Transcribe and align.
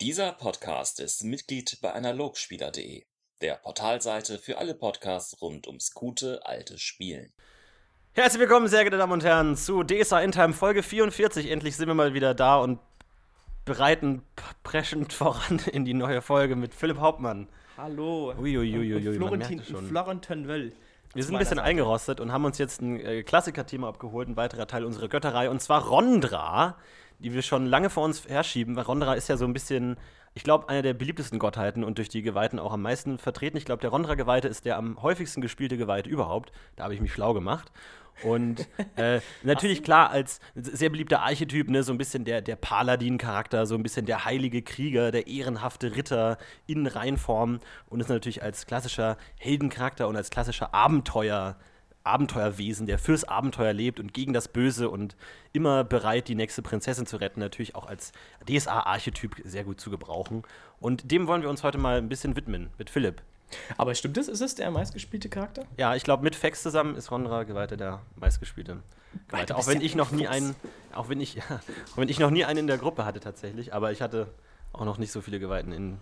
Dieser 0.00 0.30
Podcast 0.30 1.00
ist 1.00 1.24
Mitglied 1.24 1.78
bei 1.82 1.92
Analogspieler.de, 1.92 3.02
der 3.42 3.54
Portalseite 3.56 4.38
für 4.38 4.58
alle 4.58 4.76
Podcasts 4.76 5.42
rund 5.42 5.66
ums 5.66 5.92
gute 5.92 6.46
alte 6.46 6.78
Spielen. 6.78 7.32
Herzlich 8.12 8.38
willkommen, 8.38 8.68
sehr 8.68 8.84
geehrte 8.84 8.98
Damen 8.98 9.14
und 9.14 9.24
Herren, 9.24 9.56
zu 9.56 9.82
DSA 9.82 10.20
in 10.20 10.30
Time 10.30 10.52
Folge 10.52 10.84
44. 10.84 11.50
Endlich 11.50 11.76
sind 11.76 11.88
wir 11.88 11.94
mal 11.94 12.14
wieder 12.14 12.32
da 12.32 12.58
und 12.60 12.78
bereiten 13.64 14.22
preschend 14.62 15.12
voran 15.14 15.60
in 15.72 15.84
die 15.84 15.94
neue 15.94 16.22
Folge 16.22 16.54
mit 16.54 16.74
Philipp 16.74 16.98
Hauptmann. 16.98 17.48
Hallo. 17.76 18.32
Uiuiuiui, 18.38 19.16
Florentin. 19.16 19.60
Florentin 19.60 20.46
Will. 20.46 20.72
Wir 21.14 21.24
sind 21.24 21.34
ein 21.34 21.40
bisschen 21.40 21.58
eingerostet 21.58 22.20
und 22.20 22.30
haben 22.32 22.44
uns 22.44 22.58
jetzt 22.58 22.80
ein 22.82 23.00
äh, 23.00 23.24
Klassiker-Thema 23.24 23.88
abgeholt, 23.88 24.28
ein 24.28 24.36
weiterer 24.36 24.68
Teil 24.68 24.84
unserer 24.84 25.08
Götterei, 25.08 25.50
und 25.50 25.60
zwar 25.60 25.88
Rondra, 25.88 26.76
die 27.18 27.32
wir 27.32 27.42
schon 27.42 27.66
lange 27.66 27.90
vor 27.90 28.04
uns 28.04 28.28
herschieben, 28.28 28.76
weil 28.76 28.84
Rondra 28.84 29.14
ist 29.14 29.28
ja 29.28 29.36
so 29.36 29.44
ein 29.44 29.52
bisschen, 29.52 29.96
ich 30.34 30.44
glaube, 30.44 30.68
eine 30.68 30.82
der 30.82 30.94
beliebtesten 30.94 31.38
Gottheiten 31.38 31.84
und 31.84 31.98
durch 31.98 32.08
die 32.08 32.22
Geweihten 32.22 32.58
auch 32.58 32.72
am 32.72 32.82
meisten 32.82 33.18
vertreten. 33.18 33.56
Ich 33.56 33.64
glaube, 33.64 33.80
der 33.80 33.90
Rondra-Geweihte 33.90 34.48
ist 34.48 34.64
der 34.64 34.76
am 34.76 35.02
häufigsten 35.02 35.40
gespielte 35.40 35.76
Geweihte 35.76 36.08
überhaupt. 36.08 36.52
Da 36.76 36.84
habe 36.84 36.94
ich 36.94 37.00
mich 37.00 37.12
schlau 37.12 37.34
gemacht. 37.34 37.72
Und 38.22 38.66
äh, 38.96 39.20
natürlich 39.42 39.82
klar 39.82 40.10
als 40.10 40.40
sehr 40.54 40.90
beliebter 40.90 41.22
Archetyp, 41.22 41.68
ne, 41.70 41.82
so 41.82 41.92
ein 41.92 41.98
bisschen 41.98 42.24
der, 42.24 42.42
der 42.42 42.56
Paladin-Charakter, 42.56 43.66
so 43.66 43.74
ein 43.74 43.82
bisschen 43.82 44.06
der 44.06 44.24
heilige 44.24 44.62
Krieger, 44.62 45.10
der 45.10 45.26
ehrenhafte 45.26 45.94
Ritter 45.96 46.38
in 46.66 46.86
Reinform 46.86 47.60
und 47.88 48.00
ist 48.00 48.08
natürlich 48.08 48.42
als 48.42 48.66
klassischer 48.66 49.16
Heldencharakter 49.36 50.08
und 50.08 50.16
als 50.16 50.30
klassischer 50.30 50.74
Abenteuer, 50.74 51.56
Abenteuerwesen, 52.08 52.86
der 52.86 52.98
fürs 52.98 53.24
Abenteuer 53.24 53.72
lebt 53.72 54.00
und 54.00 54.12
gegen 54.12 54.32
das 54.32 54.48
Böse 54.48 54.90
und 54.90 55.16
immer 55.52 55.84
bereit, 55.84 56.28
die 56.28 56.34
nächste 56.34 56.62
Prinzessin 56.62 57.06
zu 57.06 57.18
retten, 57.18 57.40
natürlich 57.40 57.74
auch 57.74 57.86
als 57.86 58.12
DSA-Archetyp 58.48 59.36
sehr 59.44 59.64
gut 59.64 59.80
zu 59.80 59.90
gebrauchen. 59.90 60.42
Und 60.80 61.10
dem 61.10 61.26
wollen 61.26 61.42
wir 61.42 61.50
uns 61.50 61.62
heute 61.62 61.78
mal 61.78 61.98
ein 61.98 62.08
bisschen 62.08 62.34
widmen 62.36 62.70
mit 62.78 62.90
Philipp. 62.90 63.22
Aber 63.76 63.94
stimmt 63.94 64.16
das? 64.16 64.28
Ist 64.28 64.40
es 64.40 64.54
der 64.54 64.70
meistgespielte 64.70 65.28
Charakter? 65.28 65.64
Ja, 65.76 65.94
ich 65.94 66.02
glaube, 66.02 66.22
mit 66.22 66.34
Fex 66.34 66.62
zusammen 66.62 66.96
ist 66.96 67.10
Rondra 67.10 67.44
Geweihte 67.44 67.76
der 67.76 68.00
meistgespielte 68.16 68.78
Geweihte. 69.28 69.56
Auch 69.56 69.66
wenn 69.66 69.80
ich 69.80 69.94
noch 69.94 70.10
nie 70.10 70.28
einen, 70.28 70.54
auch 70.92 71.08
wenn 71.08 71.20
ich, 71.20 71.40
auch 71.92 71.96
wenn 71.96 72.08
ich 72.08 72.18
noch 72.18 72.30
nie 72.30 72.44
einen 72.44 72.60
in 72.60 72.66
der 72.66 72.78
Gruppe 72.78 73.04
hatte 73.04 73.20
tatsächlich, 73.20 73.72
aber 73.72 73.92
ich 73.92 74.02
hatte 74.02 74.28
auch 74.78 74.84
noch 74.84 74.98
nicht 74.98 75.12
so 75.12 75.20
viele 75.20 75.38
Geweihten 75.40 75.72
in 75.72 75.98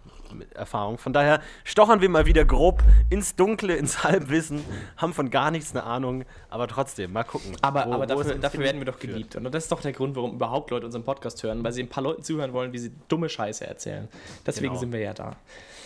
Erfahrung. 0.54 0.98
Von 0.98 1.12
daher 1.12 1.40
stochern 1.64 2.00
wir 2.00 2.08
mal 2.08 2.26
wieder 2.26 2.44
grob 2.44 2.82
ins 3.10 3.36
Dunkle, 3.36 3.76
ins 3.76 4.02
Halbwissen, 4.04 4.64
haben 4.96 5.12
von 5.14 5.30
gar 5.30 5.50
nichts 5.50 5.70
eine 5.72 5.84
Ahnung, 5.84 6.24
aber 6.50 6.68
trotzdem, 6.68 7.12
mal 7.12 7.24
gucken. 7.24 7.56
Aber, 7.62 7.86
wo- 7.86 7.92
aber 7.92 8.06
dafür, 8.06 8.34
dafür 8.36 8.60
werden 8.60 8.80
wir 8.80 8.84
doch 8.86 8.98
geliebt. 8.98 9.36
Und 9.36 9.44
das 9.44 9.64
ist 9.64 9.72
doch 9.72 9.80
der 9.80 9.92
Grund, 9.92 10.16
warum 10.16 10.34
überhaupt 10.34 10.70
Leute 10.70 10.86
unseren 10.86 11.04
Podcast 11.04 11.42
hören, 11.42 11.62
weil 11.64 11.72
sie 11.72 11.82
ein 11.82 11.88
paar 11.88 12.02
Leuten 12.02 12.22
zuhören 12.22 12.52
wollen, 12.52 12.72
wie 12.72 12.78
sie 12.78 12.92
dumme 13.08 13.28
Scheiße 13.28 13.66
erzählen. 13.66 14.08
Deswegen 14.46 14.68
Genau. 14.68 14.80
sind 14.80 14.92
wir 14.92 15.00
ja 15.00 15.14
da. 15.14 15.36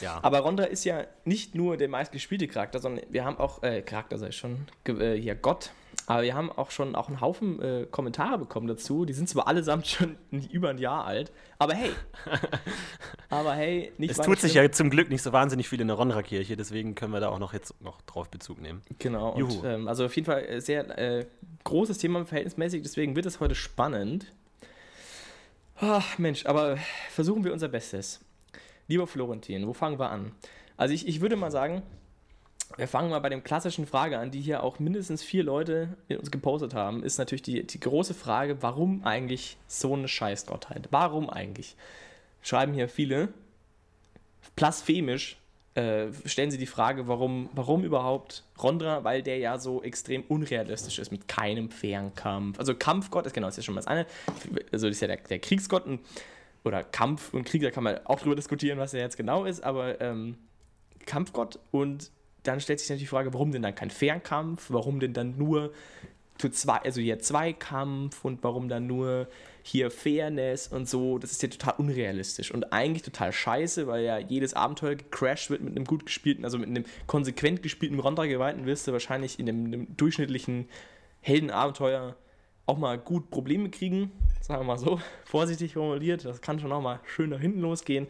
Ja. 0.00 0.18
Aber 0.22 0.40
Ronda 0.40 0.64
ist 0.64 0.84
ja 0.84 1.04
nicht 1.24 1.54
nur 1.54 1.76
der 1.76 1.88
meistgespielte 1.88 2.48
Charakter, 2.48 2.78
sondern 2.78 3.04
wir 3.10 3.24
haben 3.24 3.38
auch, 3.38 3.62
äh, 3.62 3.82
Charakter 3.82 4.16
sei 4.18 4.30
schon, 4.32 4.66
äh, 4.86 5.14
hier 5.14 5.34
Gott, 5.34 5.70
aber 6.06 6.22
wir 6.22 6.34
haben 6.34 6.50
auch 6.50 6.70
schon 6.70 6.94
auch 6.94 7.08
einen 7.08 7.20
Haufen 7.20 7.60
äh, 7.62 7.86
Kommentare 7.90 8.38
bekommen 8.38 8.66
dazu. 8.66 9.04
Die 9.04 9.12
sind 9.12 9.28
zwar 9.28 9.46
allesamt 9.46 9.86
schon 9.86 10.16
über 10.50 10.70
ein 10.70 10.78
Jahr 10.78 11.04
alt, 11.04 11.32
aber 11.58 11.74
hey. 11.74 11.90
aber 13.30 13.54
hey, 13.54 13.92
nicht 13.98 14.10
es 14.10 14.18
tut 14.18 14.40
sich 14.40 14.54
ja 14.54 14.70
zum 14.70 14.90
Glück 14.90 15.10
nicht 15.10 15.22
so 15.22 15.32
wahnsinnig 15.32 15.68
viel 15.68 15.80
in 15.80 15.88
der 15.88 15.96
Rondra-Kirche, 15.96 16.56
deswegen 16.56 16.94
können 16.94 17.12
wir 17.12 17.20
da 17.20 17.28
auch 17.28 17.38
noch 17.38 17.52
jetzt 17.52 17.80
noch 17.82 18.00
drauf 18.02 18.28
Bezug 18.28 18.60
nehmen. 18.60 18.82
Genau, 18.98 19.36
Juhu. 19.36 19.60
und, 19.60 19.64
ähm, 19.64 19.88
also 19.88 20.04
auf 20.04 20.14
jeden 20.16 20.26
Fall 20.26 20.44
äh, 20.44 20.60
sehr 20.60 20.98
äh, 20.98 21.26
großes 21.64 21.98
Thema 21.98 22.24
verhältnismäßig, 22.24 22.82
deswegen 22.82 23.14
wird 23.16 23.26
es 23.26 23.40
heute 23.40 23.54
spannend. 23.54 24.32
Ach, 25.80 26.18
Mensch, 26.18 26.44
aber 26.46 26.76
versuchen 27.10 27.44
wir 27.44 27.52
unser 27.52 27.68
Bestes. 27.68 28.20
Lieber 28.86 29.06
Florentin, 29.06 29.66
wo 29.66 29.72
fangen 29.72 29.98
wir 29.98 30.10
an? 30.10 30.32
Also 30.76 30.92
ich, 30.92 31.06
ich 31.06 31.20
würde 31.20 31.36
mal 31.36 31.50
sagen, 31.50 31.82
wir 32.76 32.88
fangen 32.88 33.10
mal 33.10 33.18
bei 33.20 33.28
dem 33.28 33.42
klassischen 33.42 33.86
Frage 33.86 34.18
an, 34.18 34.30
die 34.30 34.40
hier 34.40 34.62
auch 34.62 34.78
mindestens 34.78 35.22
vier 35.22 35.42
Leute 35.42 35.96
in 36.08 36.18
uns 36.18 36.30
gepostet 36.30 36.74
haben, 36.74 37.02
ist 37.02 37.18
natürlich 37.18 37.42
die, 37.42 37.66
die 37.66 37.80
große 37.80 38.14
Frage, 38.14 38.62
warum 38.62 39.04
eigentlich 39.04 39.56
so 39.66 39.94
eine 39.94 40.08
Scheißgottheit? 40.08 40.88
Warum 40.90 41.28
eigentlich? 41.28 41.76
Schreiben 42.42 42.72
hier 42.72 42.88
viele, 42.88 43.28
blasphemisch 44.56 45.36
äh, 45.74 46.08
stellen 46.24 46.50
sie 46.50 46.58
die 46.58 46.66
Frage, 46.66 47.06
warum, 47.06 47.48
warum 47.52 47.84
überhaupt 47.84 48.44
Rondra, 48.60 49.04
weil 49.04 49.22
der 49.22 49.38
ja 49.38 49.58
so 49.58 49.82
extrem 49.82 50.22
unrealistisch 50.22 50.98
ist 50.98 51.12
mit 51.12 51.28
keinem 51.28 51.70
fairen 51.70 52.14
Kampf. 52.14 52.58
Also 52.58 52.74
Kampfgott 52.74 53.26
ist 53.26 53.34
genau, 53.34 53.46
das 53.46 53.54
ist 53.54 53.64
ja 53.64 53.66
schon 53.66 53.74
mal 53.74 53.80
das 53.80 53.86
eine. 53.86 54.06
Also 54.72 54.88
das 54.88 54.96
ist 54.96 55.00
ja 55.00 55.08
der, 55.08 55.18
der 55.18 55.38
Kriegsgott 55.38 55.86
und, 55.86 56.00
oder 56.64 56.82
Kampf 56.82 57.32
und 57.32 57.44
Krieg, 57.44 57.62
da 57.62 57.70
kann 57.70 57.84
man 57.84 58.04
auch 58.04 58.20
drüber 58.20 58.34
diskutieren, 58.34 58.78
was 58.78 58.94
er 58.94 59.00
jetzt 59.00 59.16
genau 59.16 59.44
ist, 59.44 59.62
aber 59.62 60.00
ähm, 60.00 60.38
Kampfgott 61.06 61.58
und 61.70 62.10
dann 62.42 62.60
stellt 62.60 62.80
sich 62.80 62.88
natürlich 62.88 63.04
die 63.04 63.08
Frage, 63.08 63.32
warum 63.34 63.52
denn 63.52 63.62
dann 63.62 63.74
kein 63.74 63.90
Fernkampf, 63.90 64.66
warum 64.70 65.00
denn 65.00 65.12
dann 65.12 65.36
nur 65.36 65.72
zu 66.40 66.50
zwei, 66.50 66.78
also 66.78 67.00
hier 67.00 67.18
Zweikampf 67.18 68.24
und 68.24 68.42
warum 68.42 68.68
dann 68.68 68.86
nur 68.86 69.28
hier 69.62 69.90
Fairness 69.90 70.68
und 70.68 70.88
so, 70.88 71.18
das 71.18 71.32
ist 71.32 71.42
ja 71.42 71.48
total 71.48 71.74
unrealistisch 71.76 72.50
und 72.50 72.72
eigentlich 72.72 73.02
total 73.02 73.32
scheiße, 73.32 73.86
weil 73.86 74.04
ja 74.04 74.18
jedes 74.18 74.54
Abenteuer 74.54 74.94
gecrashed 74.94 75.50
wird 75.50 75.60
mit 75.60 75.76
einem 75.76 75.84
gut 75.84 76.06
gespielten, 76.06 76.44
also 76.44 76.58
mit 76.58 76.68
einem 76.68 76.84
konsequent 77.06 77.62
gespielten 77.62 78.00
Ronda-Geweihten 78.00 78.64
wirst 78.64 78.88
du 78.88 78.92
wahrscheinlich 78.92 79.38
in 79.38 79.48
einem, 79.48 79.66
einem 79.66 79.96
durchschnittlichen 79.96 80.68
Heldenabenteuer 81.20 82.16
auch 82.64 82.78
mal 82.78 82.98
gut 82.98 83.30
Probleme 83.30 83.68
kriegen, 83.68 84.10
sagen 84.40 84.62
wir 84.62 84.64
mal 84.64 84.78
so, 84.78 85.00
vorsichtig 85.24 85.74
formuliert, 85.74 86.24
das 86.24 86.40
kann 86.40 86.58
schon 86.58 86.72
auch 86.72 86.80
mal 86.80 87.00
schön 87.04 87.30
nach 87.30 87.40
hinten 87.40 87.60
losgehen. 87.60 88.06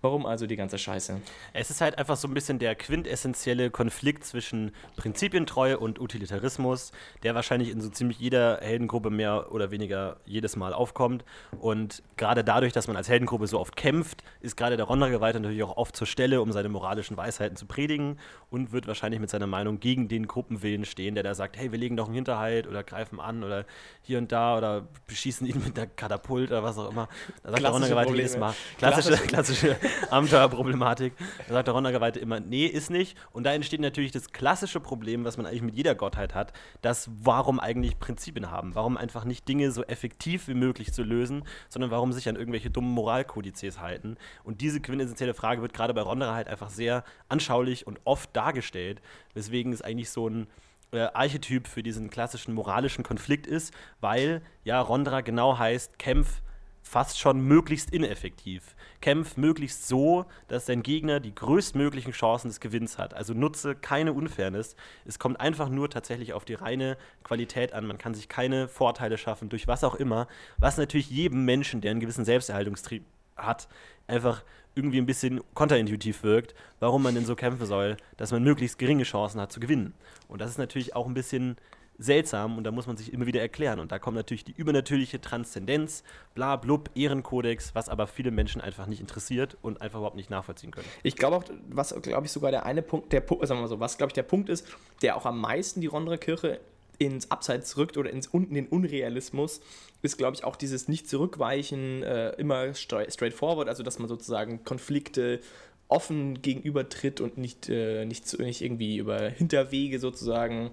Warum 0.00 0.26
also 0.26 0.46
die 0.46 0.54
ganze 0.54 0.78
Scheiße? 0.78 1.20
Es 1.52 1.70
ist 1.70 1.80
halt 1.80 1.98
einfach 1.98 2.16
so 2.16 2.28
ein 2.28 2.34
bisschen 2.34 2.60
der 2.60 2.76
quintessentielle 2.76 3.68
Konflikt 3.68 4.24
zwischen 4.24 4.70
Prinzipientreue 4.96 5.76
und 5.76 6.00
Utilitarismus, 6.00 6.92
der 7.24 7.34
wahrscheinlich 7.34 7.70
in 7.70 7.80
so 7.80 7.88
ziemlich 7.88 8.20
jeder 8.20 8.58
Heldengruppe 8.60 9.10
mehr 9.10 9.50
oder 9.50 9.72
weniger 9.72 10.18
jedes 10.24 10.54
Mal 10.54 10.72
aufkommt. 10.72 11.24
Und 11.58 12.04
gerade 12.16 12.44
dadurch, 12.44 12.72
dass 12.72 12.86
man 12.86 12.96
als 12.96 13.08
Heldengruppe 13.08 13.48
so 13.48 13.58
oft 13.58 13.74
kämpft, 13.74 14.22
ist 14.40 14.56
gerade 14.56 14.76
der 14.76 14.86
Rondergeweihte 14.86 15.40
natürlich 15.40 15.64
auch 15.64 15.76
oft 15.76 15.96
zur 15.96 16.06
Stelle, 16.06 16.42
um 16.42 16.52
seine 16.52 16.68
moralischen 16.68 17.16
Weisheiten 17.16 17.56
zu 17.56 17.66
predigen 17.66 18.20
und 18.50 18.70
wird 18.70 18.86
wahrscheinlich 18.86 19.20
mit 19.20 19.30
seiner 19.30 19.48
Meinung 19.48 19.80
gegen 19.80 20.06
den 20.06 20.28
Gruppenwillen 20.28 20.84
stehen, 20.84 21.16
der 21.16 21.24
da 21.24 21.34
sagt, 21.34 21.56
hey, 21.56 21.72
wir 21.72 21.78
legen 21.78 21.96
doch 21.96 22.06
einen 22.06 22.14
Hinterhalt 22.14 22.68
oder 22.68 22.84
greifen 22.84 23.18
an 23.18 23.42
oder 23.42 23.64
hier 24.02 24.18
und 24.18 24.30
da 24.30 24.56
oder 24.56 24.86
beschießen 25.08 25.44
ihn 25.44 25.60
mit 25.64 25.76
einer 25.76 25.88
Katapult 25.88 26.52
oder 26.52 26.62
was 26.62 26.78
auch 26.78 26.88
immer. 26.88 27.08
Da 27.42 27.50
sagt 27.50 27.62
der 27.64 27.70
Klassische 27.70 27.72
Rondergeweihte 27.72 28.14
jedes. 28.14 28.36
Mal. 28.36 28.54
Klassische, 28.78 29.16
klassische 29.26 29.76
Abenteuerproblematik. 30.10 31.14
Da 31.46 31.54
sagt 31.54 31.68
der 31.68 31.74
Rondergeweihte 31.74 32.20
immer, 32.20 32.40
nee, 32.40 32.66
ist 32.66 32.90
nicht. 32.90 33.16
Und 33.32 33.44
da 33.44 33.52
entsteht 33.52 33.80
natürlich 33.80 34.12
das 34.12 34.32
klassische 34.32 34.80
Problem, 34.80 35.24
was 35.24 35.36
man 35.36 35.46
eigentlich 35.46 35.62
mit 35.62 35.74
jeder 35.74 35.94
Gottheit 35.94 36.34
hat, 36.34 36.52
dass 36.82 37.10
warum 37.22 37.60
eigentlich 37.60 37.98
Prinzipien 37.98 38.50
haben? 38.50 38.74
Warum 38.74 38.96
einfach 38.96 39.24
nicht 39.24 39.48
Dinge 39.48 39.70
so 39.70 39.82
effektiv 39.84 40.48
wie 40.48 40.54
möglich 40.54 40.92
zu 40.92 41.02
lösen, 41.02 41.44
sondern 41.68 41.90
warum 41.90 42.12
sich 42.12 42.28
an 42.28 42.36
irgendwelche 42.36 42.70
dummen 42.70 42.92
Moralkodizes 42.92 43.80
halten? 43.80 44.16
Und 44.44 44.60
diese 44.60 44.80
quintessentielle 44.80 45.34
Frage 45.34 45.62
wird 45.62 45.72
gerade 45.72 45.94
bei 45.94 46.02
Ronderer 46.02 46.34
halt 46.34 46.48
einfach 46.48 46.70
sehr 46.70 47.04
anschaulich 47.28 47.86
und 47.86 48.00
oft 48.04 48.34
dargestellt, 48.34 49.00
weswegen 49.34 49.72
es 49.72 49.82
eigentlich 49.82 50.10
so 50.10 50.28
ein 50.28 50.46
äh, 50.92 51.08
Archetyp 51.12 51.66
für 51.66 51.82
diesen 51.82 52.10
klassischen 52.10 52.54
moralischen 52.54 53.04
Konflikt 53.04 53.46
ist, 53.46 53.74
weil 54.00 54.42
ja 54.64 54.80
Rondra 54.80 55.20
genau 55.20 55.58
heißt, 55.58 55.98
kämpf 55.98 56.40
fast 56.82 57.18
schon 57.18 57.40
möglichst 57.40 57.90
ineffektiv. 57.90 58.74
Kämpf 59.00 59.36
möglichst 59.36 59.86
so, 59.86 60.26
dass 60.48 60.66
dein 60.66 60.82
Gegner 60.82 61.20
die 61.20 61.34
größtmöglichen 61.34 62.12
Chancen 62.12 62.48
des 62.48 62.60
Gewinns 62.60 62.98
hat. 62.98 63.14
Also 63.14 63.32
nutze 63.34 63.74
keine 63.74 64.12
Unfairness. 64.12 64.76
Es 65.04 65.18
kommt 65.18 65.40
einfach 65.40 65.68
nur 65.68 65.88
tatsächlich 65.88 66.32
auf 66.32 66.44
die 66.44 66.54
reine 66.54 66.96
Qualität 67.22 67.72
an. 67.72 67.86
Man 67.86 67.98
kann 67.98 68.14
sich 68.14 68.28
keine 68.28 68.68
Vorteile 68.68 69.18
schaffen, 69.18 69.48
durch 69.48 69.68
was 69.68 69.84
auch 69.84 69.94
immer. 69.94 70.26
Was 70.58 70.78
natürlich 70.78 71.10
jedem 71.10 71.44
Menschen, 71.44 71.80
der 71.80 71.92
einen 71.92 72.00
gewissen 72.00 72.24
Selbsterhaltungstrieb 72.24 73.04
hat, 73.36 73.68
einfach 74.08 74.42
irgendwie 74.74 74.98
ein 74.98 75.06
bisschen 75.06 75.40
kontraintuitiv 75.54 76.22
wirkt, 76.22 76.54
warum 76.80 77.02
man 77.02 77.14
denn 77.14 77.26
so 77.26 77.34
kämpfen 77.34 77.66
soll, 77.66 77.96
dass 78.16 78.32
man 78.32 78.42
möglichst 78.42 78.78
geringe 78.78 79.04
Chancen 79.04 79.40
hat 79.40 79.52
zu 79.52 79.60
gewinnen. 79.60 79.94
Und 80.28 80.40
das 80.40 80.50
ist 80.50 80.58
natürlich 80.58 80.94
auch 80.94 81.06
ein 81.06 81.14
bisschen 81.14 81.56
seltsam 81.98 82.56
und 82.56 82.64
da 82.64 82.70
muss 82.70 82.86
man 82.86 82.96
sich 82.96 83.12
immer 83.12 83.26
wieder 83.26 83.40
erklären. 83.40 83.80
Und 83.80 83.90
da 83.90 83.98
kommt 83.98 84.16
natürlich 84.16 84.44
die 84.44 84.52
übernatürliche 84.52 85.20
Transzendenz, 85.20 86.04
bla 86.34 86.56
blub, 86.56 86.90
Ehrenkodex, 86.94 87.74
was 87.74 87.88
aber 87.88 88.06
viele 88.06 88.30
Menschen 88.30 88.60
einfach 88.60 88.86
nicht 88.86 89.00
interessiert 89.00 89.56
und 89.62 89.82
einfach 89.82 89.98
überhaupt 89.98 90.16
nicht 90.16 90.30
nachvollziehen 90.30 90.70
können. 90.70 90.86
Ich 91.02 91.16
glaube 91.16 91.36
auch, 91.36 91.44
was 91.68 91.94
glaube 92.02 92.26
ich 92.26 92.32
sogar 92.32 92.50
der 92.50 92.64
eine 92.64 92.82
Punkt, 92.82 93.12
der 93.12 93.22
sagen 93.22 93.48
wir 93.48 93.54
mal 93.62 93.68
so, 93.68 93.80
was 93.80 93.98
glaube 93.98 94.10
ich 94.10 94.14
der 94.14 94.22
Punkt 94.22 94.48
ist, 94.48 94.66
der 95.02 95.16
auch 95.16 95.26
am 95.26 95.40
meisten 95.40 95.80
die 95.80 95.88
Rondra 95.88 96.16
Kirche 96.16 96.60
ins 96.98 97.30
Abseits 97.30 97.76
rückt 97.76 97.96
oder 97.96 98.10
ins 98.10 98.26
unten 98.26 98.54
den 98.54 98.66
Unrealismus, 98.66 99.60
ist 100.02 100.18
glaube 100.18 100.34
ich 100.36 100.44
auch 100.44 100.56
dieses 100.56 100.88
nicht 100.88 101.08
zurückweichen, 101.08 102.02
äh, 102.02 102.30
immer 102.32 102.74
stra- 102.74 103.10
straightforward, 103.10 103.68
also 103.68 103.82
dass 103.82 103.98
man 103.98 104.08
sozusagen 104.08 104.64
Konflikte 104.64 105.40
offen 105.88 106.42
gegenübertritt 106.42 107.20
und 107.20 107.38
nicht, 107.38 107.68
äh, 107.68 108.04
nicht, 108.04 108.38
nicht 108.38 108.62
irgendwie 108.62 108.98
über 108.98 109.28
Hinterwege 109.28 109.98
sozusagen 109.98 110.72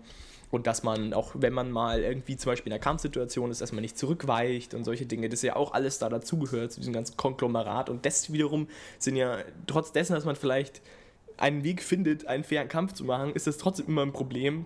Und 0.52 0.68
dass 0.68 0.84
man 0.84 1.14
auch, 1.14 1.32
wenn 1.34 1.54
man 1.54 1.72
mal 1.72 2.02
irgendwie 2.02 2.38
zum 2.38 2.52
Beispiel 2.52 2.72
in 2.72 2.74
einer 2.74 2.84
Kampfsituation 2.84 3.52
ist, 3.52 3.62
dass 3.62 3.72
man 3.72 3.82
nicht 3.82 3.98
zurückweicht 3.98 4.74
und 4.74 4.84
solche 4.84 5.06
Dinge, 5.06 5.28
das 5.30 5.42
ja 5.42 5.56
auch 5.56 5.74
alles 5.74 6.00
da 6.00 6.10
dazugehört, 6.10 6.72
zu 6.72 6.80
diesem 6.80 6.94
ganzen 6.94 7.18
Konglomerat. 7.18 7.90
Und 7.90 8.06
das 8.06 8.32
wiederum 8.32 8.68
sind 9.00 9.16
ja, 9.16 9.40
trotz 9.68 9.92
dessen, 9.92 10.14
dass 10.14 10.26
man 10.26 10.36
vielleicht 10.36 10.82
einen 11.38 11.64
Weg 11.64 11.84
findet, 11.84 12.28
einen 12.28 12.44
fairen 12.44 12.70
Kampf 12.70 12.94
zu 12.94 13.04
machen, 13.04 13.34
ist 13.34 13.48
das 13.48 13.58
trotzdem 13.58 13.88
immer 13.88 14.04
ein 14.04 14.14
Problem, 14.14 14.66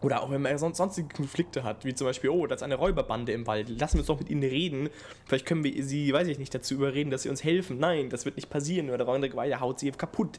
oder 0.00 0.22
auch 0.22 0.30
wenn 0.30 0.42
man 0.42 0.56
sonst 0.58 0.78
sonstige 0.78 1.08
Konflikte 1.08 1.64
hat, 1.64 1.84
wie 1.84 1.94
zum 1.94 2.06
Beispiel, 2.06 2.30
oh, 2.30 2.46
da 2.46 2.54
ist 2.54 2.62
eine 2.62 2.76
Räuberbande 2.76 3.32
im 3.32 3.46
Wald, 3.46 3.68
lassen 3.68 3.94
wir 3.94 4.00
uns 4.00 4.06
doch 4.06 4.18
mit 4.18 4.30
ihnen 4.30 4.44
reden. 4.44 4.90
Vielleicht 5.26 5.44
können 5.44 5.64
wir 5.64 5.84
sie, 5.84 6.12
weiß 6.12 6.28
ich 6.28 6.38
nicht, 6.38 6.54
dazu 6.54 6.74
überreden, 6.74 7.10
dass 7.10 7.22
sie 7.22 7.28
uns 7.28 7.42
helfen. 7.42 7.78
Nein, 7.78 8.08
das 8.08 8.24
wird 8.24 8.36
nicht 8.36 8.48
passieren, 8.48 8.88
oder 8.88 8.98
der 8.98 9.06
räubende 9.06 9.28
Geweih 9.28 9.52
haut 9.58 9.80
sie 9.80 9.90
kaputt. 9.90 10.38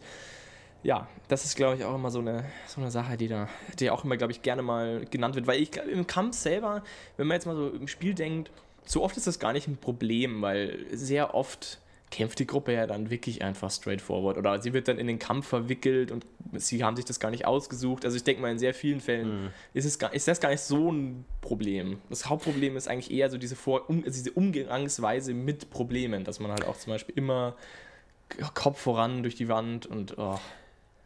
Ja, 0.81 1.07
das 1.27 1.45
ist, 1.45 1.55
glaube 1.55 1.75
ich, 1.75 1.83
auch 1.83 1.95
immer 1.95 2.09
so 2.09 2.19
eine, 2.19 2.45
so 2.67 2.79
eine 2.79 2.89
Sache, 2.89 3.17
die 3.17 3.27
da, 3.27 3.49
die 3.79 3.89
auch 3.89 4.03
immer, 4.03 4.17
glaube 4.17 4.31
ich, 4.31 4.41
gerne 4.41 4.61
mal 4.61 5.05
genannt 5.11 5.35
wird. 5.35 5.47
Weil 5.47 5.61
ich 5.61 5.71
glaube, 5.71 5.89
im 5.89 6.07
Kampf 6.07 6.37
selber, 6.37 6.83
wenn 7.17 7.27
man 7.27 7.35
jetzt 7.35 7.45
mal 7.45 7.55
so 7.55 7.69
im 7.69 7.87
Spiel 7.87 8.13
denkt, 8.13 8.49
so 8.85 9.03
oft 9.03 9.17
ist 9.17 9.27
das 9.27 9.39
gar 9.39 9.53
nicht 9.53 9.67
ein 9.67 9.77
Problem, 9.77 10.41
weil 10.41 10.85
sehr 10.91 11.35
oft 11.35 11.79
kämpft 12.11 12.39
die 12.39 12.47
Gruppe 12.47 12.73
ja 12.73 12.87
dann 12.87 13.09
wirklich 13.09 13.43
einfach 13.43 13.69
straightforward. 13.69 14.37
Oder 14.37 14.61
sie 14.61 14.73
wird 14.73 14.87
dann 14.87 14.97
in 14.97 15.07
den 15.07 15.19
Kampf 15.19 15.47
verwickelt 15.47 16.11
und 16.11 16.25
sie 16.53 16.83
haben 16.83 16.95
sich 16.95 17.05
das 17.05 17.19
gar 17.19 17.29
nicht 17.29 17.45
ausgesucht. 17.45 18.03
Also 18.03 18.17
ich 18.17 18.23
denke 18.23 18.41
mal, 18.41 18.51
in 18.51 18.57
sehr 18.57 18.73
vielen 18.73 18.99
Fällen 18.99 19.43
mhm. 19.43 19.49
ist, 19.73 19.85
es 19.85 19.99
gar, 19.99 20.13
ist 20.13 20.27
das 20.27 20.39
gar 20.39 20.49
nicht 20.49 20.61
so 20.61 20.91
ein 20.91 21.25
Problem. 21.41 21.99
Das 22.09 22.27
Hauptproblem 22.27 22.77
ist 22.77 22.87
eigentlich 22.87 23.11
eher 23.11 23.29
so 23.29 23.37
diese, 23.37 23.55
Vor 23.55 23.89
um, 23.89 24.03
diese 24.03 24.31
Umgangsweise 24.31 25.33
mit 25.33 25.69
Problemen, 25.69 26.23
dass 26.23 26.39
man 26.39 26.51
halt 26.51 26.65
auch 26.65 26.77
zum 26.77 26.93
Beispiel 26.93 27.15
immer 27.15 27.55
Kopf 28.53 28.79
voran 28.79 29.23
durch 29.23 29.35
die 29.35 29.47
Wand 29.47 29.85
und 29.85 30.17
oh. 30.17 30.39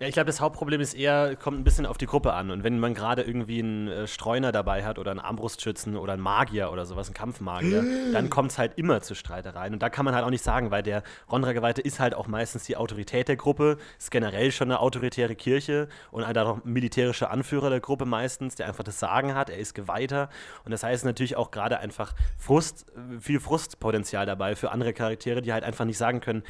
Ja, 0.04 0.10
ich 0.10 0.16
glaube, 0.16 0.28
das 0.28 0.42
Hauptproblem 0.42 0.82
ist 0.82 0.96
eher, 0.96 1.38
kommt 1.38 1.58
ein 1.58 1.64
bisschen 1.64 1.86
auf 1.86 1.98
die 1.98 2.08
Gruppe 2.08 2.34
an. 2.34 2.52
Und 2.52 2.66
wenn 2.66 2.78
man 2.78 2.94
gerade 2.94 3.22
irgendwie 3.22 3.60
einen 3.60 3.88
äh, 3.88 4.06
Streuner 4.06 4.52
dabei 4.52 4.84
hat 4.84 5.00
oder 5.00 5.12
einen 5.12 5.22
Armbrustschützen 5.22 5.96
oder 5.96 6.12
einen 6.12 6.22
Magier 6.22 6.74
oder 6.74 6.86
sowas, 6.86 7.08
einen 7.08 7.14
Kampfmagier, 7.14 7.86
dann 8.12 8.30
kommt 8.30 8.52
es 8.52 8.58
halt 8.58 8.74
immer 8.76 9.00
zu 9.00 9.16
Streitereien. 9.16 9.72
Und 9.72 9.82
da 9.82 9.90
kann 9.90 10.04
man 10.04 10.14
halt 10.14 10.26
auch 10.26 10.30
nicht 10.30 10.44
sagen, 10.44 10.72
weil 10.72 10.84
der 10.84 11.04
Rondra-Geweihte 11.32 11.80
ist 11.80 12.02
halt 12.02 12.16
auch 12.16 12.28
meistens 12.28 12.66
die 12.66 12.76
Autorität 12.76 13.30
der 13.30 13.38
Gruppe, 13.38 13.78
ist 13.98 14.12
generell 14.12 14.52
schon 14.52 14.72
eine 14.72 14.82
autoritäre 14.82 15.36
Kirche 15.36 15.88
und 16.12 16.28
halt 16.28 16.38
auch 16.38 16.66
militärischer 16.66 17.32
Anführer 17.32 17.70
der 17.70 17.80
Gruppe 17.80 18.04
meistens, 18.04 18.56
der 18.56 18.68
einfach 18.68 18.84
das 18.84 19.00
Sagen 19.00 19.36
hat, 19.36 19.50
er 19.50 19.58
ist 19.58 19.74
Geweihter. 19.74 20.28
Und 20.66 20.72
das 20.72 20.84
heißt 20.84 21.06
natürlich 21.06 21.38
auch 21.38 21.50
gerade 21.50 21.80
einfach 21.80 22.14
Frust, 22.38 22.88
äh, 22.90 23.22
viel 23.22 23.40
Frustpotenzial 23.40 24.26
dabei 24.26 24.58
für 24.58 24.70
andere 24.70 24.92
Charaktere, 24.92 25.42
die 25.42 25.54
halt 25.54 25.64
einfach 25.64 25.86
nicht 25.86 25.98
sagen 25.98 26.20
können, 26.20 26.44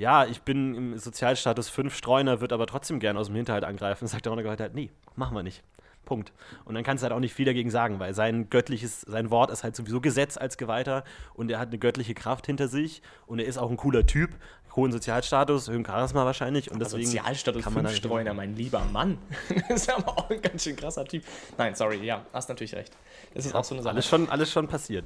ja, 0.00 0.24
ich 0.24 0.40
bin 0.40 0.74
im 0.74 0.98
Sozialstatus 0.98 1.68
5 1.68 1.94
Streuner, 1.94 2.40
wird 2.40 2.54
aber 2.54 2.66
trotzdem 2.66 3.00
gern 3.00 3.18
aus 3.18 3.26
dem 3.26 3.36
Hinterhalt 3.36 3.64
angreifen. 3.64 4.08
Sagt 4.08 4.24
der 4.24 4.30
Rondergehalt 4.30 4.58
halt, 4.58 4.74
nee, 4.74 4.88
machen 5.14 5.36
wir 5.36 5.42
nicht. 5.42 5.62
Punkt. 6.06 6.32
Und 6.64 6.74
dann 6.74 6.82
kannst 6.84 7.02
du 7.02 7.04
halt 7.04 7.12
auch 7.12 7.20
nicht 7.20 7.34
viel 7.34 7.44
dagegen 7.44 7.68
sagen, 7.68 8.00
weil 8.00 8.14
sein 8.14 8.48
göttliches, 8.48 9.02
sein 9.02 9.30
Wort 9.30 9.50
ist 9.50 9.62
halt 9.62 9.76
sowieso 9.76 10.00
Gesetz 10.00 10.38
als 10.38 10.56
Geweihter 10.56 11.04
und 11.34 11.50
er 11.50 11.58
hat 11.58 11.68
eine 11.68 11.76
göttliche 11.76 12.14
Kraft 12.14 12.46
hinter 12.46 12.66
sich 12.66 13.02
und 13.26 13.40
er 13.40 13.44
ist 13.44 13.58
auch 13.58 13.70
ein 13.70 13.76
cooler 13.76 14.06
Typ, 14.06 14.30
hohen 14.74 14.90
Sozialstatus, 14.90 15.68
höhen 15.68 15.84
Charisma 15.84 16.24
wahrscheinlich 16.24 16.70
und 16.70 16.80
deswegen 16.80 17.04
Sozialstatus 17.04 17.62
kann 17.62 17.74
man 17.74 17.84
dann 17.84 17.94
Streuner, 17.94 18.32
mein 18.32 18.56
lieber 18.56 18.82
Mann. 18.86 19.18
das 19.68 19.82
ist 19.82 19.94
aber 19.94 20.16
auch 20.16 20.30
ein 20.30 20.40
ganz 20.40 20.64
schön 20.64 20.76
krasser 20.76 21.04
Typ. 21.04 21.24
Nein, 21.58 21.74
sorry, 21.74 22.02
ja, 22.02 22.24
hast 22.32 22.48
natürlich 22.48 22.74
recht. 22.74 22.96
Das 23.34 23.44
ist 23.44 23.52
ja, 23.52 23.60
auch 23.60 23.64
so 23.64 23.74
eine 23.74 23.82
Sache. 23.82 23.92
Alles 23.92 24.08
schon, 24.08 24.30
alles 24.30 24.50
schon 24.50 24.66
passiert. 24.66 25.04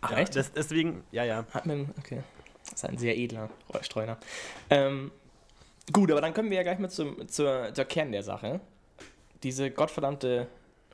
Ach, 0.00 0.10
ja, 0.10 0.16
echt? 0.16 0.34
Das, 0.34 0.52
deswegen, 0.52 1.04
ja, 1.12 1.22
ja. 1.22 1.46
Hat 1.52 1.66
man, 1.66 1.94
okay. 1.98 2.24
Das 2.70 2.82
ist 2.82 2.88
ein 2.88 2.98
sehr 2.98 3.16
edler 3.16 3.50
Streuner. 3.82 4.18
Ähm, 4.70 5.10
gut, 5.92 6.10
aber 6.10 6.20
dann 6.20 6.34
kommen 6.34 6.50
wir 6.50 6.56
ja 6.56 6.62
gleich 6.62 6.78
mal 6.78 6.90
zum, 6.90 7.28
zur, 7.28 7.74
zur 7.74 7.84
Kern 7.84 8.12
der 8.12 8.22
Sache. 8.22 8.60
Diese 9.42 9.70
gottverdammte 9.70 10.48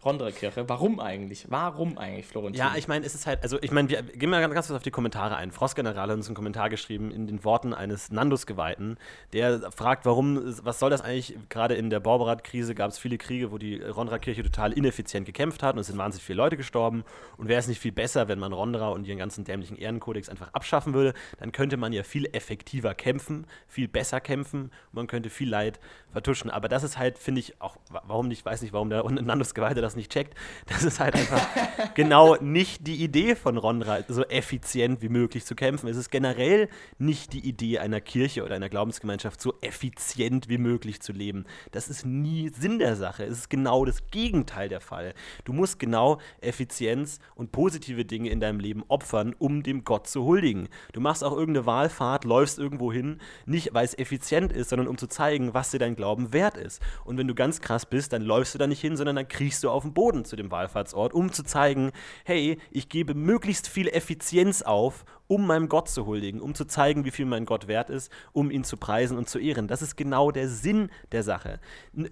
Rondre-Kirche. 0.06 0.68
Warum 0.68 1.00
eigentlich? 1.00 1.46
Warum 1.50 1.98
eigentlich, 1.98 2.26
Florentin? 2.26 2.58
Ja, 2.58 2.74
ich 2.76 2.86
meine, 2.86 3.04
es 3.04 3.14
ist 3.14 3.26
halt, 3.26 3.42
also 3.42 3.58
ich 3.60 3.72
meine, 3.72 3.88
wir 3.88 4.02
gehen 4.02 4.30
mal 4.30 4.40
ganz 4.40 4.68
kurz 4.68 4.76
auf 4.76 4.82
die 4.82 4.92
Kommentare 4.92 5.36
ein. 5.36 5.50
Frostgeneral 5.50 6.08
hat 6.08 6.16
uns 6.16 6.28
einen 6.28 6.36
Kommentar 6.36 6.70
geschrieben 6.70 7.10
in 7.10 7.26
den 7.26 7.44
Worten 7.44 7.74
eines 7.74 8.10
Nandus-Geweihten, 8.10 8.98
der 9.32 9.72
fragt, 9.72 10.06
warum, 10.06 10.40
was 10.64 10.78
soll 10.78 10.90
das 10.90 11.00
eigentlich, 11.00 11.36
gerade 11.48 11.74
in 11.74 11.90
der 11.90 11.98
Borberat-Krise 11.98 12.74
gab 12.76 12.90
es 12.90 12.98
viele 12.98 13.18
Kriege, 13.18 13.50
wo 13.50 13.58
die 13.58 13.82
Rondra-Kirche 13.82 14.44
total 14.44 14.72
ineffizient 14.72 15.26
gekämpft 15.26 15.64
hat 15.64 15.74
und 15.74 15.80
es 15.80 15.88
sind 15.88 15.98
wahnsinnig 15.98 16.24
viele 16.24 16.36
Leute 16.36 16.56
gestorben 16.56 17.04
und 17.36 17.48
wäre 17.48 17.58
es 17.58 17.66
nicht 17.66 17.80
viel 17.80 17.92
besser, 17.92 18.28
wenn 18.28 18.38
man 18.38 18.52
Rondra 18.52 18.90
und 18.90 19.06
ihren 19.06 19.18
ganzen 19.18 19.44
dämlichen 19.44 19.76
Ehrenkodex 19.76 20.28
einfach 20.28 20.54
abschaffen 20.54 20.94
würde, 20.94 21.14
dann 21.40 21.50
könnte 21.50 21.76
man 21.76 21.92
ja 21.92 22.04
viel 22.04 22.26
effektiver 22.32 22.94
kämpfen, 22.94 23.46
viel 23.66 23.88
besser 23.88 24.20
kämpfen 24.20 24.62
und 24.62 24.94
man 24.94 25.06
könnte 25.08 25.30
viel 25.30 25.48
Leid 25.48 25.80
vertuschen. 26.12 26.50
Aber 26.50 26.68
das 26.68 26.84
ist 26.84 26.96
halt, 26.96 27.18
finde 27.18 27.40
ich, 27.40 27.60
auch, 27.60 27.76
warum 27.90 28.28
nicht, 28.28 28.44
weiß 28.44 28.62
nicht, 28.62 28.72
warum 28.72 28.88
der 28.88 29.02
Nandus-Geweihte 29.10 29.80
das 29.80 29.95
nicht 29.96 30.12
checkt. 30.12 30.34
Das 30.66 30.84
ist 30.84 31.00
halt 31.00 31.14
einfach 31.14 31.46
genau 31.94 32.36
nicht 32.36 32.86
die 32.86 33.02
Idee 33.02 33.34
von 33.34 33.56
Ronra, 33.56 34.00
so 34.08 34.24
effizient 34.24 35.00
wie 35.00 35.08
möglich 35.08 35.44
zu 35.44 35.54
kämpfen. 35.54 35.88
Es 35.88 35.96
ist 35.96 36.10
generell 36.10 36.68
nicht 36.98 37.32
die 37.32 37.46
Idee 37.46 37.78
einer 37.78 38.00
Kirche 38.00 38.44
oder 38.44 38.56
einer 38.56 38.68
Glaubensgemeinschaft, 38.68 39.40
so 39.40 39.54
effizient 39.60 40.48
wie 40.48 40.58
möglich 40.58 41.00
zu 41.00 41.12
leben. 41.12 41.46
Das 41.72 41.88
ist 41.88 42.04
nie 42.04 42.50
Sinn 42.50 42.78
der 42.78 42.96
Sache. 42.96 43.24
Es 43.24 43.38
ist 43.38 43.50
genau 43.50 43.84
das 43.84 44.10
Gegenteil 44.10 44.68
der 44.68 44.80
Fall. 44.80 45.14
Du 45.44 45.52
musst 45.52 45.78
genau 45.78 46.20
Effizienz 46.40 47.20
und 47.34 47.52
positive 47.52 48.04
Dinge 48.04 48.30
in 48.30 48.40
deinem 48.40 48.60
Leben 48.60 48.84
opfern, 48.88 49.34
um 49.38 49.62
dem 49.62 49.84
Gott 49.84 50.06
zu 50.06 50.24
huldigen. 50.24 50.68
Du 50.92 51.00
machst 51.00 51.24
auch 51.24 51.32
irgendeine 51.32 51.66
Wahlfahrt, 51.66 52.24
läufst 52.24 52.58
irgendwo 52.58 52.92
hin, 52.92 53.20
nicht 53.46 53.72
weil 53.72 53.84
es 53.84 53.96
effizient 53.96 54.52
ist, 54.52 54.70
sondern 54.70 54.88
um 54.88 54.98
zu 54.98 55.06
zeigen, 55.06 55.54
was 55.54 55.70
dir 55.70 55.78
dein 55.78 55.96
Glauben 55.96 56.32
wert 56.32 56.56
ist. 56.56 56.82
Und 57.04 57.18
wenn 57.18 57.28
du 57.28 57.34
ganz 57.34 57.60
krass 57.60 57.86
bist, 57.86 58.12
dann 58.12 58.22
läufst 58.22 58.54
du 58.54 58.58
da 58.58 58.66
nicht 58.66 58.80
hin, 58.80 58.96
sondern 58.96 59.16
dann 59.16 59.28
kriechst 59.28 59.62
du 59.64 59.70
auf 59.70 59.75
den 59.82 59.94
Boden 59.94 60.24
zu 60.24 60.36
dem 60.36 60.50
Wallfahrtsort, 60.50 61.14
um 61.14 61.32
zu 61.32 61.42
zeigen, 61.42 61.92
hey, 62.24 62.58
ich 62.70 62.88
gebe 62.88 63.14
möglichst 63.14 63.68
viel 63.68 63.88
Effizienz 63.88 64.62
auf, 64.62 65.04
um 65.28 65.46
meinem 65.46 65.68
Gott 65.68 65.88
zu 65.88 66.06
huldigen, 66.06 66.40
um 66.40 66.54
zu 66.54 66.64
zeigen, 66.64 67.04
wie 67.04 67.10
viel 67.10 67.26
mein 67.26 67.46
Gott 67.46 67.68
wert 67.68 67.90
ist, 67.90 68.12
um 68.32 68.50
ihn 68.50 68.64
zu 68.64 68.76
preisen 68.76 69.18
und 69.18 69.28
zu 69.28 69.38
ehren. 69.38 69.68
Das 69.68 69.82
ist 69.82 69.96
genau 69.96 70.30
der 70.30 70.48
Sinn 70.48 70.90
der 71.12 71.22
Sache. 71.22 71.60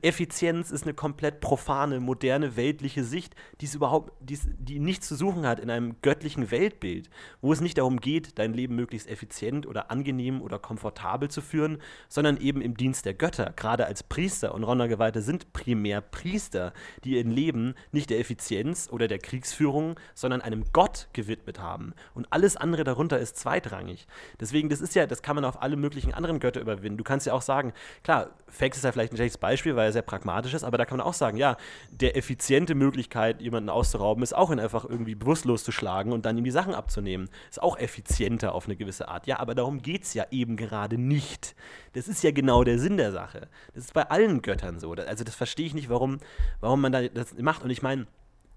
Effizienz 0.02 0.70
ist 0.70 0.84
eine 0.84 0.94
komplett 0.94 1.40
profane, 1.40 2.00
moderne, 2.00 2.56
weltliche 2.56 3.04
Sicht, 3.04 3.34
die 3.60 3.66
es 3.66 3.74
überhaupt, 3.74 4.12
die's, 4.20 4.48
die 4.58 4.78
nichts 4.78 5.08
zu 5.08 5.16
suchen 5.16 5.46
hat 5.46 5.60
in 5.60 5.70
einem 5.70 5.96
göttlichen 6.02 6.50
Weltbild, 6.50 7.08
wo 7.40 7.52
es 7.52 7.60
nicht 7.60 7.78
darum 7.78 8.00
geht, 8.00 8.38
dein 8.38 8.52
Leben 8.52 8.74
möglichst 8.74 9.08
effizient 9.08 9.66
oder 9.66 9.90
angenehm 9.90 10.42
oder 10.42 10.58
komfortabel 10.58 11.30
zu 11.30 11.40
führen, 11.40 11.78
sondern 12.08 12.36
eben 12.36 12.60
im 12.60 12.76
Dienst 12.76 13.04
der 13.04 13.14
Götter. 13.14 13.52
Gerade 13.56 13.86
als 13.86 14.02
Priester 14.02 14.54
und 14.54 14.64
Rondergeweihte 14.64 15.22
sind 15.22 15.52
primär 15.52 16.00
Priester, 16.00 16.72
die 17.04 17.16
ihr 17.16 17.24
Leben 17.24 17.74
nicht 17.92 18.10
der 18.10 18.18
Effizienz 18.18 18.88
oder 18.90 19.08
der 19.08 19.18
Kriegsführung, 19.18 19.98
sondern 20.14 20.40
einem 20.40 20.64
Gott 20.72 21.08
gewidmet 21.12 21.58
haben. 21.60 21.94
Und 22.14 22.26
alles 22.30 22.56
andere 22.56 22.84
darunter 22.84 23.03
darunter 23.04 23.18
ist 23.18 23.36
zweitrangig. 23.36 24.06
Deswegen, 24.40 24.68
das 24.68 24.80
ist 24.80 24.94
ja, 24.94 25.06
das 25.06 25.22
kann 25.22 25.36
man 25.36 25.44
auf 25.44 25.62
alle 25.62 25.76
möglichen 25.76 26.14
anderen 26.14 26.40
Götter 26.40 26.60
überwinden. 26.60 26.96
Du 26.96 27.04
kannst 27.04 27.26
ja 27.26 27.32
auch 27.32 27.42
sagen, 27.42 27.72
klar, 28.02 28.30
Fax 28.48 28.78
ist 28.78 28.84
ja 28.84 28.92
vielleicht 28.92 29.12
ein 29.12 29.16
schlechtes 29.16 29.38
Beispiel, 29.38 29.76
weil 29.76 29.86
er 29.86 29.92
sehr 29.92 30.02
pragmatisch 30.02 30.54
ist, 30.54 30.64
aber 30.64 30.78
da 30.78 30.84
kann 30.84 30.98
man 30.98 31.06
auch 31.06 31.14
sagen, 31.14 31.36
ja, 31.36 31.56
der 31.90 32.16
effiziente 32.16 32.74
Möglichkeit, 32.74 33.42
jemanden 33.42 33.68
auszurauben, 33.68 34.22
ist 34.22 34.34
auch 34.34 34.50
ihn 34.50 34.60
einfach 34.60 34.84
irgendwie 34.84 35.14
bewusstlos 35.14 35.64
zu 35.64 35.72
schlagen 35.72 36.12
und 36.12 36.24
dann 36.24 36.38
ihm 36.38 36.44
die 36.44 36.50
Sachen 36.50 36.74
abzunehmen. 36.74 37.28
Ist 37.50 37.62
auch 37.62 37.78
effizienter 37.78 38.54
auf 38.54 38.66
eine 38.66 38.76
gewisse 38.76 39.08
Art. 39.08 39.26
Ja, 39.26 39.40
aber 39.40 39.54
darum 39.54 39.82
geht 39.82 40.04
es 40.04 40.14
ja 40.14 40.26
eben 40.30 40.56
gerade 40.56 40.98
nicht. 40.98 41.54
Das 41.92 42.08
ist 42.08 42.22
ja 42.22 42.30
genau 42.30 42.64
der 42.64 42.78
Sinn 42.78 42.96
der 42.96 43.12
Sache. 43.12 43.48
Das 43.74 43.84
ist 43.84 43.94
bei 43.94 44.08
allen 44.10 44.42
Göttern 44.42 44.78
so. 44.78 44.92
Also 44.92 45.24
das 45.24 45.34
verstehe 45.34 45.66
ich 45.66 45.74
nicht, 45.74 45.88
warum, 45.88 46.18
warum 46.60 46.80
man 46.80 46.92
da 46.92 47.06
das 47.08 47.34
macht. 47.34 47.62
Und 47.62 47.70
ich 47.70 47.82
meine, 47.82 48.06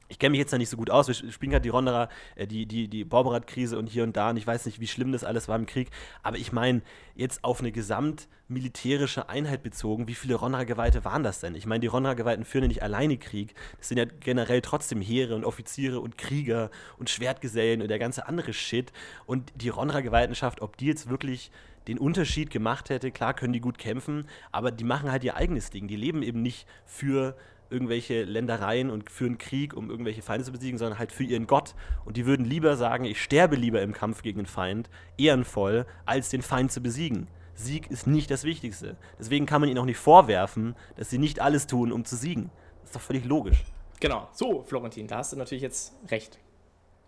ich 0.10 0.20
kenne 0.20 0.32
mich 0.32 0.40
jetzt 0.40 0.54
da 0.54 0.58
nicht 0.58 0.70
so 0.70 0.78
gut 0.78 0.90
aus. 0.90 1.08
Wir 1.08 1.14
spielen 1.14 1.52
gerade 1.52 1.64
die 1.64 1.70
Ronderer, 1.70 2.10
äh, 2.36 2.48
die, 2.48 2.66
die, 2.66 2.88
die 2.88 3.04
Borberat-Krise 3.04 3.78
und 3.78 3.88
hier 3.88 4.04
und 4.04 4.16
da. 4.16 4.30
Und 4.30 4.38
ich 4.38 4.48
weiß 4.48 4.66
nicht, 4.66 4.80
wie 4.80 4.88
schlimm 4.88 5.12
das 5.12 5.24
alles 5.24 5.48
war 5.48 5.56
im 5.58 5.66
Krieg. 5.66 5.90
Aber 6.24 6.38
ich 6.38 6.52
meine, 6.52 6.82
jetzt 7.16 7.44
auf 7.44 7.60
eine 7.60 7.72
gesamtmilitärische 7.72 9.30
Einheit 9.30 9.64
bezogen, 9.64 10.08
wie 10.08 10.16
viele 10.16 10.36
Ronderer-Geweihte 10.36 11.04
waren 11.04 11.24
das 11.24 11.40
denn? 11.40 11.56
Ich 11.56 11.66
meine, 11.66 11.82
die 11.82 11.88
Ronderer-Geweihten 11.88 12.46
führen 12.46 12.64
ja 12.64 12.68
nicht 12.70 12.84
alleine 12.84 13.18
Krieg. 13.18 13.54
Das 13.78 13.90
sind 13.90 13.98
ja 13.98 14.06
generell 14.06 14.62
trotzdem 14.62 15.02
Heere 15.02 15.36
und 15.36 15.44
Offiziere 15.44 16.00
und 16.00 16.18
Krieger 16.18 16.72
und 16.98 17.10
Schwertgesellen 17.10 17.82
und 17.82 17.90
der 17.90 18.00
ganze 18.00 18.28
andere 18.28 18.54
Shit. 18.54 18.94
Und 19.26 19.52
die 19.56 19.70
Ronderer-Geweihtenschaft, 19.70 20.62
ob 20.62 20.78
die 20.78 20.86
jetzt 20.86 21.10
wirklich 21.10 21.52
den 21.88 21.98
Unterschied 21.98 22.50
gemacht 22.50 22.90
hätte, 22.90 23.12
klar 23.12 23.34
können 23.34 23.54
die 23.54 23.62
gut 23.62 23.78
kämpfen, 23.78 24.28
aber 24.52 24.72
die 24.72 24.84
machen 24.84 25.10
halt 25.10 25.24
ihr 25.24 25.38
eigenes 25.38 25.70
Ding. 25.70 25.88
Die 25.88 25.96
leben 25.96 26.22
eben 26.22 26.42
nicht 26.42 26.68
für 26.86 27.38
irgendwelche 27.70 28.24
Ländereien 28.24 28.90
und 28.90 29.10
führen 29.10 29.38
Krieg, 29.38 29.74
um 29.76 29.90
irgendwelche 29.90 30.22
Feinde 30.22 30.46
zu 30.46 30.52
besiegen, 30.52 30.78
sondern 30.78 31.00
halt 31.00 31.12
für 31.12 31.24
ihren 31.24 31.48
Gott. 31.48 31.76
Und 32.06 32.18
die 32.18 32.26
würden 32.26 32.46
lieber 32.46 32.78
sagen, 32.78 33.06
ich 33.06 33.22
sterbe 33.22 33.56
lieber 33.56 33.82
im 33.82 33.94
Kampf 33.94 34.22
gegen 34.22 34.40
den 34.40 34.46
Feind, 34.46 34.90
ehrenvoll, 35.18 35.86
als 36.06 36.30
den 36.30 36.42
Feind 36.42 36.72
zu 36.72 36.82
besiegen. 36.82 37.28
Sieg 37.54 37.90
ist 37.90 38.06
nicht 38.08 38.30
das 38.30 38.44
Wichtigste. 38.44 38.98
Deswegen 39.20 39.46
kann 39.46 39.62
man 39.62 39.70
ihnen 39.70 39.80
auch 39.80 39.86
nicht 39.86 39.98
vorwerfen, 39.98 40.76
dass 40.96 41.10
sie 41.10 41.18
nicht 41.18 41.40
alles 41.40 41.68
tun, 41.68 41.92
um 41.92 42.06
zu 42.06 42.16
siegen. 42.16 42.52
Das 42.82 42.90
ist 42.90 42.96
doch 42.96 43.02
völlig 43.02 43.26
logisch. 43.26 43.64
Genau. 44.00 44.28
So, 44.32 44.64
Florentin, 44.64 45.08
da 45.08 45.18
hast 45.18 45.34
du 45.34 45.38
natürlich 45.38 45.64
jetzt 45.64 45.94
recht. 46.10 46.38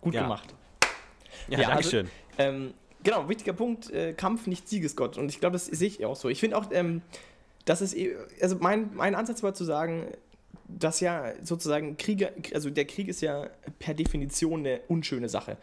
Gut 0.00 0.14
ja. 0.14 0.22
gemacht. 0.22 0.54
Ja, 1.48 1.60
ja 1.60 1.68
Dankeschön. 1.68 2.10
Also, 2.36 2.50
ähm, 2.50 2.74
genau, 3.02 3.28
wichtiger 3.28 3.52
Punkt, 3.52 3.90
äh, 3.90 4.12
Kampf 4.12 4.46
nicht 4.46 4.68
Siegesgott. 4.68 5.18
Und 5.18 5.28
ich 5.28 5.40
glaube, 5.40 5.52
das 5.52 5.66
sehe 5.66 5.88
ich 5.88 6.04
auch 6.04 6.16
so. 6.16 6.28
Ich 6.28 6.40
finde 6.40 6.56
auch, 6.56 6.66
ähm, 6.72 7.02
dass 7.64 7.80
es, 7.80 7.94
also 8.40 8.56
mein, 8.58 8.90
mein 8.94 9.14
Ansatz 9.14 9.42
war 9.42 9.54
zu 9.54 9.64
sagen, 9.64 10.06
dass 10.78 11.00
ja 11.00 11.32
sozusagen 11.42 11.96
Kriege, 11.96 12.32
also 12.54 12.70
der 12.70 12.84
Krieg 12.84 13.08
ist 13.08 13.20
ja 13.20 13.50
per 13.78 13.94
Definition 13.94 14.60
eine 14.60 14.80
unschöne 14.88 15.28
Sache. 15.28 15.56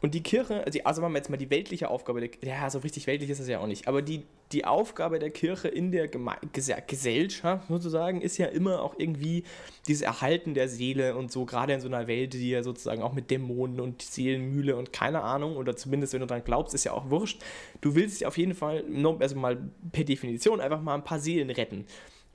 Und 0.00 0.14
die 0.14 0.22
Kirche, 0.22 0.64
also, 0.64 0.78
also 0.84 1.02
machen 1.02 1.12
wir 1.12 1.18
jetzt 1.18 1.28
mal 1.28 1.36
die 1.36 1.50
weltliche 1.50 1.90
Aufgabe, 1.90 2.20
der, 2.20 2.30
ja, 2.42 2.70
so 2.70 2.78
richtig 2.78 3.08
weltlich 3.08 3.30
ist 3.30 3.40
das 3.40 3.48
ja 3.48 3.58
auch 3.58 3.66
nicht, 3.66 3.88
aber 3.88 4.00
die, 4.00 4.22
die 4.52 4.64
Aufgabe 4.64 5.18
der 5.18 5.30
Kirche 5.30 5.66
in 5.66 5.90
der 5.90 6.06
Geme 6.06 6.36
Gesellschaft 6.52 7.66
sozusagen 7.68 8.20
ist 8.20 8.38
ja 8.38 8.46
immer 8.46 8.80
auch 8.82 8.94
irgendwie 8.96 9.42
dieses 9.88 10.02
Erhalten 10.02 10.54
der 10.54 10.68
Seele 10.68 11.16
und 11.16 11.32
so, 11.32 11.44
gerade 11.44 11.72
in 11.72 11.80
so 11.80 11.88
einer 11.88 12.06
Welt, 12.06 12.34
die 12.34 12.50
ja 12.50 12.62
sozusagen 12.62 13.02
auch 13.02 13.12
mit 13.12 13.32
Dämonen 13.32 13.80
und 13.80 14.02
Seelenmühle 14.02 14.76
und 14.76 14.92
keine 14.92 15.22
Ahnung, 15.22 15.56
oder 15.56 15.74
zumindest 15.74 16.12
wenn 16.12 16.20
du 16.20 16.26
dran 16.28 16.44
glaubst, 16.44 16.74
ist 16.74 16.84
ja 16.84 16.92
auch 16.92 17.10
wurscht. 17.10 17.42
Du 17.80 17.96
willst 17.96 18.20
ja 18.20 18.28
auf 18.28 18.38
jeden 18.38 18.54
Fall, 18.54 18.84
also 19.18 19.34
mal 19.34 19.58
per 19.90 20.04
Definition, 20.04 20.60
einfach 20.60 20.80
mal 20.80 20.94
ein 20.94 21.04
paar 21.04 21.18
Seelen 21.18 21.50
retten. 21.50 21.86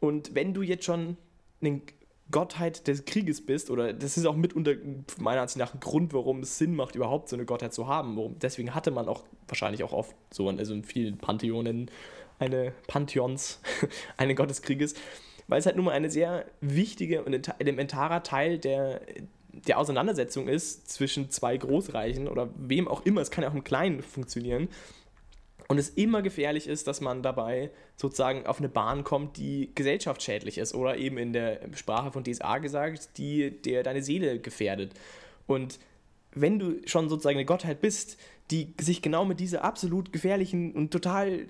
Und 0.01 0.35
wenn 0.35 0.53
du 0.53 0.63
jetzt 0.63 0.83
schon 0.83 1.15
einen 1.61 1.81
Gottheit 2.31 2.87
des 2.87 3.05
Krieges 3.05 3.45
bist, 3.45 3.69
oder 3.69 3.93
das 3.93 4.17
ist 4.17 4.25
auch 4.25 4.35
mitunter 4.35 4.73
meiner 5.19 5.41
Ansicht 5.41 5.59
nach 5.59 5.73
ein 5.73 5.79
Grund, 5.79 6.13
warum 6.13 6.39
es 6.39 6.57
Sinn 6.57 6.75
macht, 6.75 6.95
überhaupt 6.95 7.29
so 7.29 7.35
eine 7.35 7.45
Gottheit 7.45 7.73
zu 7.73 7.87
haben. 7.87 8.15
Warum, 8.15 8.39
deswegen 8.39 8.73
hatte 8.73 8.91
man 8.91 9.07
auch 9.07 9.23
wahrscheinlich 9.47 9.83
auch 9.83 9.93
oft 9.93 10.15
so, 10.31 10.49
also 10.49 10.73
in 10.73 10.83
vielen 10.83 11.17
Pantheonen, 11.17 11.91
eine 12.39 12.73
Pantheons, 12.87 13.61
eine 14.17 14.35
Gott 14.35 14.49
weil 15.47 15.59
es 15.59 15.65
halt 15.65 15.75
nun 15.75 15.85
mal 15.85 15.91
eine 15.91 16.09
sehr 16.09 16.45
wichtige 16.61 17.23
und 17.23 17.51
elementarer 17.59 18.23
Teil 18.23 18.57
der, 18.57 19.01
der 19.49 19.77
Auseinandersetzung 19.77 20.47
ist 20.47 20.89
zwischen 20.89 21.29
zwei 21.29 21.57
Großreichen 21.57 22.27
oder 22.27 22.49
wem 22.55 22.87
auch 22.87 23.05
immer, 23.05 23.21
es 23.21 23.31
kann 23.31 23.43
ja 23.43 23.49
auch 23.49 23.55
im 23.55 23.63
Kleinen 23.63 24.01
funktionieren, 24.01 24.69
und 25.73 25.79
es 25.79 25.89
immer 25.89 26.21
gefährlich 26.21 26.67
ist, 26.67 26.85
dass 26.85 27.01
man 27.01 27.23
dabei 27.23 27.71
sozusagen 27.95 28.45
auf 28.45 28.59
eine 28.59 28.69
Bahn 28.69 29.03
kommt, 29.03 29.37
die 29.37 29.71
gesellschaftsschädlich 29.73 30.59
ist 30.59 30.75
oder 30.75 30.97
eben 30.97 31.17
in 31.17 31.33
der 31.33 31.61
Sprache 31.73 32.11
von 32.11 32.23
DSA 32.23 32.59
gesagt, 32.59 33.17
die 33.17 33.49
der 33.49 33.81
deine 33.81 34.03
Seele 34.03 34.39
gefährdet. 34.39 34.93
Und 35.47 35.79
wenn 36.35 36.59
du 36.59 36.75
schon 36.85 37.09
sozusagen 37.09 37.37
eine 37.37 37.45
Gottheit 37.45 37.81
bist, 37.81 38.19
die 38.51 38.75
sich 38.79 39.01
genau 39.01 39.25
mit 39.25 39.39
dieser 39.39 39.63
absolut 39.63 40.13
gefährlichen 40.13 40.73
und 40.73 40.91
total 40.91 41.47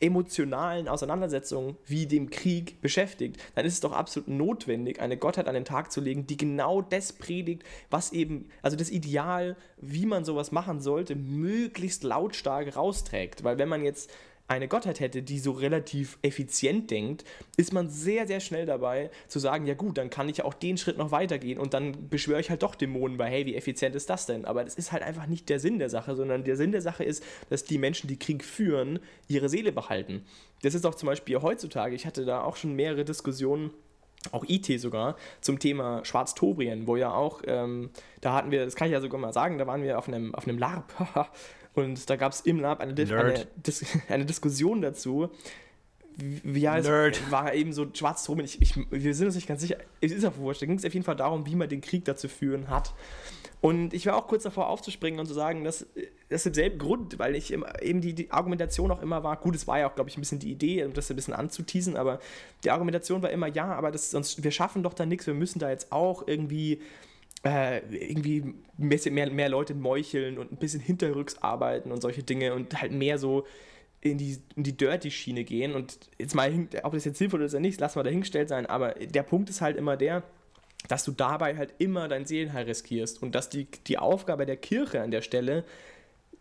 emotionalen 0.00 0.88
Auseinandersetzung 0.88 1.76
wie 1.86 2.06
dem 2.06 2.30
Krieg 2.30 2.80
beschäftigt, 2.80 3.36
dann 3.54 3.66
ist 3.66 3.74
es 3.74 3.80
doch 3.80 3.92
absolut 3.92 4.28
notwendig, 4.28 5.00
eine 5.00 5.16
Gottheit 5.16 5.46
an 5.46 5.54
den 5.54 5.64
Tag 5.64 5.92
zu 5.92 6.00
legen, 6.00 6.26
die 6.26 6.36
genau 6.36 6.80
das 6.80 7.12
predigt, 7.12 7.62
was 7.90 8.12
eben, 8.12 8.48
also 8.62 8.76
das 8.76 8.90
Ideal, 8.90 9.56
wie 9.76 10.06
man 10.06 10.24
sowas 10.24 10.52
machen 10.52 10.80
sollte, 10.80 11.14
möglichst 11.14 12.02
lautstark 12.02 12.76
rausträgt. 12.76 13.44
Weil 13.44 13.58
wenn 13.58 13.68
man 13.68 13.84
jetzt 13.84 14.10
eine 14.50 14.66
Gottheit 14.66 14.98
hätte, 14.98 15.22
die 15.22 15.38
so 15.38 15.52
relativ 15.52 16.18
effizient 16.22 16.90
denkt, 16.90 17.24
ist 17.56 17.72
man 17.72 17.88
sehr, 17.88 18.26
sehr 18.26 18.40
schnell 18.40 18.66
dabei 18.66 19.10
zu 19.28 19.38
sagen, 19.38 19.64
ja 19.64 19.74
gut, 19.74 19.96
dann 19.96 20.10
kann 20.10 20.28
ich 20.28 20.42
auch 20.42 20.54
den 20.54 20.76
Schritt 20.76 20.98
noch 20.98 21.12
weitergehen 21.12 21.58
und 21.58 21.72
dann 21.72 22.08
beschwöre 22.08 22.40
ich 22.40 22.50
halt 22.50 22.64
doch 22.64 22.74
Dämonen, 22.74 23.16
weil 23.16 23.30
hey, 23.30 23.46
wie 23.46 23.54
effizient 23.54 23.94
ist 23.94 24.10
das 24.10 24.26
denn? 24.26 24.44
Aber 24.44 24.64
das 24.64 24.74
ist 24.74 24.90
halt 24.90 25.04
einfach 25.04 25.26
nicht 25.26 25.48
der 25.48 25.60
Sinn 25.60 25.78
der 25.78 25.88
Sache, 25.88 26.16
sondern 26.16 26.42
der 26.42 26.56
Sinn 26.56 26.72
der 26.72 26.82
Sache 26.82 27.04
ist, 27.04 27.22
dass 27.48 27.62
die 27.62 27.78
Menschen, 27.78 28.08
die 28.08 28.18
Krieg 28.18 28.44
führen, 28.44 28.98
ihre 29.28 29.48
Seele 29.48 29.70
behalten. 29.70 30.24
Das 30.62 30.74
ist 30.74 30.84
auch 30.84 30.96
zum 30.96 31.06
Beispiel 31.06 31.40
heutzutage, 31.40 31.94
ich 31.94 32.04
hatte 32.04 32.24
da 32.24 32.42
auch 32.42 32.56
schon 32.56 32.74
mehrere 32.74 33.04
Diskussionen, 33.04 33.70
auch 34.32 34.44
IT 34.48 34.80
sogar, 34.80 35.16
zum 35.40 35.60
Thema 35.60 36.04
Schwarztobrien, 36.04 36.88
wo 36.88 36.96
ja 36.96 37.12
auch, 37.14 37.42
ähm, 37.46 37.90
da 38.20 38.34
hatten 38.34 38.50
wir, 38.50 38.64
das 38.64 38.74
kann 38.74 38.88
ich 38.88 38.92
ja 38.92 39.00
sogar 39.00 39.20
mal 39.20 39.32
sagen, 39.32 39.58
da 39.58 39.66
waren 39.66 39.82
wir 39.82 39.96
auf 39.96 40.08
einem, 40.08 40.34
auf 40.34 40.46
einem 40.46 40.58
LARP, 40.58 40.92
Und 41.74 42.10
da 42.10 42.16
gab 42.16 42.32
es 42.32 42.40
im 42.40 42.60
Lab 42.60 42.80
eine, 42.80 42.92
eine, 42.92 43.46
Dis 43.56 43.84
eine, 44.08 44.24
Diskussion 44.24 44.82
dazu. 44.82 45.30
Wie 46.16 46.60
ja, 46.60 46.76
es 46.76 46.86
war 47.30 47.54
eben 47.54 47.72
so 47.72 47.86
schwarz 47.94 48.24
drum. 48.24 48.40
Ich, 48.40 48.60
ich, 48.60 48.74
wir 48.90 49.14
sind 49.14 49.26
uns 49.26 49.36
nicht 49.36 49.46
ganz 49.46 49.60
sicher. 49.60 49.76
Es 50.00 50.12
ist 50.12 50.24
auch 50.24 50.36
wurscht. 50.36 50.60
Da 50.60 50.66
ging 50.66 50.76
es 50.76 50.84
auf 50.84 50.92
jeden 50.92 51.04
Fall 51.04 51.16
darum, 51.16 51.46
wie 51.46 51.54
man 51.54 51.68
den 51.68 51.80
Krieg 51.80 52.04
dazu 52.04 52.28
führen 52.28 52.68
hat. 52.68 52.92
Und 53.60 53.92
ich 53.92 54.06
war 54.06 54.16
auch 54.16 54.26
kurz 54.26 54.44
davor 54.44 54.68
aufzuspringen 54.68 55.20
und 55.20 55.26
zu 55.26 55.34
sagen, 55.34 55.64
dass 55.64 55.86
das 56.30 56.46
ist 56.46 56.54
selben 56.54 56.78
Grund, 56.78 57.18
weil 57.18 57.34
ich 57.34 57.52
eben 57.52 58.00
die, 58.00 58.14
die, 58.14 58.30
Argumentation 58.30 58.90
auch 58.90 59.02
immer 59.02 59.22
war, 59.22 59.36
gut, 59.36 59.54
es 59.54 59.66
war 59.66 59.80
ja 59.80 59.90
auch, 59.90 59.94
glaube 59.94 60.08
ich, 60.08 60.16
ein 60.16 60.20
bisschen 60.20 60.38
die 60.38 60.50
Idee, 60.50 60.84
um 60.84 60.94
das 60.94 61.10
ein 61.10 61.16
bisschen 61.16 61.34
anzuteasen, 61.34 61.96
aber 61.96 62.20
die 62.64 62.70
Argumentation 62.70 63.20
war 63.20 63.30
immer, 63.30 63.48
ja, 63.48 63.66
aber 63.74 63.90
das, 63.90 64.10
sonst, 64.10 64.42
wir 64.42 64.50
schaffen 64.50 64.82
doch 64.82 64.94
da 64.94 65.04
nichts, 65.04 65.26
wir 65.26 65.34
müssen 65.34 65.58
da 65.58 65.68
jetzt 65.68 65.92
auch 65.92 66.26
irgendwie 66.26 66.80
äh, 67.42 67.78
irgendwie 67.90 68.54
mehr, 68.76 69.30
mehr 69.30 69.48
Leute 69.48 69.74
meucheln 69.74 70.38
und 70.38 70.52
ein 70.52 70.56
bisschen 70.56 70.80
hinterrücks 70.80 71.38
arbeiten 71.38 71.90
und 71.90 72.02
solche 72.02 72.22
Dinge 72.22 72.54
und 72.54 72.80
halt 72.80 72.92
mehr 72.92 73.18
so 73.18 73.46
in 74.00 74.18
die, 74.18 74.38
in 74.56 74.62
die 74.62 74.76
Dirty-Schiene 74.76 75.44
gehen. 75.44 75.74
Und 75.74 75.98
jetzt 76.18 76.34
mal, 76.34 76.52
ob 76.82 76.92
das 76.92 77.04
jetzt 77.04 77.18
sinnvoll 77.18 77.42
ist 77.42 77.54
oder 77.54 77.60
nicht, 77.60 77.80
lass 77.80 77.96
mal 77.96 78.02
dahingestellt 78.02 78.48
sein, 78.48 78.66
aber 78.66 78.92
der 78.92 79.22
Punkt 79.22 79.50
ist 79.50 79.60
halt 79.60 79.76
immer 79.76 79.96
der, 79.96 80.22
dass 80.88 81.04
du 81.04 81.12
dabei 81.12 81.56
halt 81.56 81.74
immer 81.78 82.08
dein 82.08 82.24
Seelenheil 82.24 82.64
riskierst 82.64 83.22
und 83.22 83.34
dass 83.34 83.50
die, 83.50 83.68
die 83.86 83.98
Aufgabe 83.98 84.46
der 84.46 84.56
Kirche 84.56 85.02
an 85.02 85.10
der 85.10 85.22
Stelle 85.22 85.64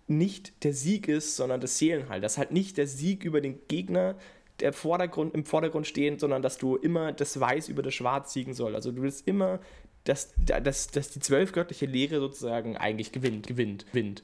nicht 0.08 0.64
der 0.64 0.74
Sieg 0.74 1.08
ist, 1.08 1.36
sondern 1.36 1.62
das 1.62 1.78
Seelenheil. 1.78 2.22
Dass 2.22 2.38
halt 2.38 2.52
nicht 2.52 2.78
der 2.78 2.88
Sieg 2.88 3.24
über 3.24 3.42
den 3.42 3.60
Gegner 3.68 4.16
der 4.60 4.74
Vordergrund, 4.74 5.34
im 5.34 5.46
Vordergrund 5.46 5.88
stehen, 5.88 6.20
sondern 6.20 6.42
dass 6.42 6.58
du 6.58 6.76
immer 6.76 7.12
das 7.12 7.40
Weiß 7.40 7.70
über 7.70 7.84
das 7.84 7.94
Schwarz 7.94 8.34
siegen 8.34 8.54
soll. 8.54 8.76
Also 8.76 8.92
du 8.92 9.02
willst 9.02 9.28
immer 9.28 9.60
dass, 10.04 10.34
dass, 10.38 10.88
dass 10.88 11.10
die 11.12 11.20
zwölfgöttliche 11.20 11.86
Lehre 11.86 12.20
sozusagen 12.20 12.78
eigentlich 12.78 13.12
gewinnt, 13.12 13.48
gewinnt, 13.48 13.86
gewinnt. 13.92 14.24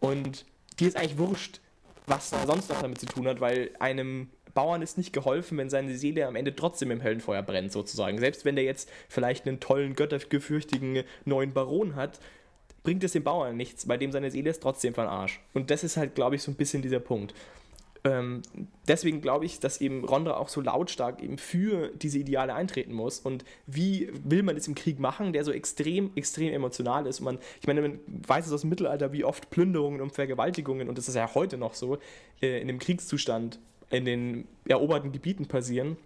Und 0.00 0.44
dir 0.78 0.88
ist 0.88 0.96
eigentlich 0.96 1.18
wurscht, 1.18 1.60
was 2.06 2.30
da 2.30 2.46
sonst 2.46 2.68
noch 2.68 2.80
damit 2.80 3.00
zu 3.00 3.06
tun 3.06 3.26
hat, 3.26 3.40
weil 3.40 3.70
einem 3.78 4.30
Bauern 4.54 4.80
ist 4.80 4.96
nicht 4.96 5.12
geholfen, 5.12 5.58
wenn 5.58 5.68
seine 5.68 5.96
Seele 5.96 6.26
am 6.26 6.34
Ende 6.34 6.56
trotzdem 6.56 6.90
im 6.90 7.02
Höllenfeuer 7.02 7.42
brennt, 7.42 7.72
sozusagen. 7.72 8.18
Selbst 8.18 8.44
wenn 8.44 8.56
der 8.56 8.64
jetzt 8.64 8.90
vielleicht 9.08 9.46
einen 9.46 9.60
tollen, 9.60 9.94
göttergefürchtigen 9.94 11.04
neuen 11.24 11.52
Baron 11.52 11.94
hat, 11.94 12.18
bringt 12.82 13.04
es 13.04 13.12
dem 13.12 13.24
Bauern 13.24 13.56
nichts, 13.56 13.86
bei 13.86 13.96
dem 13.96 14.12
seine 14.12 14.30
Seele 14.30 14.50
ist 14.50 14.62
trotzdem 14.62 14.94
von 14.94 15.06
Arsch. 15.06 15.40
Und 15.52 15.70
das 15.70 15.84
ist 15.84 15.96
halt, 15.96 16.14
glaube 16.14 16.36
ich, 16.36 16.42
so 16.42 16.50
ein 16.50 16.54
bisschen 16.54 16.82
dieser 16.82 17.00
Punkt. 17.00 17.34
Ähm, 18.06 18.42
deswegen 18.86 19.20
glaube 19.20 19.46
ich, 19.46 19.58
dass 19.58 19.80
eben 19.80 20.04
Rondra 20.04 20.36
auch 20.36 20.48
so 20.48 20.60
lautstark 20.60 21.20
eben 21.20 21.38
für 21.38 21.88
diese 21.88 22.18
Ideale 22.18 22.54
eintreten 22.54 22.92
muss. 22.92 23.18
Und 23.18 23.44
wie 23.66 24.10
will 24.22 24.44
man 24.44 24.54
das 24.54 24.68
im 24.68 24.76
Krieg 24.76 25.00
machen, 25.00 25.32
der 25.32 25.42
so 25.42 25.50
extrem, 25.50 26.12
extrem 26.14 26.52
emotional 26.52 27.06
ist? 27.06 27.20
Man, 27.20 27.38
ich 27.60 27.66
meine, 27.66 27.82
man 27.82 27.98
weiß 28.06 28.46
es 28.46 28.52
aus 28.52 28.60
dem 28.60 28.70
Mittelalter, 28.70 29.12
wie 29.12 29.24
oft 29.24 29.50
Plünderungen 29.50 30.00
und 30.00 30.12
Vergewaltigungen, 30.12 30.88
und 30.88 30.98
das 30.98 31.08
ist 31.08 31.16
ja 31.16 31.34
heute 31.34 31.58
noch 31.58 31.74
so, 31.74 31.98
äh, 32.40 32.60
in 32.60 32.68
dem 32.68 32.78
Kriegszustand 32.78 33.58
in 33.90 34.04
den 34.04 34.48
eroberten 34.66 35.12
Gebieten 35.12 35.46
passieren 35.46 35.96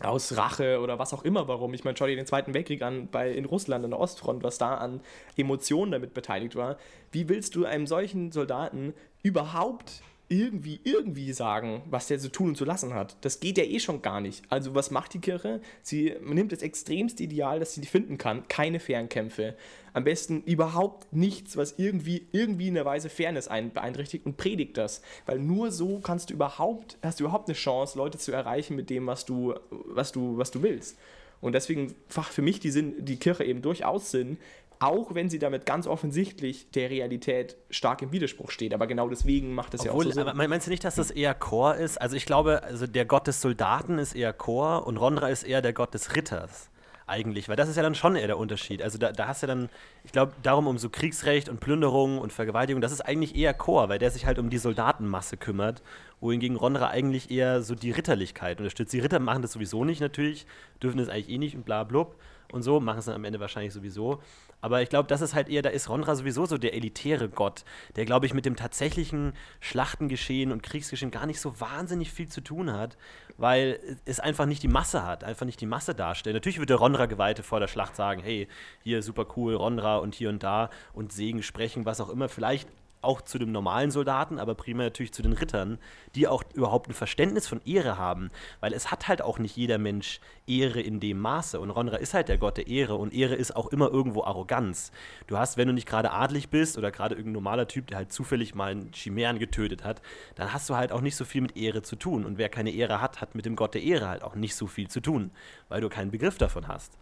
aus 0.00 0.36
Rache 0.36 0.80
oder 0.80 0.98
was 0.98 1.12
auch 1.12 1.22
immer 1.22 1.48
warum. 1.48 1.74
Ich 1.74 1.84
meine, 1.84 1.96
schau 1.96 2.06
dir 2.06 2.16
den 2.16 2.26
Zweiten 2.26 2.54
Weltkrieg 2.54 2.82
an 2.82 3.08
bei, 3.10 3.30
in 3.30 3.44
Russland 3.44 3.84
an 3.84 3.90
der 3.90 4.00
Ostfront, 4.00 4.42
was 4.42 4.58
da 4.58 4.76
an 4.76 5.00
Emotionen 5.36 5.92
damit 5.92 6.14
beteiligt 6.14 6.56
war. 6.56 6.76
Wie 7.10 7.28
willst 7.28 7.54
du 7.56 7.66
einem 7.66 7.86
solchen 7.86 8.32
Soldaten 8.32 8.94
überhaupt 9.22 10.02
irgendwie, 10.32 10.80
irgendwie 10.82 11.32
sagen, 11.34 11.82
was 11.90 12.06
der 12.06 12.18
zu 12.18 12.32
tun 12.32 12.48
und 12.48 12.56
zu 12.56 12.64
lassen 12.64 12.94
hat. 12.94 13.16
Das 13.20 13.38
geht 13.38 13.58
ja 13.58 13.64
eh 13.64 13.78
schon 13.78 14.00
gar 14.00 14.20
nicht. 14.20 14.42
Also 14.48 14.74
was 14.74 14.90
macht 14.90 15.12
die 15.12 15.18
Kirche? 15.18 15.60
Sie 15.82 16.14
nimmt 16.24 16.52
das 16.52 16.62
extremste 16.62 17.22
Ideal, 17.22 17.60
das 17.60 17.74
sie 17.74 17.82
finden 17.82 18.16
kann. 18.16 18.48
Keine 18.48 18.80
Fernkämpfe. 18.80 19.54
Am 19.92 20.04
besten 20.04 20.42
überhaupt 20.44 21.12
nichts, 21.12 21.58
was 21.58 21.78
irgendwie, 21.78 22.26
irgendwie 22.32 22.68
in 22.68 22.74
der 22.74 22.86
Weise 22.86 23.10
Fairness 23.10 23.50
beeinträchtigt 23.74 24.24
und 24.24 24.38
predigt 24.38 24.78
das. 24.78 25.02
Weil 25.26 25.38
nur 25.38 25.70
so 25.70 25.98
kannst 25.98 26.30
du 26.30 26.34
überhaupt, 26.34 26.96
hast 27.02 27.20
du 27.20 27.24
überhaupt 27.24 27.48
eine 27.48 27.56
Chance, 27.56 27.98
Leute 27.98 28.16
zu 28.16 28.32
erreichen 28.32 28.74
mit 28.74 28.88
dem, 28.88 29.06
was 29.06 29.26
du, 29.26 29.54
was 29.70 30.12
du, 30.12 30.38
was 30.38 30.50
du 30.50 30.62
willst. 30.62 30.96
Und 31.42 31.52
deswegen 31.52 31.94
macht 32.16 32.32
für 32.32 32.40
mich 32.40 32.60
die, 32.60 32.70
Sinn, 32.70 33.04
die 33.04 33.16
Kirche 33.16 33.44
eben 33.44 33.60
durchaus 33.60 34.12
Sinn, 34.12 34.38
auch 34.82 35.14
wenn 35.14 35.30
sie 35.30 35.38
damit 35.38 35.64
ganz 35.66 35.86
offensichtlich 35.86 36.70
der 36.72 36.90
Realität 36.90 37.56
stark 37.70 38.02
im 38.02 38.12
Widerspruch 38.12 38.50
steht. 38.50 38.74
Aber 38.74 38.86
genau 38.86 39.08
deswegen 39.08 39.54
macht 39.54 39.74
es 39.74 39.84
ja 39.84 39.92
auch 39.92 40.02
so 40.02 40.10
Sinn. 40.10 40.26
Aber 40.26 40.48
meinst 40.48 40.66
du 40.66 40.70
nicht, 40.70 40.84
dass 40.84 40.96
das 40.96 41.10
eher 41.10 41.34
Chor 41.34 41.76
ist? 41.76 42.00
Also 42.00 42.16
ich 42.16 42.26
glaube, 42.26 42.62
also 42.62 42.86
der 42.86 43.04
Gott 43.04 43.26
des 43.26 43.40
Soldaten 43.40 43.98
ist 43.98 44.14
eher 44.14 44.32
Chor 44.32 44.86
und 44.86 44.96
Rondra 44.96 45.28
ist 45.28 45.44
eher 45.44 45.62
der 45.62 45.72
Gott 45.72 45.94
des 45.94 46.16
Ritters 46.16 46.70
eigentlich, 47.06 47.48
weil 47.48 47.56
das 47.56 47.68
ist 47.68 47.76
ja 47.76 47.82
dann 47.82 47.94
schon 47.94 48.16
eher 48.16 48.26
der 48.26 48.38
Unterschied. 48.38 48.82
Also 48.82 48.98
da, 48.98 49.12
da 49.12 49.28
hast 49.28 49.42
du 49.42 49.46
dann, 49.46 49.68
ich 50.04 50.12
glaube, 50.12 50.32
darum 50.42 50.66
um 50.66 50.78
so 50.78 50.88
Kriegsrecht 50.88 51.48
und 51.48 51.60
Plünderung 51.60 52.18
und 52.18 52.32
Vergewaltigung, 52.32 52.80
das 52.80 52.92
ist 52.92 53.02
eigentlich 53.02 53.36
eher 53.36 53.54
Chor, 53.54 53.88
weil 53.88 53.98
der 53.98 54.10
sich 54.10 54.24
halt 54.26 54.38
um 54.38 54.50
die 54.50 54.58
Soldatenmasse 54.58 55.36
kümmert, 55.36 55.82
wohingegen 56.20 56.56
Rondra 56.56 56.88
eigentlich 56.88 57.30
eher 57.30 57.62
so 57.62 57.74
die 57.74 57.90
Ritterlichkeit 57.90 58.58
unterstützt. 58.58 58.92
Die 58.92 59.00
Ritter 59.00 59.18
machen 59.18 59.42
das 59.42 59.52
sowieso 59.52 59.84
nicht 59.84 60.00
natürlich, 60.00 60.46
dürfen 60.82 60.98
das 60.98 61.08
eigentlich 61.08 61.28
eh 61.28 61.38
nicht 61.38 61.54
und 61.54 61.64
bla 61.64 61.84
blub 61.84 62.16
und 62.52 62.62
so, 62.62 62.80
machen 62.80 62.98
es 62.98 63.06
dann 63.06 63.14
am 63.14 63.24
Ende 63.24 63.40
wahrscheinlich 63.40 63.72
sowieso. 63.72 64.20
Aber 64.62 64.80
ich 64.80 64.88
glaube, 64.88 65.08
das 65.08 65.20
ist 65.20 65.34
halt 65.34 65.48
eher, 65.48 65.60
da 65.60 65.68
ist 65.68 65.90
Ronra 65.90 66.14
sowieso 66.14 66.46
so 66.46 66.56
der 66.56 66.72
elitäre 66.72 67.28
Gott, 67.28 67.64
der, 67.96 68.06
glaube 68.06 68.26
ich, 68.26 68.32
mit 68.32 68.46
dem 68.46 68.56
tatsächlichen 68.56 69.34
Schlachtengeschehen 69.60 70.52
und 70.52 70.62
Kriegsgeschehen 70.62 71.10
gar 71.10 71.26
nicht 71.26 71.40
so 71.40 71.60
wahnsinnig 71.60 72.12
viel 72.12 72.28
zu 72.28 72.40
tun 72.40 72.72
hat, 72.72 72.96
weil 73.36 73.78
es 74.04 74.20
einfach 74.20 74.46
nicht 74.46 74.62
die 74.62 74.68
Masse 74.68 75.04
hat, 75.04 75.24
einfach 75.24 75.44
nicht 75.44 75.60
die 75.60 75.66
Masse 75.66 75.94
darstellt. 75.94 76.34
Natürlich 76.34 76.60
wird 76.60 76.70
der 76.70 76.76
Ronra-Geweihte 76.76 77.42
vor 77.42 77.60
der 77.60 77.66
Schlacht 77.66 77.96
sagen, 77.96 78.22
hey, 78.22 78.48
hier 78.82 79.02
super 79.02 79.26
cool, 79.36 79.54
Ronra 79.54 79.98
und 79.98 80.14
hier 80.14 80.28
und 80.28 80.42
da 80.42 80.70
und 80.92 81.12
Segen 81.12 81.42
sprechen, 81.42 81.84
was 81.84 82.00
auch 82.00 82.08
immer. 82.08 82.28
Vielleicht 82.28 82.68
auch 83.02 83.20
zu 83.20 83.38
dem 83.38 83.52
normalen 83.52 83.90
Soldaten, 83.90 84.38
aber 84.38 84.54
primär 84.54 84.86
natürlich 84.86 85.12
zu 85.12 85.22
den 85.22 85.32
Rittern, 85.32 85.78
die 86.14 86.28
auch 86.28 86.42
überhaupt 86.54 86.88
ein 86.88 86.94
Verständnis 86.94 87.46
von 87.46 87.60
Ehre 87.64 87.98
haben. 87.98 88.30
Weil 88.60 88.72
es 88.72 88.90
hat 88.90 89.08
halt 89.08 89.22
auch 89.22 89.38
nicht 89.38 89.56
jeder 89.56 89.78
Mensch 89.78 90.20
Ehre 90.46 90.80
in 90.80 91.00
dem 91.00 91.20
Maße. 91.20 91.60
Und 91.60 91.70
Ronra 91.70 91.96
ist 91.96 92.14
halt 92.14 92.28
der 92.28 92.38
Gott 92.38 92.56
der 92.56 92.66
Ehre 92.66 92.94
und 92.94 93.12
Ehre 93.12 93.34
ist 93.34 93.54
auch 93.54 93.68
immer 93.68 93.90
irgendwo 93.90 94.24
Arroganz. 94.24 94.92
Du 95.26 95.36
hast, 95.36 95.56
wenn 95.56 95.68
du 95.68 95.74
nicht 95.74 95.88
gerade 95.88 96.12
adlig 96.12 96.48
bist 96.48 96.78
oder 96.78 96.90
gerade 96.90 97.14
irgendein 97.14 97.34
normaler 97.34 97.68
Typ, 97.68 97.86
der 97.88 97.98
halt 97.98 98.12
zufällig 98.12 98.54
mal 98.54 98.72
einen 98.72 98.92
Chimären 98.92 99.38
getötet 99.38 99.84
hat, 99.84 100.02
dann 100.34 100.52
hast 100.52 100.68
du 100.70 100.76
halt 100.76 100.92
auch 100.92 101.00
nicht 101.00 101.16
so 101.16 101.24
viel 101.24 101.42
mit 101.42 101.56
Ehre 101.56 101.82
zu 101.82 101.96
tun. 101.96 102.24
Und 102.24 102.38
wer 102.38 102.48
keine 102.48 102.70
Ehre 102.70 103.00
hat, 103.00 103.20
hat 103.20 103.34
mit 103.34 103.46
dem 103.46 103.56
Gott 103.56 103.74
der 103.74 103.82
Ehre 103.82 104.08
halt 104.08 104.22
auch 104.22 104.34
nicht 104.34 104.54
so 104.54 104.66
viel 104.66 104.88
zu 104.88 105.00
tun, 105.00 105.30
weil 105.68 105.80
du 105.80 105.88
keinen 105.88 106.10
Begriff 106.10 106.38
davon 106.38 106.68
hast. 106.68 106.98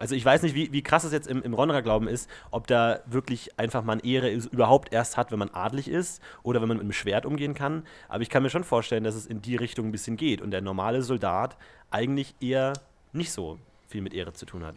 Also 0.00 0.14
ich 0.14 0.24
weiß 0.24 0.42
nicht, 0.42 0.54
wie, 0.54 0.72
wie 0.72 0.82
krass 0.82 1.04
es 1.04 1.12
jetzt 1.12 1.28
im, 1.28 1.42
im 1.42 1.52
Ronra-Glauben 1.52 2.08
ist, 2.08 2.28
ob 2.50 2.66
da 2.66 3.00
wirklich 3.04 3.58
einfach 3.58 3.84
man 3.84 4.00
Ehre 4.00 4.30
überhaupt 4.32 4.94
erst 4.94 5.18
hat, 5.18 5.30
wenn 5.30 5.38
man 5.38 5.50
adlig 5.50 5.88
ist 5.88 6.22
oder 6.42 6.62
wenn 6.62 6.68
man 6.68 6.78
mit 6.78 6.86
dem 6.86 6.92
Schwert 6.92 7.26
umgehen 7.26 7.52
kann. 7.52 7.84
Aber 8.08 8.22
ich 8.22 8.30
kann 8.30 8.42
mir 8.42 8.48
schon 8.48 8.64
vorstellen, 8.64 9.04
dass 9.04 9.14
es 9.14 9.26
in 9.26 9.42
die 9.42 9.56
Richtung 9.56 9.88
ein 9.88 9.92
bisschen 9.92 10.16
geht 10.16 10.40
und 10.40 10.52
der 10.52 10.62
normale 10.62 11.02
Soldat 11.02 11.58
eigentlich 11.90 12.34
eher 12.40 12.72
nicht 13.12 13.30
so 13.30 13.58
viel 13.88 14.00
mit 14.00 14.14
Ehre 14.14 14.32
zu 14.32 14.46
tun 14.46 14.64
hat. 14.64 14.74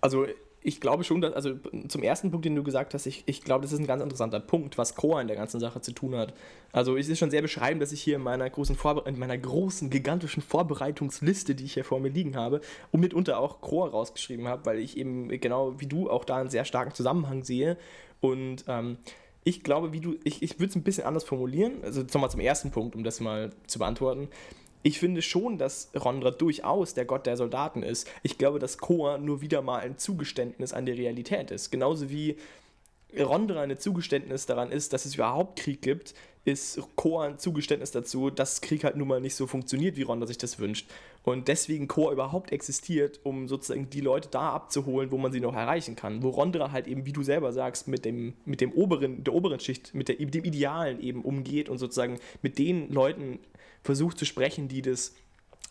Also 0.00 0.26
ich 0.60 0.80
glaube 0.80 1.04
schon, 1.04 1.20
dass, 1.20 1.32
also 1.34 1.54
zum 1.88 2.02
ersten 2.02 2.30
Punkt, 2.30 2.44
den 2.44 2.56
du 2.56 2.64
gesagt 2.64 2.92
hast, 2.92 3.06
ich, 3.06 3.22
ich 3.26 3.42
glaube, 3.42 3.62
das 3.62 3.72
ist 3.72 3.78
ein 3.78 3.86
ganz 3.86 4.02
interessanter 4.02 4.40
Punkt, 4.40 4.76
was 4.76 4.96
Chor 4.96 5.20
in 5.20 5.28
der 5.28 5.36
ganzen 5.36 5.60
Sache 5.60 5.80
zu 5.80 5.92
tun 5.92 6.16
hat. 6.16 6.34
Also 6.72 6.96
es 6.96 7.08
ist 7.08 7.18
schon 7.18 7.30
sehr 7.30 7.42
beschreibend, 7.42 7.80
dass 7.80 7.92
ich 7.92 8.02
hier 8.02 8.16
in 8.16 8.22
meiner 8.22 8.48
großen, 8.50 8.76
Vorbe 8.76 9.08
in 9.08 9.18
meiner 9.18 9.38
großen, 9.38 9.88
gigantischen 9.88 10.42
Vorbereitungsliste, 10.42 11.54
die 11.54 11.64
ich 11.64 11.74
hier 11.74 11.84
vor 11.84 12.00
mir 12.00 12.10
liegen 12.10 12.36
habe, 12.36 12.60
und 12.90 13.00
mitunter 13.00 13.38
auch 13.38 13.60
Chor 13.60 13.90
rausgeschrieben 13.90 14.48
habe, 14.48 14.66
weil 14.66 14.78
ich 14.78 14.96
eben 14.96 15.28
genau 15.40 15.80
wie 15.80 15.86
du 15.86 16.10
auch 16.10 16.24
da 16.24 16.38
einen 16.38 16.50
sehr 16.50 16.64
starken 16.64 16.92
Zusammenhang 16.92 17.44
sehe. 17.44 17.76
Und 18.20 18.64
ähm, 18.66 18.98
ich 19.44 19.62
glaube, 19.62 19.92
wie 19.92 20.00
du, 20.00 20.16
ich, 20.24 20.42
ich 20.42 20.58
würde 20.58 20.70
es 20.70 20.76
ein 20.76 20.82
bisschen 20.82 21.04
anders 21.04 21.24
formulieren, 21.24 21.84
also 21.84 22.02
nochmal 22.02 22.30
zum 22.30 22.40
ersten 22.40 22.70
Punkt, 22.72 22.96
um 22.96 23.04
das 23.04 23.20
mal 23.20 23.50
zu 23.66 23.78
beantworten 23.78 24.28
ich 24.82 24.98
finde 24.98 25.22
schon, 25.22 25.58
dass 25.58 25.90
Rondra 25.94 26.30
durchaus 26.30 26.94
der 26.94 27.04
Gott 27.04 27.26
der 27.26 27.36
Soldaten 27.36 27.82
ist. 27.82 28.08
Ich 28.22 28.38
glaube, 28.38 28.58
dass 28.58 28.78
Koa 28.78 29.18
nur 29.18 29.40
wieder 29.40 29.62
mal 29.62 29.80
ein 29.80 29.98
Zugeständnis 29.98 30.72
an 30.72 30.86
die 30.86 30.92
Realität 30.92 31.50
ist. 31.50 31.70
Genauso 31.70 32.10
wie 32.10 32.36
Rondra 33.18 33.62
ein 33.62 33.78
Zugeständnis 33.78 34.46
daran 34.46 34.70
ist, 34.70 34.92
dass 34.92 35.04
es 35.04 35.14
überhaupt 35.14 35.58
Krieg 35.58 35.82
gibt, 35.82 36.14
ist 36.44 36.80
Koa 36.96 37.26
ein 37.26 37.38
Zugeständnis 37.38 37.90
dazu, 37.90 38.30
dass 38.30 38.60
Krieg 38.60 38.84
halt 38.84 38.96
nun 38.96 39.08
mal 39.08 39.20
nicht 39.20 39.34
so 39.34 39.46
funktioniert, 39.46 39.96
wie 39.96 40.02
Rondra 40.02 40.26
sich 40.26 40.38
das 40.38 40.58
wünscht. 40.58 40.88
Und 41.24 41.48
deswegen 41.48 41.88
Koa 41.88 42.12
überhaupt 42.12 42.52
existiert, 42.52 43.20
um 43.22 43.48
sozusagen 43.48 43.90
die 43.90 44.00
Leute 44.00 44.28
da 44.30 44.50
abzuholen, 44.50 45.10
wo 45.10 45.18
man 45.18 45.32
sie 45.32 45.40
noch 45.40 45.54
erreichen 45.54 45.96
kann. 45.96 46.22
Wo 46.22 46.30
Rondra 46.30 46.70
halt 46.72 46.86
eben, 46.86 47.04
wie 47.04 47.12
du 47.12 47.22
selber 47.22 47.52
sagst, 47.52 47.88
mit 47.88 48.04
dem, 48.04 48.34
mit 48.44 48.60
dem 48.60 48.72
oberen, 48.72 49.24
der 49.24 49.34
oberen 49.34 49.60
Schicht, 49.60 49.94
mit 49.94 50.08
der, 50.08 50.16
dem 50.16 50.44
Idealen 50.44 51.00
eben 51.00 51.22
umgeht 51.22 51.68
und 51.68 51.78
sozusagen 51.78 52.18
mit 52.40 52.58
den 52.58 52.90
Leuten 52.90 53.40
versucht 53.82 54.18
zu 54.18 54.24
sprechen, 54.24 54.68
die 54.68 54.82
das 54.82 55.14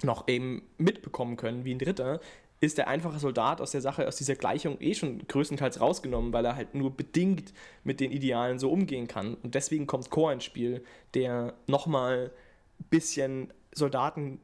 noch 0.03 0.27
eben 0.27 0.61
mitbekommen 0.77 1.37
können, 1.37 1.65
wie 1.65 1.73
ein 1.73 1.79
Dritter, 1.79 2.19
ist 2.59 2.77
der 2.77 2.87
einfache 2.87 3.19
Soldat 3.19 3.61
aus 3.61 3.71
der 3.71 3.81
Sache, 3.81 4.07
aus 4.07 4.15
dieser 4.15 4.35
Gleichung 4.35 4.77
eh 4.79 4.95
schon 4.95 5.27
größtenteils 5.27 5.79
rausgenommen, 5.79 6.33
weil 6.33 6.45
er 6.45 6.55
halt 6.55 6.73
nur 6.73 6.95
bedingt 6.95 7.53
mit 7.83 7.99
den 7.99 8.11
Idealen 8.11 8.57
so 8.57 8.71
umgehen 8.71 9.07
kann. 9.07 9.35
Und 9.35 9.53
deswegen 9.53 9.85
kommt 9.85 10.09
Chor 10.09 10.31
ins 10.33 10.43
Spiel, 10.43 10.83
der 11.13 11.53
nochmal 11.67 12.31
ein 12.79 12.85
bisschen 12.89 13.53
Soldaten, 13.73 14.39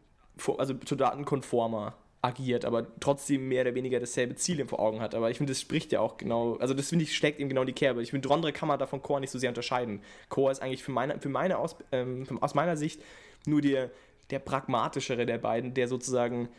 also 0.58 0.75
soldatenkonformer 0.86 1.96
agiert, 2.22 2.65
aber 2.65 2.88
trotzdem 3.00 3.50
mehr 3.50 3.63
oder 3.63 3.75
weniger 3.75 4.00
dasselbe 4.00 4.36
Ziel 4.36 4.65
vor 4.65 4.79
Augen 4.79 5.01
hat. 5.01 5.13
Aber 5.13 5.29
ich 5.29 5.38
finde, 5.38 5.51
das 5.51 5.60
spricht 5.60 5.91
ja 5.91 6.00
auch 6.00 6.17
genau, 6.17 6.55
also 6.55 6.74
das 6.74 6.89
finde 6.89 7.03
ich, 7.03 7.15
schlägt 7.15 7.39
ihm 7.39 7.50
genau 7.50 7.65
die 7.65 7.74
Kerbe. 7.74 8.01
Ich 8.01 8.12
finde, 8.12 8.29
Rondre 8.29 8.53
kann 8.53 8.67
man 8.67 8.79
da 8.79 8.86
von 8.86 9.01
Chor 9.01 9.20
nicht 9.20 9.32
so 9.32 9.39
sehr 9.39 9.50
unterscheiden. 9.50 10.01
Chor 10.29 10.51
ist 10.51 10.62
eigentlich 10.62 10.84
für 10.84 10.91
meine, 10.91 11.20
für 11.20 11.29
meine 11.29 11.58
aus, 11.58 11.75
ähm, 11.91 12.25
aus 12.41 12.53
meiner 12.53 12.77
Sicht 12.77 13.01
nur 13.45 13.62
der, 13.62 13.91
der 14.29 14.39
pragmatischere 14.39 15.25
der 15.25 15.38
beiden, 15.38 15.73
der 15.73 15.88
sozusagen 15.88 16.50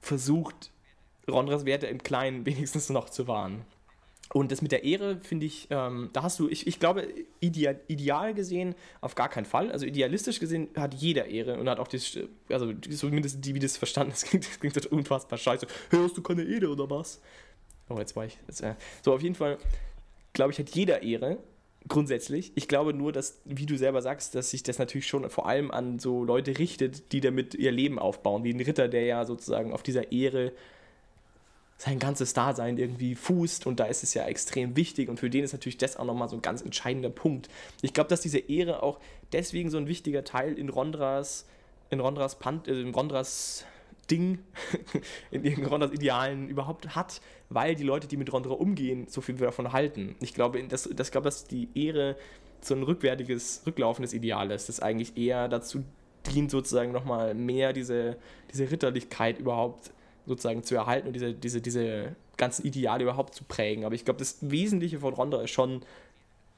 versucht, 0.00 0.70
Rondras 1.28 1.64
Werte 1.64 1.86
im 1.86 2.02
Kleinen 2.02 2.44
wenigstens 2.46 2.90
noch 2.90 3.08
zu 3.08 3.26
wahren. 3.26 3.64
Und 4.32 4.50
das 4.50 4.62
mit 4.62 4.72
der 4.72 4.84
Ehre 4.84 5.20
finde 5.20 5.46
ich, 5.46 5.68
ähm, 5.70 6.10
da 6.12 6.22
hast 6.22 6.40
du, 6.40 6.48
ich, 6.48 6.66
ich 6.66 6.80
glaube, 6.80 7.06
ideal, 7.40 7.78
ideal 7.88 8.34
gesehen 8.34 8.74
auf 9.00 9.14
gar 9.14 9.28
keinen 9.28 9.44
Fall. 9.44 9.70
Also 9.70 9.84
idealistisch 9.84 10.40
gesehen 10.40 10.68
hat 10.76 10.94
jeder 10.94 11.26
Ehre 11.26 11.58
und 11.58 11.68
hat 11.68 11.78
auch 11.78 11.88
das, 11.88 12.18
also 12.48 12.72
zumindest 12.72 13.44
die, 13.44 13.54
wie 13.54 13.58
das 13.58 13.76
verstanden 13.76 14.12
ist, 14.12 14.24
klingt, 14.28 14.46
das 14.46 14.58
klingt 14.58 14.86
unfassbar 14.86 15.38
scheiße. 15.38 15.66
Hörst 15.90 16.16
du 16.16 16.22
keine 16.22 16.42
Ehre 16.42 16.68
oder 16.68 16.88
was? 16.88 17.20
Oh, 17.88 17.98
jetzt 17.98 18.16
war 18.16 18.24
ich. 18.24 18.38
Jetzt, 18.48 18.62
äh. 18.62 18.74
So, 19.02 19.12
auf 19.12 19.22
jeden 19.22 19.34
Fall, 19.34 19.58
glaube 20.32 20.52
ich, 20.52 20.58
hat 20.58 20.70
jeder 20.70 21.02
Ehre 21.02 21.38
grundsätzlich. 21.88 22.52
Ich 22.54 22.68
glaube 22.68 22.94
nur, 22.94 23.12
dass, 23.12 23.40
wie 23.44 23.66
du 23.66 23.76
selber 23.76 24.02
sagst, 24.02 24.34
dass 24.34 24.50
sich 24.50 24.62
das 24.62 24.78
natürlich 24.78 25.06
schon 25.06 25.28
vor 25.30 25.46
allem 25.46 25.70
an 25.70 25.98
so 25.98 26.24
Leute 26.24 26.58
richtet, 26.58 27.12
die 27.12 27.20
damit 27.20 27.54
ihr 27.54 27.72
Leben 27.72 27.98
aufbauen, 27.98 28.44
wie 28.44 28.52
ein 28.52 28.60
Ritter, 28.60 28.88
der 28.88 29.04
ja 29.04 29.24
sozusagen 29.24 29.72
auf 29.72 29.82
dieser 29.82 30.12
Ehre 30.12 30.52
sein 31.76 31.98
ganzes 31.98 32.32
Dasein 32.32 32.78
irgendwie 32.78 33.14
fußt 33.14 33.66
und 33.66 33.80
da 33.80 33.86
ist 33.86 34.02
es 34.02 34.14
ja 34.14 34.24
extrem 34.26 34.76
wichtig 34.76 35.08
und 35.08 35.18
für 35.18 35.28
den 35.28 35.44
ist 35.44 35.52
natürlich 35.52 35.76
das 35.76 35.96
auch 35.96 36.04
nochmal 36.04 36.28
so 36.28 36.36
ein 36.36 36.42
ganz 36.42 36.62
entscheidender 36.62 37.10
Punkt. 37.10 37.48
Ich 37.82 37.92
glaube, 37.92 38.08
dass 38.08 38.20
diese 38.20 38.38
Ehre 38.38 38.82
auch 38.82 39.00
deswegen 39.32 39.70
so 39.70 39.76
ein 39.76 39.88
wichtiger 39.88 40.24
Teil 40.24 40.56
in 40.56 40.68
Rondras, 40.68 41.46
in 41.90 42.00
Rondras, 42.00 42.38
Pan, 42.38 42.62
äh, 42.66 42.80
in 42.80 42.94
Rondras 42.94 43.66
Ding, 44.06 44.38
in 45.30 45.44
ihren 45.44 45.64
Rondras 45.66 45.92
Idealen 45.92 46.48
überhaupt 46.48 46.94
hat, 46.94 47.20
weil 47.48 47.74
die 47.74 47.82
Leute, 47.82 48.06
die 48.06 48.16
mit 48.16 48.32
Rondra 48.32 48.52
umgehen, 48.52 49.06
so 49.08 49.20
viel 49.20 49.34
davon 49.36 49.72
halten. 49.72 50.16
Ich 50.20 50.34
glaube, 50.34 50.62
das, 50.64 50.88
das, 50.94 51.10
glaube, 51.10 51.24
dass 51.24 51.44
die 51.44 51.68
Ehre 51.74 52.16
so 52.60 52.74
ein 52.74 52.82
rückwärtiges, 52.82 53.62
rücklaufendes 53.66 54.12
Ideal 54.14 54.50
ist, 54.50 54.68
das 54.68 54.80
eigentlich 54.80 55.16
eher 55.16 55.48
dazu 55.48 55.84
dient, 56.26 56.50
sozusagen 56.50 56.92
nochmal 56.92 57.34
mehr 57.34 57.72
diese, 57.72 58.16
diese 58.52 58.70
Ritterlichkeit 58.70 59.38
überhaupt 59.38 59.90
sozusagen 60.26 60.62
zu 60.62 60.74
erhalten 60.74 61.08
und 61.08 61.12
diese, 61.12 61.34
diese, 61.34 61.60
diese 61.60 62.16
ganzen 62.36 62.66
Ideale 62.66 63.04
überhaupt 63.04 63.34
zu 63.34 63.44
prägen. 63.44 63.84
Aber 63.84 63.94
ich 63.94 64.04
glaube, 64.04 64.18
das 64.18 64.38
Wesentliche 64.40 64.98
von 65.00 65.14
Rondra 65.14 65.42
ist 65.42 65.50
schon 65.50 65.82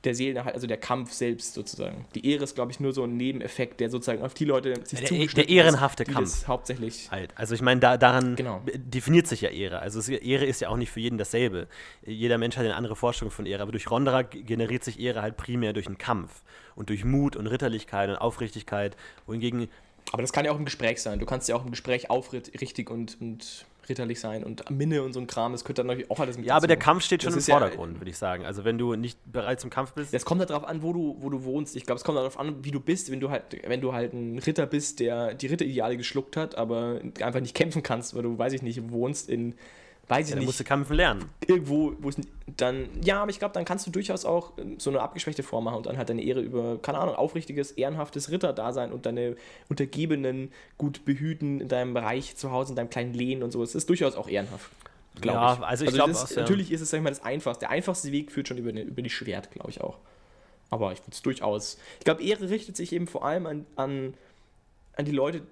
der 0.07 0.15
Seelenerhalt, 0.15 0.55
also 0.55 0.67
der 0.67 0.79
Kampf 0.79 1.13
selbst 1.13 1.55
sozusagen. 1.55 2.07
Die 2.15 2.31
Ehre 2.31 2.45
ist, 2.45 2.55
glaube 2.55 2.73
ich, 2.73 2.81
nur 2.81 2.93
so 2.93 3.05
ein 3.05 3.17
Nebeneffekt, 3.17 3.81
der 3.81 3.91
sozusagen 3.91 4.23
auf 4.23 4.35
die 4.35 4.45
Leute 4.45 4.75
sich 4.85 5.01
der, 5.01 5.27
der 5.27 5.49
ehrenhafte 5.49 6.05
ist, 6.05 6.13
Kampf. 6.13 6.49
hauptsächlich. 6.49 7.11
Halt. 7.11 7.33
Also 7.37 7.55
ich 7.55 7.63
meine, 7.63 7.81
da, 7.81 7.97
daran 7.97 8.37
genau. 8.37 8.63
definiert 8.75 9.27
sich 9.27 9.43
ja 9.43 9.51
Ehre. 9.51 9.81
Also 9.81 10.11
Ehre 10.11 10.47
ist 10.47 10.61
ja 10.61 10.69
auch 10.69 10.77
nicht 10.77 10.91
für 10.91 11.01
jeden 11.01 11.19
dasselbe. 11.19 11.67
Jeder 12.05 12.39
Mensch 12.39 12.57
hat 12.57 12.65
eine 12.65 12.77
andere 12.77 12.97
Vorstellung 12.97 13.31
von 13.31 13.45
Ehre. 13.45 13.63
Aber 13.63 13.73
durch 13.73 13.91
Rondra 13.91 14.23
generiert 14.23 14.85
sich 14.85 14.99
Ehre 14.99 15.23
halt 15.23 15.37
primär 15.37 15.73
durch 15.73 15.87
einen 15.87 15.99
Kampf 15.99 16.43
und 16.77 16.89
durch 16.89 17.05
Mut 17.05 17.37
und 17.37 17.47
Ritterlichkeit 17.47 18.09
und 18.09 18.17
Aufrichtigkeit. 18.17 18.97
Wohingegen 19.27 19.69
aber 20.13 20.23
das 20.23 20.33
kann 20.33 20.45
ja 20.45 20.53
auch 20.53 20.59
im 20.59 20.65
Gespräch 20.65 21.03
sein. 21.03 21.19
Du 21.19 21.27
kannst 21.27 21.49
ja 21.49 21.57
auch 21.57 21.65
im 21.65 21.71
Gespräch 21.73 22.11
aufrichtig 22.11 22.91
und, 22.91 23.21
und 23.21 23.67
ritterlich 23.89 24.21
sein 24.21 24.45
und 24.45 24.69
Minne 24.71 25.03
und 25.03 25.13
so 25.13 25.21
ein 25.21 25.27
Kram, 25.27 25.53
das 25.53 25.65
könnte 25.65 25.81
dann 25.81 25.87
natürlich 25.89 26.11
auch 26.11 26.21
alles 26.21 26.37
mit 26.37 26.47
Ja, 26.47 26.55
dazu. 26.55 26.59
aber 26.59 26.67
der 26.69 26.77
Kampf 26.77 27.03
steht 27.05 27.23
schon 27.23 27.35
das 27.35 27.47
im 27.49 27.53
Vordergrund, 27.53 27.95
ja, 27.95 28.01
würde 28.01 28.11
ich 28.11 28.19
sagen. 28.19 28.45
Also 28.45 28.65
wenn 28.65 28.79
du 28.79 28.95
nicht 28.95 29.19
bereit 29.31 29.61
zum 29.61 29.71
Kampf 29.71 29.93
bist. 29.93 30.13
Es 30.15 30.25
kommt 30.25 30.41
halt 30.41 30.51
darauf 30.51 30.65
an, 30.65 30.83
wo 30.83 30.93
du, 30.93 31.17
wo 31.21 31.31
du 31.31 31.45
wohnst. 31.45 31.77
Ich 31.77 31.87
glaube, 31.87 31.99
es 31.99 32.05
kommt 32.05 32.19
darauf 32.19 32.39
an, 32.39 32.65
wie 32.65 32.71
du 32.71 32.81
bist. 32.81 33.11
Wenn 33.11 33.21
du 33.21 33.31
halt, 33.31 33.45
wenn 33.67 33.81
du 33.81 33.93
halt 33.93 34.13
ein 34.13 34.39
Ritter 34.39 34.67
bist, 34.67 35.01
der 35.01 35.35
die 35.35 35.47
Ritterideale 35.47 35.97
geschluckt 35.97 36.37
hat, 36.37 36.57
aber 36.57 37.01
einfach 37.21 37.41
nicht 37.41 37.55
kämpfen 37.55 37.83
kannst, 37.83 38.15
weil 38.15 38.23
du, 38.23 38.39
weiß 38.39 38.53
ich 38.53 38.63
nicht, 38.63 38.91
wohnst 38.91 39.29
in 39.29 39.55
weiß 40.09 40.27
ich 40.27 40.31
ja, 40.31 40.37
nicht. 40.37 40.47
musst 40.47 40.61
du 40.61 40.65
kämpfen 40.65 40.95
lernen. 40.95 41.25
Irgendwo, 41.47 41.95
wo 41.99 42.09
es 42.09 42.17
dann, 42.57 42.89
ja, 43.03 43.23
aber 43.23 43.31
ich 43.31 43.39
glaube, 43.39 43.55
dann 43.55 43.65
kannst 43.65 43.87
du 43.87 43.91
durchaus 43.91 44.25
auch 44.25 44.53
ähm, 44.59 44.79
so 44.79 44.91
eine 44.91 45.01
abgeschwächte 45.01 45.43
Form 45.43 45.65
machen 45.65 45.79
und 45.79 45.87
dann 45.87 45.99
halt 45.99 46.09
deine 46.09 46.23
Ehre 46.23 46.41
über, 46.41 46.79
keine 46.81 46.99
Ahnung, 46.99 47.17
aufrichtiges, 47.17 47.73
ehrenhaftes 47.73 48.31
Ritterdasein 48.31 48.93
und 48.93 49.07
deine 49.07 49.37
Untergebenen 49.69 50.53
gut 50.79 51.05
behüten 51.05 51.61
in 51.61 51.69
deinem 51.69 51.95
Bereich 51.95 52.37
zu 52.37 52.53
Hause, 52.53 52.73
in 52.73 52.77
deinem 52.77 52.91
kleinen 52.91 53.15
Lehen 53.15 53.43
und 53.43 53.51
so. 53.51 53.63
Es 53.63 53.75
ist 53.75 53.89
durchaus 53.89 54.15
auch 54.15 54.29
ehrenhaft. 54.29 54.71
Ja, 55.25 55.55
ich. 55.55 55.61
also 55.61 55.85
ich 55.85 55.91
also 55.91 56.05
glaube 56.05 56.13
ja. 56.13 56.41
Natürlich 56.41 56.71
ist 56.71 56.81
es, 56.81 56.91
sag 56.91 56.99
ich 56.99 57.05
mal, 57.05 57.11
das 57.11 57.25
einfachste. 57.25 57.61
Der 57.61 57.71
einfachste 57.71 58.13
Weg 58.13 58.31
führt 58.31 58.49
schon 58.49 58.59
über, 58.59 58.71
eine, 58.71 58.83
über 58.83 59.03
die 59.03 59.11
Schwert, 59.11 59.51
glaube 59.51 59.71
ich 59.71 59.81
auch. 59.81 59.99
Aber 60.71 60.93
ich 60.93 61.01
würde 61.01 61.13
es 61.13 61.23
durchaus. 61.23 61.79
Ich 61.99 62.05
glaube, 62.05 62.23
Ehre 62.23 62.51
richtet 62.51 62.77
sich 62.77 62.93
eben 62.93 63.07
vor 63.07 63.25
allem 63.25 63.47
an, 63.47 63.67
an 63.77 64.15
an 64.97 65.05
die 65.05 65.13
Leute, 65.13 65.43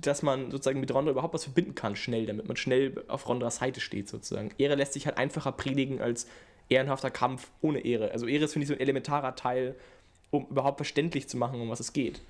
dass 0.00 0.22
man 0.22 0.50
sozusagen 0.50 0.80
mit 0.80 0.92
Rondra 0.92 1.12
überhaupt 1.12 1.34
was 1.34 1.44
verbinden 1.44 1.74
kann, 1.74 1.94
schnell, 1.94 2.26
damit 2.26 2.48
man 2.48 2.56
schnell 2.56 3.04
auf 3.08 3.28
Rondras 3.28 3.56
Seite 3.56 3.80
steht, 3.80 4.08
sozusagen. 4.08 4.50
Ehre 4.58 4.74
lässt 4.74 4.94
sich 4.94 5.06
halt 5.06 5.18
einfacher 5.18 5.52
predigen 5.52 6.00
als 6.00 6.26
ehrenhafter 6.68 7.10
Kampf 7.10 7.50
ohne 7.60 7.80
Ehre. 7.80 8.10
Also 8.10 8.26
Ehre 8.26 8.44
ist, 8.44 8.54
finde 8.54 8.64
ich, 8.64 8.68
so 8.68 8.74
ein 8.74 8.80
elementarer 8.80 9.36
Teil, 9.36 9.76
um 10.30 10.46
überhaupt 10.48 10.78
verständlich 10.78 11.28
zu 11.28 11.36
machen, 11.36 11.60
um 11.60 11.68
was 11.68 11.80
es 11.80 11.92
geht. 11.92 12.22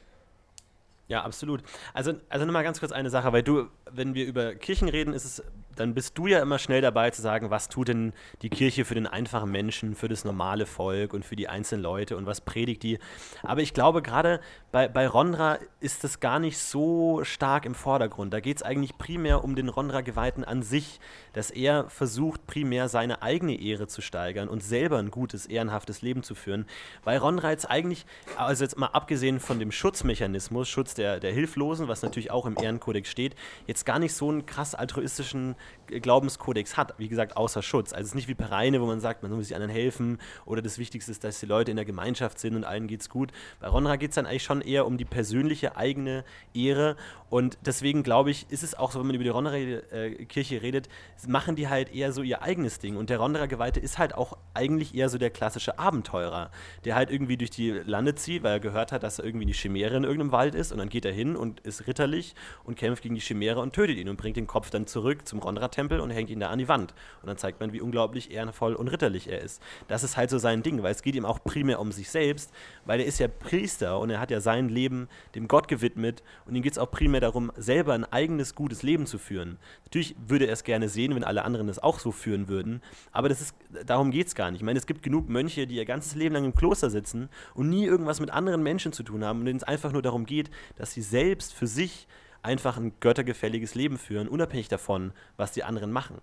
Ja, 1.06 1.22
absolut. 1.22 1.62
Also, 1.92 2.14
also 2.28 2.44
nochmal 2.46 2.64
ganz 2.64 2.80
kurz 2.80 2.92
eine 2.92 3.10
Sache, 3.10 3.32
weil 3.32 3.42
du, 3.42 3.68
wenn 3.90 4.14
wir 4.14 4.26
über 4.26 4.54
Kirchen 4.54 4.88
reden, 4.88 5.12
ist 5.12 5.24
es 5.24 5.42
dann 5.76 5.94
bist 5.94 6.18
du 6.18 6.26
ja 6.26 6.40
immer 6.40 6.58
schnell 6.58 6.80
dabei 6.80 7.10
zu 7.10 7.22
sagen, 7.22 7.50
was 7.50 7.68
tut 7.68 7.88
denn 7.88 8.12
die 8.42 8.50
Kirche 8.50 8.84
für 8.84 8.94
den 8.94 9.06
einfachen 9.06 9.50
Menschen, 9.50 9.94
für 9.94 10.08
das 10.08 10.24
normale 10.24 10.66
Volk 10.66 11.12
und 11.12 11.24
für 11.24 11.36
die 11.36 11.48
einzelnen 11.48 11.82
Leute 11.82 12.16
und 12.16 12.26
was 12.26 12.40
predigt 12.40 12.82
die. 12.82 12.98
Aber 13.42 13.60
ich 13.60 13.74
glaube, 13.74 14.02
gerade 14.02 14.40
bei, 14.72 14.88
bei 14.88 15.06
Rondra 15.06 15.58
ist 15.80 16.04
das 16.04 16.20
gar 16.20 16.38
nicht 16.38 16.58
so 16.58 17.22
stark 17.24 17.64
im 17.64 17.74
Vordergrund. 17.74 18.32
Da 18.32 18.40
geht 18.40 18.58
es 18.58 18.62
eigentlich 18.62 18.98
primär 18.98 19.44
um 19.44 19.54
den 19.54 19.68
Rondra-Geweihten 19.68 20.44
an 20.44 20.62
sich, 20.62 21.00
dass 21.32 21.50
er 21.50 21.88
versucht, 21.88 22.46
primär 22.46 22.88
seine 22.88 23.22
eigene 23.22 23.60
Ehre 23.60 23.86
zu 23.86 24.02
steigern 24.02 24.48
und 24.48 24.62
selber 24.62 24.98
ein 24.98 25.10
gutes, 25.10 25.46
ehrenhaftes 25.46 26.02
Leben 26.02 26.22
zu 26.22 26.34
führen. 26.34 26.66
Weil 27.04 27.18
Rondra 27.18 27.50
jetzt 27.50 27.70
eigentlich, 27.70 28.06
also 28.36 28.64
jetzt 28.64 28.78
mal 28.78 28.88
abgesehen 28.88 29.40
von 29.40 29.58
dem 29.58 29.72
Schutzmechanismus, 29.72 30.68
Schutz 30.68 30.94
der, 30.94 31.20
der 31.20 31.32
Hilflosen, 31.32 31.88
was 31.88 32.02
natürlich 32.02 32.30
auch 32.30 32.46
im 32.46 32.56
Ehrenkodex 32.60 33.08
steht, 33.08 33.34
jetzt 33.66 33.86
gar 33.86 33.98
nicht 33.98 34.14
so 34.14 34.28
einen 34.28 34.46
krass 34.46 34.74
altruistischen 34.74 35.56
Glaubenskodex 35.88 36.76
hat. 36.76 36.94
Wie 36.98 37.08
gesagt, 37.08 37.36
außer 37.36 37.62
Schutz. 37.62 37.92
Also 37.92 38.02
es 38.02 38.08
ist 38.08 38.14
nicht 38.14 38.28
wie 38.28 38.34
Pereine, 38.34 38.80
wo 38.80 38.86
man 38.86 39.00
sagt, 39.00 39.22
man 39.22 39.32
muss 39.32 39.48
sich 39.48 39.54
anderen 39.54 39.72
helfen 39.72 40.18
oder 40.46 40.62
das 40.62 40.78
Wichtigste 40.78 41.10
ist, 41.10 41.24
dass 41.24 41.40
die 41.40 41.46
Leute 41.46 41.70
in 41.70 41.76
der 41.76 41.84
Gemeinschaft 41.84 42.38
sind 42.38 42.56
und 42.56 42.64
allen 42.64 42.86
geht's 42.86 43.08
gut. 43.08 43.32
Bei 43.60 43.68
Ronra 43.68 43.96
geht 43.96 44.10
es 44.10 44.14
dann 44.14 44.26
eigentlich 44.26 44.44
schon 44.44 44.60
eher 44.60 44.86
um 44.86 44.96
die 44.96 45.04
persönliche 45.04 45.76
eigene 45.76 46.24
Ehre 46.54 46.96
und 47.34 47.58
deswegen 47.66 48.04
glaube 48.04 48.30
ich, 48.30 48.46
ist 48.50 48.62
es 48.62 48.76
auch 48.76 48.92
so, 48.92 49.00
wenn 49.00 49.08
man 49.08 49.16
über 49.16 49.24
die 49.24 49.30
Ronderer-Kirche 49.30 50.62
redet, 50.62 50.88
machen 51.26 51.56
die 51.56 51.68
halt 51.68 51.92
eher 51.92 52.12
so 52.12 52.22
ihr 52.22 52.42
eigenes 52.42 52.78
Ding. 52.78 52.96
Und 52.96 53.10
der 53.10 53.18
Ronderer-Geweihte 53.18 53.80
ist 53.80 53.98
halt 53.98 54.14
auch 54.14 54.38
eigentlich 54.54 54.94
eher 54.94 55.08
so 55.08 55.18
der 55.18 55.30
klassische 55.30 55.80
Abenteurer, 55.80 56.52
der 56.84 56.94
halt 56.94 57.10
irgendwie 57.10 57.36
durch 57.36 57.50
die 57.50 57.70
Lande 57.70 58.14
zieht, 58.14 58.44
weil 58.44 58.52
er 58.52 58.60
gehört 58.60 58.92
hat, 58.92 59.02
dass 59.02 59.18
er 59.18 59.24
irgendwie 59.24 59.46
die 59.46 59.52
Chimäre 59.52 59.96
in 59.96 60.04
irgendeinem 60.04 60.30
Wald 60.30 60.54
ist. 60.54 60.70
Und 60.70 60.78
dann 60.78 60.88
geht 60.88 61.04
er 61.04 61.12
hin 61.12 61.34
und 61.34 61.58
ist 61.60 61.88
ritterlich 61.88 62.36
und 62.62 62.76
kämpft 62.76 63.02
gegen 63.02 63.16
die 63.16 63.20
Chimäre 63.20 63.58
und 63.58 63.72
tötet 63.72 63.96
ihn 63.96 64.08
und 64.08 64.16
bringt 64.16 64.36
den 64.36 64.46
Kopf 64.46 64.70
dann 64.70 64.86
zurück 64.86 65.26
zum 65.26 65.40
Ronderer-Tempel 65.54 66.00
und 66.00 66.10
hängt 66.10 66.30
ihn 66.30 66.40
da 66.40 66.50
an 66.50 66.58
die 66.58 66.68
Wand. 66.68 66.94
Und 67.22 67.28
dann 67.28 67.36
zeigt 67.36 67.60
man, 67.60 67.72
wie 67.72 67.80
unglaublich 67.80 68.30
ehrenvoll 68.30 68.74
und 68.74 68.88
ritterlich 68.88 69.28
er 69.28 69.40
ist. 69.40 69.62
Das 69.88 70.02
ist 70.04 70.16
halt 70.16 70.30
so 70.30 70.38
sein 70.38 70.62
Ding, 70.62 70.82
weil 70.82 70.92
es 70.92 71.02
geht 71.02 71.14
ihm 71.14 71.24
auch 71.24 71.42
primär 71.42 71.80
um 71.80 71.92
sich 71.92 72.10
selbst, 72.10 72.52
weil 72.84 73.00
er 73.00 73.06
ist 73.06 73.18
ja 73.18 73.28
Priester 73.28 73.98
und 73.98 74.10
er 74.10 74.20
hat 74.20 74.30
ja 74.30 74.40
sein 74.40 74.68
Leben 74.68 75.08
dem 75.34 75.48
Gott 75.48 75.68
gewidmet 75.68 76.22
und 76.46 76.54
ihm 76.54 76.62
geht 76.62 76.72
es 76.72 76.78
auch 76.78 76.90
primär 76.90 77.20
darum, 77.20 77.52
selber 77.56 77.94
ein 77.94 78.04
eigenes 78.04 78.54
gutes 78.54 78.82
Leben 78.82 79.06
zu 79.06 79.18
führen. 79.18 79.58
Natürlich 79.84 80.16
würde 80.26 80.46
er 80.46 80.52
es 80.52 80.64
gerne 80.64 80.88
sehen, 80.88 81.14
wenn 81.14 81.24
alle 81.24 81.44
anderen 81.44 81.68
es 81.68 81.78
auch 81.78 81.98
so 81.98 82.12
führen 82.12 82.48
würden, 82.48 82.82
aber 83.12 83.28
das 83.28 83.40
ist, 83.40 83.54
darum 83.86 84.10
geht 84.10 84.26
es 84.26 84.34
gar 84.34 84.50
nicht. 84.50 84.60
Ich 84.60 84.64
meine, 84.64 84.78
es 84.78 84.86
gibt 84.86 85.02
genug 85.02 85.28
Mönche, 85.28 85.66
die 85.66 85.76
ihr 85.76 85.84
ganzes 85.84 86.14
Leben 86.14 86.34
lang 86.34 86.44
im 86.44 86.54
Kloster 86.54 86.90
sitzen 86.90 87.28
und 87.54 87.68
nie 87.68 87.84
irgendwas 87.84 88.20
mit 88.20 88.30
anderen 88.30 88.62
Menschen 88.62 88.92
zu 88.92 89.02
tun 89.02 89.24
haben 89.24 89.40
und 89.40 89.46
denen 89.46 89.58
es 89.58 89.64
einfach 89.64 89.92
nur 89.92 90.02
darum 90.02 90.26
geht, 90.26 90.50
dass 90.76 90.92
sie 90.92 91.02
selbst 91.02 91.54
für 91.54 91.66
sich 91.66 92.06
einfach 92.44 92.76
ein 92.76 92.92
göttergefälliges 93.00 93.74
Leben 93.74 93.98
führen, 93.98 94.28
unabhängig 94.28 94.68
davon, 94.68 95.12
was 95.36 95.52
die 95.52 95.64
anderen 95.64 95.90
machen. 95.90 96.20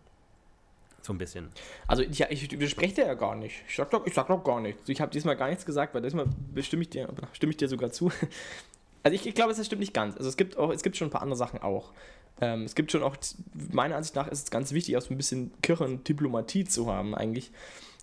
So 1.02 1.14
ein 1.14 1.18
bisschen. 1.18 1.50
Also 1.88 2.04
ja, 2.04 2.28
ich 2.30 2.52
widerspreche 2.52 2.96
dir 2.96 3.06
ja 3.08 3.14
gar 3.16 3.36
nicht. 3.36 3.64
Ich 3.68 3.76
sag 3.76 3.90
doch, 3.90 4.06
ich 4.06 4.14
sag 4.14 4.28
doch 4.28 4.44
gar 4.44 4.62
nichts. 4.62 4.88
Ich 4.88 5.02
habe 5.02 5.12
diesmal 5.12 5.36
gar 5.36 5.50
nichts 5.50 5.66
gesagt, 5.66 5.96
weil 5.96 6.02
diesmal 6.04 6.28
stimme 6.62 6.84
ich 6.84 6.90
dir, 6.90 7.10
stimme 7.34 7.50
ich 7.50 7.58
dir 7.58 7.68
sogar 7.68 7.92
zu. 7.92 8.12
Also 9.04 9.16
ich, 9.16 9.26
ich 9.26 9.34
glaube, 9.34 9.52
das 9.52 9.66
stimmt 9.66 9.80
nicht 9.80 9.96
ganz. 9.96 10.16
Also 10.16 10.30
es 10.30 10.38
gibt 10.38 10.58
auch, 10.58 10.70
es 10.72 10.84
gibt 10.84 10.96
schon 10.96 11.08
ein 11.08 11.12
paar 11.12 11.24
andere 11.24 11.36
Sachen 11.36 11.60
auch. 11.60 11.92
Ähm, 12.40 12.66
es 12.66 12.76
gibt 12.76 12.92
schon 12.92 13.02
auch, 13.02 13.18
meiner 13.72 13.96
Ansicht 13.96 14.16
nach 14.16 14.28
ist 14.28 14.44
es 14.44 14.52
ganz 14.52 14.74
wichtig, 14.74 14.96
auch 14.96 15.02
so 15.02 15.12
ein 15.12 15.18
bisschen 15.18 15.52
Kirchendiplomatie 15.64 16.66
zu 16.66 16.86
haben 16.86 17.16
eigentlich. 17.16 17.52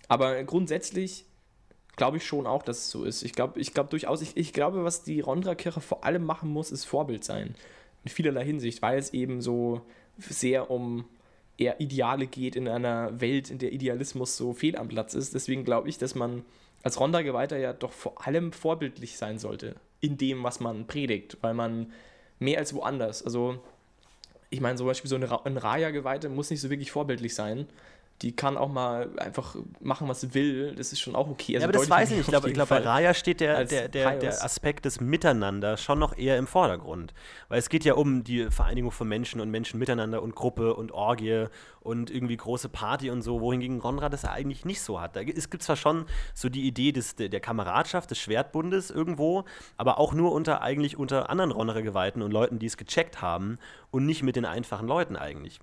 Aber 0.09 0.43
grundsätzlich 0.43 1.23
glaube 1.95 2.17
ich 2.17 2.27
schon 2.27 2.45
auch, 2.47 2.63
dass 2.63 2.79
es 2.79 2.89
so 2.89 3.05
ist. 3.05 3.23
Ich 3.23 3.31
glaube 3.31 3.61
ich 3.61 3.73
glaub 3.73 3.89
durchaus, 3.91 4.21
ich, 4.21 4.35
ich 4.35 4.51
glaube, 4.51 4.83
was 4.83 5.03
die 5.03 5.21
Rondra-Kirche 5.21 5.79
vor 5.79 6.03
allem 6.03 6.25
machen 6.25 6.49
muss, 6.49 6.69
ist 6.69 6.83
Vorbild 6.83 7.23
sein. 7.23 7.55
In 8.03 8.09
vielerlei 8.09 8.45
Hinsicht, 8.45 8.81
weil 8.81 8.97
es 8.97 9.13
eben 9.13 9.41
so 9.41 9.81
sehr 10.17 10.71
um 10.71 11.05
eher 11.57 11.81
Ideale 11.81 12.27
geht 12.27 12.55
in 12.55 12.67
einer 12.67 13.19
Welt, 13.19 13.49
in 13.51 13.57
der 13.57 13.73
Idealismus 13.73 14.37
so 14.37 14.53
fehl 14.53 14.77
am 14.77 14.87
Platz 14.87 15.13
ist. 15.13 15.33
Deswegen 15.33 15.65
glaube 15.65 15.89
ich, 15.89 15.97
dass 15.97 16.15
man 16.15 16.45
als 16.83 16.99
Ronda-Geweihter 16.99 17.57
ja 17.57 17.73
doch 17.73 17.91
vor 17.91 18.25
allem 18.25 18.53
vorbildlich 18.53 19.17
sein 19.17 19.37
sollte 19.37 19.75
in 19.99 20.17
dem, 20.17 20.43
was 20.43 20.61
man 20.61 20.87
predigt, 20.87 21.37
weil 21.41 21.53
man 21.53 21.91
mehr 22.39 22.59
als 22.59 22.73
woanders, 22.73 23.23
also 23.23 23.61
ich 24.49 24.61
meine, 24.61 24.77
zum 24.77 24.87
Beispiel 24.87 25.09
so 25.09 25.15
ein 25.15 25.57
Raya-Geweihte 25.57 26.29
muss 26.29 26.49
nicht 26.49 26.61
so 26.61 26.69
wirklich 26.69 26.91
vorbildlich 26.91 27.35
sein, 27.35 27.67
die 28.21 28.35
kann 28.35 28.57
auch 28.57 28.69
mal 28.69 29.09
einfach 29.17 29.55
machen, 29.79 30.09
was 30.09 30.21
sie 30.21 30.33
will. 30.33 30.75
Das 30.75 30.91
ist 30.91 30.99
schon 30.99 31.15
auch 31.15 31.29
okay. 31.29 31.55
Also 31.55 31.63
ja, 31.63 31.69
aber 31.69 31.73
das 31.73 31.89
weiß 31.89 32.11
ich 32.11 32.17
nicht. 32.17 32.27
Ich 32.27 32.31
glaube, 32.31 32.51
glaub, 32.51 32.67
bei 32.67 32.79
Raya 32.79 33.13
steht 33.13 33.39
der, 33.39 33.63
der, 33.63 33.87
der, 33.87 34.17
der, 34.17 34.43
Aspekt 34.43 34.83
des 34.83 34.99
Miteinander 34.99 35.77
schon 35.77 35.99
noch 35.99 36.17
eher 36.17 36.37
im 36.37 36.45
Vordergrund. 36.45 37.13
Weil 37.47 37.59
es 37.59 37.69
geht 37.69 37.85
ja 37.85 37.93
um 37.93 38.25
die 38.25 38.51
Vereinigung 38.51 38.91
von 38.91 39.07
Menschen 39.07 39.39
und 39.39 39.49
Menschen 39.49 39.79
miteinander 39.79 40.21
und 40.21 40.35
Gruppe 40.35 40.73
und 40.73 40.91
Orgie 40.91 41.45
und 41.79 42.11
irgendwie 42.11 42.35
große 42.35 42.67
Party 42.67 43.09
und 43.09 43.21
so, 43.21 43.39
wohingegen 43.39 43.79
Ronrad 43.79 44.11
das 44.11 44.25
eigentlich 44.25 44.65
nicht 44.65 44.81
so 44.81 44.99
hat. 44.99 45.15
Da, 45.15 45.21
es 45.21 45.49
gibt 45.49 45.63
zwar 45.63 45.77
schon 45.77 46.05
so 46.33 46.49
die 46.49 46.67
Idee 46.67 46.91
des, 46.91 47.15
der 47.15 47.39
Kameradschaft, 47.39 48.11
des 48.11 48.19
Schwertbundes 48.19 48.91
irgendwo, 48.91 49.45
aber 49.77 49.97
auch 49.97 50.13
nur 50.13 50.33
unter 50.33 50.61
eigentlich 50.61 50.97
unter 50.97 51.29
anderen 51.29 51.51
Ronnerer-Geweihten 51.51 52.21
und 52.21 52.31
Leuten, 52.31 52.59
die 52.59 52.65
es 52.65 52.75
gecheckt 52.75 53.21
haben 53.21 53.59
und 53.91 54.05
nicht 54.05 54.23
mit 54.23 54.35
den 54.35 54.45
einfachen 54.45 54.87
Leuten 54.87 55.15
eigentlich. 55.15 55.61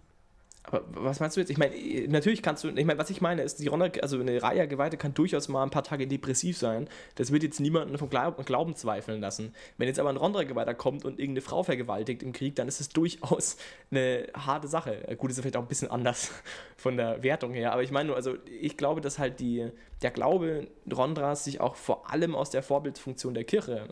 Aber 0.66 0.83
was 0.88 1.20
meinst 1.20 1.37
du 1.37 1.40
jetzt? 1.40 1.50
Ich 1.50 1.59
meine, 1.59 1.74
natürlich 2.09 2.42
kannst 2.42 2.64
du, 2.64 2.68
ich 2.68 2.85
meine, 2.85 2.98
was 2.98 3.11
ich 3.11 3.20
meine 3.20 3.42
ist, 3.42 3.61
die 3.61 3.68
Ronda, 3.68 3.87
also 4.02 4.18
eine 4.18 4.42
Raya-Geweihte 4.42 4.96
kann 4.96 5.14
durchaus 5.14 5.48
mal 5.48 5.62
ein 5.62 5.70
paar 5.70 5.85
Tage 5.85 6.07
depressiv 6.07 6.59
sein. 6.59 6.88
Das 7.14 7.31
wird 7.31 7.42
jetzt 7.42 7.61
niemanden 7.61 7.96
vom 7.98 8.11
Glauben 8.11 8.74
zweifeln 8.74 9.20
lassen. 9.20 9.55
Wenn 9.79 9.88
jetzt 9.88 10.00
aber 10.00 10.11
ein 10.11 10.16
Ronda-Geweihter 10.16 10.74
kommt 10.74 11.05
und 11.05 11.20
irgendeine 11.20 11.42
Frau 11.42 11.62
vergewaltigt 11.62 12.22
im 12.22 12.33
Krieg, 12.33 12.57
dann 12.57 12.68
ist 12.68 12.81
es 12.81 12.88
durchaus 12.88 13.57
eine 13.90 14.26
harte 14.35 14.68
Sache. 14.68 15.16
Gut, 15.18 15.31
ist 15.31 15.40
vielleicht 15.40 15.57
auch 15.57 15.62
ein 15.62 15.68
bisschen 15.68 15.90
anders 15.90 16.33
von 16.76 16.96
der 16.96 17.22
Wertung 17.22 17.52
her, 17.52 17.72
aber 17.72 17.83
ich 17.83 17.90
meine 17.90 18.09
nur, 18.09 18.16
also 18.16 18.35
ich 18.61 18.76
glaube, 18.76 19.00
dass 19.00 19.18
halt 19.18 19.40
die, 19.40 19.68
der 20.02 20.11
Glaube 20.11 20.66
Rondras 20.92 21.44
sich 21.44 21.61
auch 21.61 21.76
vor 21.76 22.11
allem 22.11 22.35
aus 22.35 22.50
der 22.50 22.62
Vorbildfunktion 22.62 23.35
der 23.35 23.44
Kirche 23.44 23.88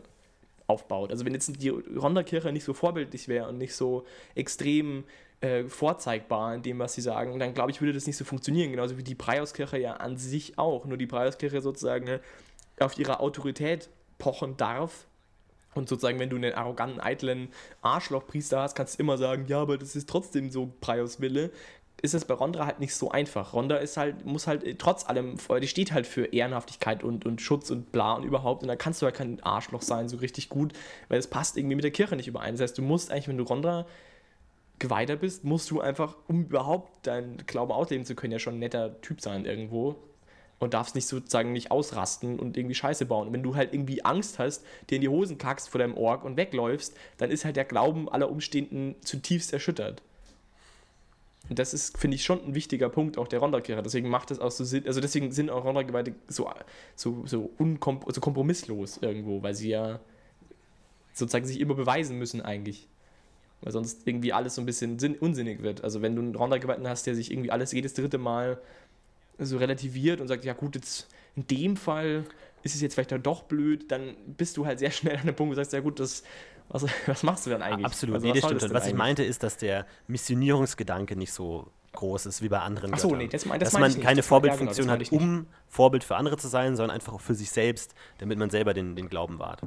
aufbaut. 0.67 1.11
Also 1.11 1.25
wenn 1.25 1.33
jetzt 1.33 1.61
die 1.61 1.69
Ronda-Kirche 1.69 2.51
nicht 2.51 2.63
so 2.63 2.73
vorbildlich 2.73 3.27
wäre 3.27 3.47
und 3.47 3.57
nicht 3.57 3.75
so 3.75 4.05
extrem 4.33 5.03
äh, 5.41 5.63
vorzeigbar 5.65 6.55
in 6.55 6.61
dem, 6.61 6.79
was 6.79 6.93
sie 6.93 7.01
sagen, 7.01 7.37
dann 7.39 7.53
glaube 7.53 7.71
ich, 7.71 7.81
würde 7.81 7.93
das 7.93 8.07
nicht 8.07 8.17
so 8.17 8.25
funktionieren. 8.25 8.71
Genauso 8.71 8.97
wie 8.97 9.03
die 9.03 9.15
Preiauskirche 9.15 9.77
ja 9.77 9.93
an 9.93 10.17
sich 10.17 10.57
auch. 10.57 10.85
Nur 10.85 10.97
die 10.97 11.07
Preiauskirche 11.07 11.61
sozusagen 11.61 12.07
äh, 12.07 12.19
auf 12.79 12.97
ihre 12.97 13.19
Autorität 13.19 13.89
pochen 14.17 14.57
darf. 14.57 15.07
Und 15.73 15.89
sozusagen, 15.89 16.19
wenn 16.19 16.29
du 16.29 16.37
einen 16.37 16.53
arroganten, 16.53 17.01
eitlen 17.01 17.49
Arschlochpriester 17.81 18.61
hast, 18.61 18.75
kannst 18.75 18.97
du 18.97 19.03
immer 19.03 19.17
sagen, 19.17 19.45
ja, 19.47 19.61
aber 19.61 19.77
das 19.77 19.95
ist 19.95 20.07
trotzdem 20.07 20.49
so 20.49 20.71
Preios 20.79 21.19
Wille 21.19 21.51
ist 22.01 22.13
es 22.13 22.25
bei 22.25 22.33
Ronda 22.33 22.65
halt 22.65 22.79
nicht 22.79 22.93
so 22.93 23.11
einfach. 23.11 23.53
Ronda 23.53 23.77
ist 23.77 23.97
halt, 23.97 24.25
muss 24.25 24.47
halt 24.47 24.63
äh, 24.63 24.75
trotz 24.75 25.07
allem, 25.07 25.37
die 25.61 25.67
steht 25.67 25.91
halt 25.91 26.07
für 26.07 26.25
Ehrenhaftigkeit 26.25 27.03
und, 27.03 27.25
und 27.25 27.41
Schutz 27.41 27.71
und 27.71 27.91
bla 27.91 28.13
und 28.13 28.23
überhaupt. 28.23 28.61
Und 28.61 28.67
da 28.67 28.75
kannst 28.75 29.01
du 29.01 29.05
halt 29.05 29.15
kein 29.15 29.41
Arschloch 29.43 29.81
sein, 29.81 30.09
so 30.09 30.17
richtig 30.17 30.49
gut, 30.49 30.73
weil 31.09 31.19
es 31.19 31.27
passt 31.27 31.57
irgendwie 31.57 31.75
mit 31.75 31.83
der 31.83 31.91
Kirche 31.91 32.15
nicht 32.15 32.27
überein. 32.27 32.53
Das 32.53 32.61
heißt, 32.61 32.77
du 32.77 32.81
musst 32.81 33.11
eigentlich, 33.11 33.27
wenn 33.27 33.37
du 33.37 33.43
Ronda 33.43 33.85
geweihter 34.79 35.15
bist, 35.15 35.43
musst 35.43 35.71
du 35.71 35.81
einfach, 35.81 36.15
um 36.27 36.45
überhaupt 36.45 37.07
deinen 37.07 37.37
Glauben 37.45 37.71
ausleben 37.71 38.05
zu 38.05 38.15
können, 38.15 38.33
ja 38.33 38.39
schon 38.39 38.55
ein 38.55 38.59
netter 38.59 39.01
Typ 39.01 39.21
sein 39.21 39.45
irgendwo. 39.45 39.95
Und 40.57 40.73
darfst 40.73 40.95
nicht 40.95 41.07
sozusagen 41.07 41.51
nicht 41.51 41.69
ausrasten 41.69 42.39
und 42.39 42.55
irgendwie 42.55 42.75
Scheiße 42.75 43.05
bauen. 43.05 43.27
Und 43.27 43.33
wenn 43.33 43.43
du 43.43 43.55
halt 43.55 43.73
irgendwie 43.73 44.05
Angst 44.05 44.39
hast, 44.39 44.65
dir 44.89 44.95
in 44.95 45.01
die 45.01 45.09
Hosen 45.09 45.37
kackst 45.37 45.67
vor 45.67 45.79
deinem 45.79 45.97
Org 45.97 46.23
und 46.23 46.37
wegläufst, 46.37 46.95
dann 47.17 47.29
ist 47.29 47.43
halt 47.43 47.57
der 47.57 47.65
Glauben 47.65 48.07
aller 48.07 48.29
Umstehenden 48.29 48.95
zutiefst 49.01 49.51
erschüttert. 49.51 50.01
Und 51.49 51.59
das 51.59 51.73
ist, 51.73 51.97
finde 51.97 52.15
ich, 52.15 52.23
schon 52.23 52.43
ein 52.43 52.55
wichtiger 52.55 52.89
Punkt 52.89 53.17
auch 53.17 53.27
der 53.27 53.39
Ronda-Kirche. 53.39 53.83
Deswegen 53.83 54.09
macht 54.09 54.31
es 54.31 54.39
auch 54.39 54.49
so 54.49 54.63
Sinn, 54.63 54.87
also 54.87 55.01
deswegen 55.01 55.31
sind 55.31 55.49
auch 55.49 55.65
Ronda-Geweihte 55.65 56.15
so, 56.27 56.49
so, 56.95 57.23
so, 57.25 57.51
so 57.57 58.21
kompromisslos 58.21 58.97
irgendwo, 58.97 59.43
weil 59.43 59.53
sie 59.53 59.69
ja 59.69 59.99
sozusagen 61.13 61.45
sich 61.45 61.59
immer 61.59 61.75
beweisen 61.75 62.17
müssen 62.17 62.41
eigentlich 62.41 62.87
weil 63.65 63.71
sonst 63.71 64.07
irgendwie 64.07 64.31
alles 64.31 64.55
so 64.55 64.61
ein 64.61 64.67
bisschen 64.67 64.99
sinn 64.99 65.15
unsinnig 65.15 65.63
wird. 65.63 65.83
Also 65.83 66.03
wenn 66.03 66.15
du 66.15 66.21
einen 66.21 66.35
Ronda-Geweihten 66.35 66.87
hast, 66.87 67.07
der 67.07 67.15
sich 67.15 67.31
irgendwie 67.31 67.49
alles 67.49 67.71
jedes 67.71 67.95
dritte 67.95 68.19
Mal 68.19 68.59
so 69.39 69.57
relativiert 69.57 70.21
und 70.21 70.27
sagt, 70.27 70.45
ja 70.45 70.53
gut, 70.53 70.75
jetzt 70.75 71.07
in 71.35 71.47
dem 71.47 71.75
Fall 71.75 72.25
ist 72.61 72.75
es 72.75 72.81
jetzt 72.81 72.93
vielleicht 72.93 73.11
doch 73.25 73.41
blöd, 73.43 73.91
dann 73.91 74.15
bist 74.37 74.55
du 74.57 74.67
halt 74.67 74.77
sehr 74.77 74.91
schnell 74.91 75.17
an 75.17 75.25
dem 75.25 75.35
Punkt, 75.35 75.49
wo 75.49 75.55
du 75.55 75.55
sagst, 75.55 75.73
ja 75.73 75.79
gut, 75.79 75.99
das, 75.99 76.23
was, 76.69 76.85
was 77.07 77.23
machst 77.23 77.47
du 77.47 77.49
dann 77.49 77.63
eigentlich? 77.63 77.87
Absolut, 77.87 78.15
also, 78.15 78.27
nee, 78.27 78.33
das 78.33 78.45
stimmt. 78.45 78.61
Und 78.61 78.69
was 78.71 78.83
eigentlich? 78.83 78.93
ich 78.93 78.97
meinte, 78.97 79.23
ist, 79.23 79.41
dass 79.41 79.57
der 79.57 79.87
Missionierungsgedanke 80.07 81.15
nicht 81.15 81.33
so 81.33 81.65
groß 81.93 82.27
ist 82.27 82.43
wie 82.43 82.49
bei 82.49 82.59
anderen 82.59 82.93
Ach 82.93 82.99
so, 82.99 83.07
Göttern. 83.07 83.23
nee, 83.23 83.27
das, 83.29 83.45
das 83.45 83.59
Dass 83.59 83.73
man 83.73 83.99
keine 83.99 84.21
Vorbildfunktion 84.21 84.87
ja, 84.87 84.95
genau, 84.95 85.05
hat, 85.07 85.11
um 85.11 85.47
Vorbild 85.69 86.03
für 86.03 86.17
andere 86.17 86.37
zu 86.37 86.49
sein, 86.49 86.75
sondern 86.75 86.93
einfach 86.93 87.13
auch 87.13 87.21
für 87.21 87.33
sich 87.33 87.49
selbst, 87.49 87.95
damit 88.19 88.37
man 88.37 88.51
selber 88.51 88.75
den, 88.75 88.95
den 88.95 89.09
Glauben 89.09 89.39
wahrt. 89.39 89.61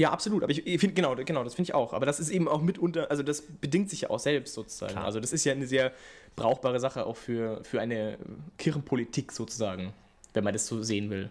Ja, 0.00 0.12
absolut. 0.12 0.42
Aber 0.42 0.50
ich, 0.50 0.66
ich 0.66 0.80
finde, 0.80 0.94
genau, 0.94 1.14
genau, 1.14 1.44
das 1.44 1.54
finde 1.54 1.68
ich 1.68 1.74
auch. 1.74 1.92
Aber 1.92 2.06
das 2.06 2.20
ist 2.20 2.30
eben 2.30 2.48
auch 2.48 2.62
mitunter, 2.62 3.10
also 3.10 3.22
das 3.22 3.42
bedingt 3.42 3.90
sich 3.90 4.00
ja 4.02 4.10
auch 4.10 4.18
selbst 4.18 4.54
sozusagen. 4.54 4.92
Klar. 4.92 5.04
Also 5.04 5.20
das 5.20 5.30
ist 5.34 5.44
ja 5.44 5.52
eine 5.52 5.66
sehr 5.66 5.92
brauchbare 6.36 6.80
Sache 6.80 7.04
auch 7.04 7.18
für, 7.18 7.62
für 7.64 7.82
eine 7.82 8.16
Kirchenpolitik 8.56 9.30
sozusagen, 9.30 9.92
wenn 10.32 10.42
man 10.42 10.54
das 10.54 10.66
so 10.66 10.82
sehen 10.82 11.10
will. 11.10 11.30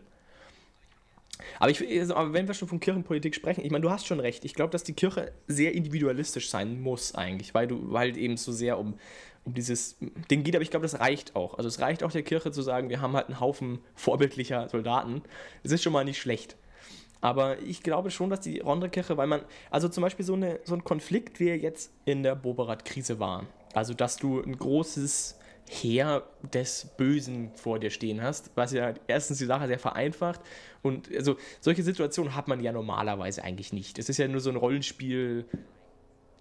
Aber, 1.57 1.71
ich, 1.71 1.81
also, 1.99 2.13
aber 2.13 2.33
wenn 2.33 2.47
wir 2.47 2.53
schon 2.53 2.67
von 2.67 2.79
Kirchenpolitik 2.79 3.33
sprechen, 3.33 3.65
ich 3.65 3.71
meine, 3.71 3.81
du 3.81 3.89
hast 3.89 4.05
schon 4.05 4.19
recht. 4.19 4.45
Ich 4.45 4.53
glaube, 4.53 4.69
dass 4.69 4.83
die 4.83 4.93
Kirche 4.93 5.31
sehr 5.47 5.73
individualistisch 5.73 6.51
sein 6.51 6.79
muss 6.79 7.15
eigentlich, 7.15 7.55
weil 7.55 7.65
du 7.65 7.91
weil 7.91 8.15
eben 8.19 8.37
so 8.37 8.51
sehr 8.51 8.77
um, 8.77 8.99
um 9.45 9.55
dieses 9.55 9.97
Ding 10.29 10.43
geht. 10.43 10.53
Aber 10.53 10.61
ich 10.61 10.69
glaube, 10.69 10.83
das 10.83 10.99
reicht 10.99 11.35
auch. 11.35 11.57
Also 11.57 11.67
es 11.69 11.79
reicht 11.79 12.03
auch 12.03 12.11
der 12.11 12.21
Kirche 12.21 12.51
zu 12.51 12.61
sagen, 12.61 12.89
wir 12.89 13.01
haben 13.01 13.13
halt 13.13 13.29
einen 13.29 13.39
Haufen 13.39 13.79
vorbildlicher 13.95 14.69
Soldaten. 14.69 15.23
Das 15.63 15.71
ist 15.71 15.81
schon 15.81 15.93
mal 15.93 16.05
nicht 16.05 16.19
schlecht. 16.19 16.55
Aber 17.21 17.59
ich 17.59 17.83
glaube 17.83 18.11
schon, 18.11 18.29
dass 18.29 18.39
die 18.41 18.59
Rondra-Kirche, 18.59 19.17
weil 19.17 19.27
man, 19.27 19.41
also 19.71 19.89
zum 19.89 20.03
Beispiel 20.03 20.25
so, 20.25 20.33
eine, 20.33 20.59
so 20.63 20.75
ein 20.75 20.83
Konflikt, 20.83 21.39
wie 21.39 21.49
er 21.49 21.57
jetzt 21.57 21.91
in 22.05 22.23
der 22.23 22.35
Boberat-Krise 22.35 23.19
war. 23.19 23.45
Also, 23.73 23.93
dass 23.93 24.17
du 24.17 24.41
ein 24.41 24.57
großes 24.57 25.37
Heer 25.69 26.23
des 26.53 26.87
Bösen 26.97 27.51
vor 27.53 27.77
dir 27.77 27.91
stehen 27.91 28.23
hast, 28.23 28.51
was 28.55 28.71
ja 28.71 28.93
erstens 29.07 29.37
die 29.37 29.45
Sache 29.45 29.67
sehr 29.67 29.77
vereinfacht 29.77 30.41
und 30.81 31.15
also 31.15 31.35
solche 31.59 31.83
Situationen 31.83 32.35
hat 32.35 32.47
man 32.47 32.59
ja 32.61 32.71
normalerweise 32.71 33.43
eigentlich 33.43 33.71
nicht. 33.71 33.99
Es 33.99 34.09
ist 34.09 34.17
ja 34.17 34.27
nur 34.27 34.41
so 34.41 34.49
ein 34.49 34.55
Rollenspiel 34.55 35.45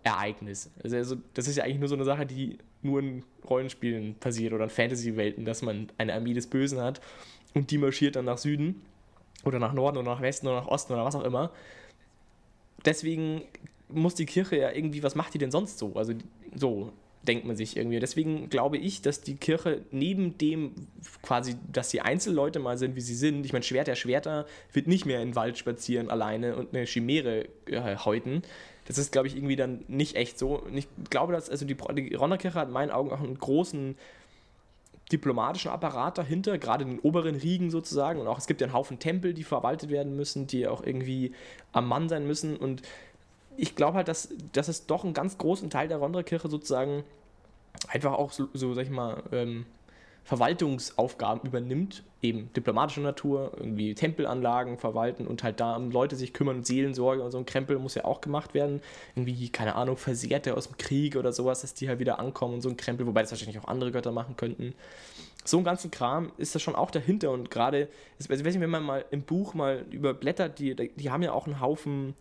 Ereignis. 0.03 0.71
Also, 0.83 1.17
das 1.35 1.47
ist 1.47 1.57
ja 1.57 1.65
eigentlich 1.65 1.81
nur 1.81 1.89
so 1.89 1.95
eine 1.95 2.05
Sache, 2.05 2.25
die 2.25 2.57
nur 2.81 3.01
in 3.01 3.25
Rollenspielen 3.49 4.15
passiert 4.15 4.55
oder 4.55 4.65
in 4.65 4.71
Fantasy-Welten, 4.71 5.45
dass 5.45 5.61
man 5.61 5.89
eine 5.99 6.15
Armee 6.15 6.33
des 6.33 6.47
Bösen 6.47 6.81
hat 6.81 7.03
und 7.53 7.71
die 7.71 7.77
marschiert 7.77 8.17
dann 8.17 8.25
nach 8.25 8.39
Süden 8.39 8.81
oder 9.45 9.59
nach 9.59 9.73
Norden 9.73 9.99
oder 9.99 10.11
nach 10.11 10.21
Westen 10.21 10.47
oder 10.47 10.61
nach 10.61 10.69
Osten 10.69 10.93
oder 10.93 11.05
was 11.05 11.15
auch 11.15 11.25
immer. 11.25 11.51
Deswegen 12.85 13.43
muss 13.89 14.15
die 14.15 14.27
Kirche 14.27 14.57
ja 14.57 14.71
irgendwie, 14.71 15.03
was 15.03 15.15
macht 15.15 15.35
die 15.35 15.39
denn 15.39 15.51
sonst 15.51 15.79
so? 15.79 15.95
Also 15.95 16.13
so, 16.55 16.93
denkt 17.27 17.45
man 17.45 17.57
sich 17.57 17.77
irgendwie. 17.77 18.01
Deswegen 18.01 18.49
glaube 18.49 18.79
ich, 18.79 19.03
dass 19.03 19.21
die 19.21 19.37
Kirche 19.37 19.83
neben 19.91 20.39
dem 20.39 20.73
quasi, 21.23 21.57
dass 21.71 21.91
die 21.91 22.01
Einzelleute 22.01 22.59
mal 22.59 22.79
sind, 22.79 22.97
wie 22.97 23.01
sie 23.01 23.15
sind, 23.15 23.45
ich 23.45 23.53
meine, 23.53 23.65
Schwert 23.65 23.87
der 23.87 23.97
Schwerter 23.97 24.47
wird 24.73 24.87
nicht 24.87 25.07
mehr 25.07 25.21
in 25.21 25.31
den 25.31 25.37
Wald 25.37 25.59
spazieren 25.59 26.11
alleine 26.11 26.57
und 26.57 26.75
eine 26.75 26.87
Chimäre 26.87 27.47
äh, 27.67 27.97
häuten. 27.97 28.43
Das 28.87 28.97
ist, 28.97 29.13
glaube 29.13 29.29
ich, 29.29 29.37
irgendwie 29.37 29.57
dann 29.57 29.85
nicht 29.89 30.17
echt 30.17 30.39
so. 30.39 30.61
Und 30.61 30.77
ich 30.77 30.89
glaube, 31.11 31.33
dass, 31.33 31.51
also 31.51 31.67
die, 31.67 31.77
die 31.77 32.15
Ronnerkirche 32.15 32.59
hat 32.59 32.69
in 32.69 32.75
meinen 32.75 32.91
Augen 32.91 33.11
auch 33.11 33.21
einen 33.21 33.39
großen 33.39 33.97
diplomatischen 35.13 35.71
Apparat 35.71 36.19
dahinter, 36.19 36.59
gerade 36.59 36.85
in 36.85 36.91
den 36.91 37.01
oberen 37.01 37.37
Riegen 37.37 37.71
sozusagen. 37.71 38.21
Und 38.21 38.27
auch 38.27 38.39
es 38.39 38.47
gibt 38.47 38.61
ja 38.61 38.67
einen 38.67 38.75
Haufen 38.75 38.99
Tempel, 38.99 39.35
die 39.35 39.45
verwaltet 39.45 39.91
werden 39.91 40.17
müssen, 40.17 40.47
die 40.47 40.67
auch 40.67 40.83
irgendwie 40.83 41.33
am 41.73 41.89
Mann 41.89 42.09
sein 42.09 42.27
müssen. 42.27 42.57
Und 42.57 42.83
ich 43.57 43.75
glaube 43.75 43.97
halt, 43.97 44.09
dass, 44.09 44.29
dass 44.53 44.69
es 44.69 44.87
doch 44.87 45.05
einen 45.05 45.15
ganz 45.15 45.39
großen 45.39 45.71
Teil 45.71 45.89
der 45.89 45.99
Rondra-Kirche 45.99 46.49
sozusagen 46.49 47.05
einfach 47.89 48.13
auch 48.13 48.33
so, 48.33 48.49
so 48.53 48.75
sag 48.75 48.85
ich 48.85 48.91
mal, 48.91 49.23
ähm, 49.33 49.67
Verwaltungsaufgaben 50.29 51.49
übernimmt, 51.49 52.03
eben 52.21 52.53
diplomatischer 52.53 53.01
Natur, 53.01 53.53
irgendwie 53.57 53.95
Tempelanlagen 53.95 54.77
verwalten 54.77 55.27
und 55.27 55.43
halt 55.43 55.59
da 55.59 55.75
um 55.75 55.91
Leute 55.91 56.17
sich 56.17 56.35
kümmern, 56.35 56.65
Seelensorge 56.65 57.23
und 57.23 57.31
so 57.31 57.39
ein 57.39 57.47
Krempel 57.47 57.79
muss 57.79 57.95
ja 57.95 58.05
auch 58.05 58.21
gemacht 58.21 58.53
werden. 58.53 58.83
Irgendwie, 59.17 59.49
keine 59.49 59.75
Ahnung, 59.75 59.97
Versehrte 59.97 60.55
aus 60.55 60.67
dem 60.67 60.77
Krieg 60.77 61.17
oder 61.17 61.33
sowas, 61.33 61.63
dass 61.63 61.73
die 61.73 61.89
halt 61.89 61.99
wieder 61.99 62.19
ankommen 62.19 62.57
und 62.57 62.61
so 62.61 62.69
ein 62.69 62.77
Krempel, 62.77 63.07
wobei 63.07 63.23
das 63.23 63.31
wahrscheinlich 63.31 63.59
auch 63.59 63.69
andere 63.69 63.91
Götter 63.91 64.13
machen 64.13 64.37
könnten. 64.37 64.75
So 65.47 65.57
ein 65.57 65.65
ganzen 65.65 65.91
Kram 65.91 66.31
ist 66.37 66.55
da 66.55 66.59
schon 66.59 66.75
auch 66.75 66.91
dahinter 66.91 67.31
und 67.31 67.51
gerade, 67.51 67.89
also 68.19 68.45
wenn 68.45 68.69
man 68.69 68.83
mal 68.83 69.07
im 69.11 69.23
Buch 69.23 69.55
mal 69.55 69.87
überblättert, 69.91 70.59
die, 70.59 70.75
die 70.75 71.11
haben 71.11 71.23
ja 71.23 71.33
auch 71.33 71.47
einen 71.47 71.63
Haufen 71.63 72.15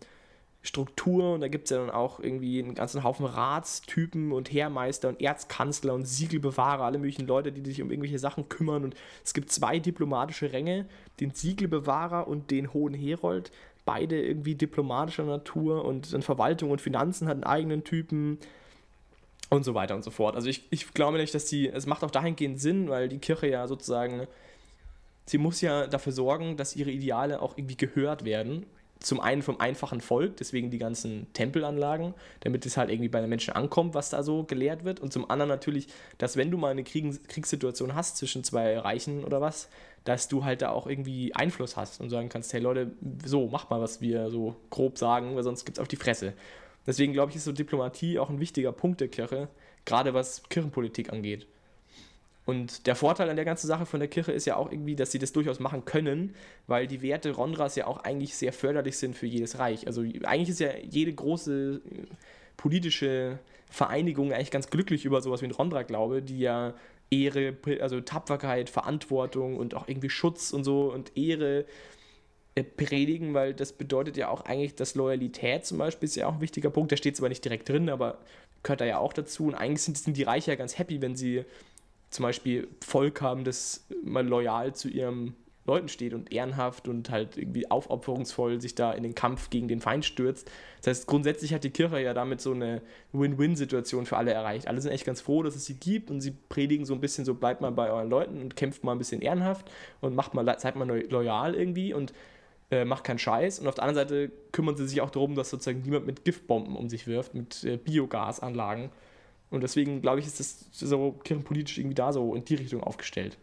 Struktur 0.68 1.34
und 1.34 1.40
da 1.40 1.48
gibt 1.48 1.64
es 1.64 1.70
ja 1.70 1.78
dann 1.78 1.90
auch 1.90 2.20
irgendwie 2.20 2.62
einen 2.62 2.74
ganzen 2.74 3.02
Haufen 3.02 3.24
Ratstypen 3.24 4.32
und 4.32 4.52
Heermeister 4.52 5.08
und 5.08 5.20
Erzkanzler 5.20 5.94
und 5.94 6.06
Siegelbewahrer, 6.06 6.84
alle 6.84 6.98
möglichen 6.98 7.26
Leute, 7.26 7.52
die 7.52 7.64
sich 7.64 7.80
um 7.80 7.90
irgendwelche 7.90 8.18
Sachen 8.18 8.48
kümmern 8.50 8.84
und 8.84 8.94
es 9.24 9.32
gibt 9.32 9.50
zwei 9.50 9.78
diplomatische 9.78 10.52
Ränge, 10.52 10.86
den 11.20 11.30
Siegelbewahrer 11.30 12.28
und 12.28 12.50
den 12.50 12.74
Hohen 12.74 12.92
Herold, 12.92 13.50
beide 13.86 14.20
irgendwie 14.20 14.54
diplomatischer 14.54 15.24
Natur 15.24 15.86
und 15.86 16.12
dann 16.12 16.20
Verwaltung 16.20 16.70
und 16.70 16.82
Finanzen 16.82 17.28
hat 17.28 17.36
einen 17.36 17.44
eigenen 17.44 17.84
Typen 17.84 18.38
und 19.48 19.64
so 19.64 19.74
weiter 19.74 19.94
und 19.94 20.04
so 20.04 20.10
fort. 20.10 20.36
Also 20.36 20.50
ich, 20.50 20.64
ich 20.68 20.92
glaube 20.92 21.16
nicht, 21.16 21.34
dass 21.34 21.46
die, 21.46 21.68
es 21.68 21.86
macht 21.86 22.04
auch 22.04 22.10
dahingehend 22.10 22.60
Sinn, 22.60 22.90
weil 22.90 23.08
die 23.08 23.18
Kirche 23.18 23.46
ja 23.48 23.66
sozusagen, 23.66 24.26
sie 25.24 25.38
muss 25.38 25.62
ja 25.62 25.86
dafür 25.86 26.12
sorgen, 26.12 26.58
dass 26.58 26.76
ihre 26.76 26.90
Ideale 26.90 27.40
auch 27.40 27.56
irgendwie 27.56 27.76
gehört 27.78 28.26
werden 28.26 28.66
zum 29.00 29.20
einen 29.20 29.42
vom 29.42 29.60
einfachen 29.60 30.00
Volk, 30.00 30.36
deswegen 30.36 30.70
die 30.70 30.78
ganzen 30.78 31.32
Tempelanlagen, 31.32 32.14
damit 32.40 32.66
es 32.66 32.76
halt 32.76 32.90
irgendwie 32.90 33.08
bei 33.08 33.20
den 33.20 33.30
Menschen 33.30 33.54
ankommt, 33.54 33.94
was 33.94 34.10
da 34.10 34.22
so 34.22 34.44
gelehrt 34.44 34.84
wird. 34.84 35.00
Und 35.00 35.12
zum 35.12 35.30
anderen 35.30 35.48
natürlich, 35.48 35.88
dass 36.18 36.36
wenn 36.36 36.50
du 36.50 36.58
mal 36.58 36.70
eine 36.70 36.84
Krieg 36.84 37.28
Kriegssituation 37.28 37.94
hast 37.94 38.16
zwischen 38.16 38.44
zwei 38.44 38.78
Reichen 38.78 39.24
oder 39.24 39.40
was, 39.40 39.68
dass 40.04 40.28
du 40.28 40.44
halt 40.44 40.62
da 40.62 40.70
auch 40.70 40.86
irgendwie 40.86 41.34
Einfluss 41.34 41.76
hast 41.76 42.00
und 42.00 42.10
sagen 42.10 42.28
kannst, 42.28 42.52
hey 42.52 42.60
Leute, 42.60 42.92
so, 43.24 43.48
mach 43.48 43.70
mal, 43.70 43.80
was 43.80 44.00
wir 44.00 44.30
so 44.30 44.56
grob 44.70 44.98
sagen, 44.98 45.36
weil 45.36 45.42
sonst 45.42 45.64
gibt 45.64 45.78
es 45.78 45.82
auf 45.82 45.88
die 45.88 45.96
Fresse. 45.96 46.32
Deswegen 46.86 47.12
glaube 47.12 47.30
ich, 47.30 47.36
ist 47.36 47.44
so 47.44 47.52
Diplomatie 47.52 48.18
auch 48.18 48.30
ein 48.30 48.40
wichtiger 48.40 48.72
Punkt 48.72 49.00
der 49.00 49.08
Kirche, 49.08 49.48
gerade 49.84 50.14
was 50.14 50.42
Kirchenpolitik 50.48 51.12
angeht. 51.12 51.46
Und 52.48 52.86
der 52.86 52.96
Vorteil 52.96 53.28
an 53.28 53.36
der 53.36 53.44
ganzen 53.44 53.66
Sache 53.66 53.84
von 53.84 54.00
der 54.00 54.08
Kirche 54.08 54.32
ist 54.32 54.46
ja 54.46 54.56
auch 54.56 54.72
irgendwie, 54.72 54.96
dass 54.96 55.12
sie 55.12 55.18
das 55.18 55.32
durchaus 55.34 55.60
machen 55.60 55.84
können, 55.84 56.34
weil 56.66 56.86
die 56.86 57.02
Werte 57.02 57.32
Rondras 57.32 57.76
ja 57.76 57.86
auch 57.86 57.98
eigentlich 57.98 58.34
sehr 58.36 58.54
förderlich 58.54 58.96
sind 58.96 59.14
für 59.14 59.26
jedes 59.26 59.58
Reich. 59.58 59.86
Also 59.86 60.00
eigentlich 60.00 60.48
ist 60.48 60.60
ja 60.60 60.70
jede 60.78 61.12
große 61.12 61.82
äh, 61.84 62.06
politische 62.56 63.38
Vereinigung 63.68 64.32
eigentlich 64.32 64.50
ganz 64.50 64.70
glücklich 64.70 65.04
über 65.04 65.20
sowas 65.20 65.42
wie 65.42 65.44
ein 65.44 65.50
Rondra-Glaube, 65.50 66.22
die 66.22 66.38
ja 66.38 66.72
Ehre, 67.10 67.54
also 67.82 68.00
Tapferkeit, 68.00 68.70
Verantwortung 68.70 69.58
und 69.58 69.74
auch 69.74 69.86
irgendwie 69.86 70.08
Schutz 70.08 70.54
und 70.54 70.64
so 70.64 70.90
und 70.90 71.18
Ehre 71.18 71.66
äh, 72.54 72.62
predigen, 72.64 73.34
weil 73.34 73.52
das 73.52 73.74
bedeutet 73.74 74.16
ja 74.16 74.30
auch 74.30 74.40
eigentlich, 74.46 74.74
dass 74.74 74.94
Loyalität 74.94 75.66
zum 75.66 75.76
Beispiel 75.76 76.06
ist 76.06 76.16
ja 76.16 76.26
auch 76.26 76.36
ein 76.36 76.40
wichtiger 76.40 76.70
Punkt, 76.70 76.92
der 76.92 76.96
steht 76.96 77.14
zwar 77.14 77.28
nicht 77.28 77.44
direkt 77.44 77.68
drin, 77.68 77.90
aber 77.90 78.16
gehört 78.62 78.80
da 78.80 78.86
ja 78.86 78.96
auch 78.96 79.12
dazu 79.12 79.48
und 79.48 79.54
eigentlich 79.54 79.82
sind, 79.82 79.98
sind 79.98 80.16
die 80.16 80.22
Reiche 80.22 80.50
ja 80.50 80.56
ganz 80.56 80.78
happy, 80.78 81.02
wenn 81.02 81.14
sie 81.14 81.44
zum 82.10 82.22
Beispiel 82.24 82.68
Volk 82.84 83.20
haben, 83.20 83.44
das 83.44 83.86
mal 84.02 84.26
loyal 84.26 84.74
zu 84.74 84.88
ihren 84.88 85.34
Leuten 85.68 85.88
steht 85.88 86.14
und 86.14 86.32
ehrenhaft 86.32 86.88
und 86.88 87.10
halt 87.10 87.36
irgendwie 87.36 87.70
aufopferungsvoll 87.70 88.60
sich 88.60 88.74
da 88.74 88.92
in 88.92 89.02
den 89.02 89.14
Kampf 89.14 89.50
gegen 89.50 89.68
den 89.68 89.80
Feind 89.80 90.04
stürzt. 90.04 90.50
Das 90.78 90.86
heißt, 90.86 91.06
grundsätzlich 91.06 91.52
hat 91.52 91.62
die 91.62 91.70
Kirche 91.70 92.00
ja 92.00 92.14
damit 92.14 92.40
so 92.40 92.52
eine 92.52 92.80
Win-Win-Situation 93.12 94.06
für 94.06 94.16
alle 94.16 94.32
erreicht. 94.32 94.66
Alle 94.66 94.80
sind 94.80 94.92
echt 94.92 95.04
ganz 95.04 95.20
froh, 95.20 95.42
dass 95.42 95.54
es 95.54 95.66
sie 95.66 95.74
gibt 95.74 96.10
und 96.10 96.22
sie 96.22 96.32
predigen 96.48 96.86
so 96.86 96.94
ein 96.94 97.00
bisschen 97.00 97.26
so, 97.26 97.34
bleibt 97.34 97.60
mal 97.60 97.70
bei 97.70 97.90
euren 97.90 98.08
Leuten 98.08 98.40
und 98.40 98.56
kämpft 98.56 98.82
mal 98.82 98.92
ein 98.92 98.98
bisschen 98.98 99.20
ehrenhaft 99.20 99.70
und 100.00 100.16
macht 100.16 100.32
mal, 100.32 100.58
seid 100.58 100.74
mal 100.74 100.88
loyal 100.88 101.54
irgendwie 101.54 101.92
und 101.92 102.14
äh, 102.70 102.86
macht 102.86 103.04
keinen 103.04 103.18
Scheiß. 103.18 103.60
Und 103.60 103.68
auf 103.68 103.74
der 103.74 103.84
anderen 103.84 104.08
Seite 104.08 104.32
kümmern 104.52 104.76
sie 104.76 104.88
sich 104.88 105.02
auch 105.02 105.10
darum, 105.10 105.34
dass 105.34 105.50
sozusagen 105.50 105.82
niemand 105.82 106.06
mit 106.06 106.24
Giftbomben 106.24 106.76
um 106.76 106.88
sich 106.88 107.06
wirft, 107.06 107.34
mit 107.34 107.62
äh, 107.64 107.76
Biogasanlagen 107.76 108.90
und 109.50 109.62
deswegen, 109.62 110.02
glaube 110.02 110.20
ich, 110.20 110.26
ist 110.26 110.40
das 110.40 110.66
so 110.72 111.12
kirchenpolitisch 111.24 111.78
irgendwie 111.78 111.94
da 111.94 112.12
so 112.12 112.34
in 112.34 112.44
die 112.44 112.56
Richtung 112.56 112.82
aufgestellt. 112.82 113.36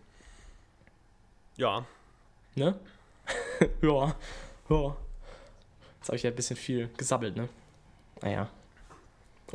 Ja. 1.57 1.85
Ne? 2.55 2.79
ja. 3.81 4.15
Ja. 4.69 4.97
Jetzt 5.97 6.07
habe 6.07 6.15
ich 6.15 6.23
ja 6.23 6.29
ein 6.29 6.35
bisschen 6.35 6.57
viel 6.57 6.89
gesabbelt, 6.97 7.35
ne? 7.35 7.49
Naja. 8.21 8.49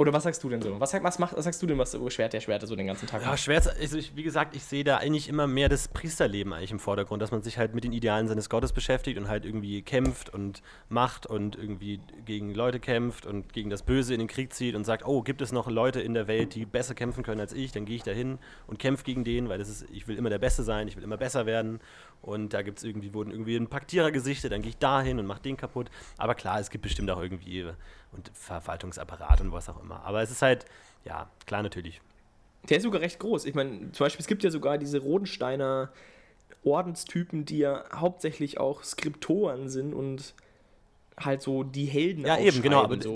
Oder 0.00 0.14
was 0.14 0.22
sagst 0.22 0.42
du 0.42 0.48
denn 0.48 0.62
so? 0.62 0.80
Was, 0.80 0.94
was, 0.94 1.18
macht, 1.18 1.36
was 1.36 1.44
sagst 1.44 1.60
du 1.60 1.66
denn, 1.66 1.76
was 1.76 1.90
so 1.90 2.08
Schwert 2.08 2.32
der 2.32 2.40
Schwerter 2.40 2.66
so 2.66 2.74
den 2.74 2.86
ganzen 2.86 3.06
Tag 3.06 3.20
ja, 3.20 3.28
macht? 3.28 3.38
Schwert, 3.38 3.68
also 3.78 3.98
ich, 3.98 4.16
wie 4.16 4.22
gesagt, 4.22 4.56
ich 4.56 4.64
sehe 4.64 4.82
da 4.82 4.96
eigentlich 4.96 5.28
immer 5.28 5.46
mehr 5.46 5.68
das 5.68 5.88
Priesterleben 5.88 6.54
eigentlich 6.54 6.70
im 6.70 6.78
Vordergrund, 6.78 7.20
dass 7.20 7.32
man 7.32 7.42
sich 7.42 7.58
halt 7.58 7.74
mit 7.74 7.84
den 7.84 7.92
Idealen 7.92 8.26
seines 8.26 8.48
Gottes 8.48 8.72
beschäftigt 8.72 9.18
und 9.18 9.28
halt 9.28 9.44
irgendwie 9.44 9.82
kämpft 9.82 10.32
und 10.32 10.62
macht 10.88 11.26
und 11.26 11.54
irgendwie 11.54 12.00
gegen 12.24 12.54
Leute 12.54 12.80
kämpft 12.80 13.26
und 13.26 13.52
gegen 13.52 13.68
das 13.68 13.82
Böse 13.82 14.14
in 14.14 14.20
den 14.20 14.28
Krieg 14.28 14.54
zieht 14.54 14.74
und 14.74 14.84
sagt, 14.84 15.04
oh, 15.06 15.20
gibt 15.20 15.42
es 15.42 15.52
noch 15.52 15.68
Leute 15.68 16.00
in 16.00 16.14
der 16.14 16.26
Welt, 16.28 16.54
die 16.54 16.64
besser 16.64 16.94
kämpfen 16.94 17.22
können 17.22 17.42
als 17.42 17.52
ich, 17.52 17.70
dann 17.70 17.84
gehe 17.84 17.96
ich 17.96 18.02
da 18.02 18.12
hin 18.12 18.38
und 18.68 18.78
kämpfe 18.78 19.04
gegen 19.04 19.22
den, 19.22 19.50
weil 19.50 19.58
das 19.58 19.68
ist, 19.68 19.84
ich 19.92 20.08
will 20.08 20.16
immer 20.16 20.30
der 20.30 20.38
Beste 20.38 20.62
sein, 20.62 20.88
ich 20.88 20.96
will 20.96 21.04
immer 21.04 21.18
besser 21.18 21.44
werden 21.44 21.78
und 22.22 22.52
da 22.52 22.62
gibt 22.62 22.78
es 22.78 22.84
irgendwie, 22.84 23.14
wurden 23.14 23.30
irgendwie 23.30 23.56
ein 23.56 23.68
Paktierer 23.68 24.10
gesichtet, 24.10 24.52
dann 24.52 24.62
gehe 24.62 24.70
ich 24.70 24.78
da 24.78 25.00
hin 25.02 25.18
und 25.18 25.26
mache 25.26 25.42
den 25.42 25.56
kaputt. 25.56 25.90
Aber 26.18 26.34
klar, 26.34 26.60
es 26.60 26.70
gibt 26.70 26.82
bestimmt 26.82 27.10
auch 27.10 27.20
irgendwie 27.20 27.66
und 28.12 28.30
Verwaltungsapparat 28.34 29.40
und 29.40 29.52
was 29.52 29.68
auch 29.68 29.82
immer. 29.82 30.04
Aber 30.04 30.22
es 30.22 30.30
ist 30.30 30.42
halt, 30.42 30.66
ja, 31.04 31.30
klar 31.46 31.62
natürlich. 31.62 32.00
Der 32.68 32.76
ist 32.76 32.82
sogar 32.82 33.00
recht 33.00 33.18
groß. 33.18 33.46
Ich 33.46 33.54
meine, 33.54 33.92
zum 33.92 34.04
Beispiel, 34.04 34.20
es 34.20 34.26
gibt 34.26 34.42
ja 34.42 34.50
sogar 34.50 34.76
diese 34.76 34.98
Rodensteiner 34.98 35.90
Ordenstypen, 36.62 37.46
die 37.46 37.58
ja 37.58 37.84
hauptsächlich 37.94 38.60
auch 38.60 38.84
Skriptoren 38.84 39.68
sind 39.68 39.94
und 39.94 40.34
halt 41.24 41.42
so 41.42 41.62
die 41.62 41.86
Helden 41.86 42.24
Ja, 42.24 42.38
eben, 42.38 42.62
genau. 42.62 42.82
Aber 42.82 43.00
so. 43.00 43.14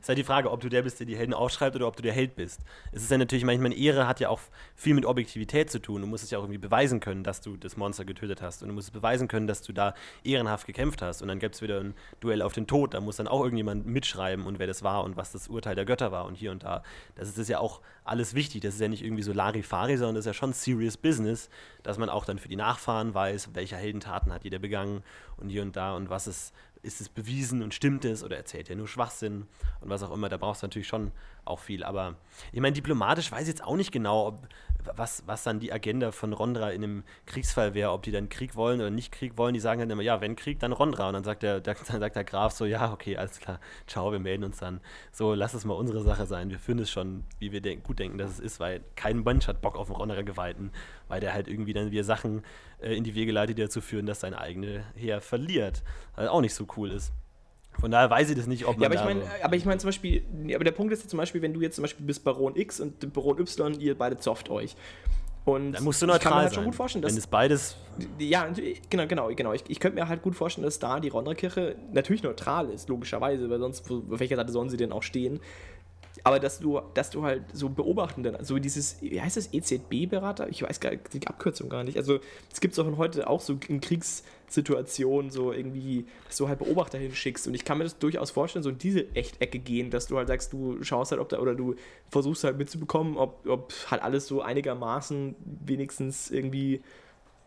ist 0.00 0.08
halt 0.08 0.18
die 0.18 0.24
Frage, 0.24 0.50
ob 0.50 0.60
du 0.60 0.68
der 0.68 0.82
bist, 0.82 1.00
der 1.00 1.06
die 1.06 1.16
Helden 1.16 1.34
aufschreibt 1.34 1.76
oder 1.76 1.86
ob 1.86 1.96
du 1.96 2.02
der 2.02 2.12
Held 2.12 2.36
bist. 2.36 2.60
Es 2.92 3.02
ist 3.02 3.10
ja 3.10 3.18
natürlich, 3.18 3.44
manchmal 3.44 3.72
Ehre 3.72 4.06
hat 4.06 4.20
ja 4.20 4.28
auch 4.28 4.40
viel 4.74 4.94
mit 4.94 5.06
Objektivität 5.06 5.70
zu 5.70 5.80
tun. 5.80 6.00
Du 6.00 6.06
musst 6.06 6.24
es 6.24 6.30
ja 6.30 6.38
auch 6.38 6.42
irgendwie 6.42 6.58
beweisen 6.58 7.00
können, 7.00 7.24
dass 7.24 7.40
du 7.40 7.56
das 7.56 7.76
Monster 7.76 8.04
getötet 8.04 8.42
hast. 8.42 8.62
Und 8.62 8.68
du 8.68 8.74
musst 8.74 8.88
es 8.88 8.92
beweisen 8.92 9.28
können, 9.28 9.46
dass 9.46 9.62
du 9.62 9.72
da 9.72 9.94
ehrenhaft 10.24 10.66
gekämpft 10.66 11.02
hast. 11.02 11.22
Und 11.22 11.28
dann 11.28 11.38
gibt 11.38 11.54
es 11.54 11.62
wieder 11.62 11.80
ein 11.80 11.94
Duell 12.20 12.42
auf 12.42 12.52
den 12.52 12.66
Tod. 12.66 12.94
Da 12.94 13.00
muss 13.00 13.16
dann 13.16 13.28
auch 13.28 13.42
irgendjemand 13.42 13.86
mitschreiben 13.86 14.46
und 14.46 14.58
wer 14.58 14.66
das 14.66 14.82
war 14.82 15.04
und 15.04 15.16
was 15.16 15.32
das 15.32 15.48
Urteil 15.48 15.74
der 15.74 15.84
Götter 15.84 16.12
war 16.12 16.26
und 16.26 16.34
hier 16.34 16.50
und 16.50 16.64
da. 16.64 16.82
Das 17.14 17.28
ist, 17.28 17.38
das 17.38 17.48
ja 17.48 17.58
auch 17.58 17.80
alles 18.04 18.34
wichtig. 18.34 18.62
Das 18.62 18.74
ist 18.74 18.80
ja 18.80 18.88
nicht 18.88 19.04
irgendwie 19.04 19.22
so 19.22 19.32
Larifari, 19.32 19.96
sondern 19.96 20.16
das 20.16 20.22
ist 20.22 20.26
ja 20.26 20.34
schon 20.34 20.52
serious 20.52 20.96
business, 20.96 21.50
dass 21.82 21.98
man 21.98 22.08
auch 22.08 22.24
dann 22.24 22.38
für 22.38 22.48
die 22.48 22.56
Nachfahren 22.56 23.14
weiß, 23.14 23.50
welche 23.54 23.76
Heldentaten 23.76 24.32
hat 24.32 24.44
jeder 24.44 24.58
begangen 24.58 25.02
und 25.36 25.50
hier 25.50 25.62
und 25.62 25.76
da 25.76 25.94
und 25.94 26.10
was 26.10 26.26
ist, 26.26 26.52
ist 26.88 27.00
es 27.00 27.08
bewiesen 27.08 27.62
und 27.62 27.74
stimmt 27.74 28.04
es 28.04 28.24
oder 28.24 28.36
erzählt 28.36 28.70
er 28.70 28.76
nur 28.76 28.88
Schwachsinn 28.88 29.46
und 29.80 29.90
was 29.90 30.02
auch 30.02 30.10
immer. 30.10 30.28
Da 30.28 30.38
brauchst 30.38 30.62
du 30.62 30.66
natürlich 30.66 30.88
schon 30.88 31.12
auch 31.44 31.60
viel. 31.60 31.84
Aber 31.84 32.16
ich 32.50 32.60
meine, 32.60 32.72
diplomatisch 32.72 33.30
weiß 33.30 33.42
ich 33.42 33.48
jetzt 33.48 33.62
auch 33.62 33.76
nicht 33.76 33.92
genau, 33.92 34.28
ob, 34.28 34.48
was, 34.96 35.22
was 35.26 35.42
dann 35.42 35.60
die 35.60 35.72
Agenda 35.72 36.12
von 36.12 36.32
Rondra 36.32 36.70
in 36.70 36.82
einem 36.82 37.04
Kriegsfall 37.26 37.74
wäre, 37.74 37.92
ob 37.92 38.02
die 38.02 38.10
dann 38.10 38.28
Krieg 38.28 38.56
wollen 38.56 38.80
oder 38.80 38.90
nicht 38.90 39.12
Krieg 39.12 39.36
wollen. 39.36 39.54
Die 39.54 39.60
sagen 39.60 39.80
dann 39.80 39.90
immer, 39.90 40.02
ja, 40.02 40.20
wenn 40.20 40.36
Krieg, 40.36 40.58
dann 40.60 40.72
Rondra. 40.72 41.08
Und 41.08 41.14
dann 41.14 41.24
sagt 41.24 41.42
der, 41.42 41.60
der, 41.60 41.74
dann 41.88 42.00
sagt 42.00 42.16
der 42.16 42.24
Graf 42.24 42.52
so, 42.52 42.64
ja, 42.64 42.92
okay, 42.92 43.16
alles 43.16 43.40
klar, 43.40 43.60
ciao, 43.86 44.12
wir 44.12 44.18
melden 44.18 44.44
uns 44.44 44.58
dann. 44.58 44.80
So, 45.12 45.34
lass 45.34 45.54
es 45.54 45.64
mal 45.64 45.74
unsere 45.74 46.02
Sache 46.02 46.26
sein. 46.26 46.50
Wir 46.50 46.58
führen 46.58 46.78
es 46.78 46.90
schon, 46.90 47.24
wie 47.38 47.52
wir 47.52 47.60
denk 47.60 47.84
gut 47.84 47.98
denken, 47.98 48.18
dass 48.18 48.30
es 48.30 48.40
ist, 48.40 48.60
weil 48.60 48.80
kein 48.96 49.22
Mensch 49.22 49.48
hat 49.48 49.60
Bock 49.60 49.76
auf 49.76 49.88
einen 49.88 49.96
Rondra 49.96 50.22
geweihten, 50.22 50.72
weil 51.08 51.20
der 51.20 51.34
halt 51.34 51.48
irgendwie 51.48 51.72
dann 51.72 51.90
wieder 51.90 52.04
Sachen 52.04 52.42
äh, 52.80 52.94
in 52.94 53.04
die 53.04 53.14
Wege 53.14 53.32
leitet, 53.32 53.58
die 53.58 53.62
dazu 53.62 53.80
führen, 53.80 54.06
dass 54.06 54.20
sein 54.20 54.34
eigene 54.34 54.84
Heer 54.94 55.20
verliert. 55.20 55.82
Was 56.16 56.28
auch 56.28 56.40
nicht 56.40 56.54
so 56.54 56.66
cool 56.76 56.90
ist. 56.90 57.12
Von 57.80 57.90
daher 57.90 58.10
weiß 58.10 58.30
ich 58.30 58.36
das 58.36 58.46
nicht, 58.46 58.64
ob 58.66 58.76
man. 58.76 58.82
Ja, 58.82 58.86
aber 58.88 58.94
ich 58.96 59.04
meine, 59.04 59.20
so- 59.20 59.44
aber 59.44 59.56
ich 59.56 59.64
meine 59.64 59.78
zum 59.78 59.88
Beispiel, 59.88 60.22
aber 60.54 60.64
der 60.64 60.72
Punkt 60.72 60.92
ist 60.92 61.02
ja 61.04 61.08
zum 61.08 61.18
Beispiel, 61.18 61.42
wenn 61.42 61.54
du 61.54 61.60
jetzt 61.60 61.76
zum 61.76 61.82
Beispiel 61.82 62.04
bist 62.04 62.24
Baron 62.24 62.56
X 62.56 62.80
und 62.80 63.12
Baron 63.12 63.38
Y, 63.38 63.80
ihr 63.80 63.96
beide 63.96 64.16
zofft 64.18 64.50
euch. 64.50 64.74
Und 65.44 65.72
dann 65.72 65.84
musst 65.84 66.02
du 66.02 66.06
ich 66.06 66.10
kann 66.12 66.16
neutral 66.18 66.32
mir 66.32 66.40
halt 66.42 66.50
sein. 66.50 66.54
schon 66.56 66.64
gut 66.64 66.74
vorstellen, 66.74 67.02
Wenn 67.04 67.08
dass 67.08 67.18
es 67.18 67.26
beides 67.26 67.76
Ja, 68.18 68.48
genau, 68.90 69.06
genau, 69.06 69.28
genau. 69.34 69.52
Ich, 69.54 69.64
ich 69.68 69.80
könnte 69.80 69.94
mir 69.98 70.06
halt 70.08 70.20
gut 70.22 70.34
vorstellen, 70.34 70.64
dass 70.66 70.78
da 70.78 71.00
die 71.00 71.08
Ronderkirche 71.08 71.76
natürlich 71.92 72.22
neutral 72.22 72.68
ist, 72.68 72.88
logischerweise, 72.90 73.48
weil 73.48 73.58
sonst, 73.58 73.90
auf 73.90 74.02
welcher 74.08 74.36
Seite 74.36 74.52
sollen 74.52 74.68
sie 74.68 74.76
denn 74.76 74.92
auch 74.92 75.02
stehen? 75.02 75.40
Aber 76.24 76.40
dass 76.40 76.58
du, 76.58 76.80
dass 76.94 77.10
du 77.10 77.22
halt 77.22 77.42
so 77.52 77.68
Beobachtenden, 77.68 78.36
so 78.44 78.58
dieses, 78.58 79.00
wie 79.00 79.20
heißt 79.20 79.36
das, 79.36 79.52
EZB-Berater? 79.52 80.48
Ich 80.48 80.62
weiß 80.62 80.80
gar 80.80 80.94
die 80.94 81.26
Abkürzung 81.26 81.68
gar 81.68 81.84
nicht. 81.84 81.96
Also, 81.96 82.20
es 82.52 82.60
gibt 82.60 82.72
es 82.72 82.78
auch 82.78 82.96
heute 82.96 83.28
auch 83.28 83.40
so 83.40 83.58
in 83.68 83.80
Kriegssituationen, 83.80 85.30
so 85.30 85.52
irgendwie, 85.52 86.06
dass 86.26 86.36
du 86.36 86.48
halt 86.48 86.58
Beobachter 86.58 86.98
hinschickst. 86.98 87.46
Und 87.46 87.54
ich 87.54 87.64
kann 87.64 87.78
mir 87.78 87.84
das 87.84 87.98
durchaus 87.98 88.30
vorstellen, 88.30 88.62
so 88.62 88.70
in 88.70 88.78
diese 88.78 89.14
Echtecke 89.14 89.58
gehen, 89.58 89.90
dass 89.90 90.06
du 90.06 90.16
halt 90.16 90.28
sagst, 90.28 90.52
du 90.52 90.82
schaust 90.82 91.12
halt, 91.12 91.20
ob 91.20 91.28
da, 91.28 91.38
oder 91.38 91.54
du 91.54 91.74
versuchst 92.10 92.44
halt 92.44 92.58
mitzubekommen, 92.58 93.16
ob, 93.16 93.46
ob 93.46 93.72
halt 93.90 94.02
alles 94.02 94.26
so 94.26 94.42
einigermaßen 94.42 95.36
wenigstens 95.64 96.30
irgendwie 96.30 96.82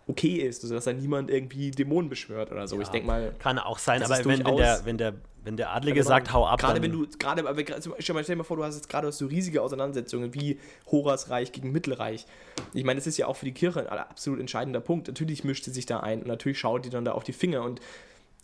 okay 0.07 0.37
ist, 0.37 0.63
also 0.63 0.75
dass 0.75 0.85
da 0.85 0.93
niemand 0.93 1.29
irgendwie 1.29 1.71
Dämonen 1.71 2.09
beschwört 2.09 2.51
oder 2.51 2.67
so. 2.67 2.79
ich 2.81 2.87
denke 2.89 3.07
mal, 3.07 3.33
kann 3.39 3.59
auch 3.59 3.79
sein, 3.79 4.03
aber 4.03 4.17
wenn, 4.25 4.45
wenn, 4.45 4.57
der, 4.57 4.81
wenn, 4.85 4.97
der, 4.97 5.13
wenn 5.43 5.57
der 5.57 5.71
Adlige 5.71 6.03
sagt, 6.03 6.33
hau 6.33 6.45
ab, 6.45 6.59
Gerade 6.59 6.81
wenn 6.81 6.91
du, 6.91 7.07
gerade, 7.19 7.47
aber 7.47 7.61
stell 7.99 8.13
dir 8.13 8.35
mal- 8.35 8.43
vor, 8.43 8.57
du 8.57 8.63
hast 8.63 8.75
jetzt 8.75 8.89
gerade 8.89 9.11
so 9.11 9.27
riesige 9.27 9.61
Auseinandersetzungen 9.61 10.33
wie 10.33 10.59
Horas 10.91 11.29
Reich 11.29 11.51
gegen 11.51 11.71
Mittelreich. 11.71 12.25
Ich 12.73 12.83
meine, 12.83 12.99
das 12.99 13.07
ist 13.07 13.17
ja 13.17 13.27
auch 13.27 13.35
für 13.35 13.45
die 13.45 13.53
Kirche 13.53 13.91
ein 13.91 13.99
absolut 13.99 14.39
entscheidender 14.39 14.81
Punkt. 14.81 15.07
Natürlich 15.07 15.43
mischt 15.43 15.65
sie 15.65 15.71
sich 15.71 15.85
da 15.85 15.99
ein 15.99 16.21
und 16.21 16.27
natürlich 16.27 16.59
schaut 16.59 16.85
die 16.85 16.89
dann 16.89 17.05
da 17.05 17.13
auf 17.13 17.23
die 17.23 17.33
Finger 17.33 17.63
und 17.63 17.79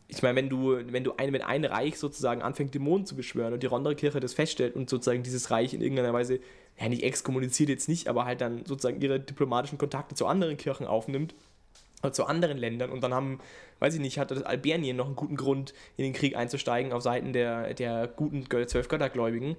ich 0.09 0.21
meine, 0.23 0.37
wenn 0.37 0.49
du, 0.49 0.77
wenn 0.91 1.03
du 1.03 1.13
ein, 1.17 1.33
wenn 1.33 1.41
ein 1.41 1.65
Reich 1.65 1.97
sozusagen 1.99 2.41
anfängt, 2.41 2.73
Dämonen 2.73 3.05
zu 3.05 3.15
beschwören 3.15 3.53
und 3.53 3.61
die 3.61 3.67
Rondre-Kirche 3.67 4.19
das 4.21 4.33
feststellt 4.33 4.75
und 4.75 4.89
sozusagen 4.89 5.21
dieses 5.21 5.51
Reich 5.51 5.73
in 5.73 5.81
irgendeiner 5.81 6.13
Weise, 6.13 6.39
ja 6.79 6.89
nicht 6.89 7.03
exkommuniziert 7.03 7.69
jetzt 7.69 7.89
nicht, 7.89 8.07
aber 8.07 8.25
halt 8.25 8.41
dann 8.41 8.65
sozusagen 8.65 9.01
ihre 9.01 9.19
diplomatischen 9.19 9.77
Kontakte 9.77 10.15
zu 10.15 10.27
anderen 10.27 10.57
Kirchen 10.57 10.85
aufnimmt, 10.85 11.33
oder 12.03 12.13
zu 12.13 12.25
anderen 12.25 12.57
Ländern 12.57 12.91
und 12.91 13.01
dann 13.01 13.13
haben, 13.13 13.39
weiß 13.79 13.95
ich 13.95 13.99
nicht, 13.99 14.19
hat 14.19 14.31
das 14.31 14.43
Albanien 14.43 14.95
noch 14.97 15.07
einen 15.07 15.15
guten 15.15 15.35
Grund, 15.35 15.73
in 15.97 16.03
den 16.03 16.13
Krieg 16.13 16.35
einzusteigen 16.35 16.93
auf 16.93 17.01
Seiten 17.01 17.33
der, 17.33 17.73
der 17.73 18.07
guten 18.07 18.45
zwölf 18.67 18.87
Göttergläubigen. 18.87 19.55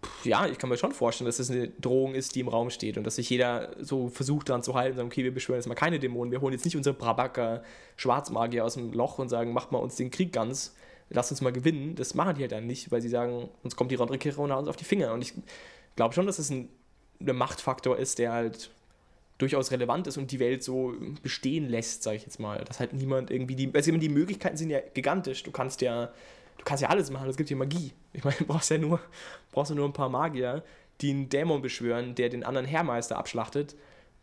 Puh, 0.00 0.28
Ja, 0.28 0.46
ich 0.46 0.58
kann 0.58 0.70
mir 0.70 0.76
schon 0.76 0.92
vorstellen, 0.92 1.26
dass 1.26 1.38
das 1.38 1.50
eine 1.50 1.68
Drohung 1.68 2.14
ist, 2.14 2.34
die 2.34 2.40
im 2.40 2.48
Raum 2.48 2.70
steht 2.70 2.98
und 2.98 3.04
dass 3.04 3.16
sich 3.16 3.28
jeder 3.30 3.74
so 3.80 4.08
versucht 4.08 4.48
daran 4.48 4.62
zu 4.62 4.74
halten 4.74 4.92
und 4.92 4.96
sagen, 4.96 5.08
okay, 5.08 5.24
wir 5.24 5.34
beschwören 5.34 5.58
jetzt 5.58 5.68
mal 5.68 5.74
keine 5.74 5.98
Dämonen, 5.98 6.30
wir 6.30 6.40
holen 6.40 6.52
jetzt 6.52 6.64
nicht 6.64 6.76
unsere 6.76 6.94
Brabacker 6.94 7.62
Schwarzmagier 7.96 8.64
aus 8.64 8.74
dem 8.74 8.92
Loch 8.92 9.18
und 9.18 9.28
sagen, 9.28 9.52
macht 9.52 9.72
mal 9.72 9.78
uns 9.78 9.96
den 9.96 10.10
Krieg 10.10 10.32
ganz, 10.32 10.76
lasst 11.10 11.32
uns 11.32 11.40
mal 11.40 11.52
gewinnen. 11.52 11.96
Das 11.96 12.14
machen 12.14 12.36
die 12.36 12.42
halt 12.42 12.52
dann 12.52 12.66
nicht, 12.66 12.92
weil 12.92 13.02
sie 13.02 13.08
sagen, 13.08 13.48
uns 13.64 13.74
kommt 13.74 13.90
die 13.90 13.96
Rondrekirche 13.96 14.40
und 14.40 14.52
haut 14.52 14.60
uns 14.60 14.68
auf 14.68 14.76
die 14.76 14.84
Finger. 14.84 15.12
Und 15.12 15.22
ich 15.22 15.34
glaube 15.96 16.14
schon, 16.14 16.26
dass 16.26 16.38
es 16.38 16.50
ein, 16.50 16.68
ein 17.20 17.36
Machtfaktor 17.36 17.98
ist, 17.98 18.18
der 18.18 18.32
halt 18.32 18.70
durchaus 19.38 19.72
relevant 19.72 20.06
ist 20.06 20.18
und 20.18 20.30
die 20.30 20.38
Welt 20.38 20.62
so 20.62 20.94
bestehen 21.22 21.68
lässt, 21.68 22.04
sage 22.04 22.16
ich 22.16 22.22
jetzt 22.22 22.38
mal. 22.38 22.64
Dass 22.64 22.80
halt 22.80 22.92
niemand 22.92 23.30
irgendwie 23.30 23.56
die, 23.56 23.70
also 23.74 23.90
die 23.92 24.08
Möglichkeiten 24.08 24.56
sind 24.56 24.70
ja 24.70 24.80
gigantisch. 24.94 25.42
Du 25.42 25.50
kannst 25.50 25.80
ja, 25.80 26.06
du 26.58 26.64
kannst 26.64 26.82
ja 26.82 26.88
alles 26.88 27.10
machen. 27.10 27.28
Es 27.28 27.36
gibt 27.36 27.50
ja 27.50 27.56
Magie. 27.56 27.92
Ich 28.12 28.24
meine, 28.24 28.36
du 28.36 28.44
brauchst 28.46 28.70
ja 28.70 28.78
nur, 28.78 29.00
brauchst 29.50 29.70
ja 29.70 29.76
nur 29.76 29.88
ein 29.88 29.92
paar 29.92 30.08
Magier, 30.08 30.62
die 31.00 31.10
einen 31.10 31.28
Dämon 31.28 31.62
beschwören, 31.62 32.14
der 32.14 32.28
den 32.28 32.44
anderen 32.44 32.66
Herrmeister 32.66 33.18
abschlachtet 33.18 33.74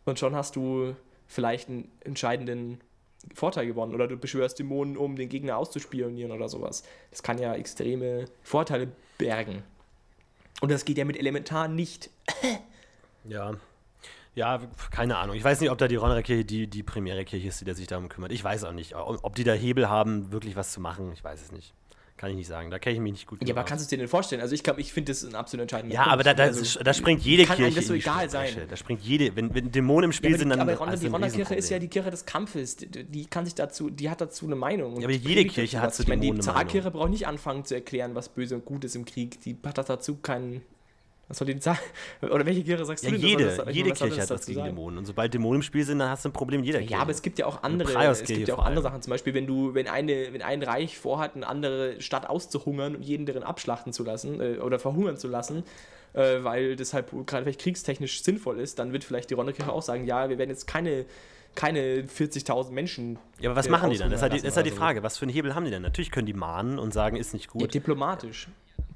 und 0.04 0.18
schon 0.18 0.34
hast 0.34 0.56
du 0.56 0.94
vielleicht 1.26 1.68
einen 1.68 1.90
entscheidenden 2.00 2.80
Vorteil 3.34 3.66
gewonnen 3.66 3.94
oder 3.94 4.08
du 4.08 4.16
beschwörst 4.16 4.58
Dämonen, 4.58 4.96
um 4.96 5.16
den 5.16 5.28
Gegner 5.28 5.58
auszuspionieren 5.58 6.32
oder 6.32 6.48
sowas. 6.48 6.82
Das 7.10 7.22
kann 7.22 7.38
ja 7.38 7.54
extreme 7.54 8.24
Vorteile 8.42 8.88
bergen. 9.18 9.62
Und 10.60 10.70
das 10.70 10.84
geht 10.84 10.98
ja 10.98 11.04
mit 11.04 11.18
Elementar 11.18 11.68
nicht. 11.68 12.10
Ja. 13.28 13.52
Ja, 14.34 14.60
keine 14.90 15.18
Ahnung. 15.18 15.36
Ich 15.36 15.44
weiß 15.44 15.60
nicht, 15.60 15.70
ob 15.70 15.76
da 15.76 15.86
die 15.88 15.96
Ronnerer 15.96 16.22
Kirche 16.22 16.46
die, 16.46 16.66
die 16.66 16.82
primäre 16.82 17.26
Kirche 17.26 17.48
ist, 17.48 17.66
die 17.66 17.74
sich 17.74 17.86
darum 17.86 18.08
kümmert. 18.08 18.32
Ich 18.32 18.42
weiß 18.42 18.64
auch 18.64 18.72
nicht. 18.72 18.94
Ob 18.94 19.34
die 19.34 19.44
da 19.44 19.52
Hebel 19.52 19.90
haben, 19.90 20.32
wirklich 20.32 20.56
was 20.56 20.72
zu 20.72 20.80
machen, 20.80 21.12
ich 21.12 21.22
weiß 21.22 21.42
es 21.42 21.52
nicht. 21.52 21.74
Kann 22.20 22.32
ich 22.32 22.36
nicht 22.36 22.48
sagen. 22.48 22.70
Da 22.70 22.78
kenne 22.78 22.96
ich 22.96 23.00
mich 23.00 23.12
nicht 23.12 23.26
gut 23.26 23.38
Ja, 23.48 23.54
aber 23.54 23.62
aus. 23.62 23.68
kannst 23.70 23.82
du 23.82 23.84
es 23.86 23.88
dir 23.88 23.96
denn 23.96 24.06
vorstellen? 24.06 24.42
Also 24.42 24.54
ich, 24.54 24.62
kann- 24.62 24.78
ich 24.78 24.92
finde 24.92 25.10
das 25.10 25.22
ein 25.24 25.34
absolut 25.34 25.62
entscheidender 25.62 25.94
Ja, 25.94 26.02
Punkt. 26.02 26.12
aber 26.12 26.22
da, 26.22 26.34
da, 26.34 26.42
also, 26.42 26.78
da 26.84 26.92
springt 26.92 27.22
jede 27.22 27.46
kann 27.46 27.56
Kirche 27.56 27.76
das 27.76 27.86
so 27.86 27.94
die 27.94 28.00
egal 28.00 28.28
sein. 28.28 28.50
Da 28.68 28.76
springt 28.76 29.00
jede, 29.00 29.34
wenn, 29.36 29.54
wenn 29.54 29.72
Dämonen 29.72 30.10
im 30.10 30.12
Spiel 30.12 30.28
Ja, 30.28 30.34
aber 30.34 30.38
sind, 30.40 30.50
die, 30.50 30.58
dann 30.58 30.68
aber 30.68 30.76
Ronda, 30.76 30.96
die 30.96 31.06
Ronda-Kirche 31.06 31.54
ist 31.54 31.70
ja 31.70 31.78
die 31.78 31.88
Kirche 31.88 32.10
des 32.10 32.26
Kampfes. 32.26 32.76
Die, 32.76 32.88
die 33.04 33.24
kann 33.24 33.46
sich 33.46 33.54
dazu, 33.54 33.88
die 33.88 34.10
hat 34.10 34.20
dazu 34.20 34.44
eine 34.44 34.54
Meinung. 34.54 34.98
Ja, 35.00 35.04
aber 35.04 35.14
jede 35.14 35.46
Kirche 35.46 35.76
dazu 35.78 35.86
hat 35.86 35.94
zu 35.94 36.02
Ich 36.02 36.08
meine, 36.10 36.20
die 36.20 36.30
eine 36.30 36.40
Zarkirche 36.40 36.90
braucht 36.90 37.08
nicht 37.08 37.26
anfangen 37.26 37.64
zu 37.64 37.74
erklären, 37.74 38.14
was 38.14 38.28
böse 38.28 38.54
und 38.54 38.66
gut 38.66 38.84
ist 38.84 38.96
im 38.96 39.06
Krieg. 39.06 39.40
Die 39.40 39.56
hat 39.64 39.78
dazu 39.88 40.16
keinen. 40.16 40.60
Was 41.30 41.38
soll 41.38 41.46
die 41.46 41.60
Zar 41.60 41.78
Oder 42.22 42.44
welche 42.44 42.64
Kirche 42.64 42.84
sagst 42.84 43.04
Ja, 43.04 43.10
du 43.10 43.16
denn? 43.18 43.26
jede, 43.26 43.44
das- 43.56 43.74
jede 43.74 43.92
Kirche 43.92 44.20
hat 44.20 44.30
was 44.30 44.46
gegen 44.46 44.58
sagen? 44.58 44.74
Dämonen. 44.74 44.98
Und 44.98 45.06
sobald 45.06 45.32
Dämonen 45.32 45.60
im 45.60 45.62
Spiel 45.62 45.84
sind, 45.84 46.00
dann 46.00 46.10
hast 46.10 46.24
du 46.24 46.28
ein 46.28 46.32
Problem 46.32 46.64
jeder 46.64 46.80
Kirche. 46.80 46.94
Ja, 46.94 46.98
aber 47.00 47.12
es 47.12 47.22
gibt 47.22 47.38
ja 47.38 47.46
auch 47.46 47.62
andere, 47.62 47.88
es 48.10 48.24
gibt 48.24 48.48
ja 48.48 48.54
auch 48.56 48.64
andere. 48.64 48.82
Sachen. 48.82 49.00
Zum 49.00 49.12
Beispiel, 49.12 49.32
wenn 49.32 49.46
du, 49.46 49.72
wenn 49.72 49.86
eine, 49.86 50.32
wenn 50.32 50.42
ein 50.42 50.62
Reich 50.62 50.98
vorhat, 50.98 51.36
eine 51.36 51.46
andere 51.46 52.00
Stadt 52.02 52.28
auszuhungern 52.28 52.96
und 52.96 53.02
jeden 53.02 53.26
deren 53.26 53.44
abschlachten 53.44 53.92
zu 53.92 54.02
lassen 54.02 54.40
äh, 54.40 54.58
oder 54.58 54.78
verhungern 54.80 55.16
zu 55.16 55.28
lassen, 55.28 55.62
äh, 56.14 56.42
weil 56.42 56.74
das 56.74 56.92
halt 56.94 57.06
gerade 57.26 57.44
vielleicht 57.44 57.60
kriegstechnisch 57.60 58.24
sinnvoll 58.24 58.58
ist, 58.58 58.80
dann 58.80 58.92
wird 58.92 59.04
vielleicht 59.04 59.30
die 59.30 59.34
Ronderkirche 59.34 59.72
auch 59.72 59.82
sagen, 59.82 60.04
ja, 60.06 60.28
wir 60.28 60.36
werden 60.38 60.50
jetzt 60.50 60.66
keine, 60.66 61.04
keine 61.54 62.02
40.000 62.02 62.72
Menschen. 62.72 63.18
Ja, 63.38 63.50
aber 63.50 63.56
was 63.56 63.66
äh, 63.66 63.70
machen 63.70 63.90
die 63.90 63.98
dann? 63.98 64.10
Das 64.10 64.18
ist 64.18 64.22
halt 64.22 64.32
die, 64.32 64.44
ist 64.44 64.56
halt 64.56 64.66
die 64.66 64.70
Frage. 64.72 65.04
Was 65.04 65.16
für 65.18 65.22
einen 65.26 65.32
Hebel 65.32 65.54
haben 65.54 65.64
die 65.64 65.70
denn? 65.70 65.82
Natürlich 65.82 66.10
können 66.10 66.26
die 66.26 66.32
mahnen 66.32 66.78
und 66.80 66.92
sagen, 66.92 67.16
ist 67.16 67.32
nicht 67.34 67.50
so. 67.52 67.58
Ja, 67.60 67.66
gut. 67.66 67.74
diplomatisch. 67.74 68.48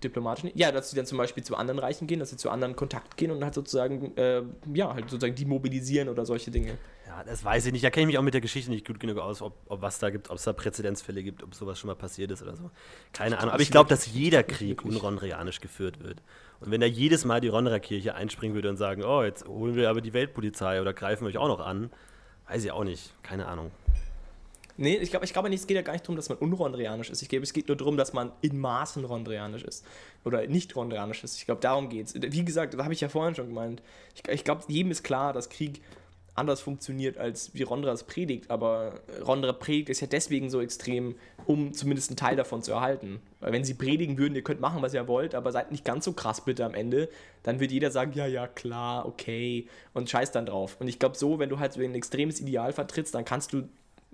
Diplomatisch 0.04 0.44
nicht. 0.44 0.58
Ja, 0.58 0.70
dass 0.70 0.90
sie 0.90 0.96
dann 0.96 1.06
zum 1.06 1.18
Beispiel 1.18 1.42
zu 1.42 1.56
anderen 1.56 1.78
Reichen 1.78 2.06
gehen, 2.06 2.20
dass 2.20 2.30
sie 2.30 2.36
zu 2.36 2.50
anderen 2.50 2.76
Kontakt 2.76 3.16
gehen 3.16 3.30
und 3.30 3.42
halt 3.42 3.54
sozusagen, 3.54 4.16
äh, 4.16 4.42
ja, 4.72 4.94
halt 4.94 5.08
sozusagen 5.08 5.34
demobilisieren 5.34 6.08
oder 6.08 6.26
solche 6.26 6.50
Dinge. 6.50 6.78
Ja, 7.06 7.24
das 7.24 7.44
weiß 7.44 7.66
ich 7.66 7.72
nicht. 7.72 7.84
Da 7.84 7.90
kenne 7.90 8.02
ich 8.02 8.06
mich 8.08 8.18
auch 8.18 8.22
mit 8.22 8.34
der 8.34 8.40
Geschichte 8.40 8.70
nicht 8.70 8.86
gut 8.86 9.00
genug 9.00 9.18
aus, 9.18 9.40
ob, 9.40 9.54
ob 9.66 9.82
was 9.82 9.98
da 9.98 10.10
gibt, 10.10 10.30
ob 10.30 10.36
es 10.36 10.44
da 10.44 10.52
Präzedenzfälle 10.52 11.22
gibt, 11.22 11.42
ob 11.42 11.54
sowas 11.54 11.78
schon 11.78 11.88
mal 11.88 11.94
passiert 11.94 12.30
ist 12.30 12.42
oder 12.42 12.56
so. 12.56 12.70
Keine 13.12 13.38
Ahnung. 13.38 13.52
Aber 13.52 13.62
ich 13.62 13.70
glaube, 13.70 13.88
dass 13.88 14.06
jeder 14.06 14.42
Krieg 14.42 14.84
unronrianisch 14.84 15.60
geführt 15.60 16.02
wird. 16.02 16.22
Und 16.60 16.70
wenn 16.70 16.80
da 16.80 16.86
jedes 16.86 17.24
Mal 17.24 17.40
die 17.40 17.48
Ronnerer 17.48 17.80
Kirche 17.80 18.14
einspringen 18.14 18.54
würde 18.54 18.68
und 18.68 18.76
sagen, 18.76 19.04
oh, 19.04 19.22
jetzt 19.22 19.46
holen 19.46 19.74
wir 19.74 19.90
aber 19.90 20.00
die 20.00 20.12
Weltpolizei 20.12 20.80
oder 20.80 20.92
greifen 20.92 21.24
wir 21.24 21.28
euch 21.28 21.38
auch 21.38 21.48
noch 21.48 21.60
an, 21.60 21.90
weiß 22.48 22.64
ich 22.64 22.72
auch 22.72 22.84
nicht. 22.84 23.12
Keine 23.22 23.46
Ahnung. 23.46 23.70
Nee, 24.76 24.96
ich 24.96 25.10
glaube 25.10 25.24
ich 25.24 25.34
nicht, 25.34 25.60
es 25.60 25.66
geht 25.66 25.76
ja 25.76 25.82
gar 25.82 25.92
nicht 25.92 26.04
darum, 26.04 26.16
dass 26.16 26.28
man 26.28 26.38
unrondrianisch 26.38 27.10
ist. 27.10 27.22
Ich 27.22 27.28
glaube, 27.28 27.44
es 27.44 27.52
geht 27.52 27.68
nur 27.68 27.76
darum, 27.76 27.96
dass 27.96 28.12
man 28.12 28.32
in 28.40 28.58
Maßen 28.58 29.04
rondrianisch 29.04 29.62
ist. 29.62 29.84
Oder 30.24 30.46
nicht 30.46 30.74
rondrianisch 30.74 31.22
ist. 31.22 31.38
Ich 31.38 31.46
glaube, 31.46 31.60
darum 31.60 31.88
geht 31.88 32.08
es. 32.08 32.14
Wie 32.14 32.44
gesagt, 32.44 32.74
da 32.74 32.82
habe 32.82 32.92
ich 32.92 33.00
ja 33.00 33.08
vorhin 33.08 33.34
schon 33.34 33.48
gemeint. 33.48 33.82
Ich, 34.14 34.28
ich 34.28 34.44
glaube, 34.44 34.64
jedem 34.68 34.90
ist 34.90 35.04
klar, 35.04 35.32
dass 35.32 35.48
Krieg 35.48 35.80
anders 36.34 36.60
funktioniert, 36.60 37.16
als 37.16 37.54
wie 37.54 37.62
Rondra 37.62 37.92
es 37.92 38.02
predigt. 38.02 38.50
Aber 38.50 39.00
Rondra 39.24 39.52
predigt 39.52 39.88
ist 39.88 40.00
ja 40.00 40.06
deswegen 40.06 40.50
so 40.50 40.60
extrem, 40.60 41.14
um 41.46 41.72
zumindest 41.72 42.10
einen 42.10 42.16
Teil 42.16 42.36
davon 42.36 42.62
zu 42.62 42.72
erhalten. 42.72 43.20
Weil 43.40 43.52
wenn 43.52 43.64
sie 43.64 43.74
predigen 43.74 44.18
würden, 44.18 44.34
ihr 44.34 44.42
könnt 44.42 44.60
machen, 44.60 44.82
was 44.82 44.94
ihr 44.94 45.06
wollt, 45.06 45.34
aber 45.34 45.52
seid 45.52 45.70
nicht 45.70 45.84
ganz 45.84 46.04
so 46.04 46.12
krass 46.12 46.44
bitte 46.44 46.64
am 46.64 46.74
Ende, 46.74 47.08
dann 47.44 47.60
wird 47.60 47.70
jeder 47.70 47.90
sagen, 47.90 48.12
ja, 48.14 48.26
ja, 48.26 48.48
klar, 48.48 49.06
okay, 49.06 49.68
und 49.92 50.10
scheiß 50.10 50.32
dann 50.32 50.46
drauf. 50.46 50.76
Und 50.80 50.88
ich 50.88 50.98
glaube 50.98 51.16
so, 51.16 51.38
wenn 51.38 51.50
du 51.50 51.60
halt 51.60 51.74
so 51.74 51.80
ein 51.80 51.94
extremes 51.94 52.40
Ideal 52.40 52.72
vertrittst, 52.72 53.14
dann 53.14 53.24
kannst 53.24 53.52
du 53.52 53.68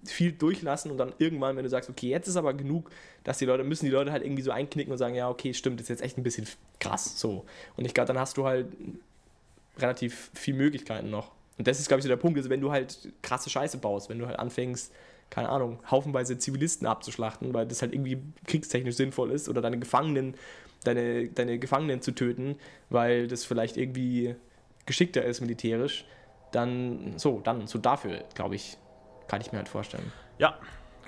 viel 0.04 0.32
durchlassen 0.32 0.90
und 0.90 0.98
dann 0.98 1.12
irgendwann, 1.18 1.56
wenn 1.56 1.64
du 1.64 1.68
sagst, 1.68 1.90
okay, 1.90 2.08
jetzt 2.08 2.28
ist 2.28 2.36
aber 2.36 2.54
genug, 2.54 2.90
dass 3.24 3.38
die 3.38 3.44
Leute, 3.44 3.64
müssen 3.64 3.84
die 3.84 3.90
Leute 3.90 4.12
halt 4.12 4.24
irgendwie 4.24 4.42
so 4.42 4.50
einknicken 4.50 4.92
und 4.92 4.98
sagen, 4.98 5.14
ja, 5.14 5.28
okay, 5.28 5.52
stimmt, 5.52 5.78
das 5.80 5.84
ist 5.84 5.88
jetzt 5.90 6.02
echt 6.02 6.18
ein 6.18 6.22
bisschen 6.22 6.46
krass, 6.78 7.18
so. 7.20 7.44
Und 7.76 7.84
ich 7.84 7.94
glaube, 7.94 8.06
dann 8.06 8.18
hast 8.18 8.36
du 8.36 8.46
halt 8.46 8.66
relativ 9.78 10.30
viel 10.34 10.54
Möglichkeiten 10.54 11.10
noch. 11.10 11.32
Und 11.58 11.66
das 11.66 11.78
ist, 11.78 11.88
glaube 11.88 11.98
ich, 11.98 12.04
so 12.04 12.08
der 12.08 12.16
Punkt, 12.16 12.38
also 12.38 12.48
wenn 12.48 12.60
du 12.60 12.70
halt 12.70 13.10
krasse 13.22 13.50
Scheiße 13.50 13.78
baust, 13.78 14.08
wenn 14.08 14.18
du 14.18 14.26
halt 14.26 14.38
anfängst, 14.38 14.92
keine 15.28 15.48
Ahnung, 15.48 15.78
haufenweise 15.90 16.38
Zivilisten 16.38 16.86
abzuschlachten, 16.86 17.54
weil 17.54 17.66
das 17.66 17.82
halt 17.82 17.92
irgendwie 17.92 18.18
kriegstechnisch 18.46 18.96
sinnvoll 18.96 19.30
ist 19.30 19.48
oder 19.48 19.60
deine 19.60 19.78
Gefangenen, 19.78 20.34
deine, 20.84 21.28
deine 21.28 21.58
Gefangenen 21.58 22.02
zu 22.02 22.12
töten, 22.12 22.56
weil 22.88 23.28
das 23.28 23.44
vielleicht 23.44 23.76
irgendwie 23.76 24.34
geschickter 24.86 25.24
ist 25.24 25.40
militärisch, 25.40 26.04
dann 26.52 27.14
so, 27.16 27.40
dann 27.40 27.66
so 27.66 27.78
dafür, 27.78 28.24
glaube 28.34 28.56
ich, 28.56 28.76
kann 29.30 29.40
ich 29.40 29.52
mir 29.52 29.58
halt 29.58 29.68
vorstellen. 29.68 30.12
Ja, 30.38 30.58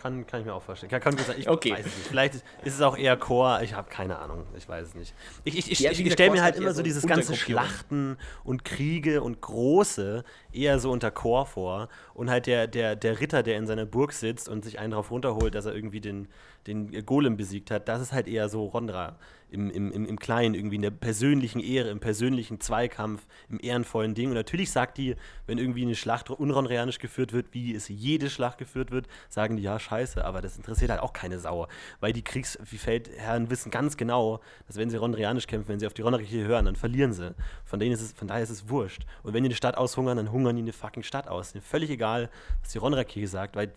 kann, 0.00 0.24
kann 0.28 0.40
ich 0.40 0.46
mir 0.46 0.54
auch 0.54 0.62
vorstellen. 0.62 0.90
Kann, 0.90 1.00
kann 1.00 1.16
ich 1.36 1.48
okay. 1.48 1.72
weiß 1.72 1.86
es 1.86 1.96
nicht. 1.96 2.06
Vielleicht 2.06 2.34
ist 2.34 2.74
es 2.74 2.80
auch 2.80 2.96
eher 2.96 3.16
Chor, 3.16 3.62
ich 3.62 3.74
habe 3.74 3.90
keine 3.90 4.20
Ahnung, 4.20 4.46
ich 4.56 4.68
weiß 4.68 4.88
es 4.88 4.94
nicht. 4.94 5.12
Ich, 5.42 5.58
ich, 5.58 5.72
ich, 5.72 5.84
ich, 5.84 6.12
stelle 6.12 6.30
mir 6.30 6.42
halt 6.42 6.54
halt 6.54 6.62
immer 6.62 6.72
so 6.72 6.82
dieses 6.82 7.04
ganze. 7.04 7.34
Schlachten 7.34 8.16
und 8.44 8.64
Kriege 8.64 9.22
und 9.22 9.40
Große 9.40 10.22
eher 10.52 10.78
so 10.78 10.90
unter 10.90 11.10
Chor 11.10 11.46
vor 11.46 11.88
und 12.14 12.30
halt 12.30 12.46
der, 12.46 12.66
der, 12.66 12.96
der 12.96 13.20
Ritter, 13.20 13.42
der 13.42 13.56
in 13.56 13.66
seiner 13.66 13.86
Burg 13.86 14.12
sitzt 14.12 14.48
und 14.48 14.64
sich 14.64 14.78
einen 14.78 14.92
drauf 14.92 15.10
runterholt, 15.10 15.54
dass 15.54 15.66
er 15.66 15.74
irgendwie 15.74 16.00
den, 16.00 16.28
den 16.66 17.04
Golem 17.04 17.36
besiegt 17.36 17.70
hat, 17.70 17.88
das 17.88 18.00
ist 18.00 18.12
halt 18.12 18.28
eher 18.28 18.48
so 18.48 18.64
Rondra 18.66 19.16
im, 19.52 19.70
im, 19.70 19.92
im, 19.92 20.06
im 20.06 20.18
Kleinen, 20.18 20.54
irgendwie 20.54 20.76
in 20.76 20.82
der 20.82 20.90
persönlichen 20.90 21.60
Ehre, 21.60 21.90
im 21.90 22.00
persönlichen 22.00 22.58
Zweikampf, 22.58 23.26
im 23.50 23.60
ehrenvollen 23.62 24.14
Ding. 24.14 24.28
Und 24.28 24.34
natürlich 24.34 24.70
sagt 24.70 24.96
die, 24.96 25.14
wenn 25.46 25.58
irgendwie 25.58 25.82
eine 25.82 25.94
Schlacht 25.94 26.30
unronreanisch 26.30 26.98
geführt 26.98 27.34
wird, 27.34 27.52
wie 27.52 27.74
es 27.74 27.88
jede 27.88 28.30
Schlacht 28.30 28.56
geführt 28.56 28.90
wird, 28.90 29.08
sagen 29.28 29.58
die, 29.58 29.62
ja, 29.62 29.78
scheiße, 29.78 30.24
aber 30.24 30.40
das 30.40 30.56
interessiert 30.56 30.90
halt 30.90 31.02
auch 31.02 31.12
keine 31.12 31.38
Sau. 31.38 31.68
Weil 32.00 32.14
die 32.14 32.22
Kriegs- 32.22 32.58
wie 32.64 32.78
Feldherren 32.78 33.50
wissen 33.50 33.70
ganz 33.70 33.98
genau, 33.98 34.40
dass 34.66 34.76
wenn 34.76 34.88
sie 34.88 34.96
ronreanisch 34.96 35.46
kämpfen, 35.46 35.68
wenn 35.68 35.80
sie 35.80 35.86
auf 35.86 35.94
die 35.94 36.02
Ronderkirche 36.02 36.44
hören, 36.46 36.64
dann 36.64 36.76
verlieren 36.76 37.12
sie. 37.12 37.34
Von, 37.66 37.78
denen 37.78 37.92
ist 37.92 38.00
es, 38.00 38.12
von 38.12 38.28
daher 38.28 38.42
ist 38.42 38.50
es 38.50 38.70
wurscht. 38.70 39.02
Und 39.22 39.34
wenn 39.34 39.42
die 39.42 39.48
eine 39.48 39.56
Stadt 39.56 39.76
aushungern, 39.76 40.16
dann 40.16 40.32
hungern 40.32 40.41
die 40.50 40.62
eine 40.62 40.72
fucking 40.72 41.02
Stadt 41.02 41.28
aus. 41.28 41.54
Völlig 41.62 41.90
egal, 41.90 42.30
was 42.60 42.72
die 42.72 42.78
Ronderkirche 42.78 43.28
sagt, 43.28 43.56
weil 43.56 43.72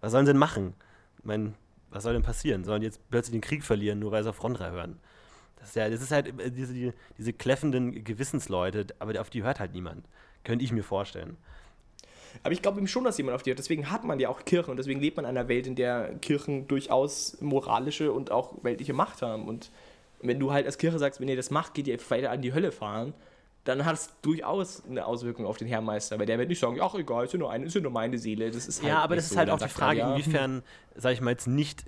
was 0.00 0.12
sollen 0.12 0.26
sie 0.26 0.32
denn 0.32 0.38
machen? 0.38 0.74
Ich 1.18 1.24
meine, 1.24 1.54
was 1.90 2.02
soll 2.02 2.12
denn 2.12 2.22
passieren? 2.22 2.64
Sollen 2.64 2.80
die 2.80 2.86
jetzt 2.86 3.00
plötzlich 3.10 3.32
den 3.32 3.40
Krieg 3.40 3.64
verlieren, 3.64 3.98
nur 3.98 4.12
weil 4.12 4.22
sie 4.22 4.30
auf 4.30 4.42
Rondra 4.42 4.70
hören? 4.70 4.98
Das 5.56 5.70
ist, 5.70 5.76
ja, 5.76 5.88
das 5.88 6.00
ist 6.00 6.10
halt 6.10 6.38
äh, 6.40 6.50
diese, 6.50 6.72
die, 6.72 6.92
diese 7.16 7.32
kläffenden 7.32 8.04
Gewissensleute, 8.04 8.86
aber 8.98 9.20
auf 9.20 9.30
die 9.30 9.42
hört 9.42 9.60
halt 9.60 9.72
niemand. 9.72 10.06
Könnte 10.44 10.64
ich 10.64 10.72
mir 10.72 10.84
vorstellen. 10.84 11.36
Aber 12.42 12.52
ich 12.52 12.62
glaube 12.62 12.78
eben 12.78 12.86
schon, 12.86 13.04
dass 13.04 13.18
jemand 13.18 13.34
auf 13.34 13.42
die 13.42 13.50
hört. 13.50 13.58
Deswegen 13.58 13.90
hat 13.90 14.04
man 14.04 14.20
ja 14.20 14.28
auch 14.28 14.44
Kirchen 14.44 14.70
und 14.70 14.76
deswegen 14.76 15.00
lebt 15.00 15.16
man 15.16 15.24
in 15.24 15.30
einer 15.30 15.48
Welt, 15.48 15.66
in 15.66 15.74
der 15.74 16.14
Kirchen 16.20 16.68
durchaus 16.68 17.40
moralische 17.40 18.12
und 18.12 18.30
auch 18.30 18.62
weltliche 18.62 18.92
Macht 18.92 19.22
haben. 19.22 19.48
Und 19.48 19.70
wenn 20.20 20.38
du 20.38 20.52
halt 20.52 20.66
als 20.66 20.78
Kirche 20.78 20.98
sagst, 20.98 21.20
wenn 21.20 21.28
ihr 21.28 21.36
das 21.36 21.50
macht, 21.50 21.74
geht 21.74 21.88
ihr 21.88 21.98
weiter 22.10 22.30
an 22.30 22.42
die 22.42 22.52
Hölle 22.52 22.70
fahren, 22.70 23.14
dann 23.68 23.84
hat 23.84 23.94
es 23.94 24.10
durchaus 24.22 24.82
eine 24.88 25.04
Auswirkung 25.04 25.44
auf 25.46 25.58
den 25.58 25.68
Herrmeister, 25.68 26.18
weil 26.18 26.26
der 26.26 26.38
wird 26.38 26.48
nicht 26.48 26.58
sagen, 26.58 26.78
ach 26.80 26.94
egal, 26.94 27.26
ist 27.26 27.32
ja 27.34 27.38
nur, 27.38 27.50
eine, 27.50 27.66
ist 27.66 27.74
ja 27.74 27.80
nur 27.80 27.90
meine 27.92 28.16
Seele. 28.18 28.50
Das 28.50 28.66
ist 28.66 28.80
halt 28.82 28.88
Ja, 28.88 28.98
aber 29.00 29.14
das 29.16 29.24
ist 29.26 29.32
so. 29.32 29.36
halt 29.38 29.50
auch 29.50 29.58
die 29.58 29.68
Frage, 29.68 29.98
ja, 29.98 30.10
inwiefern, 30.12 30.62
sag 30.96 31.12
ich 31.12 31.20
mal, 31.20 31.30
jetzt 31.32 31.46
nicht, 31.46 31.84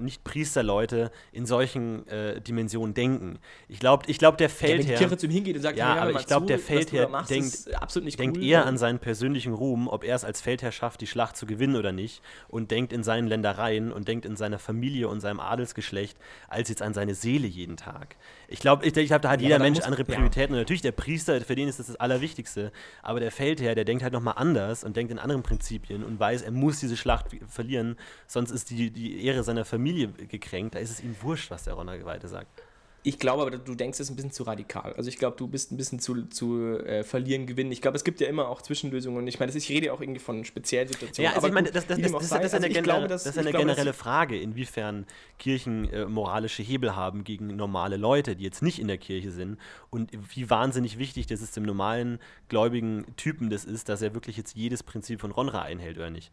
nicht 0.00 0.24
Priesterleute 0.24 1.10
in 1.32 1.46
solchen 1.46 2.06
äh, 2.08 2.40
Dimensionen 2.40 2.94
denken. 2.94 3.38
Ich 3.68 3.78
glaube, 3.78 4.04
ich 4.08 4.18
glaub, 4.18 4.36
der 4.38 4.48
Ja, 4.48 4.54
wenn 4.60 4.68
die 4.68 4.74
Feldherr. 4.82 4.98
Kirche 4.98 5.16
zu 5.18 5.26
ihm 5.26 5.32
hingeht 5.32 5.56
und 5.56 5.62
sagt, 5.62 5.78
Ja, 5.78 5.94
aber 5.94 6.10
ich 6.12 6.26
glaube, 6.26 6.46
der 6.46 6.58
Feldherr 6.58 7.08
machst, 7.08 7.30
denkt- 7.30 7.46
ist 7.46 7.74
absolut 7.74 8.04
nicht 8.06 8.18
denkt 8.18 8.36
cool. 8.36 8.44
eher 8.44 8.66
an 8.66 8.76
seinen 8.76 8.98
persönlichen 8.98 9.54
Ruhm, 9.54 9.88
ob 9.88 10.04
er 10.04 10.16
es 10.16 10.24
als 10.24 10.40
Feldherr 10.40 10.72
schafft, 10.72 11.00
die 11.00 11.06
Schlacht 11.06 11.36
zu 11.36 11.46
gewinnen 11.46 11.76
oder 11.76 11.92
nicht, 11.92 12.22
und 12.48 12.70
denkt 12.70 12.92
in 12.92 13.02
seinen 13.04 13.28
Ländereien 13.28 13.92
und 13.92 14.08
denkt 14.08 14.26
in 14.26 14.36
seiner 14.36 14.58
Familie 14.58 15.08
und 15.08 15.20
seinem 15.20 15.40
Adelsgeschlecht, 15.40 16.18
als 16.48 16.68
jetzt 16.68 16.82
an 16.82 16.92
seine 16.94 17.14
Seele 17.14 17.46
jeden 17.46 17.76
Tag. 17.76 18.16
Ich 18.50 18.60
glaube, 18.60 18.86
ich, 18.86 18.96
ich 18.96 19.08
glaub, 19.08 19.20
da 19.20 19.28
hat 19.30 19.40
Ja, 19.42 19.48
jeder 19.48 19.58
Mensch 19.58 19.78
muss- 19.78 19.84
andere. 19.84 20.04
Prioritäten. 20.04 20.54
Und 20.54 20.60
natürlich 20.60 20.80
der 20.80 20.92
Priester, 20.92 21.38
für 21.42 21.54
den 21.54 21.68
ist 21.68 21.78
das 21.78 21.88
das 21.88 21.96
Allerwichtigste. 21.96 22.72
Aber 23.02 23.20
der 23.20 23.30
Feldherr, 23.30 23.74
der 23.74 23.84
denkt 23.84 24.02
halt 24.02 24.14
nochmal 24.14 24.34
anders 24.38 24.84
und 24.84 24.96
denkt 24.96 25.12
in 25.12 25.18
anderen 25.18 25.42
Prinzipien 25.42 26.02
und 26.02 26.18
weiß, 26.18 26.42
er 26.42 26.50
muss 26.50 26.80
diese 26.80 26.96
Schlacht 26.96 27.26
verlieren, 27.46 27.96
sonst 28.26 28.50
ist 28.50 28.70
die, 28.70 28.90
die 28.90 29.22
Ehre 29.24 29.44
seiner 29.44 29.66
Familie 29.66 30.08
gekränkt. 30.08 30.74
Da 30.74 30.78
ist 30.78 30.90
es 30.90 31.00
ihm 31.02 31.14
wurscht, 31.20 31.50
was 31.50 31.64
der 31.64 31.74
Ronnergeweihte 31.74 32.26
sagt. 32.26 32.48
Ich 33.04 33.18
glaube 33.18 33.42
aber, 33.42 33.56
du 33.56 33.74
denkst 33.74 34.00
es 34.00 34.10
ein 34.10 34.16
bisschen 34.16 34.32
zu 34.32 34.42
radikal. 34.42 34.92
Also 34.94 35.08
ich 35.08 35.18
glaube, 35.18 35.36
du 35.36 35.46
bist 35.46 35.70
ein 35.70 35.76
bisschen 35.76 36.00
zu, 36.00 36.26
zu 36.26 36.78
äh, 36.80 37.04
verlieren, 37.04 37.46
gewinnen. 37.46 37.70
Ich 37.70 37.80
glaube, 37.80 37.96
es 37.96 38.02
gibt 38.04 38.20
ja 38.20 38.26
immer 38.26 38.48
auch 38.48 38.60
Zwischenlösungen. 38.60 39.18
Und 39.18 39.28
ich 39.28 39.38
meine, 39.38 39.52
ich 39.52 39.68
rede 39.68 39.86
ja 39.86 39.92
auch 39.92 40.00
irgendwie 40.00 40.18
von 40.20 40.44
speziellen 40.44 40.88
Situationen. 40.88 41.24
Ja, 41.30 41.36
also 41.36 41.46
Aber 41.46 41.48
ich 41.48 41.54
meine, 41.54 41.70
das, 41.70 41.86
das, 41.86 42.00
das, 42.00 42.12
das, 42.12 42.22
ist 42.24 42.32
Also 42.32 42.56
eine, 42.56 42.68
ich 42.68 42.76
gener- 42.76 42.82
glaube, 42.82 43.06
das 43.06 43.24
ist 43.24 43.38
eine 43.38 43.50
glaube, 43.50 43.66
generelle 43.66 43.92
Frage, 43.92 44.38
inwiefern 44.38 45.06
Kirchen 45.38 45.88
äh, 45.92 46.06
moralische 46.06 46.62
Hebel 46.62 46.96
haben 46.96 47.22
gegen 47.22 47.54
normale 47.54 47.96
Leute, 47.96 48.34
die 48.34 48.44
jetzt 48.44 48.62
nicht 48.62 48.80
in 48.80 48.88
der 48.88 48.98
Kirche 48.98 49.30
sind 49.30 49.58
und 49.90 50.10
wie 50.34 50.50
wahnsinnig 50.50 50.98
wichtig 50.98 51.26
das 51.26 51.40
ist 51.40 51.56
dem 51.56 51.62
normalen 51.62 52.18
gläubigen 52.48 53.06
Typen 53.16 53.48
das 53.48 53.64
ist, 53.64 53.88
dass 53.88 54.02
er 54.02 54.12
wirklich 54.14 54.36
jetzt 54.36 54.56
jedes 54.56 54.82
Prinzip 54.82 55.20
von 55.20 55.30
Ronra 55.30 55.62
einhält 55.62 55.96
oder 55.96 56.10
nicht. 56.10 56.32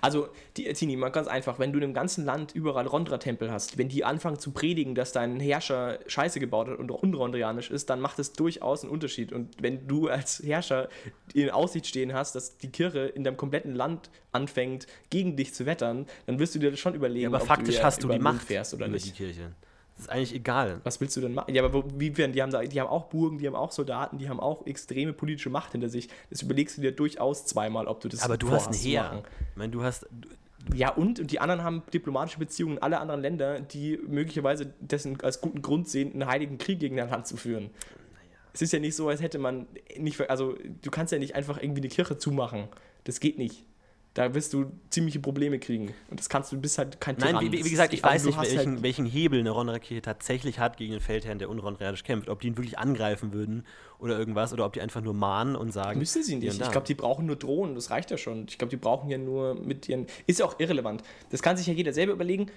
Also, 0.00 0.28
die, 0.56 0.64
Tini, 0.72 0.96
mal 0.96 1.10
ganz 1.10 1.28
einfach, 1.28 1.58
wenn 1.58 1.72
du 1.72 1.78
in 1.78 1.84
einem 1.84 1.94
ganzen 1.94 2.24
Land 2.24 2.54
überall 2.54 2.86
Rondra-Tempel 2.86 3.50
hast, 3.50 3.78
wenn 3.78 3.88
die 3.88 4.04
anfangen 4.04 4.38
zu 4.38 4.50
predigen, 4.50 4.94
dass 4.94 5.12
dein 5.12 5.38
Herrscher 5.40 5.98
Scheiße 6.06 6.40
gebaut 6.40 6.68
hat 6.68 6.78
und 6.78 6.90
unrondrianisch 6.90 7.70
ist, 7.70 7.88
dann 7.90 8.00
macht 8.00 8.18
es 8.18 8.32
durchaus 8.32 8.82
einen 8.82 8.92
Unterschied. 8.92 9.32
Und 9.32 9.62
wenn 9.62 9.86
du 9.86 10.08
als 10.08 10.42
Herrscher 10.44 10.88
in 11.34 11.50
Aussicht 11.50 11.86
stehen 11.86 12.12
hast, 12.14 12.34
dass 12.34 12.58
die 12.58 12.70
Kirche 12.70 13.00
in 13.06 13.24
deinem 13.24 13.36
kompletten 13.36 13.74
Land 13.74 14.10
anfängt, 14.32 14.86
gegen 15.10 15.36
dich 15.36 15.54
zu 15.54 15.66
wettern, 15.66 16.06
dann 16.26 16.38
wirst 16.38 16.54
du 16.54 16.58
dir 16.58 16.70
das 16.70 16.80
schon 16.80 16.94
überlegen, 16.94 17.22
Ja, 17.22 17.28
aber 17.28 17.40
ob 17.40 17.46
faktisch 17.46 17.76
du 17.76 17.82
hast 17.82 18.02
du 18.02 18.08
die 18.08 18.18
Macht 18.18 18.42
fährst 18.42 18.74
oder 18.74 18.88
nicht. 18.88 19.06
die 19.06 19.12
Kirche. 19.12 19.52
Das 19.98 20.06
ist 20.06 20.12
eigentlich 20.12 20.34
egal. 20.34 20.80
Was 20.84 21.00
willst 21.00 21.16
du 21.16 21.20
denn 21.20 21.34
machen? 21.34 21.52
Ja, 21.52 21.64
aber 21.64 21.84
wie 21.98 22.16
werden, 22.16 22.32
die 22.32 22.40
haben, 22.40 22.52
da, 22.52 22.62
die 22.62 22.80
haben 22.80 22.88
auch 22.88 23.06
Burgen, 23.06 23.38
die 23.38 23.48
haben 23.48 23.56
auch 23.56 23.72
Soldaten, 23.72 24.18
die 24.18 24.28
haben 24.28 24.38
auch 24.38 24.64
extreme 24.64 25.12
politische 25.12 25.50
Macht 25.50 25.72
hinter 25.72 25.88
sich. 25.88 26.08
Das 26.30 26.40
überlegst 26.40 26.78
du 26.78 26.82
dir 26.82 26.92
durchaus 26.92 27.46
zweimal, 27.46 27.88
ob 27.88 28.00
du 28.00 28.08
das 28.08 28.22
Aber 28.22 28.36
du 28.36 28.48
hast 28.50 28.68
ein 28.68 28.74
Heer. 28.74 29.24
Ich 29.50 29.56
meine, 29.56 29.72
du 29.72 29.82
hast. 29.82 30.06
Ja, 30.72 30.90
und, 30.90 31.18
und 31.18 31.32
die 31.32 31.40
anderen 31.40 31.64
haben 31.64 31.82
diplomatische 31.92 32.38
Beziehungen 32.38 32.76
in 32.76 32.82
alle 32.82 33.00
anderen 33.00 33.22
Länder, 33.22 33.58
die 33.58 33.98
möglicherweise 34.06 34.72
dessen 34.80 35.20
als 35.20 35.40
guten 35.40 35.62
Grund 35.62 35.88
sehen, 35.88 36.12
einen 36.12 36.26
heiligen 36.26 36.58
Krieg 36.58 36.78
gegen 36.78 37.00
ein 37.00 37.10
Land 37.10 37.26
zu 37.26 37.36
führen. 37.36 37.70
Es 38.52 38.62
ist 38.62 38.72
ja 38.72 38.78
nicht 38.78 38.94
so, 38.94 39.08
als 39.08 39.20
hätte 39.20 39.38
man 39.38 39.66
nicht, 39.96 40.30
also 40.30 40.56
du 40.82 40.90
kannst 40.90 41.12
ja 41.12 41.18
nicht 41.18 41.34
einfach 41.34 41.60
irgendwie 41.60 41.80
eine 41.80 41.88
Kirche 41.88 42.18
zumachen. 42.18 42.68
Das 43.04 43.18
geht 43.18 43.38
nicht. 43.38 43.64
Da 44.18 44.34
wirst 44.34 44.52
du 44.52 44.72
ziemliche 44.90 45.20
Probleme 45.20 45.60
kriegen. 45.60 45.94
Und 46.10 46.18
das 46.18 46.28
kannst 46.28 46.50
du, 46.50 46.60
bist 46.60 46.76
halt 46.76 47.00
kein 47.00 47.14
Nein, 47.18 47.30
Tyrann. 47.30 47.44
wie, 47.44 47.52
wie 47.52 47.64
wie 47.64 47.70
gesagt, 47.70 47.92
ich 47.94 48.02
weiß 48.02 48.24
nicht, 48.24 48.36
welchen, 48.40 48.72
halt- 48.72 48.82
welchen 48.82 49.06
Hebel 49.06 49.38
eine 49.38 49.50
Ronra-Kirche 49.50 50.02
tatsächlich 50.02 50.58
hat 50.58 50.76
gegen 50.76 50.90
den 50.90 51.00
Feldherrn, 51.00 51.38
der 51.38 51.48
unronrealisch 51.48 52.02
kämpft. 52.02 52.28
Ob 52.28 52.40
die 52.40 52.48
ihn 52.48 52.56
wirklich 52.56 52.78
angreifen 52.80 53.32
würden 53.32 53.64
oder 54.00 54.18
irgendwas 54.18 54.52
oder 54.52 54.64
ob 54.66 54.72
die 54.72 54.80
einfach 54.80 55.02
nur 55.02 55.14
mahnen 55.14 55.54
und 55.54 55.70
sagen. 55.72 56.00
Müssen 56.00 56.24
sie 56.24 56.40
hier 56.40 56.52
nicht. 56.52 56.60
Ich 56.60 56.70
glaube, 56.72 56.86
die 56.88 56.94
brauchen 56.94 57.26
nur 57.26 57.36
Drohnen, 57.36 57.76
das 57.76 57.90
reicht 57.90 58.10
ja 58.10 58.16
schon. 58.18 58.46
Ich 58.48 58.58
glaube, 58.58 58.70
die 58.70 58.76
brauchen 58.76 59.08
ja 59.08 59.18
nur 59.18 59.54
mit 59.54 59.88
ihren. 59.88 60.06
Ist 60.26 60.40
ja 60.40 60.46
auch 60.46 60.58
irrelevant. 60.58 61.04
Das 61.30 61.40
kann 61.40 61.56
sich 61.56 61.68
ja 61.68 61.72
jeder 61.72 61.92
selber 61.92 62.12
überlegen. 62.12 62.50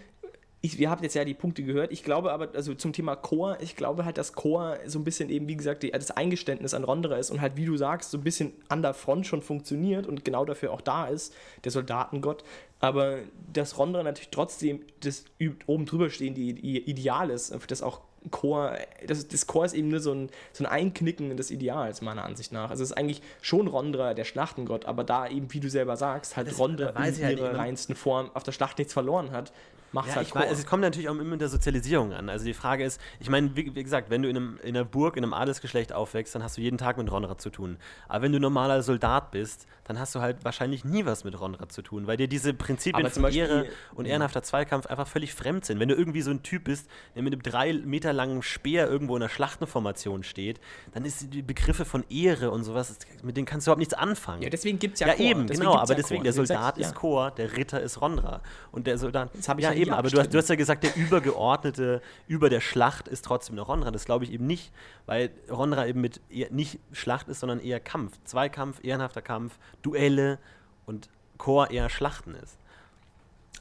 Ich, 0.63 0.77
wir 0.77 0.91
haben 0.91 1.01
jetzt 1.01 1.15
ja 1.15 1.25
die 1.25 1.33
Punkte 1.33 1.63
gehört. 1.63 1.91
Ich 1.91 2.03
glaube 2.03 2.31
aber, 2.31 2.49
also 2.53 2.75
zum 2.75 2.93
Thema 2.93 3.15
Chor, 3.15 3.57
ich 3.61 3.75
glaube 3.75 4.05
halt, 4.05 4.19
dass 4.19 4.33
Chor 4.33 4.77
so 4.85 4.99
ein 4.99 5.03
bisschen 5.03 5.31
eben, 5.31 5.47
wie 5.47 5.55
gesagt, 5.57 5.81
die, 5.81 5.89
das 5.89 6.11
Eingeständnis 6.11 6.75
an 6.75 6.83
Rondra 6.83 7.17
ist 7.17 7.31
und 7.31 7.41
halt, 7.41 7.57
wie 7.57 7.65
du 7.65 7.77
sagst, 7.77 8.11
so 8.11 8.19
ein 8.19 8.23
bisschen 8.23 8.53
an 8.69 8.83
der 8.83 8.93
Front 8.93 9.25
schon 9.25 9.41
funktioniert 9.41 10.05
und 10.05 10.23
genau 10.23 10.45
dafür 10.45 10.71
auch 10.71 10.81
da 10.81 11.07
ist, 11.07 11.33
der 11.63 11.71
Soldatengott. 11.71 12.43
Aber 12.79 13.17
dass 13.51 13.77
Rondra 13.79 14.03
natürlich 14.03 14.29
trotzdem 14.29 14.81
das 14.99 15.25
oben 15.65 15.87
drüber 15.87 16.11
stehende 16.11 16.41
I- 16.41 16.77
Ideal 16.85 17.31
ist, 17.31 17.55
das 17.67 17.81
auch 17.81 18.01
Chor, 18.29 18.75
das, 19.07 19.27
das 19.27 19.47
Chor 19.47 19.65
ist 19.65 19.73
eben 19.73 19.87
nur 19.87 19.99
so 19.99 20.11
ein, 20.13 20.29
so 20.53 20.63
ein 20.63 20.67
Einknicken 20.69 21.35
des 21.37 21.49
Ideals, 21.49 22.03
meiner 22.03 22.23
Ansicht 22.23 22.51
nach. 22.51 22.69
Also 22.69 22.83
es 22.83 22.91
ist 22.91 22.97
eigentlich 22.97 23.23
schon 23.41 23.65
Rondra, 23.67 24.13
der 24.13 24.25
Schlachtengott, 24.25 24.85
aber 24.85 25.03
da 25.03 25.27
eben, 25.27 25.51
wie 25.53 25.59
du 25.59 25.71
selber 25.71 25.97
sagst, 25.97 26.37
halt 26.37 26.47
Das 26.47 26.59
Rondra 26.59 26.89
in 26.89 26.97
halt 26.97 27.17
ihrer 27.17 27.31
nicht. 27.49 27.57
reinsten 27.57 27.95
Form 27.95 28.29
auf 28.35 28.43
der 28.43 28.51
Schlacht 28.51 28.77
nichts 28.77 28.93
verloren 28.93 29.31
hat, 29.31 29.51
macht 29.91 30.09
Ja, 30.09 30.15
halt 30.15 30.27
ich 30.27 30.33
Chor. 30.33 30.41
weiß, 30.43 30.51
es 30.57 30.65
kommt 30.65 30.81
natürlich 30.81 31.09
auch 31.09 31.13
immer 31.13 31.23
mit 31.23 31.41
der 31.41 31.49
Sozialisierung 31.49 32.13
an. 32.13 32.29
Also 32.29 32.45
die 32.45 32.53
Frage 32.53 32.83
ist, 32.83 32.99
ich 33.19 33.29
meine, 33.29 33.55
wie, 33.55 33.75
wie 33.75 33.83
gesagt, 33.83 34.09
wenn 34.09 34.21
du 34.23 34.29
in, 34.29 34.37
einem, 34.37 34.59
in 34.63 34.75
einer 34.75 34.85
Burg, 34.85 35.17
in 35.17 35.23
einem 35.23 35.33
Adelsgeschlecht 35.33 35.93
aufwächst, 35.93 36.33
dann 36.35 36.43
hast 36.43 36.57
du 36.57 36.61
jeden 36.61 36.77
Tag 36.77 36.97
mit 36.97 37.11
Ronra 37.11 37.37
zu 37.37 37.49
tun. 37.49 37.77
Aber 38.07 38.23
wenn 38.23 38.31
du 38.31 38.39
normaler 38.39 38.81
Soldat 38.83 39.31
bist, 39.31 39.67
dann 39.85 39.99
hast 39.99 40.15
du 40.15 40.21
halt 40.21 40.45
wahrscheinlich 40.45 40.85
nie 40.85 41.05
was 41.05 41.23
mit 41.23 41.37
Ronra 41.39 41.67
zu 41.67 41.81
tun, 41.81 42.07
weil 42.07 42.15
dir 42.15 42.27
diese 42.29 42.53
Prinzipien 42.53 43.09
von 43.09 43.23
Beispiel- 43.23 43.41
Ehre 43.41 43.65
und 43.95 44.05
ehrenhafter 44.05 44.41
Zweikampf 44.43 44.85
einfach 44.85 45.07
völlig 45.07 45.33
fremd 45.33 45.65
sind. 45.65 45.79
Wenn 45.79 45.89
du 45.89 45.95
irgendwie 45.95 46.21
so 46.21 46.31
ein 46.31 46.43
Typ 46.43 46.65
bist, 46.65 46.87
der 47.15 47.23
mit 47.23 47.33
einem 47.33 47.41
drei 47.43 47.73
Meter 47.73 48.13
langen 48.13 48.41
Speer 48.43 48.87
irgendwo 48.87 49.17
in 49.17 49.21
einer 49.23 49.29
Schlachtenformation 49.29 50.23
steht, 50.23 50.59
dann 50.93 51.03
ist 51.05 51.33
die 51.33 51.41
Begriffe 51.41 51.83
von 51.85 52.03
Ehre 52.09 52.51
und 52.51 52.63
sowas, 52.63 52.97
mit 53.23 53.35
denen 53.37 53.45
kannst 53.45 53.67
du 53.67 53.69
überhaupt 53.71 53.79
nichts 53.79 53.93
anfangen. 53.93 54.41
ja, 54.43 54.49
deswegen 54.49 54.79
gibt 54.79 54.93
es 54.95 54.99
ja 55.01 55.07
Ja, 55.07 55.13
Chor. 55.15 55.25
eben, 55.25 55.47
Deswegen 55.47 55.67
genau, 55.69 55.77
aber 55.77 55.95
deswegen, 55.95 56.19
Chor. 56.19 56.23
der 56.23 56.33
Soldat 56.33 56.77
ist 56.77 56.91
ja. 56.91 56.93
Chor, 56.93 57.31
der 57.31 57.57
Ritter 57.57 57.81
ist 57.81 57.99
Rondra. 57.99 58.41
Und 58.71 58.87
der 58.87 58.97
Soldat. 58.97 59.31
Das 59.35 59.49
hab 59.49 59.57
ich 59.57 59.63
ja, 59.65 59.71
ja 59.71 59.80
eben, 59.81 59.91
aber 59.91 60.09
du 60.09 60.19
hast, 60.19 60.33
du 60.33 60.37
hast 60.37 60.49
ja 60.49 60.55
gesagt, 60.55 60.83
der 60.83 60.95
übergeordnete 60.95 62.01
über 62.27 62.49
der 62.49 62.61
Schlacht 62.61 63.07
ist 63.07 63.25
trotzdem 63.25 63.55
noch 63.55 63.67
Rondra. 63.67 63.91
Das 63.91 64.05
glaube 64.05 64.25
ich 64.25 64.31
eben 64.31 64.47
nicht, 64.47 64.71
weil 65.05 65.31
Rondra 65.49 65.87
eben 65.87 66.01
mit 66.01 66.21
nicht 66.51 66.79
Schlacht 66.91 67.27
ist, 67.27 67.39
sondern 67.39 67.59
eher 67.59 67.79
Kampf. 67.79 68.17
Zweikampf, 68.23 68.79
ehrenhafter 68.83 69.21
Kampf, 69.21 69.57
Duelle 69.81 70.39
und 70.85 71.09
Chor 71.37 71.71
eher 71.71 71.89
Schlachten 71.89 72.35
ist. 72.35 72.57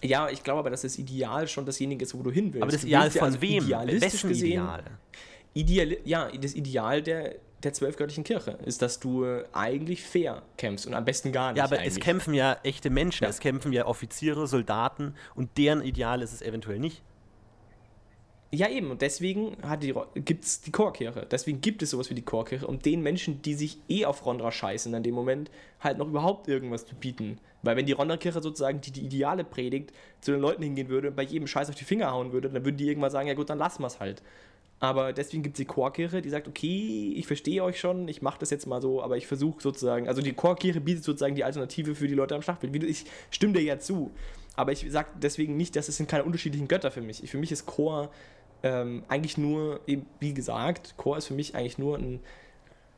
Ja, 0.03 0.29
ich 0.29 0.43
glaube 0.43 0.61
aber, 0.61 0.71
dass 0.71 0.83
das 0.83 0.99
Ideal 0.99 1.47
schon 1.49 1.67
dasjenige 1.67 2.05
ist, 2.05 2.15
wo 2.15 2.23
du 2.23 2.31
hin 2.31 2.53
willst. 2.53 2.63
Aber 2.63 2.73
das 2.73 2.85
Ideal 2.85 3.11
von 3.11 3.23
also 3.23 3.41
wem? 3.43 3.69
Wessen 3.69 4.29
gesehen, 4.29 4.47
Ideal? 4.47 4.85
Ideal, 5.53 5.97
ja, 6.05 6.31
das 6.31 6.55
Ideal 6.55 7.03
der, 7.03 7.37
der 7.63 7.73
zwölfgöttlichen 7.73 8.25
Kirche 8.25 8.53
ist, 8.65 8.83
dass 8.83 9.01
du 9.01 9.27
eigentlich 9.53 10.03
fair 10.03 10.43
kämpfst 10.57 10.87
und 10.87 10.95
am 10.95 11.05
besten 11.05 11.33
gar 11.33 11.53
nicht. 11.53 11.59
Ja, 11.59 11.65
aber 11.65 11.77
eigentlich. 11.79 11.95
es 11.95 12.01
kämpfen 12.01 12.35
ja 12.35 12.57
echte 12.63 12.91
Menschen, 12.91 13.25
Ja. 13.25 13.31
es 13.31 13.41
kämpfen 13.41 13.73
ja 13.73 13.87
Offiziere, 13.87 14.47
Soldaten 14.47 15.15
und 15.35 15.57
deren 15.59 15.83
Ideal 15.83 16.23
ist 16.23 16.33
es 16.33 16.43
eventuell 16.43 16.79
nicht. 16.79 17.03
Ja, 18.53 18.69
eben. 18.69 18.91
Und 18.91 19.01
deswegen 19.01 19.57
gibt 20.17 20.45
es 20.45 20.61
die 20.61 20.73
Chorkirche. 20.73 21.25
Deswegen 21.31 21.61
gibt 21.61 21.83
es 21.83 21.91
sowas 21.91 22.11
wie 22.11 22.15
die 22.15 22.25
Chorkirche, 22.25 22.67
um 22.67 22.81
den 22.81 23.01
Menschen, 23.01 23.43
die 23.43 23.55
sich 23.55 23.79
eh 23.89 24.07
auf 24.07 24.27
Rondra 24.27 24.51
scheißen, 24.51 24.93
in 24.93 25.03
dem 25.05 25.15
Moment 25.15 25.53
halt 25.79 25.99
noch 25.99 26.09
überhaupt 26.09 26.49
irgendwas 26.49 26.85
zu 26.85 26.97
bieten. 26.97 27.39
Weil 27.63 27.77
wenn 27.77 27.87
die 27.87 27.93
Rondra-Kirche 27.93 28.43
sozusagen, 28.43 28.81
die 28.81 28.91
die 28.91 29.03
Ideale 29.05 29.45
predigt, 29.45 29.93
zu 30.21 30.33
den 30.33 30.41
Leuten 30.41 30.65
hingehen 30.65 30.89
würde 30.89 31.09
und 31.09 31.15
bei 31.17 31.23
jedem 31.23 31.47
Scheiß 31.47 31.69
auf 31.69 31.77
die 31.77 31.85
Finger 31.85 32.11
hauen 32.11 32.33
würde, 32.33 32.49
dann 32.51 32.65
würden 32.65 32.77
die 32.77 32.89
irgendwann 32.89 33.11
sagen, 33.13 33.29
ja 33.29 33.35
gut, 33.35 33.51
dann 33.51 33.59
lassen 33.59 33.83
wir 33.83 33.87
es 33.87 34.01
halt. 34.01 34.21
Aber 34.83 35.13
deswegen 35.13 35.43
gibt 35.43 35.57
es 35.57 35.59
die 35.59 35.67
Chorkirche, 35.67 36.23
die 36.23 36.31
sagt, 36.31 36.49
okay, 36.49 37.13
ich 37.15 37.27
verstehe 37.27 37.63
euch 37.63 37.79
schon, 37.79 38.09
ich 38.09 38.23
mache 38.23 38.39
das 38.41 38.49
jetzt 38.49 38.67
mal 38.67 38.81
so, 38.81 39.03
aber 39.03 39.19
ich 39.19 39.27
versuche 39.27 39.61
sozusagen, 39.61 40.09
also 40.09 40.23
die 40.23 40.33
Chorkirche 40.33 40.81
bietet 40.81 41.05
sozusagen 41.05 41.35
die 41.35 41.45
Alternative 41.45 41.95
für 41.95 42.09
die 42.09 42.15
Leute 42.15 42.35
am 42.35 42.41
Schlachtfeld. 42.41 42.83
Ich 42.85 43.05
stimme 43.31 43.53
dir 43.53 43.63
ja 43.63 43.79
zu, 43.79 44.11
aber 44.57 44.73
ich 44.73 44.87
sage 44.89 45.09
deswegen 45.21 45.59
nicht, 45.59 45.77
dass 45.77 45.89
es 45.89 45.99
sind 45.99 46.09
keine 46.09 46.25
unterschiedlichen 46.25 46.67
Götter 46.67 46.91
für 46.91 47.03
mich. 47.03 47.21
Für 47.31 47.37
mich 47.37 47.53
ist 47.53 47.67
Chor 47.67 48.11
ähm, 48.63 49.05
eigentlich 49.09 49.37
nur, 49.37 49.81
wie 50.19 50.33
gesagt, 50.33 50.95
Chor 50.97 51.19
ist 51.19 51.27
für 51.27 51.35
mich 51.35 51.55
eigentlich 51.55 51.77
nur 51.77 51.99
ein, 51.99 52.21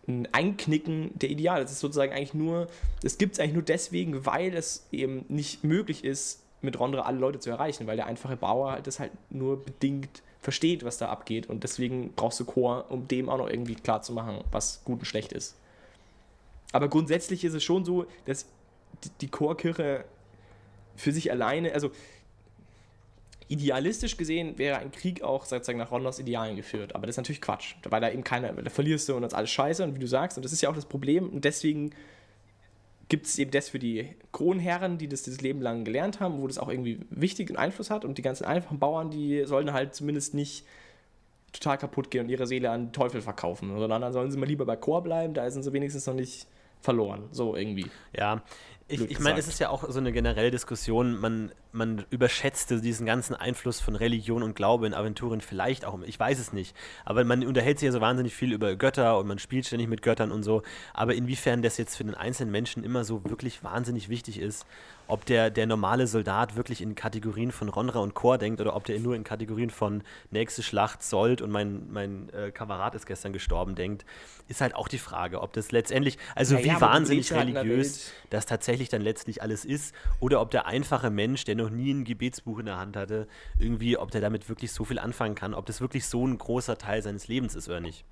ein 0.07 0.29
Einknicken 0.31 1.11
der 1.19 1.31
Ideale. 1.31 1.65
Es 1.65 1.73
ist 1.73 1.81
sozusagen 1.81 2.13
eigentlich 2.13 2.35
nur, 2.35 2.69
es 3.03 3.19
gibt 3.19 3.35
es 3.35 3.41
eigentlich 3.41 3.55
nur 3.55 3.63
deswegen, 3.65 4.25
weil 4.25 4.55
es 4.55 4.87
eben 4.93 5.25
nicht 5.29 5.65
möglich 5.65 6.05
ist, 6.05 6.45
mit 6.61 6.79
Rondra 6.79 7.03
alle 7.03 7.19
Leute 7.19 7.41
zu 7.41 7.51
erreichen, 7.51 7.89
weil 7.89 7.97
der 7.97 8.07
einfache 8.07 8.37
Bauer 8.37 8.71
halt 8.71 8.87
das 8.87 9.01
halt 9.01 9.11
nur 9.31 9.61
bedingt 9.65 10.23
versteht, 10.43 10.85
was 10.85 10.99
da 10.99 11.09
abgeht. 11.09 11.49
Und 11.49 11.63
deswegen 11.63 12.13
brauchst 12.15 12.39
du 12.41 12.45
Chor, 12.45 12.87
um 12.91 13.09
dem 13.09 13.29
auch 13.29 13.39
noch 13.39 13.49
irgendwie 13.49 13.77
klar 13.77 14.03
zu 14.03 14.13
machen, 14.13 14.45
was 14.51 14.83
gut 14.85 14.99
und 14.99 15.05
schlecht 15.07 15.33
ist. 15.33 15.57
Aber 16.73 16.89
grundsätzlich 16.89 17.45
ist 17.45 17.55
es 17.55 17.63
schon 17.63 17.85
so, 17.85 18.07
dass 18.27 18.47
die, 19.21 19.29
Chorkirche 19.29 20.05
für 20.97 21.13
sich 21.13 21.31
alleine, 21.31 21.73
also 21.73 21.91
idealistisch 23.49 24.17
gesehen 24.17 24.59
wäre 24.59 24.79
ein 24.79 24.91
Krieg 24.91 25.23
auch 25.23 25.45
sozusagen 25.45 25.79
nach 25.79 25.91
Rondas 25.91 26.19
Idealen 26.19 26.57
geführt. 26.57 26.95
Aber 26.95 27.07
das 27.07 27.15
ist 27.15 27.19
natürlich 27.19 27.41
Quatsch, 27.41 27.77
weil 27.89 28.01
da 28.01 28.11
eben 28.11 28.25
keiner, 28.25 28.53
da 28.53 28.71
verlierst 28.71 29.09
du 29.09 29.15
und 29.15 29.23
das 29.23 29.33
ist 29.33 29.37
alles 29.37 29.51
scheiße 29.51 29.85
und 29.85 29.95
wie 29.95 30.01
du 30.01 30.07
sagst, 30.07 30.39
und 30.39 30.45
das 30.45 30.53
ist 30.53 30.63
ja 30.63 30.71
auch 30.71 30.75
das 30.75 30.87
Problem. 30.87 31.29
Und 31.29 31.45
deswegen 31.45 31.93
gibt 33.09 33.27
es 33.27 33.39
eben 33.39 33.51
das 33.51 33.69
für 33.69 33.79
die 33.79 34.09
Kronherren, 34.33 34.99
die 34.99 35.09
das 35.09 35.23
das 35.23 35.41
Leben 35.41 35.61
lang 35.61 35.85
gelernt 35.85 36.21
haben, 36.21 36.41
wo 36.41 36.47
das 36.47 36.59
auch 36.59 36.69
irgendwie 36.69 37.01
wichtigen 37.11 37.57
Einfluss 37.57 37.91
hat. 37.91 38.05
Und 38.05 38.19
die 38.19 38.23
ganzen 38.23 38.45
einfachen 38.45 38.79
Bauern, 38.79 39.11
die 39.11 39.45
sollen 39.45 39.73
halt 39.73 39.95
zumindest 39.95 40.35
nicht 40.35 40.65
total 41.53 41.79
kaputt 41.79 42.11
gehen 42.11 42.25
und 42.25 42.31
ihre 42.31 42.47
Seele 42.47 42.71
an 42.71 42.87
den 42.87 42.93
Teufel 42.93 43.21
verkaufen, 43.21 43.77
sondern 43.79 44.01
dann 44.01 44.13
sollen 44.13 44.31
sie 44.31 44.39
mal 44.39 44.47
lieber 44.47 44.65
bei 44.65 44.77
Chor 44.77 45.03
bleiben, 45.03 45.35
da 45.35 45.51
sind 45.51 45.63
sie 45.63 45.73
wenigstens 45.73 46.07
noch 46.07 46.15
nicht 46.15 46.47
verloren. 46.81 47.29
So 47.31 47.55
irgendwie. 47.55 47.91
Ja, 48.17 48.43
ich, 48.89 49.01
ich 49.11 49.21
meine, 49.21 49.39
es 49.39 49.49
ist 49.49 49.61
ja 49.61 49.69
auch 49.69 49.89
so 49.89 49.99
eine 49.99 50.13
generelle 50.13 50.51
Diskussion, 50.51 51.19
man, 51.19 51.53
man 51.73 52.05
überschätzte 52.11 52.81
diesen 52.81 53.07
ganzen 53.07 53.35
Einfluss 53.35 53.81
von 53.81 53.97
Religion 53.97 54.43
und 54.43 54.55
Glaube 54.55 54.87
in 54.87 54.95
Aventurien 54.95 55.41
vielleicht 55.41 55.85
auch, 55.85 55.99
ich 56.03 56.19
weiß 56.19 56.39
es 56.39 56.53
nicht, 56.53 56.77
aber 57.05 57.25
man 57.25 57.45
unterhält 57.47 57.79
sich 57.79 57.87
ja 57.87 57.93
so 57.93 58.01
wahnsinnig 58.01 58.35
viel 58.35 58.53
über 58.53 58.77
Götter 58.77 59.19
und 59.19 59.27
man 59.27 59.39
spielt 59.39 59.67
ständig 59.67 59.89
mit 59.89 60.03
Göttern 60.03 60.33
und 60.33 60.43
so, 60.43 60.63
aber 60.93 61.15
inwiefern 61.15 61.63
das 61.63 61.79
jetzt 61.79 61.97
für 61.97 62.05
den 62.05 62.15
einzelnen 62.15 62.53
Menschen 62.53 62.85
immer 62.85 63.05
so 63.05 63.25
wirklich 63.25 63.65
wahnsinnig 63.65 64.09
wichtig 64.09 64.39
ist, 64.39 64.67
ob 65.09 65.27
der, 65.27 65.51
der 65.51 65.67
normale 65.67 66.07
Soldat 66.07 66.57
wirklich 66.57 66.81
in 66.81 66.95
Kategorien 66.95 67.53
von 67.53 67.69
Ronra 67.69 67.99
und 67.99 68.15
Chor 68.15 68.39
denkt 68.39 68.61
oder 68.61 68.77
ob 68.77 68.85
der 68.85 68.99
nur 69.01 69.15
in 69.15 69.25
Kategorien 69.25 69.71
von 69.71 70.03
nächste 70.31 70.63
Schlacht, 70.63 71.03
Sold 71.03 71.43
und 71.43 71.51
mein, 71.51 71.91
mein 71.91 72.29
äh, 72.31 72.51
Kamerad 72.51 72.95
ist 72.95 73.07
gestern 73.07 73.33
gestorben 73.33 73.75
denkt, 73.75 74.05
ist 74.49 74.61
halt 74.61 74.75
auch 74.75 74.89
die 74.89 74.99
Frage, 74.99 75.41
ob 75.43 75.53
das 75.53 75.73
letztendlich, 75.73 76.19
also 76.35 76.55
Naja, 76.55 76.65
wie 76.65 76.71
du 76.71 76.81
wahnsinnig 76.81 77.33
halt 77.33 77.49
religiös 77.49 78.13
das 78.31 78.47
tatsächlich 78.47 78.89
dann 78.89 79.03
letztlich 79.03 79.43
alles 79.43 79.65
ist 79.65 79.95
oder 80.21 80.41
ob 80.41 80.51
der 80.51 80.67
einfache 80.67 81.11
Mensch, 81.11 81.45
der 81.45 81.57
noch 81.63 81.71
nie 81.71 81.93
ein 81.93 82.05
Gebetsbuch 82.05 82.59
in 82.59 82.67
der 82.67 82.79
Hand 82.79 82.97
hatte, 82.97 83.27
irgendwie, 83.59 83.97
ob 83.97 84.11
der 84.11 84.21
damit 84.21 84.49
wirklich 84.49 84.73
so 84.73 84.85
viel 84.85 84.99
anfangen 84.99 85.35
kann, 85.35 85.55
ob 85.55 85.67
das 85.67 85.81
wirklich 85.81 86.07
so 86.07 86.27
ein 86.27 86.39
großer 86.39 86.79
Teil 86.79 87.03
seines 87.03 87.29
Lebens 87.29 87.55
ist 87.55 87.69
oder 87.69 87.81
nicht. 87.81 88.05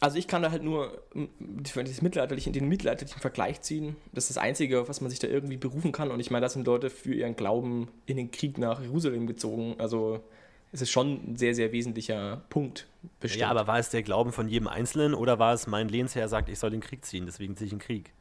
Also 0.00 0.18
ich 0.18 0.28
kann 0.28 0.42
da 0.42 0.50
halt 0.50 0.62
nur 0.62 1.02
das 1.38 2.02
mittelalterlichen, 2.02 2.52
den 2.52 2.68
mittelalterlichen 2.68 3.20
Vergleich 3.20 3.62
ziehen. 3.62 3.96
Das 4.12 4.24
ist 4.24 4.36
das 4.36 4.42
Einzige, 4.42 4.82
auf 4.82 4.88
was 4.90 5.00
man 5.00 5.08
sich 5.08 5.18
da 5.18 5.26
irgendwie 5.26 5.56
berufen 5.56 5.90
kann. 5.90 6.10
Und 6.10 6.20
ich 6.20 6.30
meine, 6.30 6.44
da 6.44 6.50
sind 6.50 6.66
Leute 6.66 6.90
für 6.90 7.14
ihren 7.14 7.34
Glauben 7.34 7.88
in 8.04 8.18
den 8.18 8.30
Krieg 8.30 8.58
nach 8.58 8.82
Jerusalem 8.82 9.26
gezogen. 9.26 9.76
Also 9.78 10.22
es 10.72 10.82
ist 10.82 10.90
schon 10.90 11.32
ein 11.32 11.36
sehr, 11.36 11.54
sehr 11.54 11.72
wesentlicher 11.72 12.42
Punkt 12.50 12.86
bestimmt. 13.20 13.40
Ja, 13.40 13.48
aber 13.48 13.66
war 13.66 13.78
es 13.78 13.88
der 13.88 14.02
Glauben 14.02 14.32
von 14.32 14.48
jedem 14.48 14.68
Einzelnen 14.68 15.14
oder 15.14 15.38
war 15.38 15.54
es 15.54 15.66
mein 15.66 15.88
Lehnsherr 15.88 16.28
sagt, 16.28 16.50
ich 16.50 16.58
soll 16.58 16.70
den 16.70 16.80
Krieg 16.80 17.02
ziehen, 17.04 17.24
deswegen 17.24 17.56
ziehe 17.56 17.66
ich 17.66 17.72
einen 17.72 17.80
Krieg? 17.80 18.12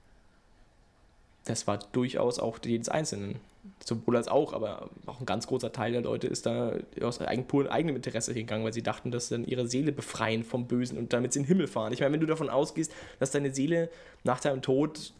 das 1.45 1.67
war 1.67 1.77
durchaus 1.77 2.39
auch 2.39 2.59
jedes 2.63 2.89
Einzelnen. 2.89 3.39
Sowohl 3.83 4.17
als 4.17 4.27
auch, 4.27 4.53
aber 4.53 4.89
auch 5.05 5.19
ein 5.19 5.25
ganz 5.25 5.47
großer 5.47 5.71
Teil 5.71 5.91
der 5.91 6.01
Leute 6.01 6.27
ist 6.27 6.45
da 6.45 6.73
aus 7.01 7.19
eigen, 7.21 7.45
purem 7.47 7.67
eigenem 7.67 7.95
Interesse 7.95 8.33
hingegangen, 8.33 8.65
weil 8.65 8.73
sie 8.73 8.81
dachten, 8.83 9.11
dass 9.11 9.27
sie 9.27 9.35
dann 9.35 9.45
ihre 9.45 9.67
Seele 9.67 9.91
befreien 9.91 10.43
vom 10.43 10.67
Bösen 10.67 10.97
und 10.97 11.13
damit 11.13 11.33
sie 11.33 11.39
in 11.39 11.43
den 11.45 11.49
Himmel 11.49 11.67
fahren. 11.67 11.93
Ich 11.93 11.99
meine, 11.99 12.13
wenn 12.13 12.19
du 12.19 12.25
davon 12.25 12.49
ausgehst, 12.49 12.91
dass 13.19 13.31
deine 13.31 13.53
Seele 13.53 13.89
nach 14.23 14.39
deinem 14.39 14.61
Tod 14.61 15.13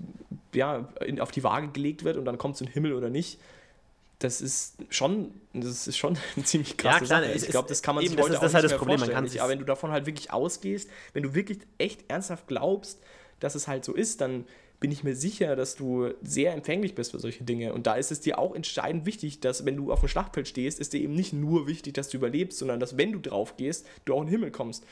ja, 0.54 0.88
in, 1.06 1.20
auf 1.20 1.32
die 1.32 1.44
Waage 1.44 1.68
gelegt 1.70 2.04
wird 2.04 2.18
und 2.18 2.26
dann 2.26 2.38
kommst 2.38 2.60
du 2.62 2.66
in 2.66 2.70
den 2.70 2.74
Himmel 2.74 2.94
oder 2.94 3.10
nicht, 3.10 3.40
das 4.20 4.40
ist 4.42 4.78
schon, 4.90 5.32
das 5.54 5.88
ist 5.88 5.98
schon 5.98 6.18
eine 6.36 6.46
ziemlich 6.46 6.78
krasse 6.78 7.02
Ja, 7.02 7.06
klar, 7.06 7.22
Sache. 7.24 7.34
Ich 7.34 7.48
glaube, 7.48 7.68
das 7.68 7.82
kann 7.82 7.96
man 7.96 8.04
eben, 8.04 8.12
sich 8.12 8.18
das 8.18 8.26
heute 8.26 8.34
ist- 8.34 8.38
auch 8.40 8.42
das 8.44 8.52
ist 8.52 8.56
halt 8.56 8.64
nicht 8.64 8.72
das 8.74 8.78
Problem, 8.80 8.94
man 8.94 9.00
vorstellen. 9.00 9.16
kann 9.16 9.26
Ich- 9.26 9.32
sich- 9.34 9.42
Aber 9.42 9.50
wenn 9.52 9.60
du 9.60 9.66
davon 9.66 9.92
halt 9.92 10.06
wirklich 10.06 10.32
ausgehst, 10.32 10.90
wenn 11.14 11.24
du 11.24 11.36
wirklich 11.36 11.60
echt 11.78 12.06
ernsthaft 12.10 12.48
glaubst, 12.48 13.00
dass 13.42 13.56
es 13.56 13.68
halt 13.68 13.84
so 13.84 13.94
ist, 13.94 14.22
dann 14.22 14.46
bin 14.86 14.92
ich 14.92 15.04
mir 15.04 15.16
sicher, 15.16 15.56
dass 15.56 15.76
du 15.76 16.12
sehr 16.22 16.54
empfänglich 16.54 16.94
bist 16.94 17.10
für 17.10 17.18
solche 17.18 17.44
Dinge. 17.44 17.74
Und 17.74 17.88
da 17.88 17.96
ist 17.96 18.12
es 18.12 18.22
dir 18.22 18.38
auch 18.38 18.54
entscheidend 18.54 19.08
wichtig, 19.08 19.40
dass 19.40 19.66
wenn 19.66 19.76
du 19.76 19.92
auf 19.92 20.02
dem 20.02 20.10
Schlachtfeld 20.10 20.48
stehst, 20.48 20.80
ist 20.80 20.94
dir 20.94 21.02
eben 21.02 21.16
nicht 21.16 21.34
nur 21.34 21.66
wichtig, 21.66 21.96
dass 21.96 22.10
du 22.10 22.18
überlebst, 22.18 22.60
sondern 22.60 22.80
dass 22.80 22.96
wenn 22.96 23.12
du 23.12 23.18
drauf 23.18 23.58
gehst, 23.58 23.88
du 24.06 24.14
auch 24.14 24.22
in 24.22 24.28
den 24.28 24.34
Himmel 24.34 24.52
kommst. 24.52 24.86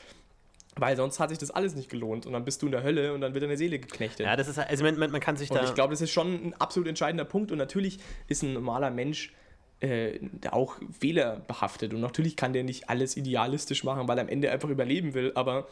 Weil 0.74 0.96
sonst 0.96 1.20
hat 1.20 1.28
sich 1.28 1.38
das 1.38 1.52
alles 1.52 1.76
nicht 1.76 1.90
gelohnt 1.90 2.26
und 2.26 2.32
dann 2.32 2.44
bist 2.44 2.60
du 2.60 2.66
in 2.66 2.72
der 2.72 2.82
Hölle 2.82 3.14
und 3.14 3.20
dann 3.20 3.34
wird 3.34 3.44
deine 3.44 3.56
Seele 3.56 3.78
geknechtet. 3.78 4.26
Ja, 4.26 4.34
das 4.34 4.48
ist, 4.48 4.58
also 4.58 4.82
man, 4.82 4.98
man, 4.98 5.20
kann 5.20 5.36
sich 5.36 5.48
Und 5.48 5.58
da... 5.58 5.62
ich 5.64 5.74
glaube, 5.74 5.92
das 5.92 6.00
ist 6.00 6.10
schon 6.10 6.48
ein 6.48 6.54
absolut 6.54 6.88
entscheidender 6.88 7.24
Punkt. 7.24 7.52
Und 7.52 7.58
natürlich 7.58 8.00
ist 8.26 8.42
ein 8.42 8.52
normaler 8.52 8.90
Mensch 8.90 9.32
äh, 9.78 10.18
auch 10.50 10.74
fehlerbehaftet. 10.98 11.94
Und 11.94 12.00
natürlich 12.00 12.34
kann 12.34 12.52
der 12.52 12.64
nicht 12.64 12.90
alles 12.90 13.16
idealistisch 13.16 13.84
machen, 13.84 14.08
weil 14.08 14.18
er 14.18 14.22
am 14.22 14.28
Ende 14.28 14.50
einfach 14.50 14.70
überleben 14.70 15.14
will. 15.14 15.30
Aber 15.36 15.68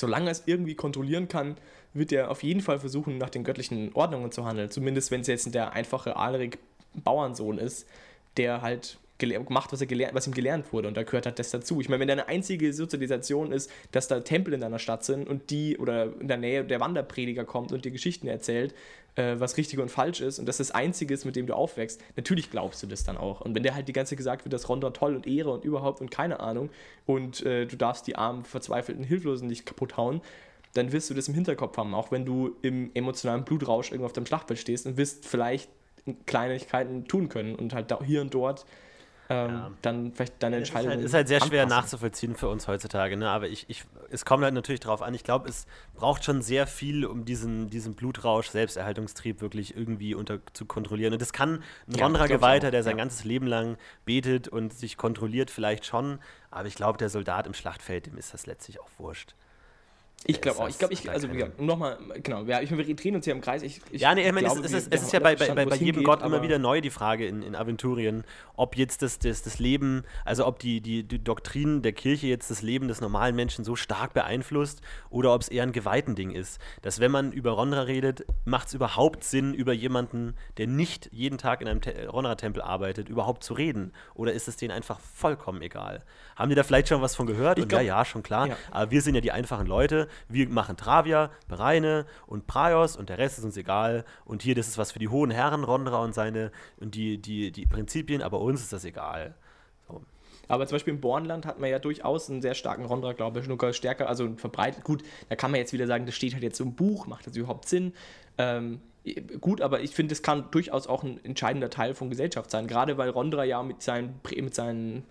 solange 0.00 0.26
er 0.26 0.32
es 0.32 0.42
irgendwie 0.46 0.74
kontrollieren 0.74 1.28
kann, 1.28 1.56
wird 1.92 2.12
er 2.12 2.30
auf 2.30 2.42
jeden 2.42 2.60
Fall 2.60 2.78
versuchen, 2.78 3.18
nach 3.18 3.30
den 3.30 3.44
göttlichen 3.44 3.92
Ordnungen 3.94 4.32
zu 4.32 4.44
handeln. 4.44 4.70
Zumindest 4.70 5.10
wenn 5.10 5.20
es 5.20 5.26
jetzt 5.26 5.54
der 5.54 5.72
einfache 5.72 6.16
Alrik 6.16 6.58
Bauernsohn 6.94 7.58
ist, 7.58 7.86
der 8.36 8.62
halt 8.62 8.98
gele- 9.20 9.44
macht, 9.50 9.72
was, 9.72 9.80
er 9.80 9.86
gelernt, 9.86 10.14
was 10.14 10.26
ihm 10.26 10.34
gelernt 10.34 10.72
wurde. 10.72 10.88
Und 10.88 10.96
da 10.96 11.02
gehört 11.02 11.26
halt 11.26 11.38
das 11.38 11.50
dazu. 11.50 11.80
Ich 11.80 11.88
meine, 11.88 12.00
wenn 12.00 12.08
deine 12.08 12.28
einzige 12.28 12.72
Sozialisation 12.72 13.52
ist, 13.52 13.70
dass 13.92 14.08
da 14.08 14.20
Tempel 14.20 14.54
in 14.54 14.60
deiner 14.60 14.78
Stadt 14.78 15.04
sind 15.04 15.28
und 15.28 15.50
die 15.50 15.78
oder 15.78 16.12
in 16.20 16.28
der 16.28 16.36
Nähe 16.36 16.64
der 16.64 16.80
Wanderprediger 16.80 17.44
kommt 17.44 17.72
und 17.72 17.84
dir 17.84 17.90
Geschichten 17.90 18.26
erzählt, 18.26 18.74
äh, 19.16 19.36
was 19.38 19.56
richtig 19.56 19.78
und 19.78 19.90
falsch 19.90 20.20
ist 20.20 20.38
und 20.38 20.46
das 20.46 20.58
das 20.58 20.70
Einzige 20.70 21.14
ist, 21.14 21.24
mit 21.24 21.36
dem 21.36 21.46
du 21.46 21.54
aufwächst, 21.54 22.00
natürlich 22.16 22.50
glaubst 22.50 22.82
du 22.82 22.86
das 22.86 23.04
dann 23.04 23.16
auch. 23.16 23.40
Und 23.40 23.54
wenn 23.54 23.62
dir 23.62 23.74
halt 23.74 23.88
die 23.88 23.92
ganze 23.92 24.10
Zeit 24.10 24.18
gesagt 24.18 24.44
wird, 24.44 24.52
dass 24.52 24.68
Ronda 24.68 24.90
toll 24.90 25.14
und 25.14 25.26
Ehre 25.26 25.50
und 25.50 25.64
überhaupt 25.64 26.00
und 26.00 26.10
keine 26.10 26.40
Ahnung 26.40 26.70
und 27.06 27.44
äh, 27.44 27.66
du 27.66 27.76
darfst 27.76 28.06
die 28.06 28.16
armen, 28.16 28.44
verzweifelten 28.44 29.04
Hilflosen 29.04 29.48
nicht 29.48 29.66
kaputt 29.66 29.96
hauen, 29.96 30.20
dann 30.74 30.92
wirst 30.92 31.10
du 31.10 31.14
das 31.14 31.26
im 31.28 31.34
Hinterkopf 31.34 31.76
haben, 31.76 31.94
auch 31.94 32.12
wenn 32.12 32.24
du 32.24 32.56
im 32.62 32.90
emotionalen 32.94 33.44
Blutrausch 33.44 33.90
irgendwo 33.90 34.06
auf 34.06 34.12
dem 34.12 34.26
Schlachtfeld 34.26 34.60
stehst 34.60 34.86
und 34.86 34.96
wirst 34.96 35.26
vielleicht 35.26 35.68
Kleinigkeiten 36.26 37.06
tun 37.06 37.28
können 37.28 37.54
und 37.54 37.74
halt 37.74 37.90
da, 37.90 38.00
hier 38.02 38.20
und 38.20 38.32
dort 38.32 38.64
ähm, 39.30 39.50
Ja. 39.50 39.70
dann 39.82 40.12
vielleicht 40.12 40.42
deine 40.42 40.56
Es 40.56 40.62
ist 40.64 40.68
Entscheidung 40.70 40.90
halt, 40.90 41.00
ist 41.04 41.14
halt 41.14 41.28
sehr 41.28 41.40
schwer 41.40 41.62
anpassen. 41.62 41.82
nachzuvollziehen 41.84 42.36
für 42.36 42.48
uns 42.48 42.68
heutzutage, 42.68 43.16
ne? 43.16 43.30
aber 43.30 43.48
ich, 43.48 43.64
ich, 43.68 43.84
es 44.10 44.24
kommt 44.24 44.44
halt 44.44 44.52
natürlich 44.54 44.80
darauf 44.80 45.00
an. 45.02 45.14
Ich 45.14 45.24
glaube, 45.24 45.48
es 45.48 45.66
braucht 45.94 46.24
schon 46.24 46.42
sehr 46.42 46.66
viel, 46.66 47.06
um 47.06 47.24
diesen, 47.24 47.70
diesen 47.70 47.94
Blutrausch, 47.94 48.48
Selbsterhaltungstrieb 48.48 49.40
wirklich 49.40 49.76
irgendwie 49.76 50.14
unter, 50.14 50.40
zu 50.52 50.66
kontrollieren. 50.66 51.12
Und 51.12 51.22
das 51.22 51.32
kann 51.32 51.62
ein 51.88 51.94
Ja, 51.94 52.04
Rondra 52.04 52.26
auch, 52.26 52.70
der 52.72 52.82
sein 52.82 52.96
ja. 52.98 53.04
ganzes 53.04 53.24
Leben 53.24 53.46
lang 53.46 53.78
betet 54.04 54.48
und 54.48 54.72
sich 54.74 54.96
kontrolliert, 54.96 55.50
vielleicht 55.50 55.86
schon. 55.86 56.18
Aber 56.50 56.66
ich 56.66 56.74
glaube, 56.74 56.98
der 56.98 57.08
Soldat 57.08 57.46
im 57.46 57.54
Schlachtfeld, 57.54 58.06
dem 58.06 58.18
ist 58.18 58.34
das 58.34 58.46
letztlich 58.46 58.80
auch 58.80 58.88
wurscht. 58.98 59.34
Ich 60.26 60.40
glaube 60.42 60.60
auch. 60.60 60.68
Ich 60.68 60.78
glaube, 60.78 60.92
ich, 60.92 61.10
also 61.10 61.26
nochmal, 61.58 61.98
genau, 62.22 62.46
wir, 62.46 62.60
ich, 62.60 62.70
wir 62.70 62.94
drehen 62.94 63.14
uns 63.16 63.24
hier 63.24 63.32
im 63.34 63.40
Kreis. 63.40 63.62
Ich, 63.62 63.80
ich 63.90 64.02
Ja, 64.02 64.14
nee, 64.14 64.26
ich 64.26 64.32
meine, 64.34 64.46
es, 64.48 64.52
glaube, 64.52 64.66
es, 64.66 64.72
wir 64.72 64.78
es 64.92 65.02
ist 65.02 65.12
ja 65.12 65.18
bei, 65.18 65.34
bei, 65.34 65.48
bei, 65.48 65.62
es 65.64 65.80
jedem 65.80 65.86
hingeht, 65.86 66.04
Gott 66.04 66.22
immer 66.22 66.42
wieder 66.42 66.58
neu 66.58 66.82
die 66.82 66.90
Frage 66.90 67.26
in, 67.26 67.40
in 67.42 67.56
Aventurien, 67.56 68.24
ob 68.54 68.76
jetzt 68.76 69.00
das, 69.00 69.18
das, 69.18 69.40
das 69.42 69.58
Leben, 69.58 70.04
also 70.26 70.46
ob 70.46 70.58
die, 70.58 70.82
die, 70.82 71.04
die 71.04 71.24
Doktrin 71.24 71.80
der 71.80 71.92
Kirche 71.92 72.26
jetzt 72.26 72.50
das 72.50 72.60
Leben 72.60 72.86
des 72.86 73.00
normalen 73.00 73.34
Menschen 73.34 73.64
so 73.64 73.76
stark 73.76 74.12
beeinflusst 74.12 74.82
oder 75.08 75.34
ob 75.34 75.40
es 75.40 75.48
eher 75.48 75.62
ein 75.62 75.72
Geweihten-Ding 75.72 76.32
ist. 76.32 76.60
Dass 76.82 77.00
wenn 77.00 77.10
man 77.10 77.32
über 77.32 77.52
Rondra 77.52 77.80
redet, 77.82 78.26
macht 78.44 78.68
es 78.68 78.74
überhaupt 78.74 79.24
Sinn, 79.24 79.54
über 79.54 79.72
jemanden, 79.72 80.34
der 80.58 80.66
nicht 80.66 81.08
jeden 81.12 81.38
Tag 81.38 81.62
in 81.62 81.66
einem 81.68 81.80
Te- 81.80 82.08
Rondra-Tempel 82.08 82.60
arbeitet, 82.60 83.08
überhaupt 83.08 83.42
zu 83.42 83.54
reden? 83.54 83.92
Oder 84.14 84.34
ist 84.34 84.48
es 84.48 84.56
denen 84.58 84.72
einfach 84.72 85.00
vollkommen 85.00 85.62
egal? 85.62 86.04
Haben 86.36 86.50
die 86.50 86.54
da 86.56 86.62
vielleicht 86.62 86.88
schon 86.88 87.00
was 87.00 87.16
von 87.16 87.26
gehört? 87.26 87.56
Ich 87.56 87.62
Und 87.64 87.68
glaub- 87.70 87.80
ja, 87.80 87.98
ja, 87.98 88.04
schon 88.04 88.22
klar. 88.22 88.48
Ja. 88.48 88.56
Aber 88.70 88.90
wir 88.90 89.00
sind 89.00 89.14
ja 89.14 89.22
die 89.22 89.32
einfachen 89.32 89.66
Leute. 89.66 90.08
Wir 90.28 90.48
machen 90.48 90.76
Travia, 90.76 91.30
Bereine 91.48 92.06
und 92.26 92.46
Praios 92.46 92.96
und 92.96 93.08
der 93.08 93.18
Rest 93.18 93.38
ist 93.38 93.44
uns 93.44 93.56
egal. 93.56 94.04
Und 94.24 94.42
hier, 94.42 94.54
das 94.54 94.68
ist 94.68 94.78
was 94.78 94.92
für 94.92 94.98
die 94.98 95.08
hohen 95.08 95.30
Herren, 95.30 95.64
Rondra 95.64 96.02
und 96.02 96.14
seine 96.14 96.52
und 96.78 96.94
die, 96.94 97.18
die, 97.18 97.50
die 97.50 97.66
Prinzipien, 97.66 98.22
aber 98.22 98.40
uns 98.40 98.60
ist 98.60 98.72
das 98.72 98.84
egal. 98.84 99.34
So. 99.88 100.02
Aber 100.48 100.66
zum 100.66 100.76
Beispiel 100.76 100.94
im 100.94 101.00
Bornland 101.00 101.46
hat 101.46 101.60
man 101.60 101.70
ja 101.70 101.78
durchaus 101.78 102.30
einen 102.30 102.42
sehr 102.42 102.54
starken 102.54 102.84
Rondra, 102.84 103.12
glaube 103.12 103.40
ich, 103.40 103.46
sogar 103.46 103.72
stärker, 103.72 104.08
also 104.08 104.34
verbreitet. 104.36 104.84
Gut, 104.84 105.02
da 105.28 105.36
kann 105.36 105.50
man 105.50 105.60
jetzt 105.60 105.72
wieder 105.72 105.86
sagen, 105.86 106.06
das 106.06 106.14
steht 106.14 106.34
halt 106.34 106.42
jetzt 106.42 106.56
so 106.56 106.64
im 106.64 106.74
Buch, 106.74 107.06
macht 107.06 107.26
das 107.26 107.36
überhaupt 107.36 107.68
Sinn? 107.68 107.92
Ähm, 108.38 108.80
gut, 109.40 109.60
aber 109.60 109.80
ich 109.80 109.92
finde, 109.92 110.12
es 110.12 110.22
kann 110.22 110.50
durchaus 110.50 110.86
auch 110.86 111.02
ein 111.02 111.24
entscheidender 111.24 111.70
Teil 111.70 111.94
von 111.94 112.10
Gesellschaft 112.10 112.50
sein, 112.50 112.66
gerade 112.66 112.98
weil 112.98 113.10
Rondra 113.10 113.44
ja 113.44 113.62
mit 113.62 113.82
seinen, 113.82 114.20
mit 114.36 114.54
seinen 114.54 115.04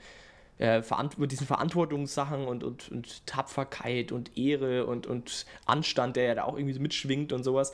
äh, 0.60 0.82
diesen 1.28 1.47
Verantwortungssachen 1.47 2.45
und, 2.45 2.64
und, 2.64 2.91
und 2.91 3.26
Tapferkeit 3.26 4.12
und 4.12 4.38
Ehre 4.38 4.86
und, 4.86 5.07
und 5.07 5.45
Anstand, 5.66 6.16
der 6.16 6.26
ja 6.26 6.36
da 6.36 6.43
auch 6.43 6.55
irgendwie 6.55 6.74
so 6.74 6.82
mitschwingt 6.82 7.34
und 7.34 7.43
sowas. 7.43 7.74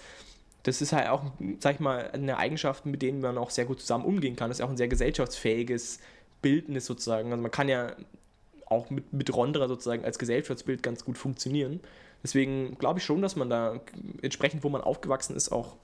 Das 0.63 0.81
ist 0.81 0.93
halt 0.93 1.09
auch, 1.09 1.23
sag 1.59 1.75
ich 1.75 1.79
mal, 1.79 2.09
eine 2.11 2.37
Eigenschaft, 2.37 2.85
mit 2.85 3.01
denen 3.01 3.21
man 3.21 3.37
auch 3.37 3.49
sehr 3.49 3.65
gut 3.65 3.81
zusammen 3.81 4.05
umgehen 4.05 4.35
kann. 4.35 4.49
Das 4.49 4.59
ist 4.59 4.65
auch 4.65 4.69
ein 4.69 4.77
sehr 4.77 4.87
gesellschaftsfähiges 4.87 5.99
Bildnis 6.41 6.85
sozusagen. 6.85 7.31
Also 7.31 7.41
man 7.41 7.51
kann 7.51 7.69
ja 7.69 7.95
auch 8.67 8.89
mit, 8.89 9.13
mit 9.13 9.33
Rondra 9.35 9.67
sozusagen 9.67 10.05
als 10.05 10.17
Gesellschaftsbild 10.17 10.81
ganz 10.81 11.05
gut 11.05 11.17
funktionieren. 11.17 11.81
Deswegen 12.23 12.77
glaube 12.77 12.99
ich 12.99 13.05
schon, 13.05 13.21
dass 13.21 13.35
man 13.35 13.49
da 13.49 13.79
entsprechend, 14.21 14.63
wo 14.63 14.69
man 14.69 14.81
aufgewachsen 14.81 15.35
ist, 15.35 15.51
auch 15.51 15.75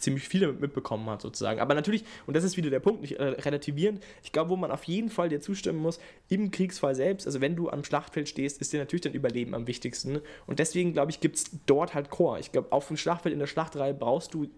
ziemlich 0.00 0.28
viele 0.28 0.52
mitbekommen 0.52 1.08
hat 1.08 1.22
sozusagen. 1.22 1.60
Aber 1.60 1.74
natürlich, 1.74 2.04
und 2.26 2.36
das 2.36 2.44
ist 2.44 2.56
wieder 2.56 2.70
der 2.70 2.80
Punkt, 2.80 3.02
nicht 3.02 3.18
äh, 3.18 3.24
relativierend, 3.24 4.02
ich 4.22 4.32
glaube, 4.32 4.50
wo 4.50 4.56
man 4.56 4.70
auf 4.70 4.84
jeden 4.84 5.10
Fall 5.10 5.28
dir 5.28 5.40
zustimmen 5.40 5.78
muss, 5.78 6.00
im 6.28 6.50
Kriegsfall 6.50 6.94
selbst, 6.94 7.26
also 7.26 7.40
wenn 7.40 7.56
du 7.56 7.70
am 7.70 7.84
Schlachtfeld 7.84 8.28
stehst, 8.28 8.60
ist 8.60 8.72
dir 8.72 8.80
natürlich 8.80 9.02
dein 9.02 9.14
Überleben 9.14 9.54
am 9.54 9.66
wichtigsten. 9.66 10.20
Und 10.46 10.58
deswegen, 10.58 10.92
glaube 10.92 11.10
ich, 11.10 11.20
gibt 11.20 11.36
es 11.36 11.44
dort 11.66 11.94
halt 11.94 12.10
Chor. 12.10 12.38
Ich 12.38 12.50
glaube, 12.52 12.72
auf 12.72 12.88
dem 12.88 12.96
Schlachtfeld 12.96 13.32
in 13.32 13.38
der 13.38 13.46
Schlachtreihe 13.46 13.94
brauchst 13.94 14.34
du 14.34 14.48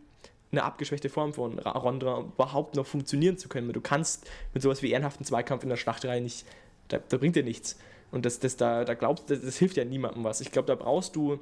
eine 0.51 0.65
abgeschwächte 0.65 1.09
Form 1.09 1.33
von 1.33 1.59
Ra- 1.59 1.79
Rondra, 1.79 2.15
um 2.17 2.33
überhaupt 2.33 2.77
noch 2.77 2.87
funktionieren 2.87 3.39
zu 3.39 3.49
können. 3.49 3.73
Du 3.73 3.81
kannst 3.81 4.31
mit 4.53 4.63
sowas 4.63 4.83
wie 4.83 4.91
ehrenhaften 4.91 5.25
Zweikampf 5.25 5.63
in 5.63 5.71
der 5.71 5.77
Schlachtreihe 5.77 6.21
nicht, 6.21 6.45
da, 6.89 6.99
da 7.09 7.17
bringt 7.17 7.37
dir 7.37 7.43
nichts. 7.43 7.79
Und 8.11 8.27
das, 8.27 8.39
das, 8.39 8.57
da, 8.59 8.85
da 8.85 8.93
glaubst, 8.93 9.31
das, 9.31 9.41
das 9.41 9.57
hilft 9.57 9.79
ja 9.79 9.85
niemandem 9.87 10.25
was. 10.25 10.43
Ich 10.43 10.53
glaube, 10.53 10.67
da 10.67 10.75
brauchst 10.75 11.17
du 11.17 11.41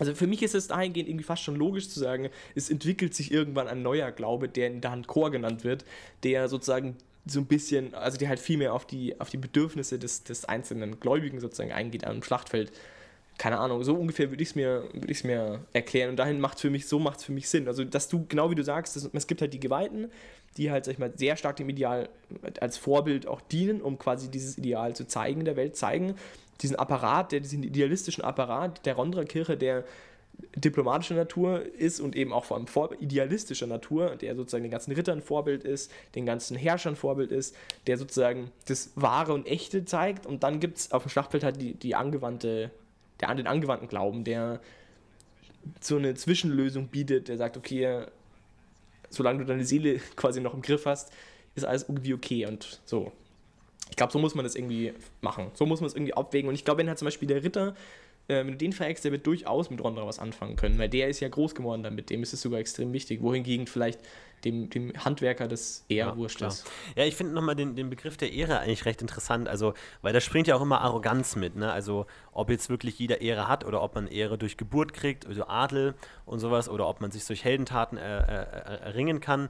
also 0.00 0.14
für 0.14 0.26
mich 0.26 0.42
ist 0.42 0.54
es 0.54 0.68
dahingehend 0.68 1.08
irgendwie 1.08 1.24
fast 1.24 1.42
schon 1.42 1.56
logisch 1.56 1.88
zu 1.90 2.00
sagen, 2.00 2.30
es 2.54 2.70
entwickelt 2.70 3.14
sich 3.14 3.30
irgendwann 3.30 3.68
ein 3.68 3.82
neuer 3.82 4.10
Glaube, 4.10 4.48
der 4.48 4.68
in 4.68 4.80
der 4.80 4.90
Hand 4.90 5.06
Chor 5.06 5.30
genannt 5.30 5.62
wird, 5.62 5.84
der 6.24 6.48
sozusagen 6.48 6.96
so 7.26 7.38
ein 7.40 7.46
bisschen, 7.46 7.94
also 7.94 8.16
der 8.16 8.30
halt 8.30 8.40
viel 8.40 8.56
mehr 8.56 8.72
auf 8.72 8.86
die, 8.86 9.20
auf 9.20 9.28
die 9.28 9.36
Bedürfnisse 9.36 9.98
des, 9.98 10.24
des 10.24 10.46
einzelnen 10.46 11.00
Gläubigen 11.00 11.38
sozusagen 11.38 11.72
eingeht 11.72 12.04
am 12.06 12.22
Schlachtfeld. 12.22 12.72
Keine 13.36 13.58
Ahnung, 13.58 13.84
so 13.84 13.94
ungefähr 13.94 14.30
würde 14.30 14.42
ich 14.42 14.50
es 14.50 14.54
mir, 14.54 14.84
würd 14.92 15.24
mir 15.24 15.60
erklären. 15.72 16.10
Und 16.10 16.16
dahin 16.16 16.40
macht 16.40 16.60
für 16.60 16.70
mich, 16.70 16.88
so 16.88 16.98
macht 16.98 17.18
es 17.18 17.24
für 17.24 17.32
mich 17.32 17.48
Sinn. 17.48 17.68
Also, 17.68 17.84
dass 17.84 18.08
du, 18.08 18.26
genau 18.26 18.50
wie 18.50 18.54
du 18.54 18.64
sagst, 18.64 18.96
dass, 18.96 19.08
es 19.10 19.26
gibt 19.26 19.40
halt 19.40 19.52
die 19.52 19.60
Geweihten, 19.60 20.10
die 20.56 20.70
halt, 20.70 20.84
sag 20.84 20.92
ich 20.92 20.98
mal, 20.98 21.12
sehr 21.14 21.36
stark 21.36 21.56
dem 21.56 21.68
Ideal 21.68 22.08
als 22.60 22.76
Vorbild 22.76 23.26
auch 23.26 23.40
dienen, 23.40 23.80
um 23.80 23.98
quasi 23.98 24.30
dieses 24.30 24.58
Ideal 24.58 24.96
zu 24.96 25.06
zeigen 25.06 25.44
der 25.44 25.56
Welt, 25.56 25.76
zeigen. 25.76 26.14
Diesen 26.62 26.76
Apparat, 26.76 27.32
der, 27.32 27.40
diesen 27.40 27.62
idealistischen 27.62 28.24
Apparat 28.24 28.84
der 28.86 28.94
Rondra-Kirche, 28.94 29.56
der 29.56 29.84
diplomatischer 30.56 31.14
Natur 31.14 31.62
ist 31.62 32.00
und 32.00 32.16
eben 32.16 32.32
auch 32.32 32.44
vor 32.44 32.56
allem 32.56 32.66
vor, 32.66 32.90
idealistischer 33.00 33.66
Natur, 33.66 34.16
der 34.16 34.34
sozusagen 34.36 34.64
den 34.64 34.70
ganzen 34.70 34.92
Rittern 34.92 35.22
Vorbild 35.22 35.64
ist, 35.64 35.90
den 36.14 36.26
ganzen 36.26 36.56
Herrschern 36.56 36.96
Vorbild 36.96 37.30
ist, 37.30 37.54
der 37.86 37.98
sozusagen 37.98 38.50
das 38.66 38.90
Wahre 38.94 39.32
und 39.32 39.46
Echte 39.46 39.84
zeigt. 39.84 40.26
Und 40.26 40.42
dann 40.42 40.60
gibt 40.60 40.78
es 40.78 40.92
auf 40.92 41.02
dem 41.04 41.10
Schlachtfeld 41.10 41.44
halt 41.44 41.60
die, 41.60 41.74
die 41.74 41.94
angewandte, 41.94 42.70
der, 43.20 43.34
den 43.34 43.46
angewandten 43.46 43.88
Glauben, 43.88 44.24
der 44.24 44.60
so 45.80 45.96
eine 45.96 46.14
Zwischenlösung 46.14 46.88
bietet, 46.88 47.28
der 47.28 47.36
sagt, 47.36 47.56
okay, 47.56 48.06
solange 49.10 49.40
du 49.40 49.44
deine 49.44 49.64
Seele 49.64 49.98
quasi 50.16 50.40
noch 50.40 50.54
im 50.54 50.62
Griff 50.62 50.86
hast, 50.86 51.12
ist 51.54 51.64
alles 51.64 51.82
irgendwie 51.82 52.14
okay 52.14 52.46
und 52.46 52.80
so. 52.84 53.12
Ich 53.90 53.96
glaube, 53.96 54.12
so 54.12 54.18
muss 54.18 54.34
man 54.34 54.44
das 54.44 54.54
irgendwie 54.54 54.94
machen. 55.20 55.50
So 55.54 55.66
muss 55.66 55.80
man 55.80 55.88
es 55.88 55.94
irgendwie 55.94 56.14
abwägen. 56.14 56.48
Und 56.48 56.54
ich 56.54 56.64
glaube, 56.64 56.78
wenn 56.78 56.88
halt 56.88 56.98
zum 56.98 57.06
Beispiel 57.06 57.28
der 57.28 57.42
Ritter, 57.42 57.74
äh, 58.28 58.38
wenn 58.38 58.52
du 58.52 58.56
den 58.56 58.72
fragst, 58.72 59.04
der 59.04 59.12
wird 59.12 59.26
durchaus 59.26 59.70
mit 59.70 59.82
Rondra 59.82 60.06
was 60.06 60.18
anfangen 60.18 60.56
können, 60.56 60.78
weil 60.78 60.88
der 60.88 61.08
ist 61.08 61.20
ja 61.20 61.28
groß 61.28 61.54
geworden 61.54 61.82
damit. 61.82 62.10
Dem 62.10 62.22
ist 62.22 62.32
es 62.32 62.40
sogar 62.40 62.60
extrem 62.60 62.92
wichtig. 62.92 63.20
Wohingegen 63.22 63.66
vielleicht 63.66 64.00
dem, 64.44 64.70
dem 64.70 64.92
Handwerker 65.04 65.48
das 65.48 65.84
eher 65.88 66.16
Ja. 66.94 67.02
Ja, 67.02 67.08
ich 67.08 67.16
finde 67.16 67.34
nochmal 67.34 67.56
den, 67.56 67.76
den 67.76 67.90
Begriff 67.90 68.16
der 68.16 68.32
Ehre 68.32 68.58
eigentlich 68.58 68.84
recht 68.84 69.02
interessant. 69.02 69.48
Also, 69.48 69.74
weil 70.02 70.12
da 70.12 70.20
springt 70.20 70.46
ja 70.46 70.56
auch 70.56 70.62
immer 70.62 70.80
Arroganz 70.80 71.36
mit, 71.36 71.56
ne? 71.56 71.72
Also, 71.72 72.06
ob 72.32 72.50
jetzt 72.50 72.70
wirklich 72.70 72.98
jeder 72.98 73.20
Ehre 73.20 73.48
hat 73.48 73.64
oder 73.64 73.82
ob 73.82 73.94
man 73.94 74.06
Ehre 74.06 74.38
durch 74.38 74.56
Geburt 74.56 74.92
kriegt, 74.92 75.26
also 75.26 75.46
Adel 75.46 75.94
und 76.24 76.38
sowas, 76.38 76.68
oder 76.68 76.88
ob 76.88 77.00
man 77.00 77.10
sich 77.10 77.24
durch 77.26 77.44
Heldentaten 77.44 77.98
äh, 77.98 78.18
äh, 78.18 78.80
erringen 78.84 79.20
kann. 79.20 79.48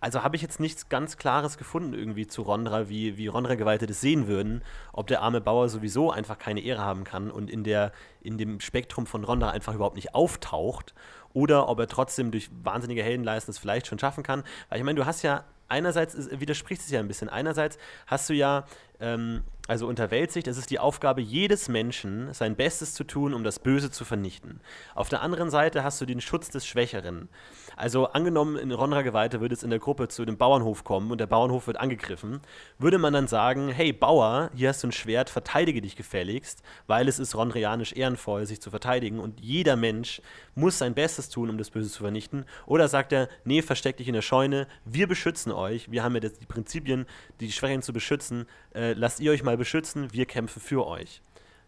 Also 0.00 0.24
habe 0.24 0.34
ich 0.34 0.42
jetzt 0.42 0.58
nichts 0.58 0.88
ganz 0.88 1.16
Klares 1.16 1.58
gefunden 1.58 1.94
irgendwie 1.94 2.26
zu 2.26 2.42
Rondra, 2.42 2.88
wie, 2.88 3.16
wie 3.16 3.28
Rondra-Geweihte 3.28 3.86
das 3.86 4.00
sehen 4.00 4.26
würden, 4.26 4.62
ob 4.92 5.06
der 5.06 5.22
arme 5.22 5.40
Bauer 5.40 5.68
sowieso 5.68 6.10
einfach 6.10 6.38
keine 6.38 6.60
Ehre 6.60 6.82
haben 6.82 7.04
kann 7.04 7.30
und 7.30 7.48
in, 7.48 7.62
der, 7.62 7.92
in 8.20 8.36
dem 8.36 8.58
Spektrum 8.58 9.06
von 9.06 9.22
Rondra 9.22 9.50
einfach 9.50 9.74
überhaupt 9.74 9.94
nicht 9.94 10.12
auftaucht 10.12 10.92
oder 11.34 11.68
ob 11.68 11.78
er 11.78 11.88
trotzdem 11.88 12.30
durch 12.30 12.50
wahnsinnige 12.62 13.02
Heldenleistung 13.02 13.52
es 13.52 13.58
vielleicht 13.58 13.86
schon 13.86 13.98
schaffen 13.98 14.22
kann. 14.22 14.42
Weil 14.68 14.78
ich 14.78 14.84
meine, 14.84 14.98
du 14.98 15.06
hast 15.06 15.22
ja 15.22 15.44
einerseits 15.68 16.16
widerspricht 16.38 16.82
es 16.82 16.90
ja 16.90 17.00
ein 17.00 17.08
bisschen. 17.08 17.28
Einerseits 17.28 17.78
hast 18.06 18.28
du 18.28 18.34
ja, 18.34 18.64
ähm, 19.02 19.42
also 19.68 19.86
unter 19.86 20.10
Weltsicht, 20.10 20.48
es 20.48 20.58
ist 20.58 20.70
die 20.70 20.80
Aufgabe 20.80 21.20
jedes 21.20 21.68
Menschen, 21.68 22.32
sein 22.32 22.56
Bestes 22.56 22.94
zu 22.94 23.04
tun, 23.04 23.32
um 23.32 23.44
das 23.44 23.60
Böse 23.60 23.90
zu 23.90 24.04
vernichten. 24.04 24.60
Auf 24.94 25.08
der 25.08 25.22
anderen 25.22 25.50
Seite 25.50 25.84
hast 25.84 26.00
du 26.00 26.06
den 26.06 26.20
Schutz 26.20 26.50
des 26.50 26.66
Schwächeren. 26.66 27.28
Also 27.76 28.06
angenommen, 28.06 28.56
in 28.56 28.72
Ronra-Geweihte 28.72 29.40
würde 29.40 29.54
es 29.54 29.62
in 29.62 29.70
der 29.70 29.78
Gruppe 29.78 30.08
zu 30.08 30.24
dem 30.24 30.36
Bauernhof 30.36 30.82
kommen 30.82 31.10
und 31.10 31.18
der 31.18 31.26
Bauernhof 31.26 31.68
wird 31.68 31.78
angegriffen, 31.78 32.40
würde 32.78 32.98
man 32.98 33.12
dann 33.12 33.28
sagen, 33.28 33.68
hey 33.68 33.92
Bauer, 33.92 34.50
hier 34.54 34.68
hast 34.68 34.82
du 34.82 34.88
ein 34.88 34.92
Schwert, 34.92 35.30
verteidige 35.30 35.80
dich 35.80 35.94
gefälligst, 35.94 36.62
weil 36.86 37.06
es 37.06 37.20
ist 37.20 37.36
ronrianisch 37.36 37.92
ehrenvoll, 37.92 38.46
sich 38.46 38.60
zu 38.60 38.70
verteidigen 38.70 39.20
und 39.20 39.40
jeder 39.40 39.76
Mensch 39.76 40.20
muss 40.54 40.78
sein 40.78 40.94
Bestes 40.94 41.28
tun, 41.28 41.48
um 41.48 41.56
das 41.56 41.70
Böse 41.70 41.90
zu 41.90 42.02
vernichten. 42.02 42.44
Oder 42.66 42.88
sagt 42.88 43.12
er, 43.12 43.28
nee, 43.44 43.62
versteck 43.62 43.96
dich 43.96 44.08
in 44.08 44.14
der 44.14 44.22
Scheune, 44.22 44.66
wir 44.84 45.06
beschützen 45.06 45.52
euch, 45.52 45.90
wir 45.90 46.02
haben 46.02 46.14
ja 46.14 46.20
die 46.20 46.46
Prinzipien, 46.46 47.06
die 47.40 47.52
Schwächen 47.52 47.82
zu 47.82 47.92
beschützen, 47.92 48.46
äh, 48.74 48.91
lasst 48.94 49.20
ihr 49.20 49.32
euch 49.32 49.42
mal 49.42 49.56
beschützen, 49.56 50.12
wir 50.12 50.26
kämpfen 50.26 50.60
für 50.60 50.86
euch. 50.86 51.20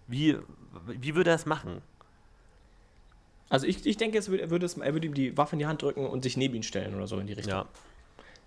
Wie, 0.06 0.36
wie 0.86 1.14
würde 1.14 1.30
er 1.30 1.36
es 1.36 1.46
machen? 1.46 1.80
Also 3.48 3.66
ich, 3.66 3.86
ich 3.86 3.96
denke, 3.96 4.18
es 4.18 4.28
würde, 4.28 4.42
er, 4.42 4.50
würde 4.50 4.66
es, 4.66 4.76
er 4.76 4.92
würde 4.92 5.06
ihm 5.06 5.14
die 5.14 5.36
Waffe 5.36 5.54
in 5.54 5.58
die 5.60 5.66
Hand 5.66 5.82
drücken 5.82 6.06
und 6.06 6.22
sich 6.22 6.36
neben 6.36 6.54
ihn 6.54 6.62
stellen 6.62 6.94
oder 6.94 7.06
so 7.06 7.18
in 7.18 7.26
die 7.26 7.34
Richtung. 7.34 7.52
Ja. 7.52 7.68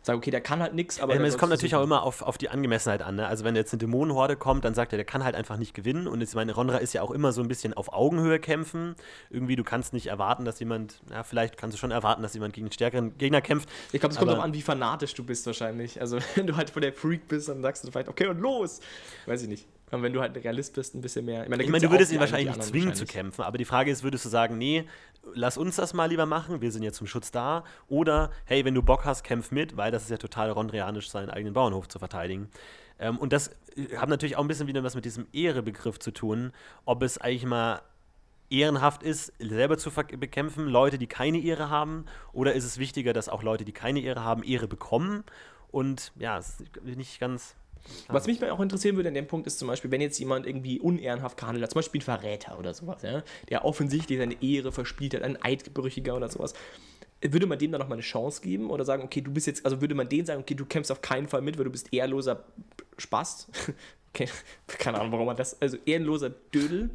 Sagen, 0.02 0.20
okay, 0.20 0.32
der 0.32 0.42
kann 0.42 0.62
halt 0.62 0.74
nichts, 0.74 1.02
aber. 1.02 1.14
der 1.14 1.26
es 1.26 1.38
kommt 1.38 1.50
natürlich 1.50 1.76
auch 1.76 1.84
immer 1.84 2.04
auf, 2.04 2.22
auf 2.22 2.38
die 2.38 2.50
Angemessenheit 2.50 3.02
an. 3.02 3.16
Ne? 3.16 3.28
Also 3.28 3.44
wenn 3.44 3.56
jetzt 3.56 3.74
eine 3.74 3.80
Dämonenhorde 3.80 4.38
kommt, 4.38 4.64
dann 4.64 4.74
sagt 4.74 4.94
er, 4.94 4.98
der 4.98 5.06
kann 5.06 5.24
halt 5.24 5.36
einfach 5.36 5.58
nicht 5.58 5.74
gewinnen. 5.74 6.08
Und 6.08 6.22
ich 6.22 6.34
meine, 6.34 6.54
Ronra 6.54 6.78
ist 6.78 6.94
ja 6.94 7.02
auch 7.02 7.12
immer 7.12 7.32
so 7.34 7.42
ein 7.42 7.48
bisschen 7.48 7.74
auf 7.74 7.92
Augenhöhe 7.92 8.40
kämpfen. 8.40 8.96
Irgendwie, 9.30 9.56
du 9.56 9.64
kannst 9.64 9.94
nicht 9.94 10.08
erwarten, 10.08 10.46
dass 10.46 10.60
jemand, 10.60 11.02
ja, 11.12 11.24
vielleicht 11.24 11.58
kannst 11.58 11.76
du 11.76 11.80
schon 11.80 11.92
erwarten, 11.92 12.22
dass 12.22 12.34
jemand 12.34 12.54
gegen 12.54 12.68
einen 12.68 12.72
stärkeren 12.72 13.18
Gegner 13.18 13.42
kämpft. 13.42 13.70
Ich 13.92 14.00
glaube, 14.00 14.14
es 14.14 14.20
kommt 14.20 14.32
darauf 14.32 14.44
an, 14.44 14.54
wie 14.54 14.62
fanatisch 14.62 15.14
du 15.14 15.24
bist 15.24 15.46
wahrscheinlich. 15.46 16.00
Also 16.00 16.20
wenn 16.36 16.48
du 16.48 16.56
halt 16.56 16.70
voll 16.70 16.82
der 16.82 16.94
Freak 16.94 17.28
bist, 17.28 17.50
dann 17.50 17.62
sagst 17.62 17.84
du 17.84 17.92
vielleicht, 17.92 18.10
okay, 18.10 18.28
und 18.28 18.40
los! 18.40 18.80
Weiß 19.26 19.42
ich 19.42 19.50
nicht. 19.50 19.68
Und 19.90 20.04
wenn 20.04 20.12
du 20.12 20.20
halt 20.20 20.36
ein 20.36 20.42
Realist 20.42 20.74
bist, 20.74 20.96
ein 20.96 21.02
bisschen 21.02 21.24
mehr. 21.24 21.44
meine, 21.50 21.58
da 21.58 21.64
Ich 21.64 21.70
meine, 21.70 21.86
du 21.86 21.92
würdest 21.92 22.12
ihn 22.12 22.20
wahrscheinlich 22.20 22.50
nicht 22.50 22.64
zwingen 22.64 22.94
zu 22.94 23.02
wahrscheinlich. 23.02 23.10
kämpfen, 23.10 23.42
aber 23.44 23.58
die 23.58 23.66
Frage 23.66 23.90
ist, 23.90 24.04
würdest 24.04 24.26
du 24.26 24.30
sagen, 24.30 24.58
nee, 24.58 24.84
lass 25.34 25.58
uns 25.58 25.78
das 25.78 25.94
mal 25.94 26.08
lieber 26.08 26.26
machen, 26.26 26.60
wir 26.62 26.72
sind 26.72 26.84
ja 26.84 26.92
zum 26.92 27.08
Schutz 27.08 27.32
da, 27.32 27.64
oder 27.88 28.32
hey, 28.46 28.66
wenn 28.66 28.74
du 28.74 28.84
Bock 28.84 29.06
hast, 29.06 29.24
kämpf 29.24 29.52
mit, 29.52 29.78
weil 29.78 29.92
das 29.92 30.04
ist 30.04 30.10
ja 30.10 30.18
total 30.18 30.52
rondrianisch, 30.52 31.10
seinen 31.10 31.30
eigenen 31.30 31.54
Bauernhof 31.54 31.88
zu 31.88 32.00
verteidigen. 32.00 32.50
Ähm, 33.00 33.18
und 33.18 33.32
das 33.32 33.50
äh, 33.76 33.96
hat 33.96 34.10
natürlich 34.10 34.36
auch 34.36 34.42
ein 34.42 34.48
bisschen 34.48 34.68
wieder 34.68 34.84
was 34.84 34.96
mit 34.96 35.06
diesem 35.06 35.28
Ehrebegriff 35.32 36.00
zu 36.00 36.12
tun, 36.12 36.52
ob 36.86 37.02
es 37.02 37.18
eigentlich 37.18 37.46
mal 37.46 37.82
ehrenhaft 38.50 39.04
ist, 39.04 39.34
selber 39.40 39.78
zu 39.78 39.92
bekämpfen, 39.92 40.68
Leute, 40.68 40.98
die 40.98 41.08
keine 41.08 41.40
Ehre 41.40 41.70
haben, 41.70 42.06
oder 42.34 42.54
ist 42.54 42.64
es 42.64 42.78
wichtiger, 42.78 43.14
dass 43.14 43.30
auch 43.30 43.44
Leute, 43.44 43.66
die 43.66 43.74
keine 43.74 44.02
Ehre 44.02 44.24
haben, 44.24 44.44
Ehre 44.44 44.68
bekommen? 44.68 45.24
Und 45.70 46.14
ja, 46.18 46.38
es 46.38 46.62
ist 46.86 46.98
nicht 46.98 47.20
ganz. 47.20 47.56
Was 48.08 48.28
mich 48.28 48.44
auch 48.44 48.60
interessieren 48.60 48.96
würde 48.96 49.10
an 49.10 49.16
dem 49.16 49.28
Punkt 49.28 49.48
ist 49.48 49.60
zum 49.60 49.68
Beispiel, 49.68 49.92
wenn 49.92 50.02
jetzt 50.02 50.20
jemand 50.20 50.46
irgendwie 50.46 50.80
unehrenhaft 50.80 51.38
gehandelt 51.38 51.64
hat, 51.64 51.72
zum 51.72 51.80
Beispiel 51.80 52.00
ein 52.00 52.04
Verräter 52.04 52.58
oder 52.58 52.74
sowas, 52.74 53.02
ja, 53.02 53.24
der 53.50 53.66
offensichtlich 53.66 54.20
seine 54.20 54.42
Ehre 54.42 54.72
verspielt 54.72 55.14
hat, 55.14 55.24
ein 55.24 55.42
Eidbrüchiger 55.42 56.16
oder 56.16 56.30
sowas, 56.30 56.54
würde 57.22 57.48
man 57.48 57.58
dem 57.58 57.72
dann 57.72 57.80
nochmal 57.80 57.96
eine 57.96 58.04
Chance 58.04 58.42
geben 58.42 58.70
oder 58.70 58.86
sagen, 58.86 59.04
okay, 59.04 59.22
du 59.22 59.32
bist 59.32 59.48
jetzt, 59.48 59.66
also 59.66 59.82
würde 59.82 59.96
man 59.96 60.08
denen 60.08 60.26
sagen, 60.26 60.42
okay, 60.42 60.54
du 60.54 60.66
kämpfst 60.66 60.92
auf 60.92 61.02
keinen 61.02 61.28
Fall 61.28 61.42
mit, 61.42 61.58
weil 61.58 61.66
du 61.66 61.72
bist 61.72 61.92
ehrloser 61.94 62.44
Spast. 62.98 63.50
okay, 64.14 64.30
keine 64.68 65.00
Ahnung, 65.00 65.12
warum 65.12 65.26
man 65.26 65.38
das, 65.38 65.60
also 65.62 65.78
ehrenloser 65.86 66.30
Dödel, 66.30 66.90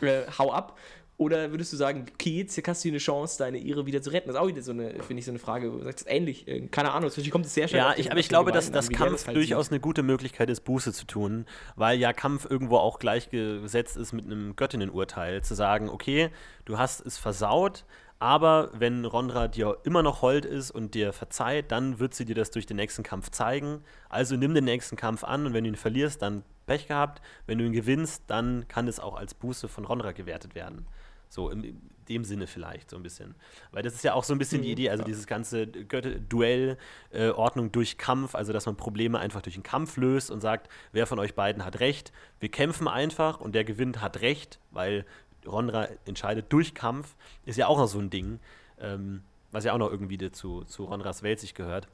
äh, 0.00 0.22
hau 0.38 0.52
ab. 0.52 0.78
Oder 1.20 1.50
würdest 1.50 1.70
du 1.70 1.76
sagen, 1.76 2.06
okay, 2.14 2.38
jetzt 2.38 2.66
hast 2.66 2.82
du 2.82 2.88
eine 2.88 2.96
Chance, 2.96 3.36
deine 3.36 3.58
Ehre 3.58 3.84
wieder 3.84 4.00
zu 4.00 4.08
retten? 4.08 4.28
Das 4.28 4.36
ist 4.36 4.40
auch 4.40 4.46
wieder 4.46 4.62
so 4.62 4.72
eine, 4.72 4.94
finde 5.02 5.18
ich, 5.18 5.26
so 5.26 5.32
eine 5.32 5.38
Frage. 5.38 5.70
Du 5.70 5.84
sagst 5.84 6.06
ähnlich. 6.08 6.48
Äh, 6.48 6.68
keine 6.68 6.92
Ahnung, 6.92 7.10
natürlich 7.10 7.30
kommt 7.30 7.44
es 7.44 7.52
sehr 7.52 7.68
schnell. 7.68 7.82
Ja, 7.82 7.92
ich, 7.94 8.10
aber 8.10 8.20
ich 8.20 8.30
glaube, 8.30 8.52
dass 8.52 8.72
das 8.72 8.88
Kampf 8.88 9.26
das 9.26 9.34
durchaus 9.34 9.66
sieht. 9.66 9.72
eine 9.72 9.80
gute 9.80 10.02
Möglichkeit 10.02 10.48
ist, 10.48 10.62
Buße 10.62 10.94
zu 10.94 11.04
tun, 11.04 11.44
weil 11.76 11.98
ja 11.98 12.14
Kampf 12.14 12.46
irgendwo 12.48 12.78
auch 12.78 12.98
gleichgesetzt 12.98 13.98
ist 13.98 14.14
mit 14.14 14.24
einem 14.24 14.56
Göttinnenurteil. 14.56 15.42
Zu 15.42 15.54
sagen, 15.54 15.90
okay, 15.90 16.30
du 16.64 16.78
hast 16.78 17.04
es 17.04 17.18
versaut, 17.18 17.84
aber 18.18 18.70
wenn 18.72 19.04
Rondra 19.04 19.46
dir 19.48 19.76
immer 19.84 20.02
noch 20.02 20.22
hold 20.22 20.46
ist 20.46 20.70
und 20.70 20.94
dir 20.94 21.12
verzeiht, 21.12 21.70
dann 21.70 21.98
wird 21.98 22.14
sie 22.14 22.24
dir 22.24 22.34
das 22.34 22.50
durch 22.50 22.64
den 22.64 22.78
nächsten 22.78 23.02
Kampf 23.02 23.28
zeigen. 23.28 23.82
Also 24.08 24.36
nimm 24.36 24.54
den 24.54 24.64
nächsten 24.64 24.96
Kampf 24.96 25.22
an 25.22 25.44
und 25.44 25.52
wenn 25.52 25.64
du 25.64 25.68
ihn 25.68 25.76
verlierst, 25.76 26.22
dann 26.22 26.44
Pech 26.64 26.88
gehabt. 26.88 27.20
Wenn 27.46 27.58
du 27.58 27.66
ihn 27.66 27.72
gewinnst, 27.72 28.22
dann 28.28 28.66
kann 28.68 28.88
es 28.88 29.00
auch 29.00 29.16
als 29.16 29.34
Buße 29.34 29.68
von 29.68 29.84
Rondra 29.84 30.12
gewertet 30.12 30.54
werden. 30.54 30.86
So 31.30 31.48
in 31.48 31.80
dem 32.10 32.24
Sinne 32.24 32.46
vielleicht 32.46 32.90
so 32.90 32.96
ein 32.96 33.02
bisschen. 33.02 33.34
Weil 33.70 33.82
das 33.82 33.94
ist 33.94 34.04
ja 34.04 34.14
auch 34.14 34.24
so 34.24 34.34
ein 34.34 34.38
bisschen 34.38 34.58
mhm, 34.58 34.64
die 34.64 34.72
Idee, 34.72 34.90
also 34.90 35.02
ja. 35.02 35.06
dieses 35.06 35.26
ganze 35.26 35.66
Duell, 35.66 36.76
äh, 37.12 37.30
Ordnung 37.30 37.72
durch 37.72 37.96
Kampf, 37.96 38.34
also 38.34 38.52
dass 38.52 38.66
man 38.66 38.76
Probleme 38.76 39.18
einfach 39.18 39.40
durch 39.40 39.54
einen 39.54 39.62
Kampf 39.62 39.96
löst 39.96 40.30
und 40.30 40.40
sagt, 40.40 40.68
wer 40.92 41.06
von 41.06 41.18
euch 41.18 41.34
beiden 41.34 41.64
hat 41.64 41.80
recht. 41.80 42.12
Wir 42.40 42.50
kämpfen 42.50 42.88
einfach 42.88 43.40
und 43.40 43.54
der 43.54 43.64
gewinnt 43.64 44.02
hat 44.02 44.20
recht, 44.20 44.58
weil 44.72 45.06
Rondra 45.46 45.88
entscheidet 46.04 46.52
durch 46.52 46.74
Kampf, 46.74 47.14
ist 47.46 47.56
ja 47.56 47.68
auch 47.68 47.78
noch 47.78 47.86
so 47.86 47.98
ein 47.98 48.10
Ding, 48.10 48.40
ähm, 48.78 49.22
was 49.52 49.64
ja 49.64 49.72
auch 49.72 49.78
noch 49.78 49.90
irgendwie 49.90 50.30
zu, 50.32 50.64
zu 50.64 50.84
Rondras 50.84 51.22
Welt 51.22 51.40
sich 51.40 51.54
gehört. 51.54 51.88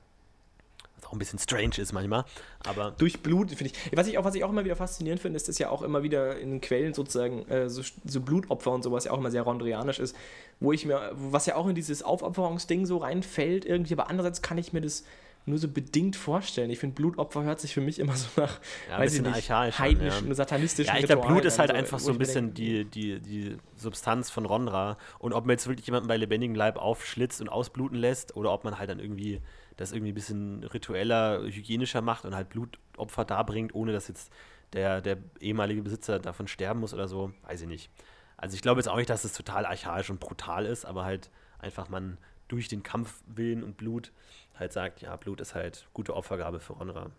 Was 0.96 1.06
auch 1.06 1.12
ein 1.12 1.18
bisschen 1.18 1.38
strange 1.38 1.78
ist 1.78 1.92
manchmal. 1.92 2.24
Aber 2.66 2.92
Durch 2.98 3.20
Blut, 3.20 3.50
finde 3.50 3.72
ich. 3.72 3.96
Was 3.96 4.06
ich, 4.06 4.18
auch, 4.18 4.24
was 4.24 4.34
ich 4.34 4.44
auch 4.44 4.50
immer 4.50 4.64
wieder 4.64 4.76
faszinierend 4.76 5.20
finde, 5.20 5.36
ist, 5.36 5.48
dass 5.48 5.58
ja 5.58 5.70
auch 5.70 5.82
immer 5.82 6.02
wieder 6.02 6.38
in 6.38 6.60
Quellen 6.60 6.94
sozusagen 6.94 7.48
äh, 7.48 7.68
so, 7.68 7.82
so, 8.04 8.20
Blutopfer 8.20 8.72
und 8.72 8.82
sowas 8.82 9.04
ja 9.04 9.12
auch 9.12 9.18
immer 9.18 9.30
sehr 9.30 9.42
rondrianisch 9.42 9.98
ist, 9.98 10.16
wo 10.60 10.72
ich 10.72 10.86
mir, 10.86 11.12
was 11.14 11.46
ja 11.46 11.56
auch 11.56 11.66
in 11.68 11.74
dieses 11.74 12.02
Aufopferungsding 12.02 12.86
so 12.86 12.98
reinfällt 12.98 13.64
irgendwie, 13.64 13.94
aber 13.94 14.08
andererseits 14.08 14.42
kann 14.42 14.58
ich 14.58 14.72
mir 14.72 14.80
das 14.80 15.04
nur 15.46 15.58
so 15.58 15.68
bedingt 15.68 16.16
vorstellen. 16.16 16.70
Ich 16.70 16.80
finde, 16.80 16.96
Blutopfer 16.96 17.44
hört 17.44 17.60
sich 17.60 17.72
für 17.72 17.80
mich 17.80 18.00
immer 18.00 18.16
so 18.16 18.26
nach, 18.36 18.58
ja, 18.90 18.98
weiß 18.98 19.14
ich 19.14 19.22
nicht, 19.22 19.50
heidnischen, 19.50 20.28
ja. 20.28 20.34
satanistischen 20.34 20.92
Ja, 20.92 21.00
ich 21.00 21.06
glaube, 21.06 21.26
Blut 21.26 21.44
ist 21.44 21.60
halt 21.60 21.70
so, 21.70 21.76
einfach 21.76 22.00
so 22.00 22.10
ein 22.10 22.18
bisschen 22.18 22.52
denke, 22.52 22.84
die, 22.90 23.18
die, 23.18 23.20
die 23.20 23.56
Substanz 23.76 24.28
von 24.28 24.44
Ronra. 24.44 24.98
Und 25.20 25.32
ob 25.32 25.46
man 25.46 25.52
jetzt 25.52 25.68
wirklich 25.68 25.86
jemanden 25.86 26.08
bei 26.08 26.16
lebendigem 26.16 26.56
Leib 26.56 26.76
aufschlitzt 26.76 27.40
und 27.40 27.48
ausbluten 27.48 27.96
lässt 27.96 28.36
oder 28.36 28.52
ob 28.52 28.64
man 28.64 28.78
halt 28.78 28.90
dann 28.90 28.98
irgendwie 28.98 29.40
das 29.76 29.92
irgendwie 29.92 30.12
ein 30.12 30.14
bisschen 30.14 30.64
ritueller, 30.64 31.42
hygienischer 31.42 32.00
macht 32.00 32.24
und 32.24 32.34
halt 32.34 32.48
Blutopfer 32.48 33.24
darbringt, 33.24 33.74
ohne 33.74 33.92
dass 33.92 34.08
jetzt 34.08 34.32
der, 34.72 35.00
der 35.00 35.18
ehemalige 35.40 35.82
Besitzer 35.82 36.18
davon 36.18 36.48
sterben 36.48 36.80
muss 36.80 36.94
oder 36.94 37.08
so, 37.08 37.32
weiß 37.46 37.62
ich 37.62 37.68
nicht. 37.68 37.90
Also 38.36 38.54
ich 38.54 38.62
glaube 38.62 38.80
jetzt 38.80 38.88
auch 38.88 38.96
nicht, 38.96 39.10
dass 39.10 39.24
es 39.24 39.32
total 39.32 39.64
archaisch 39.66 40.10
und 40.10 40.20
brutal 40.20 40.66
ist, 40.66 40.84
aber 40.84 41.04
halt 41.04 41.30
einfach 41.58 41.88
man 41.88 42.18
durch 42.48 42.68
den 42.68 42.82
Kampfwillen 42.82 43.62
und 43.62 43.76
Blut 43.76 44.12
halt 44.58 44.72
sagt, 44.72 45.02
ja, 45.02 45.16
Blut 45.16 45.40
ist 45.40 45.54
halt 45.54 45.86
gute 45.92 46.14
Opfergabe 46.14 46.60
für 46.60 46.74
Ronra. 46.74 47.10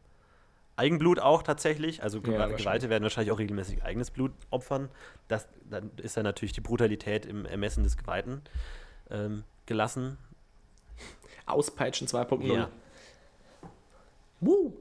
Eigenblut 0.76 1.20
auch 1.20 1.42
tatsächlich, 1.42 2.04
also 2.04 2.20
ja, 2.20 2.46
Geweihte 2.48 2.90
werden 2.90 3.02
wahrscheinlich 3.02 3.32
auch 3.32 3.40
regelmäßig 3.40 3.84
eigenes 3.84 4.12
Blut 4.12 4.32
opfern. 4.52 4.90
Das, 5.28 5.48
dann 5.70 5.90
ist 5.98 6.18
dann 6.18 6.24
natürlich 6.24 6.54
die 6.54 6.62
Brutalität 6.62 7.26
im 7.26 7.46
Ermessen 7.46 7.84
des 7.84 7.98
Geweihten 7.98 8.42
ähm, 9.10 9.44
gelassen. 9.66 10.20
Auspeitschen 11.48 12.08
2.0. 12.08 12.54
Ja. 12.54 12.70
Woo. 14.40 14.74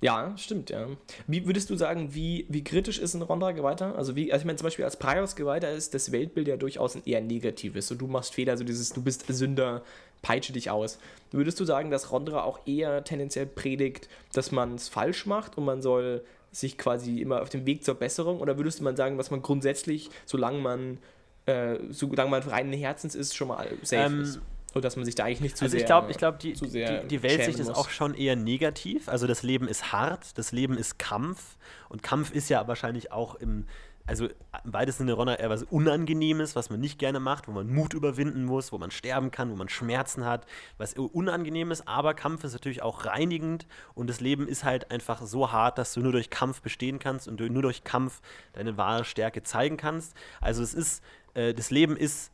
Ja, 0.00 0.36
stimmt, 0.36 0.68
ja. 0.68 0.86
Wie 1.26 1.46
würdest 1.46 1.70
du 1.70 1.76
sagen, 1.76 2.14
wie, 2.14 2.44
wie 2.50 2.62
kritisch 2.62 2.98
ist 2.98 3.14
ein 3.14 3.22
Rondra 3.22 3.52
Geweihter? 3.52 3.96
Also, 3.96 4.14
wie, 4.14 4.30
also 4.30 4.42
ich 4.42 4.46
meine, 4.46 4.58
zum 4.58 4.66
Beispiel 4.66 4.84
als 4.84 4.98
Praios 4.98 5.34
Geweihter 5.34 5.70
ist 5.70 5.94
das 5.94 6.12
Weltbild 6.12 6.46
ja 6.46 6.58
durchaus 6.58 6.94
ein 6.94 7.02
eher 7.06 7.22
negatives. 7.22 7.88
So, 7.88 7.94
du 7.94 8.06
machst 8.06 8.34
Fehler, 8.34 8.58
so 8.58 8.64
dieses, 8.64 8.92
du 8.92 9.02
bist 9.02 9.24
Sünder, 9.28 9.82
peitsche 10.20 10.52
dich 10.52 10.70
aus. 10.70 10.98
Würdest 11.30 11.58
du 11.58 11.64
sagen, 11.64 11.90
dass 11.90 12.12
Rondra 12.12 12.42
auch 12.42 12.66
eher 12.66 13.02
tendenziell 13.04 13.46
predigt, 13.46 14.10
dass 14.34 14.52
man 14.52 14.74
es 14.74 14.90
falsch 14.90 15.24
macht 15.24 15.56
und 15.56 15.64
man 15.64 15.80
soll 15.80 16.22
sich 16.52 16.76
quasi 16.76 17.20
immer 17.22 17.40
auf 17.40 17.48
dem 17.48 17.64
Weg 17.64 17.82
zur 17.82 17.94
Besserung? 17.94 18.40
Oder 18.40 18.58
würdest 18.58 18.80
du 18.80 18.84
mal 18.84 18.96
sagen, 18.96 19.16
was 19.16 19.30
man 19.30 19.40
grundsätzlich, 19.40 20.10
solange 20.26 20.58
man, 20.58 20.98
äh, 21.46 21.78
solange 21.88 22.30
man 22.30 22.42
reinen 22.42 22.74
Herzens 22.74 23.14
ist, 23.14 23.34
schon 23.34 23.48
mal 23.48 23.68
safe 23.82 24.02
ähm, 24.02 24.22
ist? 24.22 24.40
Und 24.74 24.84
dass 24.84 24.96
man 24.96 25.04
sich 25.04 25.14
da 25.14 25.24
eigentlich 25.24 25.40
nicht 25.40 25.56
zu 25.56 25.64
also 25.64 25.72
sehr. 25.72 25.80
Ich 25.80 25.86
glaube, 25.86 26.10
ich 26.10 26.18
glaub, 26.18 26.38
die, 26.40 26.52
die, 26.52 27.08
die 27.08 27.22
Weltsicht 27.22 27.58
ist 27.58 27.70
auch 27.70 27.88
schon 27.88 28.14
eher 28.14 28.36
negativ. 28.36 29.08
Also 29.08 29.26
das 29.26 29.42
Leben 29.42 29.68
ist 29.68 29.92
hart, 29.92 30.36
das 30.36 30.52
Leben 30.52 30.76
ist 30.76 30.98
Kampf. 30.98 31.56
Und 31.88 32.02
Kampf 32.02 32.32
ist 32.32 32.48
ja 32.48 32.66
wahrscheinlich 32.66 33.12
auch 33.12 33.36
im, 33.36 33.66
also 34.06 34.26
im 34.26 34.72
weitesten 34.72 35.04
Sinne 35.04 35.14
Ronner 35.14 35.38
eher 35.38 35.48
was 35.48 35.62
Unangenehmes, 35.62 36.56
was 36.56 36.70
man 36.70 36.80
nicht 36.80 36.98
gerne 36.98 37.20
macht, 37.20 37.48
wo 37.48 37.52
man 37.52 37.72
Mut 37.72 37.94
überwinden 37.94 38.44
muss, 38.44 38.72
wo 38.72 38.78
man 38.78 38.90
sterben 38.90 39.30
kann, 39.30 39.50
wo 39.50 39.56
man 39.56 39.68
Schmerzen 39.68 40.26
hat, 40.26 40.46
was 40.76 40.94
Unangenehmes, 40.94 41.86
aber 41.86 42.14
Kampf 42.14 42.44
ist 42.44 42.52
natürlich 42.52 42.82
auch 42.82 43.06
reinigend 43.06 43.66
und 43.94 44.10
das 44.10 44.20
Leben 44.20 44.46
ist 44.46 44.64
halt 44.64 44.90
einfach 44.90 45.22
so 45.22 45.52
hart, 45.52 45.78
dass 45.78 45.94
du 45.94 46.00
nur 46.00 46.12
durch 46.12 46.30
Kampf 46.30 46.60
bestehen 46.60 46.98
kannst 46.98 47.28
und 47.28 47.40
nur 47.40 47.62
durch 47.62 47.84
Kampf 47.84 48.20
deine 48.52 48.76
wahre 48.76 49.04
Stärke 49.04 49.42
zeigen 49.42 49.76
kannst. 49.76 50.14
Also 50.40 50.62
es 50.62 50.74
ist, 50.74 51.02
äh, 51.34 51.54
das 51.54 51.70
Leben 51.70 51.96
ist 51.96 52.30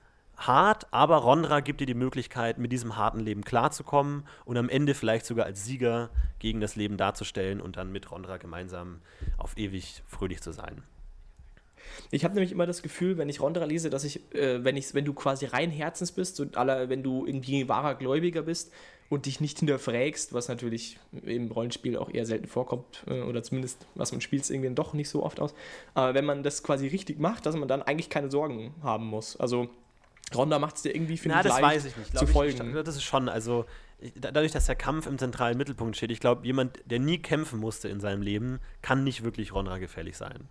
hart, 0.47 0.87
aber 0.91 1.17
Ronra 1.17 1.61
gibt 1.61 1.81
dir 1.81 1.87
die 1.87 1.95
Möglichkeit, 1.95 2.59
mit 2.59 2.73
diesem 2.73 2.97
harten 2.97 3.21
Leben 3.21 3.45
klarzukommen 3.45 4.25
und 4.45 4.57
am 4.57 4.69
Ende 4.69 4.95
vielleicht 4.95 5.27
sogar 5.27 5.47
als 5.47 5.65
Sieger 5.65 6.11
gegen 6.39 6.61
das 6.61 6.77
Leben 6.77 6.97
darzustellen 6.97 7.61
und 7.61 7.77
dann 7.77 7.93
mit 7.93 8.11
Ronra 8.11 8.39
gemeinsam 8.39 9.01
auf 9.39 9.57
ewig 9.57 10.03
fröhlich 10.07 10.41
zu 10.41 10.53
sein. 10.53 10.83
Ich 12.11 12.25
habe 12.25 12.35
nämlich 12.35 12.53
immer 12.53 12.67
das 12.67 12.83
Gefühl, 12.83 13.19
wenn 13.19 13.29
ich 13.29 13.41
Rondra 13.41 13.65
lese, 13.65 13.91
dass 13.91 14.05
ich, 14.05 14.21
äh, 14.35 14.65
wenn, 14.65 14.77
ich, 14.77 14.95
wenn 14.95 15.05
du 15.05 15.13
quasi 15.13 15.47
rein 15.47 15.71
Herzens 15.71 16.13
bist 16.13 16.41
und 16.41 16.57
aller, 16.57 16.89
wenn 16.89 17.03
du 17.03 17.27
irgendwie 17.27 17.69
wahrer 17.69 17.95
Gläubiger 17.95 18.43
bist 18.43 18.73
und 19.09 19.27
dich 19.27 19.41
nicht 19.41 19.59
hinterfragst, 19.59 20.33
was 20.33 20.49
natürlich 20.49 20.99
im 21.23 21.51
Rollenspiel 21.51 21.97
auch 21.97 22.13
eher 22.13 22.27
selten 22.27 22.47
vorkommt, 22.47 23.05
äh, 23.07 23.23
oder 23.23 23.43
zumindest, 23.43 23.87
was 23.95 24.13
man 24.13 24.21
spielt, 24.21 24.49
irgendwie 24.49 24.71
doch 24.75 24.93
nicht 24.93 25.09
so 25.09 25.23
oft 25.23 25.41
aus. 25.41 25.55
Aber 25.95 26.15
wenn 26.15 26.25
man 26.25 26.43
das 26.43 26.63
quasi 26.63 26.87
richtig 26.87 27.19
macht, 27.19 27.47
dass 27.47 27.57
man 27.57 27.69
dann 27.69 27.83
eigentlich 27.83 28.11
keine 28.11 28.31
Sorgen 28.31 28.75
haben 28.83 29.07
muss. 29.07 29.37
Also 29.37 29.69
Ronda 30.35 30.59
macht 30.59 30.77
es 30.77 30.83
dir 30.83 30.95
irgendwie, 30.95 31.17
finde 31.17 31.39
ich, 31.39 31.43
das 31.43 31.61
weiß 31.61 31.85
ich 31.87 31.97
nicht. 31.97 32.17
zu 32.17 32.27
folgen. 32.27 32.77
Ich, 32.77 32.85
das 32.85 32.97
ist 32.97 33.03
schon, 33.03 33.29
also 33.29 33.67
dadurch, 34.17 34.53
dass 34.53 34.67
der 34.67 34.77
Kampf 34.77 35.07
im 35.07 35.19
zentralen 35.19 35.59
Mittelpunkt 35.59 35.97
steht, 35.97 36.11
ich 36.11 36.21
glaube, 36.21 36.47
jemand, 36.47 36.79
der 36.87 36.99
nie 36.99 37.19
kämpfen 37.19 37.59
musste 37.59 37.89
in 37.89 38.01
seinem 38.01 38.23
Leben, 38.23 38.61
kann 38.83 39.05
nicht 39.05 39.25
wirklich 39.25 39.53
Ronda 39.53 39.79
gefährlich 39.79 40.17
sein. 40.17 40.49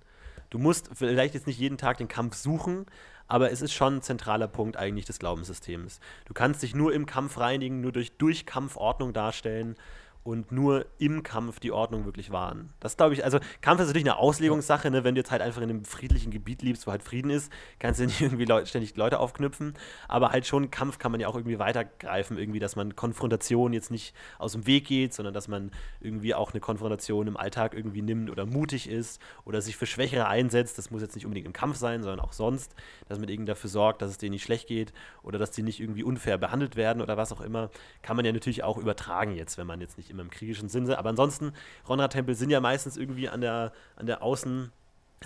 Du 0.49 0.57
musst 0.57 0.89
vielleicht 0.93 1.33
jetzt 1.33 1.47
nicht 1.47 1.59
jeden 1.59 1.77
Tag 1.77 1.97
den 1.97 2.07
Kampf 2.07 2.35
suchen, 2.35 2.85
aber 3.27 3.51
es 3.51 3.61
ist 3.61 3.71
schon 3.71 3.97
ein 3.97 4.01
zentraler 4.01 4.47
Punkt 4.47 4.77
eigentlich 4.77 5.05
des 5.05 5.19
Glaubenssystems. 5.19 5.99
Du 6.25 6.33
kannst 6.33 6.63
dich 6.63 6.73
nur 6.73 6.93
im 6.93 7.05
Kampf 7.05 7.37
reinigen, 7.37 7.81
nur 7.81 7.91
durch 7.91 8.17
Durchkampfordnung 8.17 9.13
darstellen 9.13 9.75
und 10.23 10.51
nur 10.51 10.85
im 10.97 11.23
Kampf 11.23 11.59
die 11.59 11.71
Ordnung 11.71 12.05
wirklich 12.05 12.31
wahren. 12.31 12.73
Das 12.79 12.97
glaube 12.97 13.13
ich, 13.13 13.23
also 13.23 13.39
Kampf 13.61 13.79
ist 13.79 13.87
natürlich 13.87 14.07
eine 14.07 14.17
Auslegungssache, 14.17 14.91
ne? 14.91 15.03
wenn 15.03 15.15
du 15.15 15.19
jetzt 15.21 15.31
halt 15.31 15.41
einfach 15.41 15.61
in 15.61 15.69
einem 15.69 15.85
friedlichen 15.85 16.29
Gebiet 16.29 16.61
liebst, 16.61 16.85
wo 16.85 16.91
halt 16.91 17.03
Frieden 17.03 17.31
ist, 17.31 17.51
kannst 17.79 17.99
du 17.99 18.05
nicht 18.07 18.21
irgendwie 18.21 18.45
Leute, 18.45 18.67
ständig 18.67 18.95
Leute 18.97 19.19
aufknüpfen, 19.19 19.73
aber 20.07 20.31
halt 20.31 20.45
schon 20.45 20.71
Kampf 20.71 20.99
kann 20.99 21.11
man 21.11 21.21
ja 21.21 21.27
auch 21.27 21.35
irgendwie 21.35 21.57
weitergreifen, 21.57 22.37
irgendwie, 22.37 22.59
dass 22.59 22.75
man 22.75 22.95
Konfrontation 22.95 23.71
jetzt 23.73 23.91
nicht 23.91 24.13
aus 24.37 24.51
dem 24.51 24.67
Weg 24.67 24.85
geht, 24.85 25.13
sondern 25.13 25.33
dass 25.33 25.47
man 25.47 25.71
irgendwie 26.01 26.35
auch 26.35 26.51
eine 26.51 26.59
Konfrontation 26.59 27.27
im 27.27 27.37
Alltag 27.37 27.73
irgendwie 27.73 28.01
nimmt 28.01 28.29
oder 28.29 28.45
mutig 28.45 28.89
ist 28.89 29.21
oder 29.45 29.61
sich 29.61 29.77
für 29.77 29.85
Schwächere 29.85 30.27
einsetzt, 30.27 30.77
das 30.77 30.91
muss 30.91 31.01
jetzt 31.01 31.15
nicht 31.15 31.25
unbedingt 31.25 31.47
im 31.47 31.53
Kampf 31.53 31.77
sein, 31.77 32.03
sondern 32.03 32.19
auch 32.19 32.33
sonst, 32.33 32.75
dass 33.07 33.19
man 33.19 33.29
irgendwie 33.29 33.47
dafür 33.47 33.69
sorgt, 33.69 34.01
dass 34.01 34.11
es 34.11 34.17
denen 34.17 34.31
nicht 34.31 34.43
schlecht 34.43 34.67
geht 34.67 34.93
oder 35.23 35.39
dass 35.39 35.51
die 35.51 35.63
nicht 35.63 35.79
irgendwie 35.79 36.03
unfair 36.03 36.37
behandelt 36.37 36.75
werden 36.75 37.01
oder 37.01 37.15
was 37.15 37.31
auch 37.31 37.41
immer, 37.41 37.69
kann 38.01 38.15
man 38.15 38.25
ja 38.25 38.33
natürlich 38.33 38.63
auch 38.63 38.77
übertragen 38.77 39.35
jetzt, 39.35 39.57
wenn 39.57 39.67
man 39.67 39.81
jetzt 39.81 39.97
nicht 39.97 40.08
immer 40.09 40.21
im 40.21 40.29
kriegischen 40.29 40.69
Sinne. 40.69 40.97
Aber 40.97 41.09
ansonsten, 41.09 41.53
Ronra-Tempel 41.87 42.35
sind 42.35 42.49
ja 42.49 42.59
meistens 42.59 42.97
irgendwie 42.97 43.29
an 43.29 43.41
der, 43.41 43.71
an 43.95 44.05
der 44.05 44.23
Außen, 44.23 44.71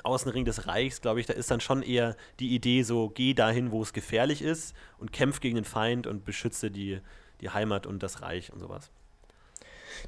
Außenring 0.04 0.46
des 0.46 0.68
Reichs, 0.68 1.02
glaube 1.02 1.20
ich, 1.20 1.28
da 1.28 1.34
ist 1.34 1.52
dann 1.52 1.60
schon 1.60 1.84
eher 1.84 2.16
die 2.40 2.56
Idee 2.56 2.82
so, 2.84 3.10
geh 3.10 3.34
dahin, 3.34 3.72
wo 3.72 3.82
es 3.82 3.94
gefährlich 3.94 4.42
ist 4.42 4.76
und 4.98 5.14
kämpf 5.14 5.40
gegen 5.40 5.56
den 5.56 5.66
Feind 5.66 6.08
und 6.08 6.26
beschütze 6.26 6.72
die, 6.72 7.00
die 7.42 7.52
Heimat 7.52 7.86
und 7.86 8.02
das 8.02 8.22
Reich 8.22 8.52
und 8.52 8.60
sowas. 8.60 8.90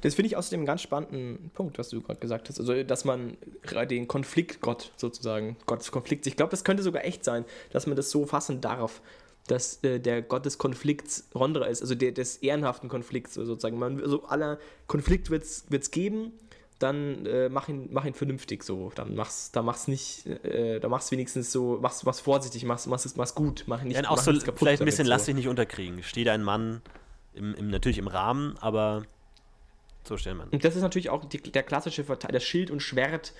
Das 0.00 0.14
finde 0.14 0.26
ich 0.26 0.36
außerdem 0.36 0.60
einen 0.60 0.66
ganz 0.66 0.82
spannenden 0.82 1.50
Punkt, 1.54 1.78
was 1.78 1.90
du 1.90 2.02
gerade 2.02 2.18
gesagt 2.18 2.48
hast. 2.48 2.58
Also, 2.58 2.82
dass 2.82 3.04
man 3.04 3.36
den 3.88 4.08
Konfliktgott 4.08 4.92
sozusagen, 4.96 5.56
Gottes 5.66 5.92
Konflikt, 5.92 6.26
ich 6.26 6.36
glaube, 6.36 6.50
das 6.50 6.64
könnte 6.64 6.82
sogar 6.82 7.04
echt 7.04 7.24
sein, 7.24 7.44
dass 7.70 7.86
man 7.86 7.96
das 7.96 8.10
so 8.10 8.26
fassen 8.26 8.60
darf 8.60 9.00
dass 9.46 9.82
äh, 9.84 10.00
der 10.00 10.22
Gott 10.22 10.44
des 10.46 10.58
Konflikts 10.58 11.28
Rondra 11.34 11.66
ist, 11.66 11.82
also 11.82 11.94
der, 11.94 12.12
des 12.12 12.38
ehrenhaften 12.38 12.88
Konflikts 12.88 13.34
sozusagen. 13.34 13.78
Man, 13.78 14.00
also 14.00 14.24
aller 14.24 14.58
Konflikt 14.86 15.30
wird 15.30 15.44
es 15.44 15.90
geben, 15.90 16.32
dann 16.78 17.24
äh, 17.24 17.48
mach, 17.48 17.68
ihn, 17.68 17.88
mach 17.90 18.04
ihn 18.04 18.14
vernünftig 18.14 18.62
so. 18.62 18.92
Dann 18.94 19.14
mach's, 19.14 19.50
dann 19.52 19.64
mach's 19.64 19.88
nicht, 19.88 20.26
äh, 20.26 20.78
dann 20.78 20.90
mach's 20.90 21.10
wenigstens 21.10 21.50
so, 21.50 21.78
mach's, 21.80 22.04
mach's 22.04 22.20
vorsichtig, 22.20 22.64
mach's, 22.64 22.86
mach's, 22.86 23.16
mach's 23.16 23.34
gut, 23.34 23.64
mach 23.66 23.82
nicht. 23.82 23.98
Und 23.98 24.06
auch 24.06 24.18
so 24.18 24.32
kaputt 24.32 24.58
vielleicht 24.58 24.82
ein 24.82 24.84
bisschen 24.84 25.06
so. 25.06 25.10
lass 25.10 25.24
dich 25.24 25.34
nicht 25.34 25.48
unterkriegen. 25.48 26.02
Steh 26.02 26.24
dein 26.24 26.42
Mann 26.42 26.82
im, 27.34 27.54
im, 27.54 27.70
natürlich 27.70 27.98
im 27.98 28.08
Rahmen, 28.08 28.56
aber 28.60 29.04
so 30.04 30.16
stellen 30.16 30.36
man. 30.36 30.48
Und 30.50 30.64
das 30.64 30.76
ist 30.76 30.82
natürlich 30.82 31.08
auch 31.08 31.24
die, 31.24 31.38
der 31.38 31.62
klassische 31.62 32.04
Verteil, 32.04 32.32
das 32.32 32.44
Schild 32.44 32.70
und 32.70 32.80
Schwert 32.80 33.32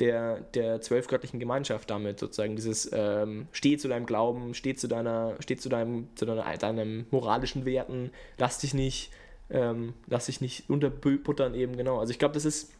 der, 0.00 0.40
der 0.40 0.80
zwölfgöttlichen 0.80 1.38
Gemeinschaft 1.38 1.88
damit, 1.88 2.18
sozusagen 2.18 2.56
dieses 2.56 2.90
ähm, 2.92 3.46
steh 3.52 3.76
zu 3.76 3.88
deinem 3.88 4.06
Glauben, 4.06 4.54
steh 4.54 4.74
zu 4.74 4.88
deiner, 4.88 5.36
steh 5.40 5.56
zu 5.56 5.68
deinem, 5.68 6.08
zu 6.16 6.26
deiner, 6.26 6.56
deinem 6.56 7.06
moralischen 7.10 7.64
Werten, 7.64 8.10
lass 8.36 8.58
dich 8.58 8.74
nicht, 8.74 9.10
ähm, 9.50 9.94
lass 10.06 10.26
dich 10.26 10.40
nicht 10.40 10.68
unterbuttern 10.68 11.54
eben, 11.54 11.76
genau. 11.76 11.98
Also 12.00 12.10
ich 12.10 12.18
glaube, 12.18 12.34
das 12.34 12.44
ist 12.44 12.72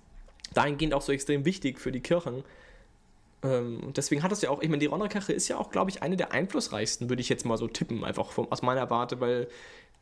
dahingehend 0.55 0.95
auch 0.95 1.03
so 1.03 1.13
extrem 1.13 1.45
wichtig 1.45 1.79
für 1.79 1.93
die 1.93 2.01
Kirchen. 2.01 2.43
Ähm, 3.45 3.81
und 3.85 3.97
deswegen 3.97 4.25
hat 4.25 4.33
es 4.33 4.43
ja 4.43 4.51
auch, 4.51 4.61
ich 4.61 4.69
meine, 4.69 4.81
die 4.81 4.87
Ronderkirche 4.87 5.33
ist 5.33 5.47
ja 5.47 5.57
auch, 5.57 5.71
glaube 5.71 5.91
ich, 5.91 6.03
eine 6.03 6.17
der 6.17 6.33
einflussreichsten, 6.33 7.09
würde 7.09 7.21
ich 7.21 7.29
jetzt 7.29 7.45
mal 7.45 7.59
so 7.59 7.69
tippen, 7.69 8.03
einfach 8.05 8.33
vom, 8.33 8.51
aus 8.51 8.63
meiner 8.63 8.91
Warte, 8.91 9.21
weil 9.21 9.47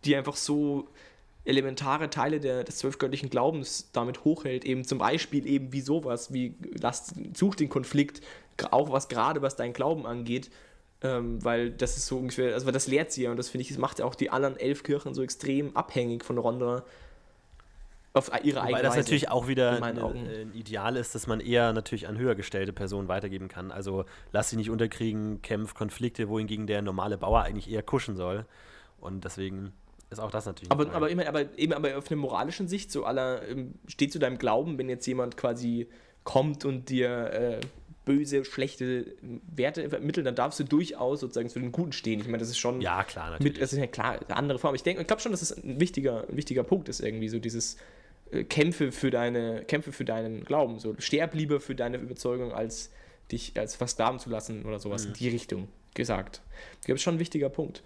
die 0.05 0.17
einfach 0.17 0.37
so 0.37 0.89
elementare 1.45 2.09
Teile 2.11 2.41
der, 2.41 2.65
des 2.65 2.79
zwölfgöttlichen 2.79 3.31
Glaubens 3.31 3.91
damit 3.93 4.25
hochhält, 4.25 4.65
eben 4.65 4.85
zum 4.85 4.99
Beispiel 4.99 5.47
eben 5.47 5.73
wie 5.73 5.81
sowas, 5.81 6.33
wie 6.33 6.55
lass, 6.81 7.15
such 7.35 7.57
den 7.57 7.69
Konflikt, 7.69 8.21
auch 8.71 8.93
was 8.93 9.09
gerade 9.09 9.43
was 9.43 9.57
dein 9.57 9.73
Glauben 9.73 10.07
angeht, 10.07 10.51
ähm, 11.03 11.45
weil 11.45 11.71
das 11.71 11.97
ist 11.97 12.07
so 12.07 12.19
ungefähr, 12.19 12.55
also 12.55 12.71
das 12.71 12.87
lehrt 12.87 13.11
sie 13.11 13.25
ja 13.25 13.31
und 13.31 13.37
das 13.37 13.49
finde 13.49 13.63
ich, 13.63 13.69
das 13.69 13.79
macht 13.79 13.99
ja 13.99 14.05
auch 14.05 14.15
die 14.15 14.31
anderen 14.31 14.57
elf 14.57 14.85
Kirchen 14.85 15.15
so 15.15 15.23
extrem 15.23 15.77
abhängig 15.77 16.25
von 16.25 16.39
Ronda 16.39 16.85
auf 18.15 18.31
ihre 18.45 18.61
eigene 18.61 18.77
Weil 18.77 18.83
das 18.83 18.93
Weise, 18.93 19.01
natürlich 19.01 19.31
auch 19.31 19.49
wieder 19.49 19.83
ein, 19.83 19.99
Augen. 19.99 20.29
ein 20.29 20.53
Ideal 20.55 20.97
ist, 20.97 21.15
dass 21.15 21.27
man 21.27 21.41
eher 21.41 21.73
natürlich 21.73 22.09
an 22.09 22.19
höher 22.19 22.35
gestellte 22.35 22.73
Personen 22.73 23.09
weitergeben 23.09 23.49
kann. 23.49 23.73
Also 23.73 24.05
lass 24.33 24.51
sie 24.51 24.57
nicht 24.57 24.69
unterkriegen, 24.69 25.41
kämpf 25.41 25.73
Konflikte, 25.75 26.29
wohingegen 26.29 26.67
der 26.67 26.83
normale 26.83 27.17
Bauer 27.17 27.41
eigentlich 27.41 27.71
eher 27.71 27.83
kuschen 27.83 28.15
soll. 28.15 28.45
Und 29.01 29.25
deswegen 29.25 29.73
ist 30.13 30.19
auch 30.19 30.31
das 30.31 30.47
natürlich. 30.47 30.71
Aber, 30.71 30.93
aber, 30.93 31.11
immer, 31.11 31.27
aber 31.27 31.57
eben 31.59 31.73
aber 31.73 31.97
auf 31.99 32.11
einer 32.11 32.21
moralischen 32.21 32.69
Sicht, 32.69 32.93
so 32.93 33.05
aller, 33.05 33.47
ähm, 33.49 33.75
steht 33.87 34.13
zu 34.13 34.19
deinem 34.19 34.39
Glauben, 34.39 34.79
wenn 34.79 34.89
jetzt 34.89 35.07
jemand 35.07 35.37
quasi 35.37 35.89
kommt 36.25 36.65
und 36.65 36.89
dir 36.89 37.33
äh, 37.33 37.61
böse, 38.05 38.45
schlechte 38.45 39.15
Werte 39.55 39.89
vermittelt, 39.89 40.27
dann 40.27 40.35
darfst 40.35 40.59
du 40.61 40.65
durchaus 40.65 41.21
sozusagen 41.21 41.49
zu 41.49 41.61
den 41.61 41.73
Guten 41.73 41.93
stehen. 41.93 42.21
Ich 42.21 42.27
meine, 42.27 42.39
das 42.39 42.49
ist 42.49 42.59
schon 42.59 42.81
ja, 42.81 43.05
klar, 43.05 43.31
natürlich. 43.31 43.55
mit, 43.55 43.63
das 43.63 43.73
ist 43.73 43.79
ja 43.79 43.87
klar, 43.87 44.19
eine 44.27 44.37
andere 44.37 44.59
Form. 44.59 44.75
Ich 44.75 44.83
denke, 44.83 45.01
ich 45.03 45.07
glaube 45.07 45.23
schon, 45.23 45.33
dass 45.33 45.43
es 45.43 45.53
ein 45.53 45.81
wichtiger, 45.81 46.27
ein 46.29 46.37
wichtiger 46.37 46.65
Punkt 46.65 46.89
ist, 46.89 47.01
irgendwie, 47.01 47.29
so 47.29 47.39
dieses 47.39 47.77
äh, 48.33 48.43
Kämpfe 48.45 48.91
für 48.93 49.11
deine, 49.11 49.65
Kämpfe 49.65 49.93
für 49.93 50.05
deinen 50.05 50.45
Glauben. 50.45 50.79
So 50.81 50.95
sterb 50.99 51.35
lieber 51.35 51.61
für 51.61 51.75
deine 51.77 51.99
Überzeugung, 51.99 52.53
als 52.53 52.91
dich 53.31 53.53
als 53.57 53.77
versklaven 53.77 54.19
zu 54.19 54.31
lassen 54.31 54.65
oder 54.65 54.79
sowas 54.81 55.05
Mhm. 55.05 55.09
in 55.09 55.15
die 55.15 55.29
Richtung 55.29 55.69
gesagt. 55.95 56.43
Ich 56.81 56.87
glaube, 56.87 56.95
das 56.95 57.01
ist 57.01 57.03
schon 57.03 57.15
ein 57.17 57.21
wichtiger 57.21 57.49
Punkt. 57.51 57.83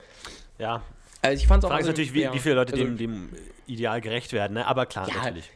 ja, 0.59 0.83
Also 1.23 1.41
ich 1.43 1.47
fand 1.49 1.63
die 1.63 1.69
Frage 1.69 1.81
ist 1.83 1.87
natürlich, 1.89 2.15
wie, 2.15 2.23
ja, 2.23 2.33
wie 2.35 2.39
viele 2.39 2.55
Leute 2.57 2.73
also- 2.73 2.85
dem, 2.85 2.97
dem 2.97 3.31
Ideal 3.67 4.01
gerecht 4.01 4.33
werden. 4.33 4.55
Ne? 4.55 4.67
Aber 4.67 4.87
klar, 4.87 5.09
Ja, 5.09 5.15
natürlich. 5.17 5.51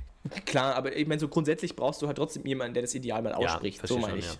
Klar, 0.45 0.75
aber 0.75 0.95
ich 0.97 1.07
meine, 1.07 1.19
so 1.21 1.29
grundsätzlich 1.29 1.77
brauchst 1.77 2.03
du 2.03 2.07
halt 2.07 2.19
trotzdem 2.19 2.45
jemanden, 2.45 2.75
der 2.75 2.83
das 2.83 2.95
Ideal 2.95 3.23
mal 3.23 3.33
ausspricht. 3.33 3.81
so 3.81 3.87
verstehe 3.95 4.01
meine 4.09 4.19
ich. 4.19 4.27
ja. 4.27 4.33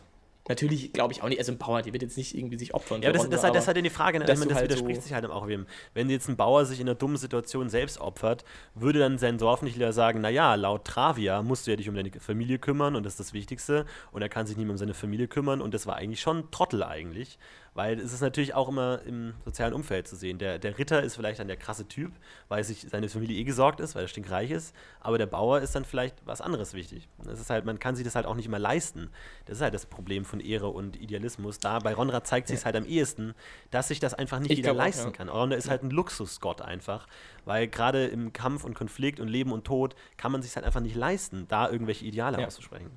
Natürlich 0.49 0.93
glaube 0.93 1.13
ich 1.13 1.23
auch 1.23 1.29
nicht, 1.29 1.39
also 1.39 1.53
ein 1.53 1.59
Bauer, 1.59 1.81
der 1.81 1.93
wird 1.93 2.03
jetzt 2.03 2.17
nicht 2.17 2.37
irgendwie 2.37 2.59
sich 2.59 2.75
opfern. 2.75 3.03
Ja, 3.03 3.13
das, 3.13 3.23
das, 3.23 3.31
das, 3.31 3.41
das 3.43 3.51
ist 3.51 3.69
aber- 3.69 3.75
halt 3.77 3.87
die 3.87 3.91
Frage, 3.91 4.19
ne? 4.19 4.25
du 4.25 4.33
das 4.33 4.41
halt 4.53 4.65
widerspricht 4.65 4.97
so- 4.97 5.03
sich 5.03 5.13
halt 5.15 5.25
auch 5.27 5.47
wem. 5.47 5.67
Wenn 5.95 6.11
jetzt 6.11 6.29
ein 6.29 6.37
Bauer 6.37 6.65
sich 6.65 6.81
in 6.81 6.89
einer 6.89 6.97
dummen 6.97 7.19
Situation 7.19 7.69
selbst 7.69 8.01
opfert, 8.01 8.45
würde 8.75 8.99
dann 8.99 9.17
sein 9.19 9.39
Dorf 9.39 9.63
nicht 9.63 9.77
wieder 9.77 9.93
sagen, 9.93 10.21
naja, 10.21 10.55
laut 10.57 10.85
Travia 10.87 11.43
musst 11.43 11.67
du 11.67 11.71
ja 11.71 11.77
dich 11.77 11.89
um 11.89 11.95
deine 11.95 12.11
Familie 12.19 12.59
kümmern 12.59 12.97
und 12.97 13.05
das 13.07 13.13
ist 13.13 13.21
das 13.21 13.33
Wichtigste 13.33 13.87
und 14.11 14.23
er 14.23 14.29
kann 14.29 14.47
sich 14.47 14.57
nicht 14.57 14.67
mehr 14.67 14.73
um 14.73 14.79
seine 14.79 14.95
Familie 14.95 15.29
kümmern 15.29 15.61
und 15.61 15.73
das 15.73 15.87
war 15.87 15.97
eigentlich 15.97 16.21
schon 16.21 16.39
ein 16.39 16.51
Trottel 16.51 16.83
eigentlich, 16.83 17.39
weil 17.75 18.01
es 18.01 18.13
ist 18.13 18.21
natürlich 18.21 18.55
auch 18.55 18.69
immer 18.69 19.01
im 19.07 19.35
sozialen 19.45 19.75
Umfeld 19.75 20.09
zu 20.09 20.17
sehen. 20.17 20.39
Der, 20.39 20.59
der 20.59 20.79
Ritter 20.79 21.03
ist 21.03 21.17
vielleicht 21.17 21.39
dann 21.41 21.47
der 21.49 21.57
krasse 21.57 21.87
Typ, 21.87 22.13
weil 22.49 22.65
sich 22.65 22.87
seine 22.91 23.09
Familie 23.09 23.39
eh 23.39 23.45
gesorgt 23.45 23.81
ist, 23.81 23.95
weil 23.95 24.03
er 24.05 24.09
stinkreich 24.09 24.51
ist, 24.51 24.75
aber 25.01 25.19
der 25.19 25.27
Bauer 25.27 25.61
ist 25.61 25.75
dann 25.75 25.85
vielleicht 25.85 26.17
was 26.27 26.41
anderes 26.41 26.75
wichtig. 26.75 27.09
Das 27.25 27.41
ist 27.41 27.49
halt, 27.51 27.65
man 27.65 27.79
kann 27.79 27.95
sich 27.95 28.05
das 28.05 28.15
halt 28.15 28.27
auch 28.27 28.35
nicht 28.35 28.47
immer 28.47 28.59
leisten. 28.59 29.11
Das 29.47 29.59
ist 29.59 29.63
halt 29.63 29.75
das 29.75 29.87
Problem 29.87 30.25
von 30.25 30.41
Ehre 30.41 30.69
und 30.69 31.01
Idealismus. 31.01 31.59
Da 31.59 31.79
bei 31.79 31.95
Ronra 31.95 32.25
zeigt 32.25 32.49
sich 32.49 32.59
es 32.59 32.65
halt 32.65 32.77
am 32.77 32.85
ehesten, 32.87 33.35
dass 33.71 33.89
sich 33.89 34.01
das 34.01 34.15
einfach 34.15 34.41
nicht 34.41 34.51
Ich 34.51 34.59
jeder 34.59 34.73
auch, 34.73 34.77
leisten 34.77 35.07
ja. 35.07 35.11
kann. 35.13 35.29
Ronda 35.29 35.57
ist 35.57 35.71
halt 35.71 35.83
ein 35.83 35.91
Luxusgott 35.91 36.61
einfach, 36.63 37.07
weil 37.45 37.69
gerade 37.69 38.07
im 38.07 38.33
Kampf 38.33 38.65
und 38.65 38.75
Konflikt 38.75 39.21
und 39.21 39.29
Leben 39.29 39.53
und 39.53 39.65
Tod 39.65 39.95
kann 40.17 40.33
man 40.33 40.43
sich 40.43 40.57
halt 40.57 40.67
einfach 40.67 40.81
nicht 40.81 40.97
leisten, 40.97 41.47
da 41.49 41.71
irgendwelche 41.71 42.05
Ideale 42.05 42.41
Ja. 42.41 42.47
auszusprechen. 42.47 42.91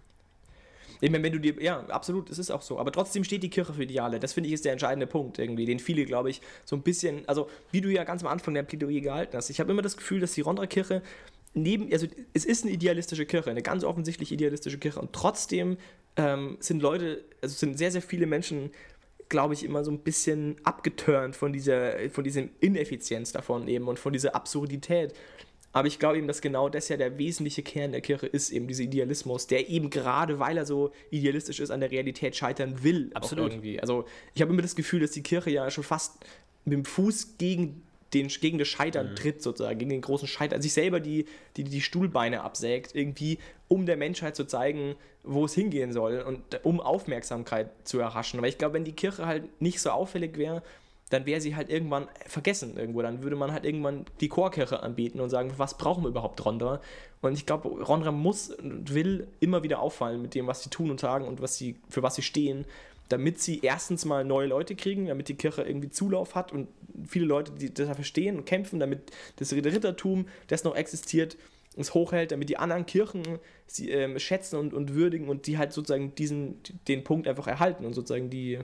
Ich 1.04 1.12
meine, 1.12 1.22
wenn 1.26 1.34
du 1.34 1.40
dir, 1.40 1.62
ja, 1.62 1.82
absolut, 1.88 2.30
es 2.30 2.40
ist 2.40 2.50
auch 2.50 2.62
so. 2.62 2.80
Aber 2.80 2.90
trotzdem 2.94 3.26
steht 3.26 3.44
die 3.44 3.50
Kirche 3.50 3.74
für 3.74 3.84
Ideale. 3.84 4.22
Das 4.22 4.32
finde 4.32 4.48
ich 4.48 4.54
ist 4.54 4.64
der 4.64 4.72
entscheidende 4.72 5.06
Punkt 5.06 5.38
irgendwie, 5.38 5.66
den 5.66 5.80
viele, 5.80 6.06
glaube 6.06 6.30
ich, 6.30 6.40
so 6.64 6.78
ein 6.78 6.82
bisschen, 6.82 7.28
also 7.28 7.50
wie 7.72 7.82
du 7.82 7.90
ja 7.90 8.06
ganz 8.06 8.24
am 8.24 8.30
Anfang 8.30 8.54
der 8.54 8.64
Plädoyer 8.64 9.02
gehalten 9.02 9.36
hast. 9.36 9.50
Ich 9.50 9.60
habe 9.60 9.70
immer 9.70 9.82
das 9.82 9.98
Gefühl, 9.98 10.22
dass 10.22 10.32
die 10.32 10.40
Rondra-Kirche 10.40 11.02
neben, 11.54 11.92
also 11.92 12.08
es 12.34 12.46
ist 12.46 12.64
eine 12.64 12.72
idealistische 12.72 13.26
Kirche, 13.26 13.50
eine 13.50 13.62
ganz 13.62 13.84
offensichtlich 13.84 14.32
idealistische 14.32 14.78
Kirche 14.78 15.02
und 15.02 15.12
trotzdem 15.12 15.76
ähm, 16.16 16.56
sind 16.62 16.82
Leute, 16.82 17.26
also 17.42 17.54
sind 17.54 17.78
sehr, 17.78 17.92
sehr 17.92 18.02
viele 18.02 18.26
Menschen, 18.26 18.72
glaube 19.28 19.56
ich, 19.56 19.66
immer 19.66 19.84
so 19.84 19.92
ein 19.92 20.00
bisschen 20.00 20.56
abgeturnt 20.64 21.36
von 21.36 21.52
dieser, 21.52 22.10
von 22.12 22.24
diesem 22.24 22.50
Ineffizienz 22.62 23.34
davon 23.34 23.68
eben 23.68 23.90
und 23.90 24.00
von 24.00 24.14
dieser 24.14 24.36
Absurdität. 24.36 25.14
Aber 25.74 25.88
ich 25.88 25.98
glaube 25.98 26.20
eben, 26.20 26.28
dass 26.28 26.40
genau 26.40 26.70
das 26.70 26.88
ja 26.88 26.98
der 26.98 27.18
wesentliche 27.18 27.64
Kern 27.64 27.92
der 27.92 28.02
Kirche 28.02 28.28
ist, 28.28 28.52
eben 28.52 28.68
dieser 28.68 28.84
Idealismus, 28.84 29.48
der 29.48 29.70
eben 29.70 29.90
gerade, 29.90 30.40
weil 30.40 30.56
er 30.56 30.68
so 30.68 30.92
idealistisch 31.10 31.60
ist, 31.60 31.72
an 31.72 31.80
der 31.80 31.92
Realität 31.92 32.36
scheitern 32.36 32.84
will. 32.84 33.10
Absolut. 33.16 33.52
Irgendwie. 33.52 33.82
Also 33.82 34.06
ich 34.36 34.42
habe 34.42 34.54
immer 34.54 34.62
das 34.62 34.76
Gefühl, 34.76 35.00
dass 35.02 35.12
die 35.12 35.24
Kirche 35.24 35.50
ja 35.50 35.70
schon 35.72 35.84
fast 35.84 36.14
mit 36.64 36.74
dem 36.74 36.86
Fuß 36.86 37.40
gegen, 37.40 37.82
den, 38.14 38.28
gegen 38.28 38.60
das 38.60 38.68
Scheitern 38.68 39.16
tritt, 39.16 39.42
sozusagen, 39.42 39.80
gegen 39.80 39.90
den 39.90 40.02
großen 40.02 40.28
Scheitern, 40.28 40.62
sich 40.62 40.74
selber 40.74 41.00
die, 41.00 41.26
die, 41.58 41.64
die 41.64 41.82
Stuhlbeine 41.82 42.42
absägt, 42.42 42.94
irgendwie, 42.94 43.40
um 43.68 43.88
der 43.88 43.98
Menschheit 43.98 44.36
zu 44.36 44.46
zeigen, 44.46 44.96
wo 45.24 45.46
es 45.46 45.56
hingehen 45.56 45.92
soll 45.92 46.20
und 46.20 46.64
um 46.64 46.82
Aufmerksamkeit 46.82 47.72
zu 47.84 47.98
erhaschen. 47.98 48.38
Aber 48.38 48.48
ich 48.48 48.60
glaube, 48.60 48.76
wenn 48.76 48.86
die 48.86 48.92
Kirche 48.94 49.26
halt 49.26 49.60
nicht 49.60 49.82
so 49.82 49.90
auffällig 49.90 50.38
wäre, 50.38 50.62
dann 51.14 51.26
wäre 51.26 51.40
sie 51.42 51.56
halt 51.56 51.70
irgendwann 51.70 52.08
vergessen 52.26 52.76
irgendwo. 52.78 53.02
Dann 53.02 53.22
würde 53.24 53.36
man 53.36 53.52
halt 53.52 53.66
irgendwann 53.66 54.06
die 54.20 54.30
Chorkirche 54.30 54.82
anbieten 54.82 55.20
und 55.20 55.30
sagen, 55.30 55.54
was 55.58 55.78
brauchen 55.78 56.04
wir 56.04 56.10
überhaupt 56.10 56.44
Rondra? 56.44 56.82
Und 57.22 57.34
ich 57.34 57.46
glaube, 57.46 57.70
Rondra 57.70 58.12
muss 58.12 58.50
und 58.50 58.94
will 58.94 59.28
immer 59.40 59.64
wieder 59.64 59.80
auffallen 59.80 60.22
mit 60.22 60.36
dem, 60.36 60.48
was 60.48 60.64
sie 60.64 60.70
tun 60.70 60.90
und 60.90 61.00
sagen 61.00 61.26
und 61.26 61.42
was 61.42 61.56
sie, 61.58 61.76
für 61.88 62.04
was 62.04 62.16
sie 62.16 62.22
stehen, 62.24 62.66
damit 63.10 63.40
sie 63.40 63.60
erstens 63.62 64.06
mal 64.06 64.26
neue 64.26 64.48
Leute 64.48 64.76
kriegen, 64.76 65.08
damit 65.08 65.28
die 65.28 65.36
Kirche 65.36 65.62
irgendwie 65.62 65.90
Zulauf 65.90 66.36
hat 66.36 66.52
und 66.52 66.68
viele 67.08 67.26
Leute, 67.26 67.52
die 67.52 67.74
das 67.74 67.94
verstehen 67.96 68.38
und 68.38 68.46
kämpfen, 68.46 68.80
damit 68.80 69.12
das 69.38 69.54
Rittertum, 69.54 70.28
das 70.48 70.64
noch 70.64 70.76
existiert, 70.76 71.38
es 71.78 71.94
hochhält, 71.94 72.32
damit 72.32 72.50
die 72.50 72.58
anderen 72.58 72.86
Kirchen 72.86 73.24
sie 73.68 73.90
ähm, 73.90 74.20
schätzen 74.20 74.58
und, 74.58 74.74
und 74.74 74.94
würdigen 74.94 75.30
und 75.30 75.48
die 75.48 75.58
halt 75.58 75.74
sozusagen 75.74 76.16
diesen, 76.16 76.60
den 76.88 77.04
Punkt 77.04 77.28
einfach 77.28 77.48
erhalten 77.48 77.86
und 77.86 77.94
sozusagen 77.94 78.30
die, 78.30 78.60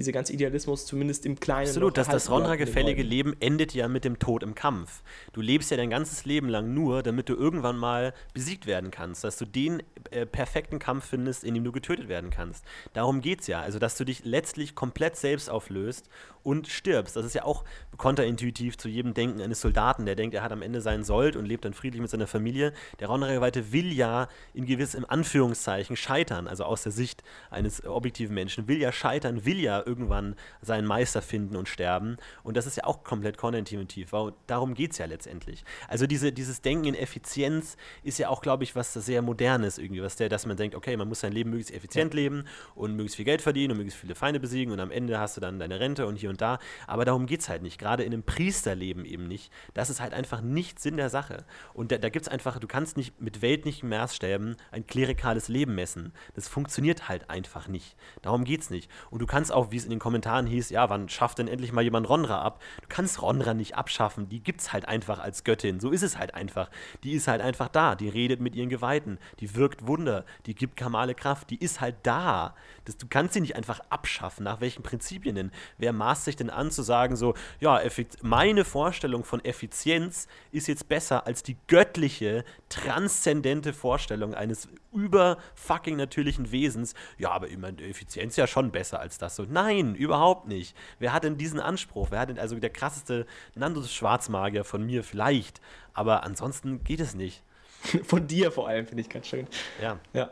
diese 0.00 0.12
ganze 0.12 0.32
Idealismus 0.32 0.86
zumindest 0.86 1.26
im 1.26 1.38
Kleinen. 1.38 1.68
Absolut, 1.68 1.98
dass 1.98 2.08
das 2.08 2.30
Rondra-gefällige. 2.30 3.02
Leben 3.02 3.36
endet 3.40 3.74
ja 3.74 3.86
mit 3.86 4.04
dem 4.04 4.18
Tod 4.18 4.42
im 4.42 4.54
Kampf. 4.54 5.02
Du 5.34 5.42
lebst 5.42 5.70
ja 5.70 5.76
dein 5.76 5.90
ganzes 5.90 6.24
Leben 6.24 6.48
lang 6.48 6.72
nur, 6.72 7.02
damit 7.02 7.28
du 7.28 7.34
irgendwann 7.34 7.76
mal 7.76 8.14
besiegt 8.32 8.66
werden 8.66 8.90
kannst, 8.90 9.24
dass 9.24 9.36
du 9.36 9.44
den 9.44 9.82
äh, 10.10 10.24
perfekten 10.24 10.78
Kampf 10.78 11.04
findest, 11.04 11.44
in 11.44 11.52
dem 11.52 11.64
du 11.64 11.70
getötet 11.72 12.08
werden 12.08 12.30
kannst. 12.30 12.64
Darum 12.94 13.20
geht 13.20 13.42
es 13.42 13.46
ja, 13.46 13.60
also 13.60 13.78
dass 13.78 13.96
du 13.96 14.04
dich 14.04 14.24
letztlich 14.24 14.74
komplett 14.74 15.16
selbst 15.16 15.50
auflöst 15.50 16.08
und 16.42 16.68
stirbst. 16.68 17.16
Das 17.16 17.24
ist 17.24 17.34
ja 17.34 17.44
auch 17.44 17.64
kontraintuitiv 17.96 18.78
zu 18.78 18.88
jedem 18.88 19.14
Denken 19.14 19.40
eines 19.40 19.60
Soldaten, 19.60 20.06
der 20.06 20.16
denkt, 20.16 20.34
er 20.34 20.42
hat 20.42 20.52
am 20.52 20.62
Ende 20.62 20.80
seinen 20.80 21.04
Sold 21.04 21.36
und 21.36 21.44
lebt 21.44 21.64
dann 21.64 21.74
friedlich 21.74 22.00
mit 22.00 22.10
seiner 22.10 22.26
Familie. 22.26 22.72
Der 22.98 23.08
Rondra-Geweihte 23.08 23.72
will 23.72 23.92
ja 23.92 24.28
in 24.54 24.64
gewissem 24.64 25.04
Anführungszeichen 25.06 25.96
scheitern, 25.96 26.48
also 26.48 26.64
aus 26.64 26.82
der 26.82 26.92
Sicht 26.92 27.22
eines 27.50 27.84
objektiven 27.84 28.34
Menschen, 28.34 28.68
will 28.68 28.78
ja 28.78 28.92
scheitern, 28.92 29.44
will 29.44 29.60
ja 29.60 29.82
irgendwann 29.84 30.34
seinen 30.62 30.86
Meister 30.86 31.20
finden 31.20 31.56
und 31.56 31.68
sterben. 31.68 32.16
Und 32.42 32.56
das 32.56 32.66
ist 32.66 32.76
ja 32.76 32.84
auch 32.84 33.04
komplett 33.04 33.36
kontraintuitiv. 33.36 34.12
weil 34.12 34.32
Darum 34.46 34.74
geht 34.74 34.92
es 34.92 34.98
ja 34.98 35.06
letztendlich. 35.06 35.64
Also 35.88 36.06
diese, 36.06 36.32
dieses 36.32 36.62
Denken 36.62 36.86
in 36.86 36.94
Effizienz 36.94 37.76
ist 38.02 38.18
ja 38.18 38.28
auch, 38.28 38.40
glaube 38.40 38.64
ich, 38.64 38.74
was 38.74 38.94
sehr 38.94 39.20
modernes 39.20 39.76
irgendwie, 39.76 40.02
was 40.02 40.16
der, 40.16 40.28
dass 40.28 40.46
man 40.46 40.56
denkt, 40.56 40.74
okay, 40.74 40.96
man 40.96 41.08
muss 41.08 41.20
sein 41.20 41.32
Leben 41.32 41.50
möglichst 41.50 41.74
effizient 41.74 42.14
leben 42.14 42.44
und 42.74 42.92
möglichst 42.92 43.16
viel 43.16 43.24
Geld 43.24 43.42
verdienen 43.42 43.72
und 43.72 43.76
möglichst 43.78 44.00
viele 44.00 44.14
Feinde 44.14 44.40
besiegen 44.40 44.72
und 44.72 44.80
am 44.80 44.90
Ende 44.90 45.18
hast 45.18 45.36
du 45.36 45.40
dann 45.40 45.58
deine 45.58 45.80
Rente 45.80 46.06
und 46.06 46.16
hier 46.16 46.29
und 46.30 46.40
da. 46.40 46.58
Aber 46.86 47.04
darum 47.04 47.26
geht 47.26 47.40
es 47.40 47.48
halt 47.48 47.62
nicht. 47.62 47.78
Gerade 47.78 48.04
in 48.04 48.12
einem 48.12 48.22
Priesterleben 48.22 49.04
eben 49.04 49.28
nicht. 49.28 49.52
Das 49.74 49.90
ist 49.90 50.00
halt 50.00 50.14
einfach 50.14 50.40
nicht 50.40 50.80
Sinn 50.80 50.96
der 50.96 51.10
Sache. 51.10 51.44
Und 51.74 51.92
da, 51.92 51.98
da 51.98 52.08
gibt 52.08 52.26
es 52.26 52.32
einfach, 52.32 52.58
du 52.58 52.66
kannst 52.66 52.96
nicht 52.96 53.20
mit 53.20 53.42
weltlichen 53.42 53.88
Maßstäben 53.88 54.56
ein 54.70 54.86
klerikales 54.86 55.48
Leben 55.48 55.74
messen. 55.74 56.12
Das 56.34 56.48
funktioniert 56.48 57.08
halt 57.08 57.28
einfach 57.28 57.68
nicht. 57.68 57.96
Darum 58.22 58.44
geht 58.44 58.62
es 58.62 58.70
nicht. 58.70 58.90
Und 59.10 59.20
du 59.20 59.26
kannst 59.26 59.52
auch 59.52 59.70
wie 59.70 59.76
es 59.76 59.84
in 59.84 59.90
den 59.90 59.98
Kommentaren 59.98 60.46
hieß, 60.46 60.70
ja, 60.70 60.88
wann 60.88 61.08
schafft 61.08 61.38
denn 61.38 61.48
endlich 61.48 61.72
mal 61.72 61.82
jemand 61.82 62.08
Ronra 62.08 62.42
ab? 62.42 62.62
Du 62.80 62.86
kannst 62.88 63.20
Ronra 63.20 63.54
nicht 63.54 63.76
abschaffen, 63.76 64.28
die 64.28 64.42
gibt's 64.42 64.72
halt 64.72 64.86
einfach 64.86 65.18
als 65.18 65.44
Göttin. 65.44 65.80
So 65.80 65.90
ist 65.90 66.02
es 66.02 66.16
halt 66.16 66.34
einfach. 66.34 66.70
Die 67.02 67.12
ist 67.12 67.28
halt 67.28 67.40
einfach 67.40 67.68
da, 67.68 67.94
die 67.94 68.08
redet 68.08 68.40
mit 68.40 68.54
ihren 68.54 68.68
Geweihten, 68.68 69.18
die 69.40 69.54
wirkt 69.54 69.86
Wunder, 69.86 70.24
die 70.46 70.54
gibt 70.54 70.76
Kamale 70.76 71.14
Kraft, 71.14 71.50
die 71.50 71.58
ist 71.58 71.80
halt 71.80 71.96
da. 72.02 72.54
Das, 72.84 72.96
du 72.96 73.06
kannst 73.08 73.34
sie 73.34 73.40
nicht 73.40 73.56
einfach 73.56 73.80
abschaffen. 73.90 74.44
Nach 74.44 74.60
welchen 74.60 74.82
Prinzipien 74.82 75.34
denn? 75.34 75.50
Wer 75.78 75.92
maßt 76.20 76.26
sich 76.26 76.36
denn 76.36 76.50
an 76.50 76.70
zu 76.70 76.82
sagen, 76.82 77.16
so, 77.16 77.34
ja, 77.60 77.80
meine 78.20 78.64
Vorstellung 78.64 79.24
von 79.24 79.42
Effizienz 79.42 80.28
ist 80.52 80.68
jetzt 80.68 80.86
besser 80.88 81.26
als 81.26 81.42
die 81.42 81.56
göttliche, 81.66 82.44
transzendente 82.68 83.72
Vorstellung 83.72 84.34
eines 84.34 84.68
über 84.92 85.38
fucking 85.54 85.96
natürlichen 85.96 86.52
Wesens. 86.52 86.94
Ja, 87.16 87.30
aber 87.30 87.46
meine, 87.56 87.80
Effizienz 87.82 88.34
ist 88.34 88.36
ja 88.36 88.46
schon 88.46 88.70
besser 88.70 89.00
als 89.00 89.16
das. 89.16 89.36
So, 89.36 89.46
nein, 89.48 89.94
überhaupt 89.94 90.46
nicht. 90.46 90.76
Wer 90.98 91.14
hat 91.14 91.24
denn 91.24 91.38
diesen 91.38 91.60
Anspruch? 91.60 92.08
Wer 92.10 92.20
hat 92.20 92.28
denn, 92.28 92.38
also 92.38 92.56
der 92.56 92.70
krasseste 92.70 93.26
Nandos 93.54 93.92
Schwarzmagier 93.92 94.64
von 94.64 94.84
mir 94.84 95.02
vielleicht. 95.02 95.60
Aber 95.94 96.22
ansonsten 96.24 96.84
geht 96.84 97.00
es 97.00 97.14
nicht. 97.14 97.42
Von 98.04 98.26
dir 98.26 98.52
vor 98.52 98.68
allem, 98.68 98.86
finde 98.86 99.00
ich 99.00 99.08
ganz 99.08 99.26
schön. 99.26 99.48
Ja. 99.80 99.98
ja. 100.12 100.28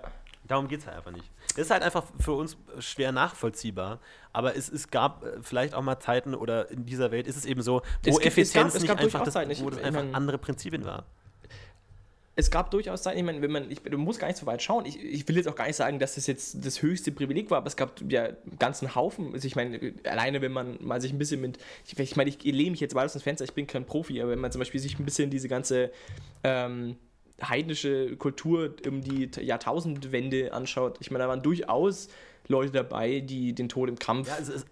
Darum 0.49 0.69
geht 0.69 0.81
es 0.81 0.87
halt 0.87 0.99
einfach 0.99 1.13
nicht. 1.13 1.31
Das 1.51 1.67
ist 1.67 1.71
halt 1.71 1.83
einfach 1.83 2.05
für 2.19 2.33
uns 2.33 2.57
schwer 2.79 3.13
nachvollziehbar, 3.13 4.01
aber 4.39 4.55
es, 4.57 4.69
es 4.69 4.89
gab 4.89 5.25
äh, 5.25 5.43
vielleicht 5.43 5.75
auch 5.75 5.83
mal 5.83 5.99
Zeiten 5.99 6.33
oder 6.37 6.71
in 6.71 6.87
dieser 6.87 7.11
Welt 7.11 7.27
ist 7.27 7.37
es 7.37 7.45
eben 7.45 7.61
so, 7.61 7.83
wo 8.05 8.15
gibt, 8.15 8.27
Effizienz 8.27 8.73
gab, 8.73 8.83
nicht 8.83 8.91
einfach, 8.91 9.25
das, 9.25 9.35
wo 9.61 9.69
das 9.69 9.83
einfach 9.83 10.05
andere 10.13 10.39
Prinzipien 10.39 10.85
war 10.85 11.05
es 12.37 12.53
gab 12.53 12.71
durchaus 12.71 13.03
Zeiten, 13.03 13.19
ich 13.19 13.25
meine, 13.25 13.43
wenn 13.43 13.51
man, 13.51 13.69
ich, 13.69 13.81
du 13.81 13.99
musst 13.99 14.21
gar 14.21 14.29
nicht 14.29 14.37
so 14.37 14.47
weit 14.47 14.63
schauen. 14.63 14.87
Ich, 14.87 15.03
ich 15.03 15.27
will 15.27 15.35
jetzt 15.35 15.49
auch 15.49 15.57
gar 15.57 15.67
nicht 15.67 15.75
sagen, 15.75 15.99
dass 15.99 16.15
das 16.15 16.29
jetzt 16.29 16.65
das 16.65 16.83
höchste 16.83 17.11
Privileg 17.11 17.51
war, 17.51 17.59
aber 17.59 17.67
es 17.67 17.75
gab 17.75 18.01
ja 18.09 18.27
einen 18.27 18.59
ganzen 18.61 18.95
Haufen. 18.95 19.35
Also 19.35 19.45
ich 19.49 19.57
meine, 19.57 19.93
alleine 20.05 20.41
wenn 20.41 20.53
man 20.53 20.79
mal 20.81 21.01
sich 21.01 21.13
ein 21.13 21.19
bisschen 21.19 21.41
mit, 21.41 21.59
ich, 21.85 21.99
ich 21.99 22.15
meine, 22.15 22.31
ich 22.31 22.41
lehne 22.45 22.71
mich 22.71 22.79
jetzt 22.79 22.95
weit 22.95 23.07
aus 23.07 23.15
dem 23.15 23.23
Fenster, 23.23 23.45
ich 23.45 23.55
bin 23.55 23.67
kein 23.67 23.87
Profi, 23.87 24.23
aber 24.23 24.31
wenn 24.31 24.39
man 24.39 24.53
zum 24.53 24.61
Beispiel 24.61 24.81
sich 24.81 25.01
ein 25.01 25.05
bisschen 25.05 25.31
diese 25.31 25.49
ganze 25.49 25.91
ähm, 26.45 26.95
heidnische 27.43 28.17
Kultur 28.17 28.73
um 28.87 29.03
die 29.03 29.29
Jahrtausendwende 29.41 30.53
anschaut, 30.53 30.99
ich 31.01 31.11
meine, 31.11 31.25
da 31.25 31.29
waren 31.29 31.43
durchaus 31.43 32.09
Leute 32.49 32.73
dabei, 32.73 33.21
die 33.21 33.55
den 33.55 33.69
Tod 33.69 33.89
im 33.89 33.99
Kampf. 33.99 34.29
Ja, 34.29 34.35
also 34.35 34.53
es, 34.53 34.65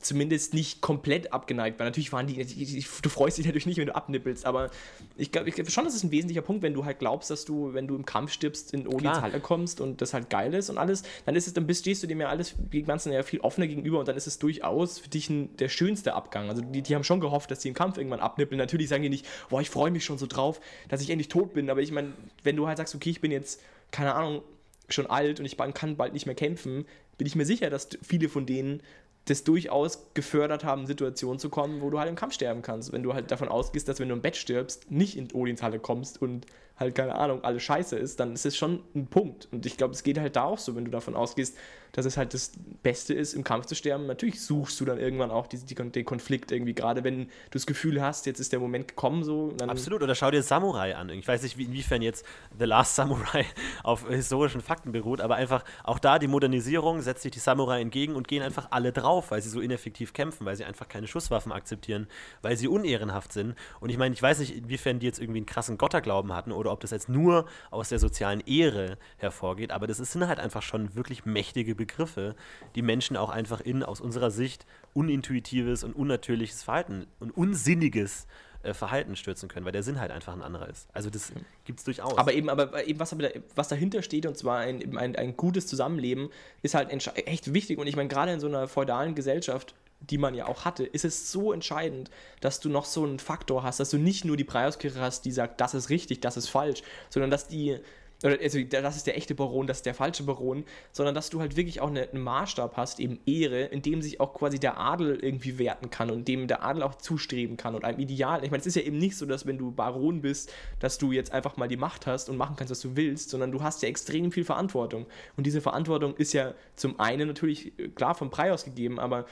zumindest 0.00 0.54
nicht 0.54 0.80
komplett 0.80 1.32
abgeneigt 1.32 1.78
war. 1.78 1.86
Natürlich 1.86 2.12
waren 2.12 2.26
die, 2.26 2.84
du 3.02 3.08
freust 3.08 3.38
dich 3.38 3.46
natürlich 3.46 3.66
nicht, 3.66 3.78
wenn 3.78 3.86
du 3.86 3.94
abnippelst, 3.94 4.44
aber 4.46 4.70
ich 5.16 5.32
glaube 5.32 5.50
glaub 5.50 5.70
schon, 5.70 5.84
das 5.84 5.94
ist 5.94 6.04
ein 6.04 6.10
wesentlicher 6.10 6.42
Punkt, 6.42 6.62
wenn 6.62 6.74
du 6.74 6.84
halt 6.84 6.98
glaubst, 6.98 7.30
dass 7.30 7.44
du, 7.44 7.72
wenn 7.74 7.86
du 7.86 7.96
im 7.96 8.04
Kampf 8.04 8.32
stirbst, 8.32 8.72
in 8.74 8.86
Odins 8.86 9.20
Halle 9.20 9.40
kommst 9.40 9.80
und 9.80 10.00
das 10.00 10.14
halt 10.14 10.30
geil 10.30 10.52
ist 10.54 10.70
und 10.70 10.78
alles, 10.78 11.02
dann 11.24 11.34
ist 11.34 11.46
es, 11.46 11.54
dann 11.54 11.66
bist, 11.66 11.80
stehst 11.80 12.02
du 12.02 12.06
dem 12.06 12.20
ja 12.20 12.28
alles, 12.28 12.54
die 12.72 12.82
ganzen 12.82 13.12
ja 13.12 13.22
viel 13.22 13.40
offener 13.40 13.66
gegenüber 13.66 13.98
und 13.98 14.08
dann 14.08 14.16
ist 14.16 14.26
es 14.26 14.38
durchaus 14.38 14.98
für 14.98 15.08
dich 15.08 15.30
ein, 15.30 15.56
der 15.56 15.68
schönste 15.68 16.14
Abgang. 16.14 16.48
Also 16.48 16.62
die, 16.62 16.82
die 16.82 16.94
haben 16.94 17.04
schon 17.04 17.20
gehofft, 17.20 17.50
dass 17.50 17.62
sie 17.62 17.68
im 17.68 17.74
Kampf 17.74 17.98
irgendwann 17.98 18.20
abnippeln. 18.20 18.58
Natürlich 18.58 18.88
sagen 18.88 19.02
die 19.02 19.08
nicht, 19.08 19.26
boah, 19.48 19.60
ich 19.60 19.70
freue 19.70 19.90
mich 19.90 20.04
schon 20.04 20.18
so 20.18 20.26
drauf, 20.26 20.60
dass 20.88 21.00
ich 21.00 21.10
endlich 21.10 21.28
tot 21.28 21.54
bin, 21.54 21.70
aber 21.70 21.80
ich 21.80 21.92
meine, 21.92 22.12
wenn 22.42 22.56
du 22.56 22.66
halt 22.66 22.78
sagst, 22.78 22.94
okay, 22.94 23.10
ich 23.10 23.20
bin 23.20 23.30
jetzt, 23.30 23.60
keine 23.90 24.14
Ahnung, 24.14 24.42
schon 24.88 25.06
alt 25.06 25.40
und 25.40 25.46
ich 25.46 25.56
kann 25.56 25.96
bald 25.96 26.12
nicht 26.12 26.26
mehr 26.26 26.34
kämpfen, 26.34 26.86
bin 27.18 27.26
ich 27.26 27.36
mir 27.36 27.46
sicher, 27.46 27.70
dass 27.70 27.88
viele 28.02 28.28
von 28.28 28.46
denen 28.46 28.82
das 29.26 29.42
durchaus 29.42 30.14
gefördert 30.14 30.64
haben, 30.64 30.86
Situationen 30.86 31.38
zu 31.40 31.50
kommen, 31.50 31.80
wo 31.80 31.90
du 31.90 31.98
halt 31.98 32.08
im 32.08 32.14
Kampf 32.14 32.34
sterben 32.34 32.62
kannst. 32.62 32.92
Wenn 32.92 33.02
du 33.02 33.12
halt 33.12 33.30
davon 33.30 33.48
ausgehst, 33.48 33.88
dass 33.88 33.98
wenn 33.98 34.08
du 34.08 34.14
im 34.14 34.22
Bett 34.22 34.36
stirbst, 34.36 34.90
nicht 34.90 35.16
in 35.16 35.32
Odins 35.32 35.62
Halle 35.62 35.80
kommst 35.80 36.22
und 36.22 36.46
halt, 36.76 36.94
keine 36.94 37.14
Ahnung, 37.14 37.42
alles 37.42 37.62
scheiße 37.62 37.96
ist, 37.96 38.20
dann 38.20 38.34
ist 38.34 38.46
es 38.46 38.56
schon 38.56 38.82
ein 38.94 39.06
Punkt. 39.06 39.48
Und 39.50 39.64
ich 39.66 39.76
glaube, 39.76 39.94
es 39.94 40.02
geht 40.02 40.18
halt 40.18 40.36
da 40.36 40.44
auch 40.44 40.58
so, 40.58 40.76
wenn 40.76 40.84
du 40.84 40.90
davon 40.90 41.16
ausgehst, 41.16 41.56
dass 41.92 42.04
es 42.04 42.18
halt 42.18 42.34
das 42.34 42.52
Beste 42.82 43.14
ist, 43.14 43.32
im 43.32 43.42
Kampf 43.42 43.64
zu 43.64 43.74
sterben. 43.74 44.06
Natürlich 44.06 44.42
suchst 44.42 44.78
du 44.80 44.84
dann 44.84 44.98
irgendwann 44.98 45.30
auch 45.30 45.46
die, 45.46 45.56
die, 45.56 45.74
den 45.74 46.04
Konflikt 46.04 46.52
irgendwie, 46.52 46.74
gerade 46.74 47.04
wenn 47.04 47.24
du 47.24 47.28
das 47.52 47.64
Gefühl 47.64 48.02
hast, 48.02 48.26
jetzt 48.26 48.38
ist 48.38 48.52
der 48.52 48.60
Moment 48.60 48.88
gekommen 48.88 49.24
so. 49.24 49.54
Absolut, 49.66 50.02
oder 50.02 50.14
schau 50.14 50.30
dir 50.30 50.42
Samurai 50.42 50.94
an. 50.94 51.08
Ich 51.08 51.26
weiß 51.26 51.42
nicht, 51.42 51.58
inwiefern 51.58 52.02
jetzt 52.02 52.26
The 52.58 52.66
Last 52.66 52.96
Samurai 52.96 53.46
auf 53.82 54.06
historischen 54.08 54.60
Fakten 54.60 54.92
beruht, 54.92 55.22
aber 55.22 55.36
einfach 55.36 55.64
auch 55.84 55.98
da 55.98 56.18
die 56.18 56.26
Modernisierung 56.26 57.00
setzt 57.00 57.22
sich 57.22 57.32
die 57.32 57.38
Samurai 57.38 57.80
entgegen 57.80 58.14
und 58.14 58.28
gehen 58.28 58.42
einfach 58.42 58.68
alle 58.72 58.92
drauf, 58.92 59.30
weil 59.30 59.40
sie 59.40 59.48
so 59.48 59.60
ineffektiv 59.60 60.12
kämpfen, 60.12 60.44
weil 60.44 60.56
sie 60.56 60.66
einfach 60.66 60.88
keine 60.88 61.06
Schusswaffen 61.06 61.50
akzeptieren, 61.50 62.08
weil 62.42 62.58
sie 62.58 62.68
unehrenhaft 62.68 63.32
sind. 63.32 63.54
Und 63.80 63.88
ich 63.88 63.96
meine, 63.96 64.14
ich 64.14 64.20
weiß 64.22 64.40
nicht, 64.40 64.54
inwiefern 64.54 64.98
die 64.98 65.06
jetzt 65.06 65.18
irgendwie 65.18 65.38
einen 65.38 65.46
krassen 65.46 65.78
Gotterglauben 65.78 66.34
hatten 66.34 66.52
oder 66.52 66.65
ob 66.70 66.80
das 66.80 66.90
jetzt 66.90 67.08
nur 67.08 67.46
aus 67.70 67.88
der 67.88 67.98
sozialen 67.98 68.40
Ehre 68.40 68.98
hervorgeht, 69.16 69.70
aber 69.70 69.86
das 69.86 69.98
sind 69.98 70.26
halt 70.26 70.38
einfach 70.38 70.62
schon 70.62 70.94
wirklich 70.94 71.24
mächtige 71.24 71.74
Begriffe, 71.74 72.34
die 72.74 72.82
Menschen 72.82 73.16
auch 73.16 73.30
einfach 73.30 73.60
in 73.60 73.82
aus 73.82 74.00
unserer 74.00 74.30
Sicht 74.30 74.66
unintuitives 74.94 75.84
und 75.84 75.94
unnatürliches 75.94 76.62
Verhalten 76.62 77.06
und 77.20 77.36
unsinniges 77.36 78.26
äh, 78.66 78.74
Verhalten 78.74 79.14
stürzen 79.16 79.48
können, 79.48 79.64
weil 79.64 79.72
der 79.72 79.82
Sinn 79.82 80.00
halt 80.00 80.10
einfach 80.10 80.32
ein 80.32 80.42
anderer 80.42 80.68
ist. 80.68 80.88
Also 80.92 81.08
das 81.08 81.32
gibt 81.64 81.78
es 81.78 81.84
durchaus. 81.84 82.18
Aber 82.18 82.32
eben, 82.32 82.48
aber 82.48 82.84
eben 82.84 82.98
was, 82.98 83.14
was 83.54 83.68
dahinter 83.68 84.02
steht, 84.02 84.26
und 84.26 84.36
zwar 84.36 84.58
ein, 84.60 84.96
ein, 84.96 85.14
ein 85.14 85.36
gutes 85.36 85.66
Zusammenleben, 85.66 86.30
ist 86.62 86.74
halt 86.74 86.90
echt 86.90 87.54
wichtig. 87.54 87.78
Und 87.78 87.86
ich 87.86 87.96
meine, 87.96 88.08
gerade 88.08 88.32
in 88.32 88.40
so 88.40 88.48
einer 88.48 88.66
feudalen 88.66 89.14
Gesellschaft 89.14 89.74
die 90.00 90.18
man 90.18 90.34
ja 90.34 90.46
auch 90.46 90.64
hatte, 90.64 90.84
ist 90.84 91.04
es 91.04 91.32
so 91.32 91.52
entscheidend, 91.52 92.10
dass 92.40 92.60
du 92.60 92.68
noch 92.68 92.84
so 92.84 93.04
einen 93.04 93.18
Faktor 93.18 93.62
hast, 93.62 93.80
dass 93.80 93.90
du 93.90 93.98
nicht 93.98 94.24
nur 94.24 94.36
die 94.36 94.44
Preiskirche 94.44 95.00
hast, 95.00 95.24
die 95.24 95.32
sagt, 95.32 95.60
das 95.60 95.74
ist 95.74 95.90
richtig, 95.90 96.20
das 96.20 96.36
ist 96.36 96.48
falsch, 96.48 96.82
sondern 97.08 97.30
dass 97.30 97.48
die, 97.48 97.78
oder 98.22 98.38
also 98.40 98.62
das 98.62 98.96
ist 98.96 99.06
der 99.06 99.16
echte 99.16 99.34
Baron, 99.34 99.66
das 99.66 99.78
ist 99.78 99.86
der 99.86 99.94
falsche 99.94 100.22
Baron, 100.22 100.64
sondern 100.92 101.14
dass 101.14 101.28
du 101.28 101.40
halt 101.40 101.56
wirklich 101.56 101.80
auch 101.80 101.88
eine, 101.88 102.08
einen 102.08 102.22
Maßstab 102.22 102.76
hast, 102.76 102.98
eben 102.98 103.18
Ehre, 103.26 103.64
in 103.64 103.82
dem 103.82 104.00
sich 104.00 104.20
auch 104.20 104.32
quasi 104.32 104.58
der 104.58 104.78
Adel 104.78 105.18
irgendwie 105.20 105.58
werten 105.58 105.90
kann 105.90 106.10
und 106.10 106.26
dem 106.26 106.46
der 106.46 106.64
Adel 106.64 106.82
auch 106.82 106.94
zustreben 106.94 107.56
kann 107.56 107.74
und 107.74 107.84
einem 107.84 107.98
Ideal. 107.98 108.42
Ich 108.42 108.50
meine, 108.50 108.60
es 108.60 108.66
ist 108.66 108.76
ja 108.76 108.82
eben 108.82 108.98
nicht 108.98 109.16
so, 109.16 109.26
dass 109.26 109.44
wenn 109.44 109.58
du 109.58 109.70
Baron 109.70 110.22
bist, 110.22 110.50
dass 110.80 110.96
du 110.96 111.12
jetzt 111.12 111.32
einfach 111.32 111.56
mal 111.56 111.68
die 111.68 111.76
Macht 111.76 112.06
hast 112.06 112.30
und 112.30 112.36
machen 112.36 112.56
kannst, 112.56 112.70
was 112.70 112.80
du 112.80 112.96
willst, 112.96 113.30
sondern 113.30 113.52
du 113.52 113.62
hast 113.62 113.82
ja 113.82 113.88
extrem 113.88 114.32
viel 114.32 114.44
Verantwortung. 114.44 115.06
Und 115.36 115.46
diese 115.46 115.60
Verantwortung 115.60 116.16
ist 116.16 116.32
ja 116.32 116.54
zum 116.74 116.98
einen 116.98 117.28
natürlich 117.28 117.78
äh, 117.78 117.88
klar 117.88 118.14
vom 118.14 118.30
Preis 118.30 118.52
ausgegeben, 118.52 118.98
aber 118.98 119.26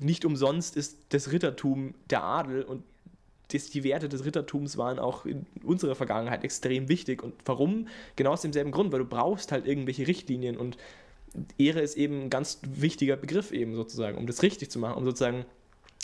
nicht 0.00 0.24
umsonst 0.24 0.76
ist 0.76 0.98
das 1.10 1.32
Rittertum 1.32 1.94
der 2.10 2.22
Adel 2.22 2.62
und 2.62 2.82
das, 3.52 3.70
die 3.70 3.82
Werte 3.82 4.08
des 4.08 4.24
Rittertums 4.24 4.76
waren 4.76 4.98
auch 4.98 5.24
in 5.24 5.46
unserer 5.62 5.94
Vergangenheit 5.94 6.44
extrem 6.44 6.88
wichtig. 6.88 7.22
Und 7.22 7.34
warum? 7.46 7.88
Genau 8.16 8.32
aus 8.32 8.42
demselben 8.42 8.72
Grund, 8.72 8.92
weil 8.92 8.98
du 8.98 9.06
brauchst 9.06 9.52
halt 9.52 9.66
irgendwelche 9.66 10.06
Richtlinien 10.06 10.56
und 10.56 10.76
Ehre 11.56 11.80
ist 11.80 11.96
eben 11.96 12.24
ein 12.24 12.30
ganz 12.30 12.60
wichtiger 12.62 13.16
Begriff 13.16 13.52
eben 13.52 13.74
sozusagen, 13.74 14.18
um 14.18 14.26
das 14.26 14.42
richtig 14.42 14.70
zu 14.70 14.78
machen, 14.78 14.96
um 14.96 15.04
sozusagen 15.04 15.44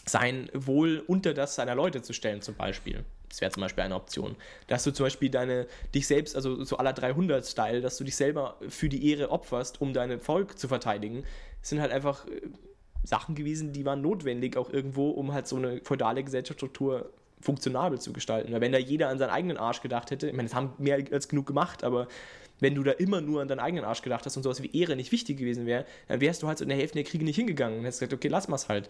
sein 0.07 0.51
Wohl 0.53 1.03
unter 1.07 1.35
das 1.35 1.55
seiner 1.55 1.75
Leute 1.75 2.03
zu 2.03 2.13
stellen 2.13 2.43
zum 2.43 2.55
Beispiel. 2.55 3.05
Das 3.29 3.41
wäre 3.41 3.51
zum 3.51 3.63
Beispiel 3.63 3.85
eine 3.85 3.97
Option. 3.97 4.37
Dass 4.67 4.85
du 4.85 4.93
zum 4.93 5.07
Beispiel 5.07 5.31
deine, 5.31 5.67
dich 5.95 6.07
selbst, 6.07 6.37
also 6.37 6.63
so 6.65 6.77
aller 6.77 6.93
300-Style, 6.93 7.81
dass 7.81 7.97
du 7.97 8.05
dich 8.05 8.17
selber 8.17 8.57
für 8.69 8.89
die 8.89 9.11
Ehre 9.11 9.31
opferst, 9.31 9.81
um 9.81 9.93
dein 9.93 10.21
Volk 10.21 10.59
zu 10.59 10.69
verteidigen, 10.69 11.25
sind 11.63 11.81
halt 11.81 11.91
einfach 11.91 12.27
äh, 12.27 12.43
Sachen 13.05 13.35
gewesen, 13.35 13.73
die 13.73 13.85
waren 13.85 14.01
notwendig 14.01 14.57
auch 14.57 14.71
irgendwo, 14.71 15.11
um 15.11 15.33
halt 15.33 15.47
so 15.47 15.57
eine 15.57 15.81
feudale 15.83 16.25
Gesellschaftsstruktur 16.25 17.11
funktionabel 17.41 18.01
zu 18.01 18.13
gestalten. 18.13 18.53
Weil 18.53 18.61
wenn 18.61 18.73
da 18.73 18.79
jeder 18.79 19.09
an 19.09 19.19
seinen 19.19 19.31
eigenen 19.31 19.57
Arsch 19.59 19.83
gedacht 19.83 20.11
hätte, 20.11 20.29
ich 20.29 20.33
meine, 20.33 20.49
das 20.49 20.55
haben 20.55 20.73
mehr 20.79 21.05
als 21.13 21.29
genug 21.29 21.47
gemacht, 21.47 21.85
aber 21.85 22.09
wenn 22.61 22.75
du 22.75 22.83
da 22.83 22.93
immer 22.93 23.21
nur 23.21 23.43
an 23.43 23.49
deinen 23.49 23.61
eigenen 23.61 23.85
Arsch 23.85 24.03
gedacht 24.03 24.25
hast 24.25 24.37
und 24.37 24.43
sowas 24.43 24.63
wie 24.63 24.71
Ehre 24.79 24.97
nicht 24.97 25.13
wichtig 25.13 25.37
gewesen 25.39 25.67
wäre, 25.67 25.85
dann 26.09 26.21
wärst 26.21 26.43
du 26.43 26.49
halt 26.49 26.59
so 26.59 26.65
in 26.65 26.71
der 26.71 26.79
Hälfte 26.79 26.95
der 26.95 27.05
Kriege 27.05 27.25
nicht 27.25 27.37
hingegangen 27.37 27.79
und 27.79 27.85
hättest 27.85 28.01
gesagt, 28.01 28.15
okay, 28.15 28.29
lass 28.29 28.49
mal's 28.49 28.69
halt. 28.69 28.89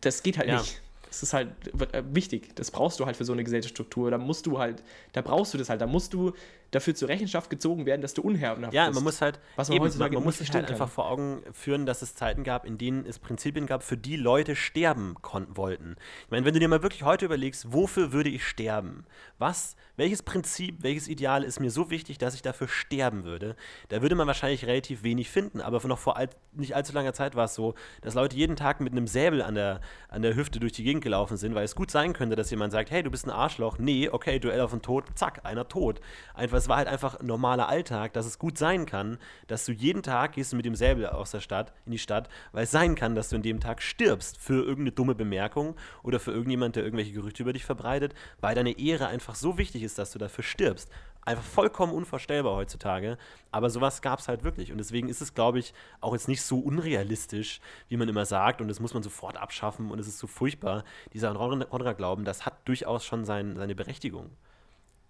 Das 0.00 0.22
geht 0.22 0.36
halt 0.36 0.48
ja. 0.48 0.58
nicht. 0.58 0.80
Das 1.10 1.24
ist 1.24 1.32
halt 1.32 1.48
äh, 1.92 2.02
wichtig. 2.12 2.54
Das 2.54 2.70
brauchst 2.70 3.00
du 3.00 3.06
halt 3.06 3.16
für 3.16 3.24
so 3.24 3.32
eine 3.32 3.42
Gesellschaftsstruktur. 3.42 4.10
Da 4.10 4.18
musst 4.18 4.46
du 4.46 4.58
halt, 4.58 4.82
da 5.12 5.22
brauchst 5.22 5.52
du 5.52 5.58
das 5.58 5.68
halt. 5.68 5.80
Da 5.80 5.86
musst 5.86 6.14
du 6.14 6.32
dafür 6.70 6.94
zur 6.94 7.08
Rechenschaft 7.08 7.50
gezogen 7.50 7.86
werden, 7.86 8.00
dass 8.00 8.14
du 8.14 8.22
unherrenhaft 8.22 8.72
ja, 8.72 8.86
bist. 8.86 8.94
Ja, 8.94 9.00
man 9.00 9.04
muss 9.04 9.20
halt, 9.20 9.40
was 9.56 9.68
man 9.68 9.76
eben, 9.76 9.98
man 9.98 10.24
muss 10.24 10.38
sich 10.38 10.52
halt 10.52 10.70
einfach 10.70 10.88
vor 10.88 11.10
Augen 11.10 11.42
führen, 11.52 11.86
dass 11.86 12.02
es 12.02 12.14
Zeiten 12.14 12.44
gab, 12.44 12.64
in 12.64 12.78
denen 12.78 13.04
es 13.06 13.18
Prinzipien 13.18 13.66
gab, 13.66 13.82
für 13.82 13.96
die 13.96 14.16
Leute 14.16 14.54
sterben 14.56 15.16
konnten, 15.20 15.56
wollten. 15.56 15.96
Ich 16.26 16.30
meine, 16.30 16.46
wenn 16.46 16.54
du 16.54 16.60
dir 16.60 16.68
mal 16.68 16.82
wirklich 16.82 17.02
heute 17.02 17.24
überlegst, 17.24 17.72
wofür 17.72 18.12
würde 18.12 18.30
ich 18.30 18.46
sterben? 18.46 19.04
Was, 19.38 19.74
welches 19.96 20.22
Prinzip, 20.22 20.82
welches 20.82 21.08
Ideal 21.08 21.42
ist 21.42 21.60
mir 21.60 21.70
so 21.70 21.90
wichtig, 21.90 22.18
dass 22.18 22.34
ich 22.34 22.42
dafür 22.42 22.68
sterben 22.68 23.24
würde? 23.24 23.56
Da 23.88 24.02
würde 24.02 24.14
man 24.14 24.26
wahrscheinlich 24.26 24.66
relativ 24.66 25.02
wenig 25.02 25.30
finden, 25.30 25.60
aber 25.60 25.80
noch 25.88 25.98
vor 25.98 26.16
all, 26.16 26.28
nicht 26.52 26.76
allzu 26.76 26.92
langer 26.92 27.14
Zeit 27.14 27.34
war 27.34 27.46
es 27.46 27.54
so, 27.54 27.74
dass 28.02 28.14
Leute 28.14 28.36
jeden 28.36 28.56
Tag 28.56 28.80
mit 28.80 28.92
einem 28.92 29.06
Säbel 29.06 29.42
an 29.42 29.54
der, 29.54 29.80
an 30.08 30.22
der 30.22 30.36
Hüfte 30.36 30.60
durch 30.60 30.72
die 30.72 30.84
Gegend 30.84 30.99
gelaufen 31.00 31.36
sind, 31.36 31.54
weil 31.54 31.64
es 31.64 31.74
gut 31.74 31.90
sein 31.90 32.12
könnte, 32.12 32.36
dass 32.36 32.50
jemand 32.50 32.72
sagt, 32.72 32.90
hey, 32.90 33.02
du 33.02 33.10
bist 33.10 33.26
ein 33.26 33.30
Arschloch. 33.30 33.78
Nee, 33.78 34.08
okay, 34.08 34.38
Duell 34.38 34.60
auf 34.60 34.70
den 34.70 34.82
Tod, 34.82 35.04
zack, 35.14 35.40
einer 35.44 35.68
tot. 35.68 36.00
Einfach 36.34 36.58
es 36.58 36.68
war 36.68 36.76
halt 36.76 36.88
einfach 36.88 37.20
normaler 37.22 37.68
Alltag, 37.68 38.12
dass 38.12 38.26
es 38.26 38.38
gut 38.38 38.58
sein 38.58 38.86
kann, 38.86 39.18
dass 39.46 39.64
du 39.64 39.72
jeden 39.72 40.02
Tag 40.02 40.32
gehst 40.32 40.54
mit 40.54 40.64
dem 40.64 40.74
Säbel 40.74 41.06
aus 41.06 41.30
der 41.30 41.40
Stadt, 41.40 41.72
in 41.86 41.92
die 41.92 41.98
Stadt, 41.98 42.28
weil 42.52 42.64
es 42.64 42.70
sein 42.70 42.94
kann, 42.94 43.14
dass 43.14 43.30
du 43.30 43.36
in 43.36 43.42
dem 43.42 43.60
Tag 43.60 43.82
stirbst 43.82 44.38
für 44.38 44.62
irgendeine 44.62 44.92
dumme 44.92 45.14
Bemerkung 45.14 45.76
oder 46.02 46.20
für 46.20 46.32
irgendjemand, 46.32 46.76
der 46.76 46.84
irgendwelche 46.84 47.12
Gerüchte 47.12 47.42
über 47.42 47.52
dich 47.52 47.64
verbreitet, 47.64 48.14
weil 48.40 48.54
deine 48.54 48.78
Ehre 48.78 49.06
einfach 49.06 49.34
so 49.34 49.58
wichtig 49.58 49.82
ist, 49.82 49.98
dass 49.98 50.12
du 50.12 50.18
dafür 50.18 50.44
stirbst. 50.44 50.90
Einfach 51.24 51.44
vollkommen 51.44 51.92
unvorstellbar 51.92 52.54
heutzutage. 52.56 53.18
Aber 53.50 53.70
sowas 53.70 54.02
gab 54.02 54.18
es 54.18 54.28
halt 54.28 54.44
wirklich. 54.44 54.72
Und 54.72 54.78
deswegen 54.78 55.08
ist 55.08 55.20
es, 55.20 55.34
glaube 55.34 55.58
ich, 55.58 55.74
auch 56.00 56.12
jetzt 56.12 56.28
nicht 56.28 56.42
so 56.42 56.58
unrealistisch, 56.58 57.60
wie 57.88 57.96
man 57.96 58.08
immer 58.08 58.26
sagt. 58.26 58.60
Und 58.60 58.68
das 58.68 58.80
muss 58.80 58.94
man 58.94 59.02
sofort 59.02 59.36
abschaffen 59.36 59.90
und 59.90 59.98
es 59.98 60.08
ist 60.08 60.18
so 60.18 60.26
furchtbar. 60.26 60.84
Dieser 61.12 61.32
Rondra-Glauben, 61.32 62.24
das 62.24 62.46
hat 62.46 62.66
durchaus 62.66 63.04
schon 63.04 63.24
sein, 63.24 63.56
seine 63.56 63.74
Berechtigung. 63.74 64.30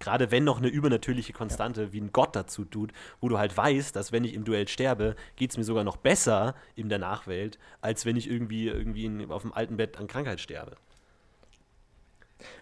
Gerade 0.00 0.30
wenn 0.30 0.44
noch 0.44 0.58
eine 0.58 0.68
übernatürliche 0.68 1.34
Konstante 1.34 1.92
wie 1.92 2.00
ein 2.00 2.10
Gott 2.10 2.34
dazu 2.34 2.64
tut, 2.64 2.90
wo 3.20 3.28
du 3.28 3.38
halt 3.38 3.54
weißt, 3.54 3.94
dass 3.94 4.12
wenn 4.12 4.24
ich 4.24 4.32
im 4.32 4.44
Duell 4.44 4.66
sterbe, 4.66 5.14
geht 5.36 5.50
es 5.50 5.58
mir 5.58 5.64
sogar 5.64 5.84
noch 5.84 5.98
besser 5.98 6.54
in 6.74 6.88
der 6.88 6.98
Nachwelt, 6.98 7.58
als 7.82 8.06
wenn 8.06 8.16
ich 8.16 8.30
irgendwie, 8.30 8.68
irgendwie 8.68 9.26
auf 9.28 9.42
dem 9.42 9.52
alten 9.52 9.76
Bett 9.76 9.98
an 9.98 10.06
Krankheit 10.06 10.40
sterbe. 10.40 10.76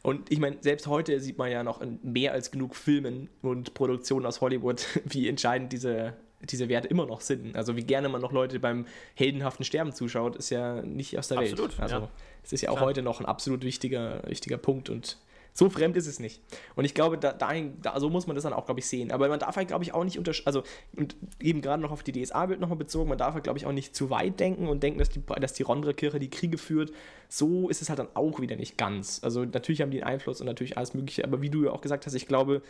Und 0.03 0.31
ich 0.31 0.39
meine, 0.39 0.57
selbst 0.61 0.87
heute 0.87 1.20
sieht 1.20 1.39
man 1.39 1.51
ja 1.51 1.62
noch 1.62 1.81
in 1.81 1.99
mehr 2.03 2.33
als 2.33 2.51
genug 2.51 2.74
Filmen 2.74 3.29
und 3.43 3.74
Produktionen 3.74 4.26
aus 4.26 4.41
Hollywood, 4.41 4.87
wie 5.05 5.29
entscheidend 5.29 5.72
diese, 5.72 6.14
diese 6.43 6.68
Werte 6.68 6.89
immer 6.89 7.07
noch 7.07 7.20
sind. 7.20 7.57
Also 7.57 7.76
wie 7.76 7.85
gerne 7.85 8.09
man 8.09 8.20
noch 8.20 8.33
Leute 8.33 8.61
beim 8.61 8.87
heldenhaften 9.14 9.64
Sterben 9.64 9.93
zuschaut, 9.93 10.37
ist 10.37 10.51
ja 10.51 10.83
nicht 10.83 11.18
aus 11.18 11.29
der 11.29 11.39
Absolut, 11.39 11.70
Welt. 11.79 11.81
Also 11.81 11.97
ja. 11.97 12.11
es 12.43 12.53
ist 12.53 12.61
ja 12.62 12.70
auch 12.70 12.76
Klar. 12.76 12.87
heute 12.87 13.03
noch 13.03 13.20
ein 13.20 13.26
absolut 13.26 13.64
wichtiger, 13.64 14.22
wichtiger 14.26 14.59
Punkt 14.59 14.91
und 14.91 15.18
so 15.59 15.69
fremd 15.69 15.97
ist 15.97 16.07
es 16.07 16.21
nicht. 16.21 16.41
Und 16.77 16.85
ich 16.85 16.95
glaube, 16.95 17.19
da, 17.19 17.33
dahin, 17.33 17.83
da, 17.83 17.99
so 17.99 18.09
muss 18.11 18.29
man 18.29 18.37
das 18.37 18.45
dann 18.45 18.53
auch, 18.53 18.67
glaube 18.67 18.79
ich, 18.79 18.87
sehen. 18.87 19.11
Aber 19.11 19.29
man 19.29 19.41
darf 19.41 19.57
halt, 19.57 19.67
glaube 19.67 19.83
ich, 19.83 19.93
auch 19.93 20.05
nicht 20.05 20.17
unter, 20.17 20.31
also 20.45 20.63
und 20.95 21.17
eben 21.41 21.63
gerade 21.63 21.83
noch 21.83 21.91
auf 21.91 22.05
die 22.05 22.13
DSA-Bild 22.13 22.61
nochmal 22.61 22.79
bezogen, 22.79 23.09
man 23.09 23.19
darf 23.19 23.35
halt, 23.35 23.43
glaube 23.43 23.59
ich, 23.59 23.67
auch 23.67 23.73
nicht 23.73 23.97
zu 23.97 24.09
weit 24.09 24.39
denken 24.39 24.69
und 24.69 24.85
denken, 24.85 25.01
dass 25.01 25.09
die, 25.09 25.21
dass 25.41 25.55
die 25.55 25.65
Rondre-Kirche 25.65 26.21
die 26.21 26.31
Kriege 26.31 26.59
führt. 26.59 26.93
So 27.29 27.69
ist 27.69 27.83
es 27.83 27.89
halt 27.89 27.99
dann 27.99 28.07
auch 28.15 28.39
wieder 28.39 28.55
nicht 28.55 28.79
ganz. 28.79 29.19
Also 29.25 29.45
natürlich 29.45 29.81
haben 29.81 29.91
die 29.91 30.01
einen 30.01 30.15
Einfluss 30.15 30.41
und 30.41 30.47
natürlich 30.47 30.77
alles 30.77 30.95
Mögliche, 30.95 31.25
aber 31.25 31.43
wie 31.43 31.51
du 31.51 31.65
ja 31.65 31.73
auch 31.73 31.81
gesagt 31.81 32.07
hast, 32.07 32.15
ich 32.15 32.29
glaube, 32.29 32.63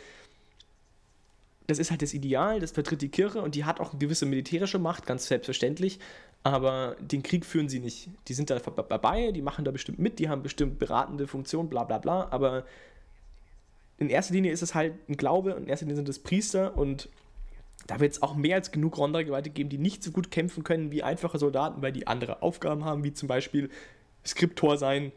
das 1.67 1.77
ist 1.77 1.91
halt 1.91 2.01
das 2.01 2.15
Ideal, 2.15 2.59
das 2.59 2.71
vertritt 2.71 3.03
die 3.03 3.09
Kirche 3.09 3.43
und 3.43 3.53
die 3.53 3.65
hat 3.65 3.79
auch 3.79 3.91
eine 3.91 3.99
gewisse 3.99 4.25
militärische 4.25 4.79
Macht, 4.79 5.05
ganz 5.05 5.27
selbstverständlich, 5.27 5.99
aber 6.43 6.95
den 6.99 7.23
Krieg 7.23 7.45
führen 7.45 7.69
sie 7.69 7.79
nicht. 7.79 8.09
Die 8.27 8.33
sind 8.33 8.49
da 8.49 8.59
dabei, 8.59 9.31
die 9.31 9.41
machen 9.41 9.65
da 9.65 9.71
bestimmt 9.71 9.99
mit, 9.99 10.19
die 10.19 10.29
haben 10.29 10.41
bestimmt 10.41 10.79
beratende 10.79 11.27
Funktionen, 11.27 11.69
bla 11.69 11.83
bla 11.83 11.97
bla, 11.97 12.27
aber 12.31 12.65
in 13.97 14.09
erster 14.09 14.33
Linie 14.33 14.51
ist 14.51 14.61
es 14.61 14.73
halt 14.73 14.93
ein 15.09 15.17
Glaube 15.17 15.55
und 15.55 15.63
in 15.63 15.69
erster 15.69 15.85
Linie 15.85 15.97
sind 15.97 16.09
es 16.09 16.19
Priester 16.19 16.77
und 16.77 17.09
da 17.87 17.99
wird 17.99 18.13
es 18.13 18.21
auch 18.21 18.35
mehr 18.35 18.55
als 18.55 18.71
genug 18.71 18.97
Ronda-Geweihte 18.97 19.49
geben, 19.49 19.69
die 19.69 19.77
nicht 19.77 20.03
so 20.03 20.11
gut 20.11 20.31
kämpfen 20.31 20.63
können 20.63 20.91
wie 20.91 21.03
einfache 21.03 21.39
Soldaten, 21.39 21.81
weil 21.81 21.91
die 21.91 22.07
andere 22.07 22.41
Aufgaben 22.41 22.85
haben, 22.85 23.03
wie 23.03 23.13
zum 23.13 23.27
Beispiel 23.27 23.69
Skriptor 24.25 24.77
sein, 24.77 25.11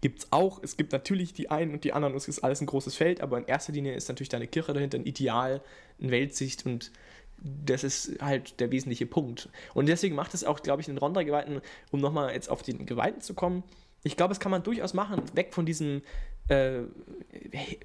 gibt 0.00 0.18
es 0.20 0.32
auch. 0.32 0.62
Es 0.62 0.76
gibt 0.76 0.92
natürlich 0.92 1.32
die 1.32 1.50
einen 1.50 1.72
und 1.72 1.82
die 1.82 1.92
anderen, 1.92 2.14
es 2.14 2.28
ist 2.28 2.40
alles 2.40 2.60
ein 2.60 2.66
großes 2.66 2.94
Feld, 2.94 3.20
aber 3.20 3.38
in 3.38 3.46
erster 3.46 3.72
Linie 3.72 3.94
ist 3.94 4.08
natürlich 4.08 4.28
deine 4.28 4.46
Kirche 4.46 4.74
dahinter 4.74 4.98
ein 4.98 5.06
Ideal, 5.06 5.62
eine 5.98 6.10
Weltsicht 6.10 6.66
und 6.66 6.92
das 7.38 7.84
ist 7.84 8.20
halt 8.22 8.60
der 8.60 8.70
wesentliche 8.70 9.06
Punkt. 9.06 9.48
Und 9.74 9.86
deswegen 9.86 10.14
macht 10.14 10.34
es 10.34 10.44
auch, 10.44 10.62
glaube 10.62 10.80
ich, 10.80 10.86
den 10.86 10.98
Ronda-Geweihten, 10.98 11.60
um 11.90 12.00
nochmal 12.00 12.32
jetzt 12.32 12.48
auf 12.50 12.62
den 12.62 12.86
Geweihten 12.86 13.20
zu 13.20 13.34
kommen, 13.34 13.62
ich 14.04 14.16
glaube, 14.16 14.28
das 14.30 14.38
kann 14.38 14.52
man 14.52 14.62
durchaus 14.62 14.94
machen, 14.94 15.22
weg 15.34 15.54
von 15.54 15.66
diesem 15.66 16.02
äh, 16.48 16.82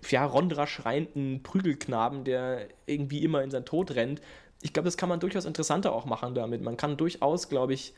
ja, 0.10 0.26
Rondra 0.26 0.68
schreienden 0.68 1.42
Prügelknaben, 1.42 2.26
der 2.26 2.68
irgendwie 2.86 3.24
immer 3.24 3.42
in 3.42 3.50
seinen 3.50 3.66
Tod 3.66 3.92
rennt. 3.92 4.22
Ich 4.62 4.74
glaube, 4.74 4.86
das 4.86 4.98
kann 4.98 5.10
man 5.10 5.22
durchaus 5.22 5.46
interessanter 5.46 5.94
auch 5.94 6.06
machen 6.06 6.36
damit. 6.36 6.62
Man 6.62 6.76
kann 6.76 6.98
durchaus, 6.98 7.48
glaube 7.48 7.74
ich, 7.74 7.94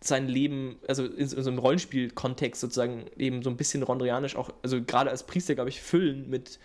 sein 0.00 0.28
Leben, 0.28 0.78
also 0.86 1.04
in 1.04 1.26
so 1.26 1.50
einem 1.50 1.58
Rollenspiel-Kontext 1.58 2.60
sozusagen 2.60 3.06
eben 3.16 3.42
so 3.42 3.50
ein 3.50 3.56
bisschen 3.56 3.82
rondrianisch 3.82 4.36
auch, 4.36 4.50
also 4.62 4.80
gerade 4.80 5.10
als 5.10 5.26
Priester, 5.26 5.56
glaube 5.56 5.70
ich, 5.70 5.82
füllen 5.82 6.30
mit 6.30 6.60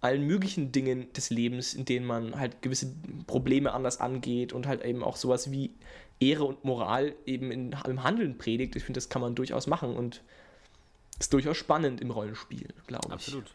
allen 0.00 0.26
möglichen 0.26 0.70
Dingen 0.72 1.12
des 1.12 1.30
Lebens, 1.30 1.74
in 1.74 1.84
denen 1.84 2.06
man 2.06 2.38
halt 2.38 2.62
gewisse 2.62 2.94
Probleme 3.26 3.72
anders 3.72 4.00
angeht 4.00 4.52
und 4.52 4.66
halt 4.66 4.84
eben 4.84 5.02
auch 5.02 5.16
sowas 5.16 5.50
wie 5.50 5.74
Ehre 6.20 6.44
und 6.44 6.64
Moral 6.64 7.14
eben 7.26 7.50
in, 7.50 7.76
im 7.86 8.02
Handeln 8.04 8.38
predigt. 8.38 8.76
Ich 8.76 8.84
finde, 8.84 8.98
das 8.98 9.08
kann 9.08 9.22
man 9.22 9.34
durchaus 9.34 9.66
machen 9.66 9.96
und 9.96 10.22
ist 11.18 11.32
durchaus 11.32 11.56
spannend 11.56 12.00
im 12.00 12.10
Rollenspiel, 12.10 12.68
glaube 12.86 13.08
ich. 13.08 13.12
Absolut. 13.12 13.54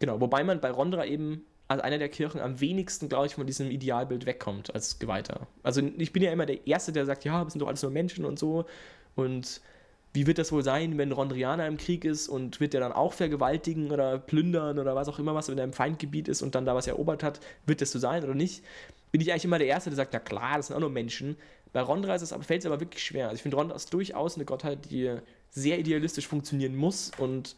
Genau, 0.00 0.20
wobei 0.20 0.44
man 0.44 0.60
bei 0.60 0.70
Rondra 0.70 1.04
eben 1.06 1.44
als 1.68 1.82
einer 1.82 1.98
der 1.98 2.08
Kirchen 2.08 2.40
am 2.40 2.60
wenigsten, 2.60 3.08
glaube 3.08 3.26
ich, 3.26 3.34
von 3.34 3.46
diesem 3.46 3.70
Idealbild 3.70 4.26
wegkommt 4.26 4.74
als 4.74 4.98
Geweihter. 4.98 5.46
Also 5.62 5.82
ich 5.98 6.12
bin 6.12 6.22
ja 6.22 6.32
immer 6.32 6.46
der 6.46 6.66
Erste, 6.66 6.92
der 6.92 7.04
sagt, 7.04 7.24
ja, 7.24 7.44
wir 7.44 7.50
sind 7.50 7.60
doch 7.60 7.68
alles 7.68 7.82
nur 7.82 7.92
Menschen 7.92 8.24
und 8.24 8.38
so. 8.38 8.64
Und 9.16 9.60
wie 10.18 10.26
wird 10.26 10.38
das 10.38 10.50
wohl 10.50 10.64
sein, 10.64 10.98
wenn 10.98 11.12
Rondrianer 11.12 11.68
im 11.68 11.76
Krieg 11.76 12.04
ist 12.04 12.26
und 12.26 12.58
wird 12.58 12.72
der 12.72 12.80
dann 12.80 12.90
auch 12.90 13.12
vergewaltigen 13.12 13.92
oder 13.92 14.18
plündern 14.18 14.80
oder 14.80 14.96
was 14.96 15.08
auch 15.08 15.20
immer, 15.20 15.32
was 15.36 15.48
wenn 15.48 15.58
er 15.58 15.62
im 15.62 15.72
Feindgebiet 15.72 16.26
ist 16.26 16.42
und 16.42 16.56
dann 16.56 16.64
da 16.64 16.74
was 16.74 16.88
erobert 16.88 17.22
hat, 17.22 17.38
wird 17.66 17.80
das 17.80 17.92
so 17.92 18.00
sein 18.00 18.24
oder 18.24 18.34
nicht? 18.34 18.64
Bin 19.12 19.20
ich 19.20 19.30
eigentlich 19.30 19.44
immer 19.44 19.58
der 19.58 19.68
Erste, 19.68 19.90
der 19.90 19.96
sagt, 19.96 20.12
na 20.12 20.18
klar, 20.18 20.56
das 20.56 20.66
sind 20.66 20.76
auch 20.76 20.80
nur 20.80 20.90
Menschen. 20.90 21.36
Bei 21.72 21.82
Rondra 21.82 22.16
ist 22.16 22.22
es 22.22 22.32
aber, 22.32 22.42
fällt 22.42 22.62
es 22.62 22.66
aber 22.66 22.80
wirklich 22.80 23.04
schwer. 23.04 23.26
Also 23.26 23.36
ich 23.36 23.42
finde 23.42 23.58
Rondra 23.58 23.76
ist 23.76 23.94
durchaus 23.94 24.34
eine 24.34 24.44
Gottheit, 24.44 24.90
die 24.90 25.18
sehr 25.50 25.78
idealistisch 25.78 26.26
funktionieren 26.26 26.74
muss 26.74 27.12
und 27.18 27.54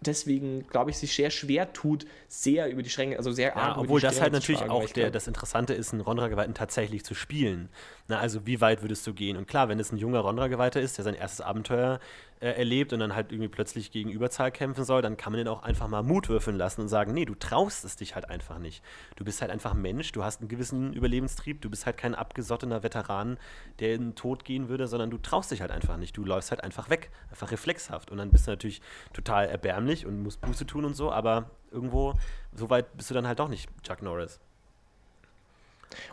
deswegen, 0.00 0.64
glaube 0.68 0.90
ich, 0.90 0.98
sich 0.98 1.12
sehr 1.12 1.30
schwer 1.30 1.72
tut, 1.72 2.06
sehr 2.28 2.70
über 2.70 2.84
die 2.84 2.90
Schränke, 2.90 3.18
also 3.18 3.32
sehr 3.32 3.48
Ja, 3.48 3.56
arg 3.56 3.78
obwohl 3.78 4.00
das 4.00 4.20
halt 4.20 4.32
natürlich 4.32 4.62
auch 4.62 4.88
der, 4.90 5.10
das 5.10 5.26
Interessante 5.26 5.74
ist, 5.74 5.92
einen 5.92 6.02
Rondra-Geweihten 6.02 6.54
tatsächlich 6.54 7.04
zu 7.04 7.14
spielen. 7.14 7.68
Na, 8.08 8.20
also 8.20 8.46
wie 8.46 8.60
weit 8.60 8.82
würdest 8.82 9.04
du 9.06 9.14
gehen? 9.14 9.36
Und 9.36 9.48
klar, 9.48 9.68
wenn 9.68 9.80
es 9.80 9.90
ein 9.90 9.96
junger 9.96 10.20
Rondra-Geweihter 10.20 10.80
ist, 10.80 10.96
der 10.96 11.04
sein 11.04 11.14
erstes 11.14 11.40
Abenteuer 11.40 11.98
äh, 12.38 12.50
erlebt 12.50 12.92
und 12.92 13.00
dann 13.00 13.16
halt 13.16 13.32
irgendwie 13.32 13.48
plötzlich 13.48 13.90
gegen 13.90 14.10
Überzahl 14.10 14.52
kämpfen 14.52 14.84
soll, 14.84 15.02
dann 15.02 15.16
kann 15.16 15.32
man 15.32 15.38
den 15.38 15.48
auch 15.48 15.64
einfach 15.64 15.88
mal 15.88 16.04
Mut 16.04 16.28
würfeln 16.28 16.56
lassen 16.56 16.82
und 16.82 16.88
sagen, 16.88 17.12
nee, 17.14 17.24
du 17.24 17.34
traust 17.34 17.84
es 17.84 17.96
dich 17.96 18.14
halt 18.14 18.30
einfach 18.30 18.58
nicht. 18.58 18.84
Du 19.16 19.24
bist 19.24 19.40
halt 19.40 19.50
einfach 19.50 19.74
Mensch, 19.74 20.12
du 20.12 20.22
hast 20.22 20.40
einen 20.40 20.48
gewissen 20.48 20.92
Überlebenstrieb, 20.92 21.60
du 21.62 21.68
bist 21.68 21.84
halt 21.84 21.96
kein 21.96 22.14
abgesottener 22.14 22.84
Veteran, 22.84 23.38
der 23.80 23.94
in 23.94 24.02
den 24.02 24.14
Tod 24.14 24.44
gehen 24.44 24.68
würde, 24.68 24.86
sondern 24.86 25.10
du 25.10 25.18
traust 25.18 25.50
dich 25.50 25.60
halt 25.60 25.72
einfach 25.72 25.96
nicht. 25.96 26.16
Du 26.16 26.24
läufst 26.24 26.52
halt 26.52 26.62
einfach 26.62 26.88
weg, 26.88 27.10
einfach 27.30 27.50
reflexhaft. 27.50 28.12
Und 28.12 28.18
dann 28.18 28.30
bist 28.30 28.46
du 28.46 28.52
natürlich 28.52 28.82
total 29.14 29.46
erbärmlich 29.48 30.06
und 30.06 30.22
musst 30.22 30.40
Buße 30.42 30.64
tun 30.64 30.84
und 30.84 30.94
so, 30.94 31.10
aber 31.10 31.50
irgendwo, 31.72 32.14
so 32.52 32.70
weit 32.70 32.96
bist 32.96 33.10
du 33.10 33.14
dann 33.14 33.26
halt 33.26 33.40
doch 33.40 33.48
nicht 33.48 33.68
Chuck 33.82 34.00
Norris. 34.00 34.38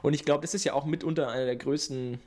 Und 0.02 0.14
ich 0.14 0.26
glaube, 0.26 0.42
das 0.42 0.54
ist 0.54 0.64
ja 0.64 0.74
auch 0.74 0.86
mitunter 0.86 1.30
einer 1.30 1.46
der 1.46 1.56
größten 1.56 2.20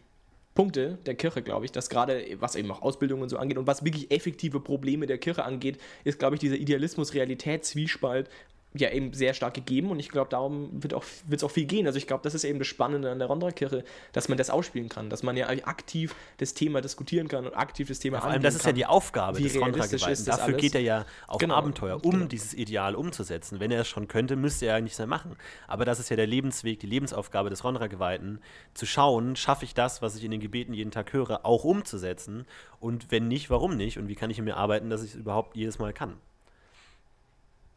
Punkte 0.55 0.99
der 1.07 1.15
Kirche, 1.15 1.43
glaube 1.43 1.67
ich, 1.67 1.73
dass 1.73 1.91
gerade, 1.91 2.25
was 2.41 2.57
eben 2.57 2.71
auch 2.71 2.83
Ausbildung 2.83 3.21
und 3.21 3.29
so 3.29 3.37
angeht 3.37 3.59
und 3.59 3.67
was 3.67 3.85
wirklich 3.85 4.11
effektive 4.11 4.59
Probleme 4.59 5.07
der 5.07 5.19
Kirche 5.19 5.45
angeht, 5.45 5.79
ist, 6.03 6.19
glaube 6.19 6.35
ich, 6.37 6.41
dieser 6.41 6.57
Idealismus-Realität-Zwiespalt 6.57 8.29
ja 8.75 8.91
eben 8.91 9.13
sehr 9.13 9.35
stark 9.35 9.55
gegeben 9.55 9.91
und 9.91 9.99
ich 9.99 10.09
glaube, 10.09 10.31
darum 10.31 10.71
wird 10.83 10.95
auch, 10.95 11.05
es 11.31 11.45
auch 11.45 11.51
viel 11.51 11.67
gehen. 11.67 11.87
Also 11.87 11.99
ich 11.99 12.07
glaube, 12.07 12.23
das 12.23 12.35
ist 12.35 12.45
eben 12.45 12.59
das 12.59 12.69
Spannende 12.69 13.11
an 13.11 13.19
der 13.19 13.29
Rondra-Kirche, 13.29 13.85
dass 14.13 14.29
man 14.29 14.39
das 14.39 14.51
ausspielen 14.51 14.89
kann, 14.89 15.11
dass 15.11 15.23
man 15.23 15.37
ja 15.37 15.49
aktiv 15.49 16.15
das 16.39 16.55
Thema 16.55 16.81
diskutieren 16.81 17.29
kann 17.29 17.47
und 17.47 17.55
aktiv 17.55 17.89
das 17.89 17.99
Thema 17.99 18.21
Vor 18.21 18.31
allem, 18.31 18.43
das 18.43 18.55
ist 18.55 18.63
ja 18.63 18.69
kann. 18.71 18.75
die 18.75 18.87
Aufgabe 18.87 19.41
des 19.41 19.55
das 19.55 20.25
Dafür 20.25 20.45
alles? 20.45 20.61
geht 20.61 20.75
er 20.75 20.81
ja 20.81 21.07
auf 21.27 21.39
Genau, 21.39 21.55
Abenteuer, 21.55 22.05
um 22.05 22.11
genau. 22.11 22.27
dieses 22.27 22.55
Ideal 22.55 22.95
umzusetzen. 22.95 23.61
Wenn 23.61 23.71
er 23.71 23.81
es 23.83 23.89
schon 23.89 24.09
könnte, 24.09 24.37
müsste 24.37 24.67
er 24.67 24.77
ja 24.77 24.81
nichts 24.81 24.99
mehr 24.99 25.07
machen. 25.07 25.37
Aber 25.69 25.85
das 25.85 25.99
ist 26.01 26.11
ja 26.11 26.17
der 26.17 26.27
Lebensweg, 26.27 26.81
die 26.81 26.87
Lebensaufgabe 26.87 27.51
des 27.51 27.65
Rondra-Geweihten, 27.65 28.41
zu 28.75 28.87
schauen, 28.87 29.37
schaffe 29.37 29.65
ich 29.65 29.75
das, 29.75 30.03
was 30.03 30.17
ich 30.17 30.25
in 30.25 30.31
den 30.31 30.41
Gebeten 30.41 30.75
jeden 30.75 30.91
Tag 30.91 31.13
höre, 31.13 31.45
auch 31.45 31.65
umzusetzen? 31.65 32.47
Und 32.81 33.11
wenn 33.11 33.29
nicht, 33.29 33.51
warum 33.51 33.77
nicht? 33.77 33.99
Und 33.99 34.09
wie 34.09 34.15
kann 34.15 34.31
ich 34.31 34.39
in 34.39 34.45
mir 34.45 34.57
arbeiten, 34.57 34.91
dass 34.91 35.03
ich 35.03 35.11
es 35.11 35.17
überhaupt 35.17 35.57
jedes 35.57 35.79
Mal 35.79 35.93
kann? 35.93 36.17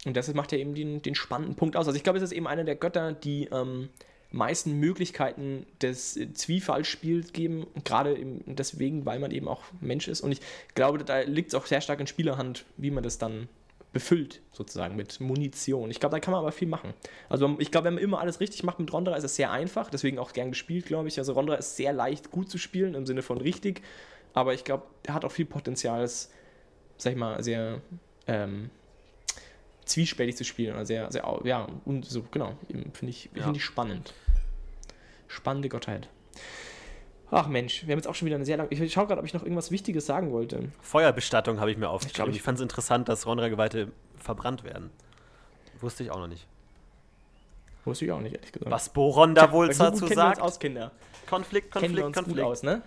Und 0.06 0.16
das 0.16 0.32
macht 0.34 0.52
ja 0.52 0.58
eben 0.58 0.74
den, 0.74 1.02
den 1.02 1.14
spannenden 1.14 1.56
Punkt 1.56 1.76
aus. 1.76 1.86
Also 1.86 1.96
ich 1.96 2.02
glaube, 2.02 2.18
es 2.18 2.24
ist 2.24 2.32
eben 2.32 2.46
einer 2.46 2.64
der 2.64 2.76
Götter, 2.76 3.12
die 3.12 3.48
ähm, 3.52 3.90
meisten 4.30 4.78
Möglichkeiten 4.78 5.66
des 5.82 6.16
äh, 6.16 6.32
Zwiefallspiels 6.32 7.32
geben, 7.32 7.66
gerade 7.84 8.16
deswegen, 8.46 9.04
weil 9.04 9.18
man 9.18 9.30
eben 9.30 9.48
auch 9.48 9.62
Mensch 9.80 10.08
ist. 10.08 10.20
Und 10.20 10.32
ich 10.32 10.40
glaube, 10.74 11.04
da 11.04 11.20
liegt 11.20 11.48
es 11.48 11.54
auch 11.54 11.66
sehr 11.66 11.80
stark 11.80 12.00
in 12.00 12.06
Spielerhand, 12.06 12.64
wie 12.76 12.90
man 12.90 13.02
das 13.02 13.18
dann 13.18 13.48
befüllt, 13.92 14.40
sozusagen, 14.52 14.94
mit 14.94 15.20
Munition. 15.20 15.90
Ich 15.90 15.98
glaube, 15.98 16.14
da 16.14 16.20
kann 16.20 16.30
man 16.30 16.40
aber 16.40 16.52
viel 16.52 16.68
machen. 16.68 16.94
Also 17.28 17.56
ich 17.58 17.72
glaube, 17.72 17.86
wenn 17.86 17.94
man 17.94 18.02
immer 18.02 18.20
alles 18.20 18.38
richtig 18.38 18.62
macht 18.62 18.78
mit 18.78 18.92
Rondra, 18.92 19.16
ist 19.16 19.24
es 19.24 19.34
sehr 19.34 19.50
einfach, 19.50 19.90
deswegen 19.90 20.18
auch 20.20 20.32
gern 20.32 20.50
gespielt, 20.50 20.86
glaube 20.86 21.08
ich. 21.08 21.18
Also 21.18 21.32
Rondra 21.32 21.56
ist 21.56 21.76
sehr 21.76 21.92
leicht 21.92 22.30
gut 22.30 22.48
zu 22.48 22.56
spielen, 22.56 22.94
im 22.94 23.04
Sinne 23.04 23.22
von 23.22 23.38
richtig, 23.38 23.82
aber 24.32 24.54
ich 24.54 24.62
glaube, 24.62 24.84
er 25.02 25.14
hat 25.14 25.24
auch 25.24 25.32
viel 25.32 25.44
Potenzial, 25.44 26.04
es, 26.04 26.30
sag 26.98 27.14
ich 27.14 27.18
mal, 27.18 27.42
sehr 27.42 27.80
ähm, 28.28 28.70
zwiespältig 29.90 30.36
zu 30.36 30.44
spielen. 30.44 30.74
Oder 30.74 30.86
sehr, 30.86 31.10
sehr, 31.12 31.24
ja, 31.44 31.66
und 31.84 32.04
so, 32.04 32.22
genau. 32.30 32.54
Finde 32.68 33.10
ich, 33.10 33.30
Ja. 33.34 33.42
finde 33.44 33.58
ich 33.58 33.64
spannend. 33.64 34.14
Spannende 35.28 35.68
Gottheit. 35.68 36.08
Ach 37.32 37.46
Mensch, 37.46 37.86
wir 37.86 37.92
haben 37.92 37.98
jetzt 38.00 38.08
auch 38.08 38.14
schon 38.16 38.26
wieder 38.26 38.34
eine 38.36 38.44
sehr 38.44 38.56
lange. 38.56 38.70
Ich 38.72 38.92
schaue 38.92 39.06
gerade, 39.06 39.20
ob 39.20 39.26
ich 39.26 39.34
noch 39.34 39.42
irgendwas 39.42 39.70
Wichtiges 39.70 40.04
sagen 40.06 40.32
wollte. 40.32 40.72
Feuerbestattung 40.80 41.60
habe 41.60 41.70
ich 41.70 41.76
mir 41.78 41.88
aufgeschrieben. 41.88 42.30
Ich, 42.30 42.38
ich- 42.38 42.42
fand 42.42 42.58
es 42.58 42.62
interessant, 42.62 43.08
dass 43.08 43.24
Rondra-Geweihte 43.26 43.92
verbrannt 44.16 44.64
werden. 44.64 44.90
Wusste 45.80 46.02
ich 46.02 46.10
auch 46.10 46.18
noch 46.18 46.26
nicht. 46.26 46.46
Wusste 47.84 48.04
ich 48.04 48.12
auch 48.12 48.20
nicht, 48.20 48.34
ehrlich 48.34 48.52
gesagt. 48.52 48.70
Was 48.70 48.88
Boronda 48.92 49.52
wohl 49.52 49.68
Weil 49.68 49.74
so 49.74 49.84
gut 49.84 49.92
dazu 49.94 50.04
kennen 50.06 50.16
wir 50.18 50.24
uns 50.26 50.36
sagt? 50.36 50.40
aus, 50.42 50.58
Kinder. 50.58 50.90
Konflikt, 51.28 51.72
Kennen 51.72 51.94
wir 51.96 52.02
Konflikt, 52.02 52.06
uns 52.06 52.16
Konflikt. 52.16 52.38
gut 52.38 52.46
aus, 52.46 52.62
ne? 52.64 52.82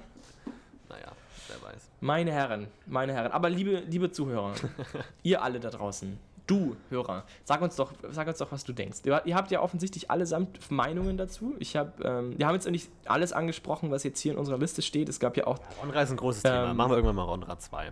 Naja, 0.89 1.11
wer 1.47 1.61
weiß. 1.71 1.89
Meine 2.01 2.31
Herren, 2.33 2.67
meine 2.85 3.13
Herren. 3.13 3.31
Aber 3.31 3.49
liebe, 3.49 3.79
liebe 3.87 4.11
Zuhörer, 4.11 4.53
ihr 5.23 5.41
alle 5.41 5.59
da 5.61 5.69
draußen, 5.69 6.19
Du, 6.45 6.75
Hörer, 6.89 7.23
sag 7.45 7.61
uns 7.61 7.77
doch, 7.77 7.93
sag 8.11 8.27
uns 8.27 8.37
doch, 8.37 8.51
was 8.51 8.65
du 8.65 8.73
denkst. 8.73 8.99
Ihr, 9.05 9.35
habt 9.35 9.49
ja 9.51 9.61
offensichtlich 9.61 10.11
allesamt 10.11 10.69
Meinungen 10.69 11.15
dazu. 11.15 11.55
Ich 11.59 11.77
hab, 11.77 12.03
ähm, 12.03 12.37
wir 12.37 12.47
haben 12.47 12.55
jetzt 12.55 12.69
nicht 12.69 12.89
alles 13.05 13.31
angesprochen, 13.31 13.91
was 13.91 14.03
jetzt 14.03 14.19
hier 14.19 14.33
in 14.33 14.37
unserer 14.37 14.57
Liste 14.57 14.81
steht. 14.81 15.07
Es 15.07 15.21
gab 15.21 15.37
ja 15.37 15.47
auch 15.47 15.59
Rondra 15.81 16.01
ist 16.01 16.11
ein 16.11 16.17
großes 16.17 16.43
Thema. 16.43 16.71
Ähm, 16.71 16.77
Machen 16.77 16.91
wir 16.91 16.97
irgendwann 16.97 17.15
mal 17.15 17.23
Rondra 17.23 17.57
2. 17.57 17.91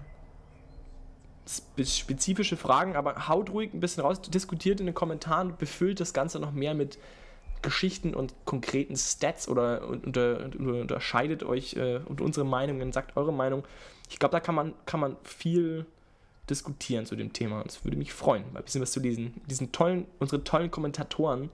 spe 1.48 1.86
spezifische 1.86 2.58
Fragen, 2.58 2.98
aber 2.98 3.30
haut 3.30 3.52
ruhig 3.52 3.74
ein 3.74 3.80
bisschen 3.80 4.04
raus, 4.04 4.22
diskutiert 4.22 4.82
in 4.82 4.86
den 4.86 4.96
Kommentaren, 4.96 5.56
befüllt 5.58 6.02
das 6.02 6.14
Ganze 6.14 6.40
noch 6.40 6.52
mehr 6.52 6.74
mit 6.74 7.00
Geschichten 7.62 8.14
und 8.14 8.34
konkreten 8.44 8.98
Stats 8.98 9.48
oder 9.48 9.88
unter, 9.88 10.44
unter, 10.44 10.82
unterscheidet 10.82 11.44
euch 11.44 11.76
äh, 11.76 12.02
unter 12.06 12.26
unsere 12.26 12.46
Meinungen, 12.46 12.92
sagt 12.92 13.16
eure 13.16 13.32
Meinung. 13.32 13.64
Ich 14.10 14.20
glaube, 14.20 14.34
da 14.34 14.42
kann 14.42 14.56
man, 14.56 14.74
kann 14.86 15.00
man 15.00 15.16
viel 15.24 15.86
diskutieren 16.52 17.06
zu 17.06 17.16
dem 17.16 17.34
Thema. 17.34 17.64
Es 17.66 17.84
würde 17.84 17.98
mich 17.98 18.14
freuen, 18.14 18.44
mal 18.54 18.60
ein 18.60 18.66
bisschen 18.66 18.82
was 18.82 18.92
zu 18.92 19.00
lesen. 19.00 19.42
Diesen 19.48 19.72
tollen, 19.72 20.06
unsere 20.20 20.44
tollen 20.44 20.70
Kommentatoren 20.70 21.50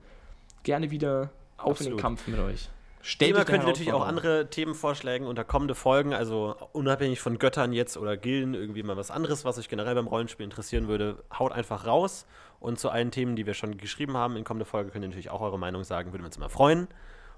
gerne 0.64 0.90
wieder 0.90 1.30
auf 1.56 1.80
in 1.80 1.86
den 1.86 1.92
Absolut. 1.94 2.00
Kampf 2.00 2.26
mit 2.26 2.38
euch. 2.38 2.68
Stellt 3.00 3.36
der 3.36 3.44
könnt 3.44 3.62
ihr 3.62 3.68
natürlich 3.68 3.92
auch 3.92 4.06
andere 4.06 4.50
Themenvorschläge 4.50 5.26
unter 5.26 5.44
kommende 5.44 5.74
Folgen, 5.74 6.12
also 6.12 6.56
unabhängig 6.72 7.20
von 7.20 7.38
Göttern 7.38 7.72
jetzt 7.72 7.96
oder 7.96 8.16
Gilden, 8.16 8.54
irgendwie 8.54 8.82
mal 8.82 8.96
was 8.96 9.10
anderes, 9.10 9.44
was 9.44 9.56
euch 9.58 9.68
generell 9.68 9.94
beim 9.94 10.08
Rollenspiel 10.08 10.44
interessieren 10.44 10.88
würde, 10.88 11.22
haut 11.38 11.52
einfach 11.52 11.86
raus. 11.86 12.26
Und 12.60 12.78
zu 12.80 12.90
allen 12.90 13.12
Themen, 13.12 13.36
die 13.36 13.46
wir 13.46 13.54
schon 13.54 13.78
geschrieben 13.78 14.16
haben 14.16 14.36
in 14.36 14.44
kommende 14.44 14.64
Folge, 14.64 14.90
könnt 14.90 15.04
ihr 15.04 15.08
natürlich 15.08 15.30
auch 15.30 15.40
eure 15.40 15.58
Meinung 15.58 15.84
sagen, 15.84 16.12
würde 16.12 16.24
uns 16.24 16.36
immer 16.36 16.50
freuen. 16.50 16.88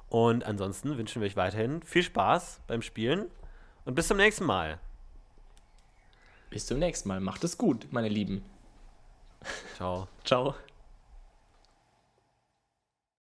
Und 0.09 0.45
ansonsten 0.45 0.97
wünschen 0.97 1.21
wir 1.21 1.27
euch 1.27 1.37
weiterhin 1.37 1.83
viel 1.83 2.03
Spaß 2.03 2.63
beim 2.67 2.83
Spielen 2.83 3.27
und 3.85 3.95
bis 3.95 4.09
zum 4.09 4.17
nächsten 4.17 4.45
Mal. 4.45 4.81
Bis 6.51 6.67
zum 6.67 6.79
nächsten 6.79 7.09
Mal. 7.09 7.21
Macht 7.21 7.45
es 7.45 7.57
gut, 7.57 7.87
meine 7.91 8.09
Lieben. 8.09 8.43
Ciao. 9.77 10.09
Ciao. 10.25 10.55